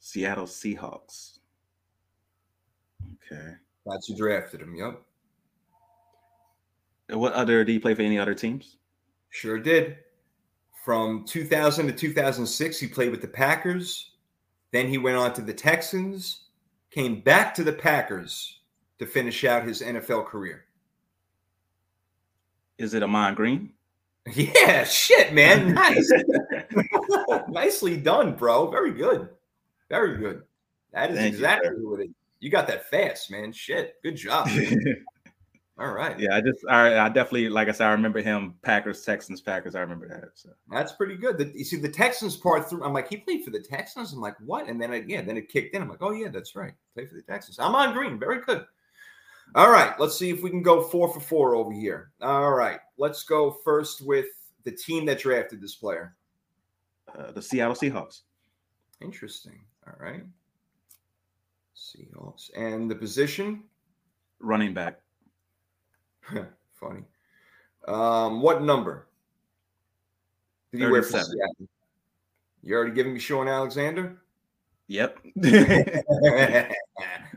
Seattle 0.00 0.46
Seahawks. 0.46 1.38
Okay. 3.14 3.54
That's 3.86 4.06
who 4.06 4.16
drafted 4.16 4.60
him. 4.60 4.74
Yep. 4.76 5.02
what 7.18 7.32
other 7.32 7.64
did 7.64 7.72
he 7.72 7.78
play 7.78 7.94
for 7.94 8.02
any 8.02 8.18
other 8.18 8.34
teams? 8.34 8.76
Sure 9.30 9.58
did. 9.58 9.98
From 10.88 11.24
2000 11.24 11.88
to 11.88 11.92
2006, 11.92 12.80
he 12.80 12.86
played 12.86 13.10
with 13.10 13.20
the 13.20 13.28
Packers. 13.28 14.12
Then 14.72 14.88
he 14.88 14.96
went 14.96 15.18
on 15.18 15.34
to 15.34 15.42
the 15.42 15.52
Texans, 15.52 16.44
came 16.90 17.20
back 17.20 17.54
to 17.56 17.62
the 17.62 17.74
Packers 17.74 18.60
to 18.98 19.04
finish 19.04 19.44
out 19.44 19.64
his 19.64 19.82
NFL 19.82 20.24
career. 20.24 20.64
Is 22.78 22.94
it 22.94 23.02
Ahman 23.02 23.34
Green? 23.34 23.74
Yeah, 24.32 24.84
shit, 24.84 25.34
man. 25.34 25.74
Nice. 25.74 26.10
Nicely 27.48 27.98
done, 27.98 28.34
bro. 28.34 28.70
Very 28.70 28.92
good. 28.92 29.28
Very 29.90 30.16
good. 30.16 30.40
That 30.94 31.10
is 31.10 31.18
Thank 31.18 31.34
exactly 31.34 31.68
you, 31.78 31.90
what 31.90 32.00
it 32.00 32.04
is. 32.04 32.14
You 32.40 32.48
got 32.48 32.66
that 32.68 32.88
fast, 32.88 33.30
man. 33.30 33.52
Shit. 33.52 33.96
Good 34.02 34.16
job. 34.16 34.48
All 35.78 35.92
right. 35.92 36.18
Yeah, 36.18 36.34
I 36.34 36.40
just 36.40 36.64
I, 36.68 36.98
I 36.98 37.08
definitely 37.08 37.48
like 37.48 37.68
I 37.68 37.72
said 37.72 37.86
I 37.86 37.92
remember 37.92 38.20
him 38.20 38.54
Packers 38.62 39.02
Texans 39.02 39.40
Packers 39.40 39.76
I 39.76 39.80
remember 39.80 40.08
that. 40.08 40.30
So 40.34 40.50
that's 40.70 40.92
pretty 40.92 41.16
good. 41.16 41.38
The, 41.38 41.52
you 41.54 41.64
see 41.64 41.76
the 41.76 41.88
Texans 41.88 42.36
part 42.36 42.68
through. 42.68 42.82
I'm 42.82 42.92
like 42.92 43.08
he 43.08 43.18
played 43.18 43.44
for 43.44 43.50
the 43.50 43.60
Texans. 43.60 44.12
I'm 44.12 44.20
like 44.20 44.34
what? 44.40 44.68
And 44.68 44.80
then 44.80 44.90
I, 44.90 45.04
yeah, 45.06 45.22
then 45.22 45.36
it 45.36 45.48
kicked 45.48 45.76
in. 45.76 45.82
I'm 45.82 45.88
like 45.88 46.02
oh 46.02 46.10
yeah, 46.10 46.28
that's 46.28 46.56
right. 46.56 46.72
Play 46.94 47.06
for 47.06 47.14
the 47.14 47.22
Texans. 47.22 47.60
Ahman 47.60 47.94
Green. 47.94 48.18
Very 48.18 48.40
good. 48.42 48.66
All 49.54 49.70
right, 49.70 49.98
let's 49.98 50.18
see 50.18 50.28
if 50.28 50.42
we 50.42 50.50
can 50.50 50.62
go 50.62 50.82
four 50.82 51.12
for 51.12 51.20
four 51.20 51.54
over 51.54 51.72
here. 51.72 52.10
All 52.20 52.52
right, 52.52 52.80
let's 52.98 53.22
go 53.22 53.58
first 53.64 54.04
with 54.04 54.26
the 54.64 54.72
team 54.72 55.06
that 55.06 55.20
drafted 55.20 55.62
this 55.62 55.76
player. 55.76 56.16
Uh, 57.16 57.32
the 57.32 57.40
Seattle 57.40 57.74
Seahawks. 57.74 58.20
Interesting. 59.00 59.60
All 59.86 59.94
right. 59.98 60.22
Seahawks. 61.74 62.50
And 62.56 62.90
the 62.90 62.94
position? 62.94 63.62
Running 64.40 64.74
back. 64.74 65.00
Funny. 66.74 67.04
Um, 67.86 68.42
what 68.42 68.62
number? 68.62 69.06
Did 70.72 70.80
you 70.82 70.90
wear 70.90 71.02
for 71.02 71.18
Seattle? 71.18 71.68
You 72.62 72.74
already 72.74 72.92
giving 72.92 73.14
me 73.14 73.20
Shaun 73.20 73.48
Alexander? 73.48 74.18
Yep. 74.88 75.18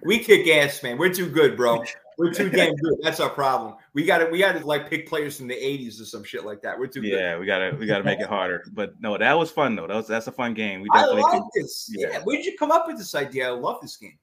we 0.04 0.20
kick 0.20 0.48
ass, 0.48 0.84
man. 0.84 0.98
We're 0.98 1.14
too 1.14 1.30
good, 1.30 1.56
bro. 1.56 1.84
We're 2.18 2.34
too 2.34 2.50
damn 2.50 2.76
good. 2.76 2.98
That's 3.02 3.20
our 3.20 3.30
problem. 3.30 3.76
We 3.94 4.06
got 4.06 4.20
to 4.20 4.26
we 4.28 4.40
got 4.40 4.54
to 4.54 4.66
like 4.66 4.90
pick 4.90 5.08
players 5.08 5.38
from 5.38 5.48
the 5.48 5.56
'80s 5.56 6.02
or 6.02 6.06
some 6.06 6.24
shit 6.24 6.46
like 6.46 6.62
that. 6.62 6.78
We're 6.78 6.88
too. 6.88 7.02
Good. 7.02 7.12
Yeah, 7.12 7.34
good. 7.34 7.40
we 7.40 7.46
gotta 7.46 7.76
we 7.80 7.86
gotta 7.86 8.04
make 8.04 8.20
it 8.20 8.28
harder. 8.28 8.64
But 8.74 8.94
no, 9.02 9.18
that 9.18 9.38
was 9.38 9.52
fun 9.52 9.76
though. 9.76 9.88
That 9.88 9.96
was 9.96 10.08
that's 10.08 10.28
a 10.28 10.32
fun 10.32 10.54
game. 10.54 10.82
We 10.82 10.90
definitely. 10.90 11.24
I 11.24 11.38
like 11.38 11.44
this. 11.54 11.90
Yeah. 11.94 12.10
yeah. 12.12 12.20
Where 12.24 12.38
did 12.38 12.46
you 12.46 12.56
come 12.58 12.72
up 12.72 12.88
with 12.88 12.98
this 12.98 13.16
idea? 13.16 13.48
I 13.48 13.52
love 13.52 13.82
this 13.82 13.98
game. 13.98 14.18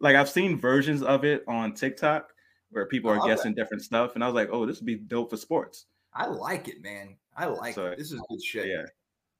Like 0.00 0.16
I've 0.16 0.28
seen 0.28 0.58
versions 0.58 1.02
of 1.02 1.24
it 1.24 1.44
on 1.46 1.72
TikTok 1.74 2.32
where 2.70 2.86
people 2.86 3.10
are 3.10 3.26
guessing 3.26 3.54
that. 3.54 3.60
different 3.60 3.82
stuff, 3.82 4.14
and 4.14 4.24
I 4.24 4.26
was 4.26 4.34
like, 4.34 4.48
oh, 4.50 4.66
this 4.66 4.78
would 4.80 4.86
be 4.86 4.96
dope 4.96 5.30
for 5.30 5.36
sports. 5.36 5.86
I 6.14 6.26
like 6.26 6.68
it, 6.68 6.82
man. 6.82 7.16
I 7.36 7.46
like 7.46 7.74
so, 7.74 7.86
it. 7.86 7.98
This 7.98 8.12
is 8.12 8.20
good 8.28 8.42
shit. 8.42 8.66
Yeah, 8.66 8.84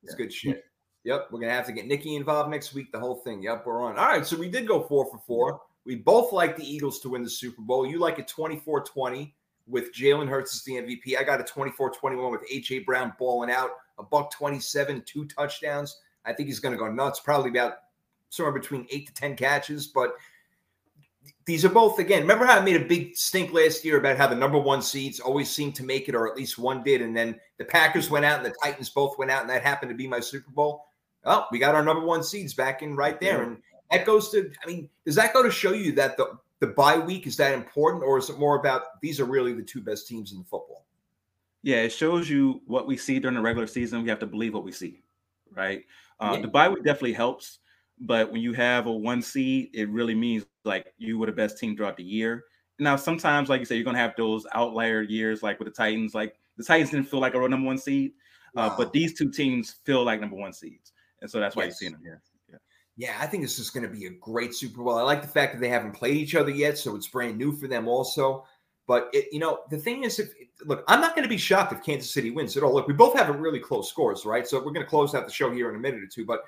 it's 0.02 0.12
yeah. 0.12 0.16
good 0.16 0.32
shit. 0.32 0.64
Yep, 1.04 1.28
we're 1.30 1.40
gonna 1.40 1.52
have 1.52 1.66
to 1.66 1.72
get 1.72 1.86
Nikki 1.86 2.16
involved 2.16 2.50
next 2.50 2.74
week. 2.74 2.92
The 2.92 3.00
whole 3.00 3.16
thing. 3.16 3.42
Yep, 3.42 3.64
we're 3.66 3.82
on. 3.82 3.98
All 3.98 4.06
right, 4.06 4.26
so 4.26 4.36
we 4.36 4.48
did 4.48 4.66
go 4.66 4.82
four 4.82 5.06
for 5.10 5.18
four. 5.26 5.60
We 5.84 5.94
both 5.94 6.32
like 6.32 6.56
the 6.56 6.68
Eagles 6.68 6.98
to 7.00 7.10
win 7.10 7.22
the 7.22 7.30
Super 7.30 7.62
Bowl. 7.62 7.86
You 7.86 7.98
like 7.98 8.18
a 8.18 8.24
24 8.24 8.82
20 8.82 9.34
with 9.68 9.92
Jalen 9.94 10.28
Hurts 10.28 10.54
as 10.54 10.62
the 10.64 10.72
MVP. 10.72 11.18
I 11.18 11.22
got 11.22 11.40
a 11.40 11.44
24 11.44 11.90
21 11.90 12.30
with 12.32 12.42
A.J. 12.50 12.80
Brown 12.80 13.12
balling 13.18 13.50
out, 13.50 13.70
a 13.98 14.02
buck 14.02 14.30
27, 14.32 15.02
two 15.06 15.26
touchdowns. 15.26 16.00
I 16.24 16.32
think 16.32 16.48
he's 16.48 16.60
going 16.60 16.72
to 16.72 16.78
go 16.78 16.90
nuts, 16.90 17.20
probably 17.20 17.50
about 17.50 17.74
somewhere 18.30 18.52
between 18.52 18.86
eight 18.90 19.06
to 19.06 19.14
10 19.14 19.36
catches. 19.36 19.86
But 19.86 20.14
these 21.44 21.64
are 21.64 21.70
both, 21.70 21.98
again, 21.98 22.22
remember 22.22 22.44
how 22.44 22.58
I 22.58 22.64
made 22.64 22.80
a 22.80 22.84
big 22.84 23.16
stink 23.16 23.52
last 23.52 23.84
year 23.84 23.98
about 23.98 24.16
how 24.16 24.26
the 24.26 24.34
number 24.34 24.58
one 24.58 24.82
seeds 24.82 25.20
always 25.20 25.50
seem 25.50 25.72
to 25.72 25.84
make 25.84 26.08
it, 26.08 26.14
or 26.14 26.28
at 26.28 26.36
least 26.36 26.58
one 26.58 26.82
did. 26.82 27.02
And 27.02 27.16
then 27.16 27.38
the 27.58 27.64
Packers 27.64 28.10
went 28.10 28.24
out 28.24 28.38
and 28.38 28.46
the 28.46 28.56
Titans 28.62 28.90
both 28.90 29.18
went 29.18 29.30
out, 29.30 29.42
and 29.42 29.50
that 29.50 29.62
happened 29.62 29.90
to 29.90 29.96
be 29.96 30.06
my 30.06 30.20
Super 30.20 30.50
Bowl. 30.50 30.86
Well, 31.24 31.48
we 31.50 31.58
got 31.58 31.74
our 31.74 31.84
number 31.84 32.04
one 32.04 32.22
seeds 32.22 32.54
back 32.54 32.82
in 32.82 32.96
right 32.96 33.20
there. 33.20 33.42
And 33.42 33.58
that 33.90 34.06
goes 34.06 34.30
to, 34.30 34.50
I 34.62 34.66
mean, 34.66 34.88
does 35.04 35.14
that 35.16 35.32
go 35.32 35.42
to 35.42 35.50
show 35.50 35.72
you 35.72 35.92
that 35.92 36.16
the 36.16 36.38
the 36.60 36.68
bye 36.68 36.98
week 36.98 37.26
is 37.26 37.36
that 37.36 37.52
important, 37.52 38.02
or 38.02 38.16
is 38.16 38.30
it 38.30 38.38
more 38.38 38.58
about 38.58 39.00
these 39.02 39.20
are 39.20 39.26
really 39.26 39.52
the 39.52 39.62
two 39.62 39.82
best 39.82 40.08
teams 40.08 40.32
in 40.32 40.42
football? 40.44 40.86
Yeah, 41.62 41.82
it 41.82 41.92
shows 41.92 42.30
you 42.30 42.62
what 42.66 42.86
we 42.86 42.96
see 42.96 43.18
during 43.18 43.34
the 43.34 43.42
regular 43.42 43.66
season. 43.66 44.02
We 44.02 44.08
have 44.08 44.20
to 44.20 44.26
believe 44.26 44.54
what 44.54 44.64
we 44.64 44.72
see, 44.72 45.02
right? 45.52 45.84
Uh, 46.18 46.32
yeah. 46.34 46.40
The 46.40 46.48
bye 46.48 46.68
week 46.68 46.84
definitely 46.84 47.12
helps, 47.12 47.58
but 48.00 48.30
when 48.30 48.40
you 48.40 48.52
have 48.52 48.86
a 48.86 48.92
one 48.92 49.22
seed, 49.22 49.70
it 49.72 49.88
really 49.88 50.14
means 50.14 50.44
like 50.64 50.92
you 50.98 51.18
were 51.18 51.26
the 51.26 51.32
best 51.32 51.58
team 51.58 51.76
throughout 51.76 51.96
the 51.96 52.04
year. 52.04 52.44
Now, 52.78 52.96
sometimes, 52.96 53.48
like 53.48 53.60
you 53.60 53.64
said, 53.64 53.76
you're 53.76 53.84
gonna 53.84 53.98
have 53.98 54.14
those 54.16 54.46
outlier 54.52 55.02
years, 55.02 55.42
like 55.42 55.58
with 55.58 55.68
the 55.68 55.74
Titans. 55.74 56.14
Like 56.14 56.36
the 56.56 56.64
Titans 56.64 56.90
didn't 56.90 57.08
feel 57.08 57.20
like 57.20 57.34
a 57.34 57.48
number 57.48 57.66
one 57.66 57.78
seed, 57.78 58.12
uh, 58.56 58.74
but 58.76 58.92
these 58.92 59.14
two 59.14 59.30
teams 59.30 59.76
feel 59.84 60.04
like 60.04 60.20
number 60.20 60.36
one 60.36 60.52
seeds, 60.52 60.92
and 61.22 61.30
so 61.30 61.40
that's 61.40 61.56
why 61.56 61.64
yes. 61.64 61.70
you're 61.70 61.76
seeing 61.76 61.92
them 61.92 62.02
here. 62.02 62.22
Yeah. 62.50 62.56
yeah, 62.96 63.16
I 63.18 63.26
think 63.26 63.42
this 63.42 63.58
is 63.58 63.70
going 63.70 63.86
to 63.86 63.92
be 63.92 64.06
a 64.06 64.10
great 64.10 64.54
Super 64.54 64.82
Bowl. 64.82 64.98
I 64.98 65.02
like 65.02 65.22
the 65.22 65.28
fact 65.28 65.54
that 65.54 65.60
they 65.60 65.68
haven't 65.68 65.92
played 65.92 66.16
each 66.16 66.34
other 66.34 66.50
yet, 66.50 66.76
so 66.76 66.96
it's 66.96 67.06
brand 67.06 67.38
new 67.38 67.52
for 67.52 67.66
them 67.66 67.88
also. 67.88 68.44
But 68.86 69.08
it, 69.12 69.26
you 69.32 69.40
know, 69.40 69.60
the 69.70 69.78
thing 69.78 70.04
is, 70.04 70.18
if 70.18 70.32
look, 70.64 70.84
I'm 70.86 71.00
not 71.00 71.14
going 71.14 71.24
to 71.24 71.28
be 71.28 71.38
shocked 71.38 71.72
if 71.72 71.82
Kansas 71.82 72.12
City 72.12 72.30
wins 72.30 72.56
at 72.56 72.62
all. 72.62 72.72
Look, 72.72 72.86
we 72.86 72.94
both 72.94 73.16
have 73.16 73.28
a 73.28 73.32
really 73.32 73.58
close 73.58 73.88
scores, 73.88 74.24
right? 74.24 74.46
So 74.46 74.58
we're 74.58 74.72
going 74.72 74.84
to 74.84 74.90
close 74.90 75.14
out 75.14 75.26
the 75.26 75.32
show 75.32 75.50
here 75.50 75.68
in 75.70 75.76
a 75.76 75.78
minute 75.78 76.02
or 76.02 76.06
two. 76.06 76.24
But 76.24 76.42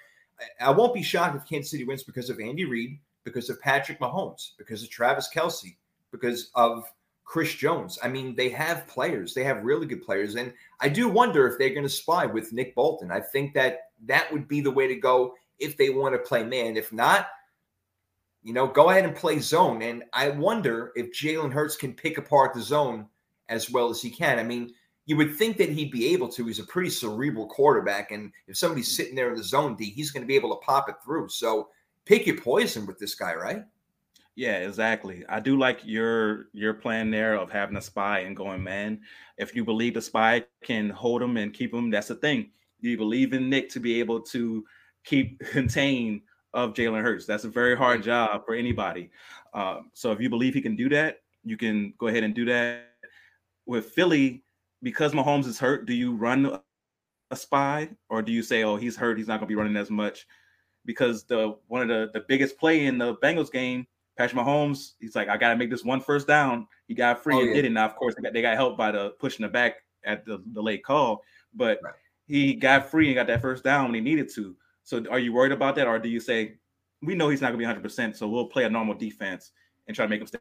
I 0.60 0.70
won't 0.70 0.94
be 0.94 1.02
shocked 1.02 1.36
if 1.36 1.48
Kansas 1.48 1.70
City 1.70 1.84
wins 1.84 2.02
because 2.02 2.30
of 2.30 2.40
Andy 2.40 2.64
Reid, 2.64 2.98
because 3.24 3.50
of 3.50 3.60
Patrick 3.60 4.00
Mahomes, 4.00 4.52
because 4.56 4.82
of 4.82 4.90
Travis 4.90 5.28
Kelce, 5.34 5.76
because 6.10 6.50
of 6.54 6.84
Chris 7.24 7.54
Jones. 7.54 7.98
I 8.02 8.08
mean, 8.08 8.34
they 8.34 8.48
have 8.50 8.86
players. 8.86 9.34
They 9.34 9.44
have 9.44 9.64
really 9.64 9.86
good 9.86 10.02
players, 10.02 10.34
and 10.34 10.52
I 10.80 10.88
do 10.88 11.08
wonder 11.08 11.46
if 11.46 11.58
they're 11.58 11.70
going 11.70 11.82
to 11.82 11.88
spy 11.88 12.26
with 12.26 12.52
Nick 12.52 12.74
Bolton. 12.74 13.10
I 13.10 13.20
think 13.20 13.54
that 13.54 13.80
that 14.06 14.32
would 14.32 14.48
be 14.48 14.60
the 14.60 14.70
way 14.70 14.86
to 14.86 14.94
go 14.94 15.34
if 15.58 15.76
they 15.76 15.90
want 15.90 16.14
to 16.14 16.18
play 16.18 16.44
man. 16.44 16.76
If 16.76 16.92
not, 16.92 17.28
you 18.42 18.52
know, 18.54 18.66
go 18.66 18.90
ahead 18.90 19.04
and 19.04 19.14
play 19.14 19.40
zone. 19.40 19.82
And 19.82 20.04
I 20.12 20.30
wonder 20.30 20.92
if 20.96 21.12
Jalen 21.12 21.52
Hurts 21.52 21.76
can 21.76 21.92
pick 21.92 22.16
apart 22.16 22.54
the 22.54 22.62
zone 22.62 23.06
as 23.48 23.70
well 23.70 23.90
as 23.90 24.00
he 24.00 24.10
can. 24.10 24.38
I 24.38 24.44
mean, 24.44 24.72
you 25.08 25.16
would 25.16 25.34
think 25.34 25.56
that 25.56 25.70
he'd 25.70 25.90
be 25.90 26.12
able 26.12 26.28
to. 26.28 26.44
He's 26.44 26.58
a 26.58 26.64
pretty 26.64 26.90
cerebral 26.90 27.46
quarterback. 27.46 28.10
And 28.10 28.30
if 28.46 28.58
somebody's 28.58 28.94
sitting 28.94 29.14
there 29.14 29.30
in 29.30 29.38
the 29.38 29.42
zone 29.42 29.74
D, 29.74 29.86
he's 29.86 30.10
going 30.10 30.22
to 30.22 30.26
be 30.26 30.36
able 30.36 30.50
to 30.50 30.60
pop 30.60 30.90
it 30.90 30.96
through. 31.02 31.30
So 31.30 31.70
pick 32.04 32.26
your 32.26 32.38
poison 32.38 32.84
with 32.84 32.98
this 32.98 33.14
guy, 33.14 33.34
right? 33.34 33.64
Yeah, 34.36 34.58
exactly. 34.58 35.24
I 35.26 35.40
do 35.40 35.58
like 35.58 35.80
your 35.82 36.48
your 36.52 36.74
plan 36.74 37.10
there 37.10 37.36
of 37.36 37.50
having 37.50 37.78
a 37.78 37.80
spy 37.80 38.20
and 38.20 38.36
going 38.36 38.62
man. 38.62 39.00
If 39.38 39.56
you 39.56 39.64
believe 39.64 39.94
the 39.94 40.02
spy 40.02 40.44
can 40.62 40.90
hold 40.90 41.22
him 41.22 41.38
and 41.38 41.54
keep 41.54 41.72
him, 41.72 41.90
that's 41.90 42.08
the 42.08 42.14
thing. 42.14 42.50
You 42.82 42.98
believe 42.98 43.32
in 43.32 43.48
Nick 43.48 43.70
to 43.70 43.80
be 43.80 43.98
able 44.00 44.20
to 44.20 44.62
keep 45.04 45.40
contain 45.52 46.20
of 46.52 46.74
Jalen 46.74 47.02
Hurts. 47.02 47.24
That's 47.24 47.44
a 47.44 47.48
very 47.48 47.78
hard 47.78 48.02
job 48.02 48.44
for 48.44 48.54
anybody. 48.54 49.08
Um, 49.54 49.90
so 49.94 50.12
if 50.12 50.20
you 50.20 50.28
believe 50.28 50.52
he 50.52 50.60
can 50.60 50.76
do 50.76 50.90
that, 50.90 51.20
you 51.44 51.56
can 51.56 51.94
go 51.96 52.08
ahead 52.08 52.24
and 52.24 52.34
do 52.34 52.44
that. 52.44 52.84
With 53.64 53.86
Philly, 53.86 54.44
because 54.82 55.12
Mahomes 55.12 55.46
is 55.46 55.58
hurt, 55.58 55.86
do 55.86 55.94
you 55.94 56.14
run 56.14 56.58
a 57.30 57.36
spy 57.36 57.90
or 58.08 58.22
do 58.22 58.32
you 58.32 58.42
say, 58.42 58.64
"Oh, 58.64 58.76
he's 58.76 58.96
hurt, 58.96 59.18
he's 59.18 59.28
not 59.28 59.40
going 59.40 59.48
to 59.48 59.52
be 59.52 59.56
running 59.56 59.76
as 59.76 59.90
much"? 59.90 60.26
Because 60.84 61.24
the 61.24 61.56
one 61.66 61.82
of 61.82 61.88
the 61.88 62.10
the 62.12 62.24
biggest 62.28 62.58
play 62.58 62.86
in 62.86 62.98
the 62.98 63.16
Bengals 63.16 63.52
game, 63.52 63.86
Patrick 64.16 64.40
Mahomes, 64.40 64.92
he's 65.00 65.14
like, 65.14 65.28
"I 65.28 65.36
got 65.36 65.50
to 65.50 65.56
make 65.56 65.70
this 65.70 65.84
one 65.84 66.00
first 66.00 66.26
down." 66.26 66.66
He 66.86 66.94
got 66.94 67.22
free 67.22 67.36
oh, 67.36 67.40
and 67.40 67.48
yeah. 67.48 67.54
did 67.54 67.64
it. 67.66 67.72
Now, 67.72 67.86
of 67.86 67.96
course, 67.96 68.14
they 68.14 68.22
got, 68.22 68.32
they 68.32 68.42
got 68.42 68.56
helped 68.56 68.78
by 68.78 68.92
the 68.92 69.10
pushing 69.18 69.44
the 69.44 69.50
back 69.50 69.76
at 70.04 70.24
the, 70.24 70.42
the 70.52 70.62
late 70.62 70.84
call, 70.84 71.22
but 71.54 71.80
right. 71.82 71.94
he 72.26 72.54
got 72.54 72.90
free 72.90 73.08
and 73.08 73.14
got 73.14 73.26
that 73.26 73.42
first 73.42 73.64
down 73.64 73.86
when 73.86 73.94
he 73.94 74.00
needed 74.00 74.30
to. 74.34 74.56
So 74.84 75.04
are 75.10 75.18
you 75.18 75.32
worried 75.32 75.52
about 75.52 75.74
that, 75.76 75.86
or 75.86 75.98
do 75.98 76.08
you 76.08 76.20
say 76.20 76.54
we 77.02 77.14
know 77.14 77.28
he's 77.28 77.40
not 77.40 77.48
going 77.48 77.58
to 77.58 77.62
be 77.62 77.66
100, 77.66 77.82
percent 77.82 78.16
so 78.16 78.26
we'll 78.26 78.46
play 78.46 78.64
a 78.64 78.70
normal 78.70 78.94
defense 78.94 79.52
and 79.86 79.94
try 79.94 80.06
to 80.06 80.08
make 80.08 80.20
him 80.20 80.26
stay 80.26 80.38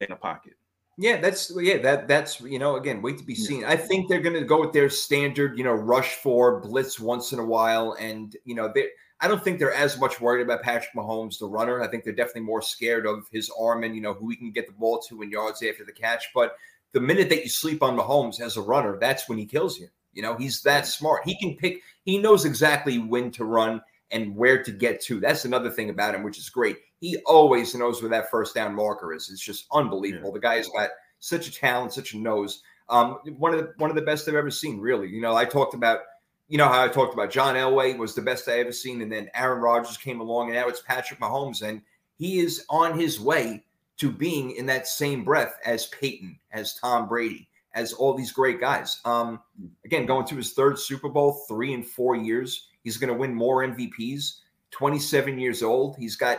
in 0.00 0.08
the 0.10 0.16
pocket? 0.16 0.54
Yeah, 0.96 1.20
that's 1.20 1.52
yeah, 1.56 1.78
that 1.78 2.06
that's 2.06 2.40
you 2.40 2.58
know, 2.58 2.76
again, 2.76 3.02
wait 3.02 3.18
to 3.18 3.24
be 3.24 3.34
seen. 3.34 3.62
Yeah. 3.62 3.70
I 3.70 3.76
think 3.76 4.08
they're 4.08 4.20
gonna 4.20 4.44
go 4.44 4.60
with 4.60 4.72
their 4.72 4.88
standard, 4.88 5.58
you 5.58 5.64
know, 5.64 5.72
rush 5.72 6.14
for 6.16 6.60
blitz 6.60 7.00
once 7.00 7.32
in 7.32 7.38
a 7.38 7.44
while. 7.44 7.96
And 7.98 8.36
you 8.44 8.54
know, 8.54 8.70
they 8.72 8.88
I 9.20 9.28
don't 9.28 9.42
think 9.42 9.58
they're 9.58 9.72
as 9.72 9.98
much 9.98 10.20
worried 10.20 10.42
about 10.42 10.62
Patrick 10.62 10.94
Mahomes, 10.94 11.38
the 11.38 11.46
runner. 11.46 11.82
I 11.82 11.88
think 11.88 12.04
they're 12.04 12.12
definitely 12.12 12.42
more 12.42 12.62
scared 12.62 13.06
of 13.06 13.26
his 13.32 13.50
arm 13.58 13.82
and 13.82 13.94
you 13.94 14.02
know 14.02 14.14
who 14.14 14.28
he 14.28 14.36
can 14.36 14.52
get 14.52 14.66
the 14.66 14.72
ball 14.72 15.00
to 15.08 15.22
in 15.22 15.30
yards 15.30 15.62
after 15.62 15.84
the 15.84 15.92
catch. 15.92 16.26
But 16.34 16.56
the 16.92 17.00
minute 17.00 17.28
that 17.28 17.42
you 17.42 17.48
sleep 17.48 17.82
on 17.82 17.96
Mahomes 17.96 18.40
as 18.40 18.56
a 18.56 18.62
runner, 18.62 18.96
that's 18.98 19.28
when 19.28 19.38
he 19.38 19.46
kills 19.46 19.78
you. 19.78 19.88
You 20.12 20.22
know, 20.22 20.36
he's 20.36 20.62
that 20.62 20.86
smart. 20.86 21.22
He 21.24 21.36
can 21.38 21.56
pick, 21.56 21.80
he 22.04 22.18
knows 22.18 22.44
exactly 22.44 22.98
when 22.98 23.30
to 23.32 23.44
run 23.44 23.82
and 24.10 24.34
where 24.36 24.62
to 24.62 24.70
get 24.70 25.00
to. 25.02 25.18
That's 25.18 25.44
another 25.44 25.70
thing 25.70 25.90
about 25.90 26.14
him, 26.14 26.22
which 26.22 26.38
is 26.38 26.48
great. 26.48 26.76
He 27.04 27.18
always 27.26 27.74
knows 27.74 28.00
where 28.00 28.10
that 28.10 28.30
first 28.30 28.54
down 28.54 28.74
marker 28.74 29.12
is. 29.12 29.30
It's 29.30 29.44
just 29.44 29.66
unbelievable. 29.72 30.30
Yeah. 30.30 30.34
The 30.34 30.40
guy's 30.40 30.68
got 30.68 30.88
such 31.18 31.48
a 31.48 31.52
talent, 31.52 31.92
such 31.92 32.14
a 32.14 32.18
nose. 32.18 32.62
Um, 32.88 33.18
one 33.36 33.52
of 33.52 33.60
the 33.60 33.74
one 33.76 33.90
of 33.90 33.96
the 33.96 34.02
best 34.02 34.26
I've 34.26 34.34
ever 34.34 34.50
seen, 34.50 34.80
really. 34.80 35.08
You 35.08 35.20
know, 35.20 35.36
I 35.36 35.44
talked 35.44 35.74
about, 35.74 36.00
you 36.48 36.56
know, 36.56 36.66
how 36.66 36.82
I 36.82 36.88
talked 36.88 37.12
about 37.12 37.30
John 37.30 37.56
Elway 37.56 37.98
was 37.98 38.14
the 38.14 38.22
best 38.22 38.48
I 38.48 38.60
ever 38.60 38.72
seen, 38.72 39.02
and 39.02 39.12
then 39.12 39.28
Aaron 39.34 39.60
Rodgers 39.60 39.98
came 39.98 40.20
along, 40.20 40.46
and 40.46 40.54
now 40.54 40.68
it's 40.68 40.80
Patrick 40.80 41.20
Mahomes, 41.20 41.60
and 41.60 41.82
he 42.16 42.38
is 42.38 42.64
on 42.70 42.98
his 42.98 43.20
way 43.20 43.64
to 43.98 44.10
being 44.10 44.52
in 44.52 44.64
that 44.66 44.86
same 44.86 45.24
breath 45.24 45.58
as 45.66 45.86
Peyton, 45.86 46.38
as 46.52 46.74
Tom 46.74 47.06
Brady 47.06 47.48
as 47.74 47.92
all 47.92 48.14
these 48.14 48.32
great 48.32 48.60
guys. 48.60 49.00
Um, 49.04 49.40
again, 49.84 50.06
going 50.06 50.26
to 50.26 50.36
his 50.36 50.52
third 50.52 50.78
Super 50.78 51.08
Bowl, 51.08 51.44
three 51.48 51.74
in 51.74 51.82
four 51.82 52.16
years. 52.16 52.68
He's 52.82 52.96
going 52.96 53.12
to 53.12 53.18
win 53.18 53.34
more 53.34 53.62
MVPs. 53.66 54.38
27 54.70 55.38
years 55.38 55.62
old. 55.62 55.96
He's 55.96 56.16
got 56.16 56.38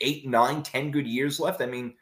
eight, 0.00 0.26
nine, 0.26 0.62
ten 0.62 0.90
good 0.90 1.06
years 1.06 1.40
left. 1.40 1.60
I 1.60 1.66
mean, 1.66 1.94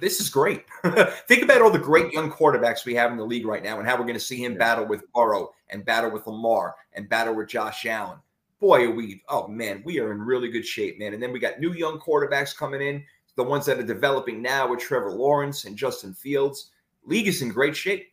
this 0.00 0.20
is 0.20 0.28
great. 0.28 0.64
Think 1.28 1.42
about 1.42 1.62
all 1.62 1.70
the 1.70 1.78
great 1.78 2.12
young 2.12 2.30
quarterbacks 2.30 2.84
we 2.84 2.94
have 2.94 3.10
in 3.12 3.16
the 3.16 3.24
league 3.24 3.46
right 3.46 3.62
now 3.62 3.78
and 3.78 3.86
how 3.88 3.96
we're 3.96 4.04
going 4.04 4.14
to 4.14 4.20
see 4.20 4.42
him 4.42 4.56
battle 4.56 4.86
with 4.86 5.10
Burrow 5.12 5.50
and 5.68 5.84
battle 5.84 6.10
with 6.10 6.26
Lamar 6.26 6.74
and 6.94 7.08
battle 7.08 7.34
with 7.34 7.48
Josh 7.48 7.86
Allen. 7.86 8.18
Boy, 8.58 8.86
are 8.86 8.94
we, 8.94 9.22
oh 9.28 9.48
man, 9.48 9.82
we 9.84 10.00
are 10.00 10.12
in 10.12 10.20
really 10.20 10.50
good 10.50 10.66
shape, 10.66 10.98
man. 10.98 11.14
And 11.14 11.22
then 11.22 11.32
we 11.32 11.38
got 11.38 11.60
new 11.60 11.72
young 11.72 11.98
quarterbacks 11.98 12.54
coming 12.54 12.82
in, 12.82 13.04
the 13.36 13.44
ones 13.44 13.64
that 13.66 13.78
are 13.78 13.84
developing 13.84 14.42
now 14.42 14.68
with 14.68 14.80
Trevor 14.80 15.12
Lawrence 15.12 15.64
and 15.64 15.76
Justin 15.76 16.12
Fields 16.12 16.70
league 17.04 17.28
is 17.28 17.42
in 17.42 17.48
great 17.48 17.76
shape. 17.76 18.12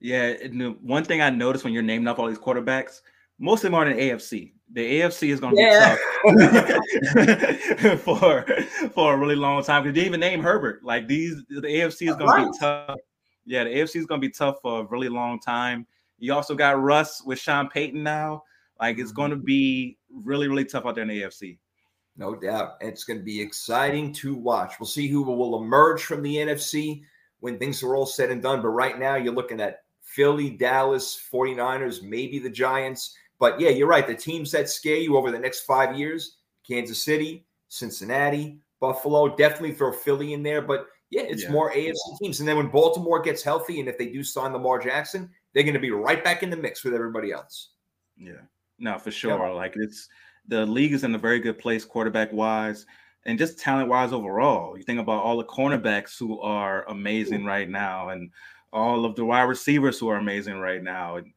Yeah, 0.00 0.34
one 0.80 1.04
thing 1.04 1.20
I 1.20 1.30
noticed 1.30 1.64
when 1.64 1.72
you're 1.72 1.82
naming 1.82 2.06
up 2.06 2.18
all 2.18 2.28
these 2.28 2.38
quarterbacks, 2.38 3.00
most 3.38 3.64
of 3.64 3.70
them 3.70 3.74
are 3.74 3.86
in 3.86 3.96
the 3.96 4.02
AFC. 4.02 4.52
The 4.72 5.00
AFC 5.00 5.30
is 5.30 5.40
going 5.40 5.56
to 5.56 5.62
yeah. 5.62 5.96
be 6.24 6.36
tough 7.82 8.00
for 8.00 8.44
for 8.92 9.14
a 9.14 9.16
really 9.16 9.34
long 9.34 9.62
time. 9.64 9.82
Because 9.82 9.94
they 9.94 10.06
even 10.06 10.20
name 10.20 10.42
Herbert. 10.42 10.84
Like 10.84 11.08
these, 11.08 11.36
the 11.48 11.62
AFC 11.62 12.10
is 12.10 12.16
going 12.16 12.26
right. 12.26 12.44
to 12.44 12.50
be 12.52 12.58
tough. 12.58 12.96
Yeah, 13.46 13.64
the 13.64 13.70
AFC 13.70 13.96
is 13.96 14.06
going 14.06 14.20
to 14.20 14.26
be 14.26 14.32
tough 14.32 14.56
for 14.60 14.80
a 14.80 14.84
really 14.84 15.08
long 15.08 15.40
time. 15.40 15.86
You 16.18 16.34
also 16.34 16.54
got 16.54 16.82
Russ 16.82 17.22
with 17.24 17.38
Sean 17.38 17.68
Payton 17.68 18.02
now. 18.02 18.42
Like 18.80 18.98
it's 18.98 19.10
mm-hmm. 19.10 19.16
going 19.16 19.30
to 19.30 19.36
be 19.36 19.96
really, 20.10 20.48
really 20.48 20.64
tough 20.64 20.84
out 20.84 20.96
there 20.96 21.02
in 21.02 21.08
the 21.08 21.22
AFC. 21.22 21.58
No 22.16 22.34
doubt. 22.34 22.72
It's 22.80 23.04
going 23.04 23.20
to 23.20 23.24
be 23.24 23.40
exciting 23.40 24.12
to 24.14 24.34
watch. 24.34 24.74
We'll 24.78 24.88
see 24.88 25.06
who 25.06 25.22
will 25.22 25.62
emerge 25.62 26.02
from 26.02 26.22
the 26.22 26.36
NFC 26.36 27.02
when 27.40 27.58
things 27.58 27.82
are 27.82 27.94
all 27.94 28.06
said 28.06 28.30
and 28.30 28.42
done. 28.42 28.60
But 28.60 28.68
right 28.68 28.98
now, 28.98 29.14
you're 29.14 29.34
looking 29.34 29.60
at 29.60 29.82
Philly, 30.02 30.50
Dallas, 30.50 31.18
49ers, 31.32 32.02
maybe 32.02 32.40
the 32.40 32.50
Giants. 32.50 33.14
But 33.38 33.60
yeah, 33.60 33.70
you're 33.70 33.88
right. 33.88 34.06
The 34.06 34.14
teams 34.14 34.50
that 34.52 34.68
scare 34.68 34.96
you 34.96 35.16
over 35.16 35.30
the 35.30 35.38
next 35.38 35.60
five 35.60 35.96
years 35.96 36.38
Kansas 36.66 37.02
City, 37.02 37.46
Cincinnati, 37.68 38.58
Buffalo, 38.80 39.34
definitely 39.36 39.74
throw 39.74 39.92
Philly 39.92 40.34
in 40.34 40.42
there. 40.42 40.62
But 40.62 40.86
yeah, 41.10 41.22
it's 41.22 41.44
yeah. 41.44 41.50
more 41.50 41.72
AFC 41.72 42.18
teams. 42.20 42.40
And 42.40 42.48
then 42.48 42.56
when 42.56 42.68
Baltimore 42.68 43.20
gets 43.22 43.42
healthy 43.42 43.80
and 43.80 43.88
if 43.88 43.96
they 43.96 44.08
do 44.08 44.22
sign 44.22 44.52
Lamar 44.52 44.78
Jackson, 44.78 45.30
they're 45.52 45.62
going 45.62 45.74
to 45.74 45.80
be 45.80 45.90
right 45.90 46.22
back 46.22 46.42
in 46.42 46.50
the 46.50 46.56
mix 46.56 46.84
with 46.84 46.94
everybody 46.94 47.32
else. 47.32 47.70
Yeah, 48.16 48.42
no, 48.78 48.98
for 48.98 49.10
sure. 49.10 49.38
Yeah. 49.38 49.52
Like 49.52 49.74
it's 49.76 50.08
the 50.46 50.66
league 50.66 50.92
is 50.92 51.04
in 51.04 51.14
a 51.14 51.18
very 51.18 51.40
good 51.40 51.58
place 51.58 51.84
quarterback 51.84 52.32
wise 52.32 52.86
and 53.26 53.38
just 53.38 53.58
talent 53.58 53.88
wise 53.88 54.12
overall. 54.12 54.76
You 54.76 54.82
think 54.82 55.00
about 55.00 55.22
all 55.22 55.36
the 55.36 55.44
cornerbacks 55.44 56.18
who 56.18 56.40
are 56.40 56.84
amazing 56.88 57.44
right 57.44 57.68
now, 57.68 58.10
and 58.10 58.30
all 58.72 59.04
of 59.04 59.16
the 59.16 59.24
wide 59.24 59.42
receivers 59.42 59.98
who 59.98 60.08
are 60.08 60.16
amazing 60.16 60.58
right 60.58 60.82
now. 60.82 61.16
And 61.16 61.32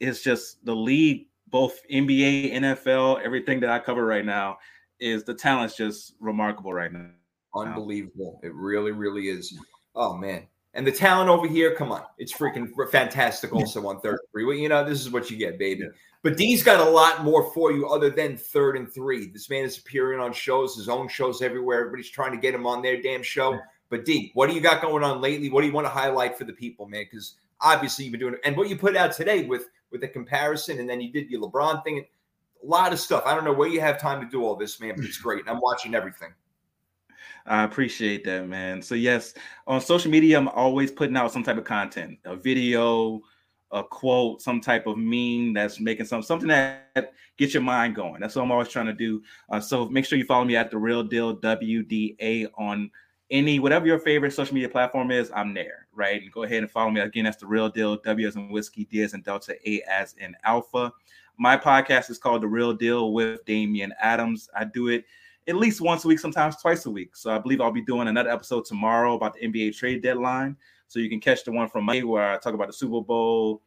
it's 0.00 0.22
just 0.22 0.64
the 0.64 0.74
league, 0.74 1.28
both 1.48 1.80
NBA, 1.90 2.52
NFL, 2.54 3.22
everything 3.22 3.60
that 3.60 3.70
I 3.70 3.78
cover 3.78 4.04
right 4.04 4.24
now 4.24 4.58
is 4.98 5.24
the 5.24 5.34
talent's 5.34 5.76
just 5.76 6.14
remarkable 6.20 6.72
right 6.72 6.92
now. 6.92 7.10
Unbelievable. 7.54 8.40
It 8.42 8.54
really, 8.54 8.92
really 8.92 9.28
is. 9.28 9.56
Oh 9.94 10.16
man. 10.16 10.46
And 10.74 10.86
the 10.86 10.92
talent 10.92 11.28
over 11.28 11.48
here, 11.48 11.74
come 11.74 11.90
on, 11.90 12.02
it's 12.16 12.32
freaking 12.32 12.70
fantastic. 12.92 13.52
Also 13.52 13.84
on 13.88 14.00
third 14.00 14.20
three, 14.30 14.44
well, 14.44 14.54
you 14.54 14.68
know, 14.68 14.84
this 14.88 15.00
is 15.00 15.10
what 15.10 15.28
you 15.28 15.36
get, 15.36 15.58
baby. 15.58 15.88
But 16.22 16.36
D's 16.36 16.62
got 16.62 16.86
a 16.86 16.90
lot 16.90 17.24
more 17.24 17.50
for 17.52 17.72
you 17.72 17.88
other 17.88 18.08
than 18.08 18.36
third 18.36 18.76
and 18.76 18.92
three. 18.92 19.26
This 19.26 19.50
man 19.50 19.64
is 19.64 19.78
appearing 19.78 20.20
on 20.20 20.32
shows, 20.32 20.76
his 20.76 20.88
own 20.88 21.08
shows 21.08 21.42
everywhere. 21.42 21.80
Everybody's 21.80 22.10
trying 22.10 22.32
to 22.32 22.38
get 22.38 22.54
him 22.54 22.66
on 22.66 22.82
their 22.82 23.02
damn 23.02 23.22
show. 23.22 23.58
But 23.88 24.04
D, 24.04 24.30
what 24.34 24.48
do 24.48 24.54
you 24.54 24.60
got 24.60 24.80
going 24.80 25.02
on 25.02 25.20
lately? 25.20 25.50
What 25.50 25.62
do 25.62 25.66
you 25.66 25.72
want 25.72 25.86
to 25.86 25.92
highlight 25.92 26.38
for 26.38 26.44
the 26.44 26.52
people, 26.52 26.86
man? 26.86 27.04
Because 27.10 27.34
obviously 27.60 28.04
you've 28.04 28.12
been 28.12 28.20
doing 28.20 28.34
it, 28.34 28.40
and 28.44 28.56
what 28.56 28.68
you 28.68 28.76
put 28.76 28.96
out 28.96 29.12
today 29.12 29.44
with 29.44 29.66
with 29.90 30.00
the 30.00 30.08
comparison, 30.08 30.78
and 30.78 30.88
then 30.88 31.00
you 31.00 31.12
did 31.12 31.30
your 31.30 31.42
LeBron 31.42 31.82
thing. 31.84 32.04
A 32.62 32.66
lot 32.66 32.92
of 32.92 33.00
stuff. 33.00 33.22
I 33.24 33.34
don't 33.34 33.44
know 33.44 33.54
where 33.54 33.68
you 33.68 33.80
have 33.80 33.98
time 33.98 34.20
to 34.20 34.28
do 34.28 34.44
all 34.44 34.54
this, 34.54 34.80
man, 34.80 34.94
but 34.94 35.04
it's 35.04 35.16
great. 35.16 35.40
And 35.40 35.48
I'm 35.48 35.60
watching 35.60 35.94
everything. 35.94 36.28
I 37.46 37.64
appreciate 37.64 38.22
that, 38.24 38.46
man. 38.46 38.82
So 38.82 38.94
yes, 38.94 39.34
on 39.66 39.80
social 39.80 40.10
media, 40.10 40.38
I'm 40.38 40.48
always 40.48 40.90
putting 40.90 41.16
out 41.16 41.32
some 41.32 41.42
type 41.42 41.56
of 41.56 41.64
content, 41.64 42.18
a 42.24 42.36
video, 42.36 43.22
a 43.72 43.82
quote, 43.82 44.42
some 44.42 44.60
type 44.60 44.86
of 44.86 44.98
meme 44.98 45.54
that's 45.54 45.80
making 45.80 46.06
some 46.06 46.22
something 46.22 46.48
that 46.48 47.12
gets 47.36 47.54
your 47.54 47.62
mind 47.62 47.94
going. 47.94 48.20
That's 48.20 48.36
what 48.36 48.42
I'm 48.42 48.52
always 48.52 48.68
trying 48.68 48.86
to 48.86 48.92
do. 48.92 49.22
Uh, 49.48 49.60
so 49.60 49.88
make 49.88 50.04
sure 50.04 50.18
you 50.18 50.24
follow 50.24 50.44
me 50.44 50.56
at 50.56 50.70
the 50.70 50.78
Real 50.78 51.02
Deal 51.02 51.36
WDA 51.36 52.48
on 52.58 52.90
any 53.30 53.58
whatever 53.58 53.86
your 53.86 53.98
favorite 53.98 54.32
social 54.32 54.54
media 54.54 54.68
platform 54.68 55.10
is. 55.10 55.30
I'm 55.34 55.54
there, 55.54 55.86
right? 55.94 56.22
And 56.22 56.32
go 56.32 56.42
ahead 56.42 56.58
and 56.58 56.70
follow 56.70 56.90
me 56.90 57.00
again. 57.00 57.24
That's 57.24 57.36
the 57.36 57.46
Real 57.46 57.68
Deal 57.68 57.96
W 57.96 58.26
as 58.26 58.36
in 58.36 58.50
whiskey, 58.50 58.84
D 58.84 59.02
as 59.02 59.14
in 59.14 59.22
Delta, 59.22 59.56
A 59.68 59.82
as 59.82 60.14
in 60.18 60.36
Alpha. 60.44 60.92
My 61.36 61.56
podcast 61.56 62.10
is 62.10 62.18
called 62.18 62.42
The 62.42 62.48
Real 62.48 62.72
Deal 62.72 63.12
with 63.12 63.44
Damian 63.46 63.94
Adams. 64.00 64.50
I 64.54 64.64
do 64.64 64.88
it 64.88 65.04
at 65.48 65.56
least 65.56 65.80
once 65.80 66.04
a 66.04 66.08
week, 66.08 66.18
sometimes 66.18 66.56
twice 66.60 66.86
a 66.86 66.90
week. 66.90 67.16
So 67.16 67.30
I 67.30 67.38
believe 67.38 67.60
I'll 67.60 67.72
be 67.72 67.82
doing 67.82 68.08
another 68.08 68.30
episode 68.30 68.64
tomorrow 68.64 69.14
about 69.14 69.34
the 69.34 69.46
NBA 69.46 69.76
trade 69.76 70.02
deadline. 70.02 70.56
So 70.88 70.98
you 70.98 71.08
can 71.08 71.20
catch 71.20 71.44
the 71.44 71.52
one 71.52 71.68
from 71.68 71.84
Monday 71.84 72.02
where 72.02 72.32
I 72.32 72.38
talk 72.38 72.54
about 72.54 72.66
the 72.66 72.72
Super 72.72 73.00
Bowl. 73.00 73.62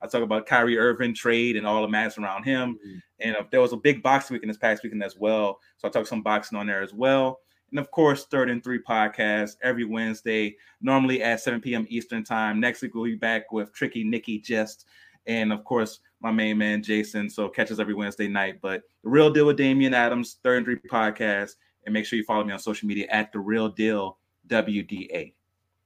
I 0.00 0.06
talk 0.06 0.22
about 0.22 0.46
Kyrie 0.46 0.78
Irving 0.78 1.14
trade 1.14 1.56
and 1.56 1.66
all 1.66 1.82
the 1.82 1.88
madness 1.88 2.18
around 2.18 2.44
him. 2.44 2.74
Mm-hmm. 2.74 2.98
And 3.20 3.36
if 3.36 3.50
there 3.50 3.60
was 3.60 3.72
a 3.72 3.76
big 3.76 4.02
boxing 4.02 4.34
weekend 4.34 4.50
this 4.50 4.58
past 4.58 4.82
weekend 4.84 5.02
as 5.02 5.16
well. 5.16 5.58
So 5.78 5.88
I 5.88 5.90
talked 5.90 6.08
some 6.08 6.22
boxing 6.22 6.56
on 6.56 6.66
there 6.66 6.82
as 6.82 6.94
well. 6.94 7.40
And 7.70 7.78
of 7.78 7.90
course, 7.90 8.24
third 8.26 8.50
and 8.50 8.62
three 8.62 8.80
podcast 8.80 9.56
every 9.62 9.84
Wednesday, 9.84 10.56
normally 10.80 11.22
at 11.22 11.40
7 11.40 11.60
p.m. 11.60 11.86
Eastern 11.88 12.24
time. 12.24 12.60
Next 12.60 12.82
week 12.82 12.94
we'll 12.94 13.04
be 13.04 13.14
back 13.14 13.52
with 13.52 13.72
Tricky 13.72 14.04
Nicky 14.04 14.38
Just, 14.38 14.86
and 15.26 15.52
of 15.52 15.64
course 15.64 16.00
my 16.20 16.30
main 16.30 16.58
man 16.58 16.82
Jason. 16.82 17.28
So 17.28 17.48
catch 17.48 17.70
us 17.70 17.78
every 17.78 17.94
Wednesday 17.94 18.28
night. 18.28 18.60
But 18.60 18.82
the 19.02 19.10
real 19.10 19.30
deal 19.30 19.46
with 19.46 19.56
Damian 19.56 19.94
Adams, 19.94 20.38
third 20.42 20.58
and 20.58 20.66
three 20.66 20.76
podcast, 20.90 21.56
and 21.84 21.92
make 21.92 22.06
sure 22.06 22.18
you 22.18 22.24
follow 22.24 22.44
me 22.44 22.52
on 22.52 22.58
social 22.58 22.88
media 22.88 23.06
at 23.10 23.32
the 23.32 23.38
real 23.38 23.68
deal 23.68 24.18
WDA. 24.48 25.34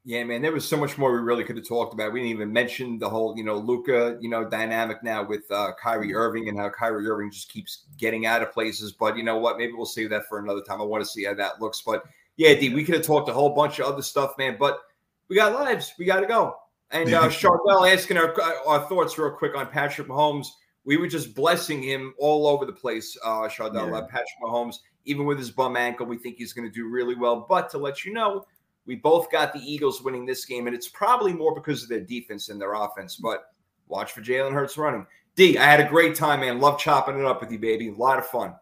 Yeah, 0.05 0.25
man, 0.25 0.43
there 0.43 0.51
was 0.51 0.69
so 0.69 0.77
much 0.77 0.99
more 0.99 1.13
we 1.13 1.21
really 1.21 1.45
could 1.45 1.57
have 1.57 1.67
talked 1.67 1.95
about. 1.95 2.13
We 2.13 2.21
didn't 2.21 2.35
even 2.35 2.53
mention 2.53 2.99
the 2.99 3.09
whole, 3.09 3.37
you 3.37 3.45
know, 3.45 3.57
Luka, 3.57 4.19
you 4.21 4.29
know, 4.29 4.45
dynamic 4.45 5.01
now 5.05 5.23
with 5.25 5.49
uh, 5.49 5.71
Kyrie 5.81 6.13
Irving 6.13 6.49
and 6.49 6.59
how 6.59 6.71
Kyrie 6.71 7.07
Irving 7.07 7.31
just 7.31 7.53
keeps 7.53 7.85
getting 7.99 8.27
out 8.27 8.43
of 8.43 8.51
places. 8.51 8.91
But 8.91 9.17
you 9.17 9.23
know 9.23 9.39
what? 9.39 9.59
Maybe 9.59 9.75
we'll 9.75 9.87
save 9.87 10.11
that 10.11 10.27
for 10.29 10.41
another 10.41 10.61
time. 10.61 10.81
I 10.81 10.85
want 10.85 11.05
to 11.05 11.09
see 11.09 11.25
how 11.25 11.35
that 11.35 11.61
looks. 11.61 11.83
But 11.83 12.03
yeah, 12.37 12.55
D, 12.55 12.75
we 12.75 12.83
could 12.83 12.97
have 12.97 13.07
talked 13.07 13.29
a 13.29 13.33
whole 13.33 13.55
bunch 13.55 13.79
of 13.79 13.87
other 13.87 14.03
stuff, 14.03 14.37
man. 14.39 14.57
But 14.59 14.81
we 15.29 15.37
got 15.37 15.53
lives. 15.53 15.93
We 15.97 16.05
got 16.05 16.21
to 16.21 16.27
go. 16.27 16.57
And 16.91 17.15
uh, 17.15 17.23
Charbel 17.29 17.91
asking 17.91 18.17
our, 18.17 18.35
our 18.67 18.81
thoughts 18.89 19.17
real 19.17 19.31
quick 19.31 19.57
on 19.57 19.69
Patrick 19.69 20.09
Mahomes. 20.09 20.49
We 20.85 20.97
were 20.97 21.07
just 21.07 21.37
blessing 21.37 21.81
him 21.81 22.13
all 22.19 22.49
over 22.49 22.67
the 22.67 22.73
place, 22.73 23.17
uh, 23.25 23.49
Chardell. 23.49 23.87
Yeah. 23.87 23.99
Uh, 23.99 24.03
Patrick 24.03 24.27
Mahomes, 24.43 24.79
even 25.05 25.27
with 25.27 25.39
his 25.39 25.53
bum 25.53 25.77
ankle, 25.77 26.07
we 26.07 26.19
think 26.19 26.39
he's 26.39 26.53
going 26.53 26.69
to 26.69 26.75
do 26.75 26.89
really 26.89 27.15
well. 27.15 27.47
But 27.49 27.71
to 27.71 27.79
let 27.79 28.05
you 28.05 28.13
know, 28.13 28.45
we 28.87 28.97
both 28.97 29.31
got 29.31 29.53
the 29.53 29.61
Eagles 29.61 30.03
winning 30.03 30.27
this 30.27 30.45
game, 30.45 30.67
and 30.67 30.75
it's 30.75 30.89
probably 30.89 31.33
more 31.33 31.55
because 31.55 31.83
of 31.83 31.89
their 31.89 32.01
defense 32.01 32.47
than 32.47 32.59
their 32.59 32.75
offense. 32.75 33.17
But 33.17 33.45
watch 33.89 34.13
for 34.13 34.23
Jalen 34.23 34.53
Hurts 34.53 34.77
running. 34.77 35.07
D, 35.37 35.57
I 35.57 35.65
had 35.65 35.81
a 35.81 35.89
great 35.89 36.15
time, 36.15 36.41
man. 36.41 36.61
Love 36.61 36.79
chopping 36.79 37.19
it 37.19 37.25
up 37.25 37.41
with 37.41 37.51
you, 37.51 37.59
baby. 37.59 37.89
A 37.89 37.95
lot 37.95 38.19
of 38.19 38.27
fun. 38.27 38.55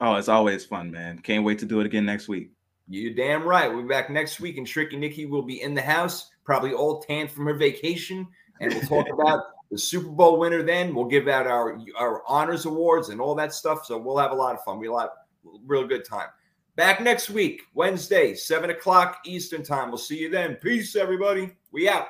Oh, 0.00 0.14
it's 0.14 0.28
always 0.28 0.64
fun, 0.64 0.90
man. 0.90 1.18
Can't 1.18 1.44
wait 1.44 1.58
to 1.60 1.66
do 1.66 1.80
it 1.80 1.86
again 1.86 2.06
next 2.06 2.28
week. 2.28 2.50
You're 2.88 3.14
damn 3.14 3.44
right. 3.44 3.72
We'll 3.72 3.82
be 3.82 3.88
back 3.88 4.10
next 4.10 4.40
week, 4.40 4.58
and 4.58 4.66
Tricky 4.66 4.96
Nicky 4.96 5.26
will 5.26 5.42
be 5.42 5.62
in 5.62 5.74
the 5.74 5.82
house, 5.82 6.30
probably 6.44 6.72
all 6.72 7.00
tanned 7.00 7.30
from 7.30 7.46
her 7.46 7.54
vacation, 7.54 8.26
and 8.60 8.72
we'll 8.72 8.82
talk 8.82 9.06
about 9.12 9.44
the 9.70 9.78
Super 9.78 10.10
Bowl 10.10 10.38
winner. 10.38 10.62
Then 10.62 10.94
we'll 10.94 11.06
give 11.06 11.28
out 11.28 11.46
our 11.46 11.78
our 11.98 12.22
honors 12.28 12.66
awards 12.66 13.08
and 13.08 13.20
all 13.20 13.34
that 13.36 13.54
stuff. 13.54 13.86
So 13.86 13.98
we'll 13.98 14.18
have 14.18 14.32
a 14.32 14.36
lot 14.36 14.54
of 14.54 14.62
fun. 14.62 14.78
We'll 14.78 14.98
have 14.98 15.10
a 15.46 15.58
real 15.66 15.86
good 15.86 16.04
time. 16.04 16.28
Back 16.76 17.00
next 17.00 17.30
week, 17.30 17.62
Wednesday, 17.72 18.34
7 18.34 18.70
o'clock 18.70 19.18
Eastern 19.24 19.62
Time. 19.62 19.90
We'll 19.90 19.98
see 19.98 20.18
you 20.18 20.28
then. 20.28 20.56
Peace, 20.56 20.96
everybody. 20.96 21.52
We 21.70 21.88
out. 21.88 22.06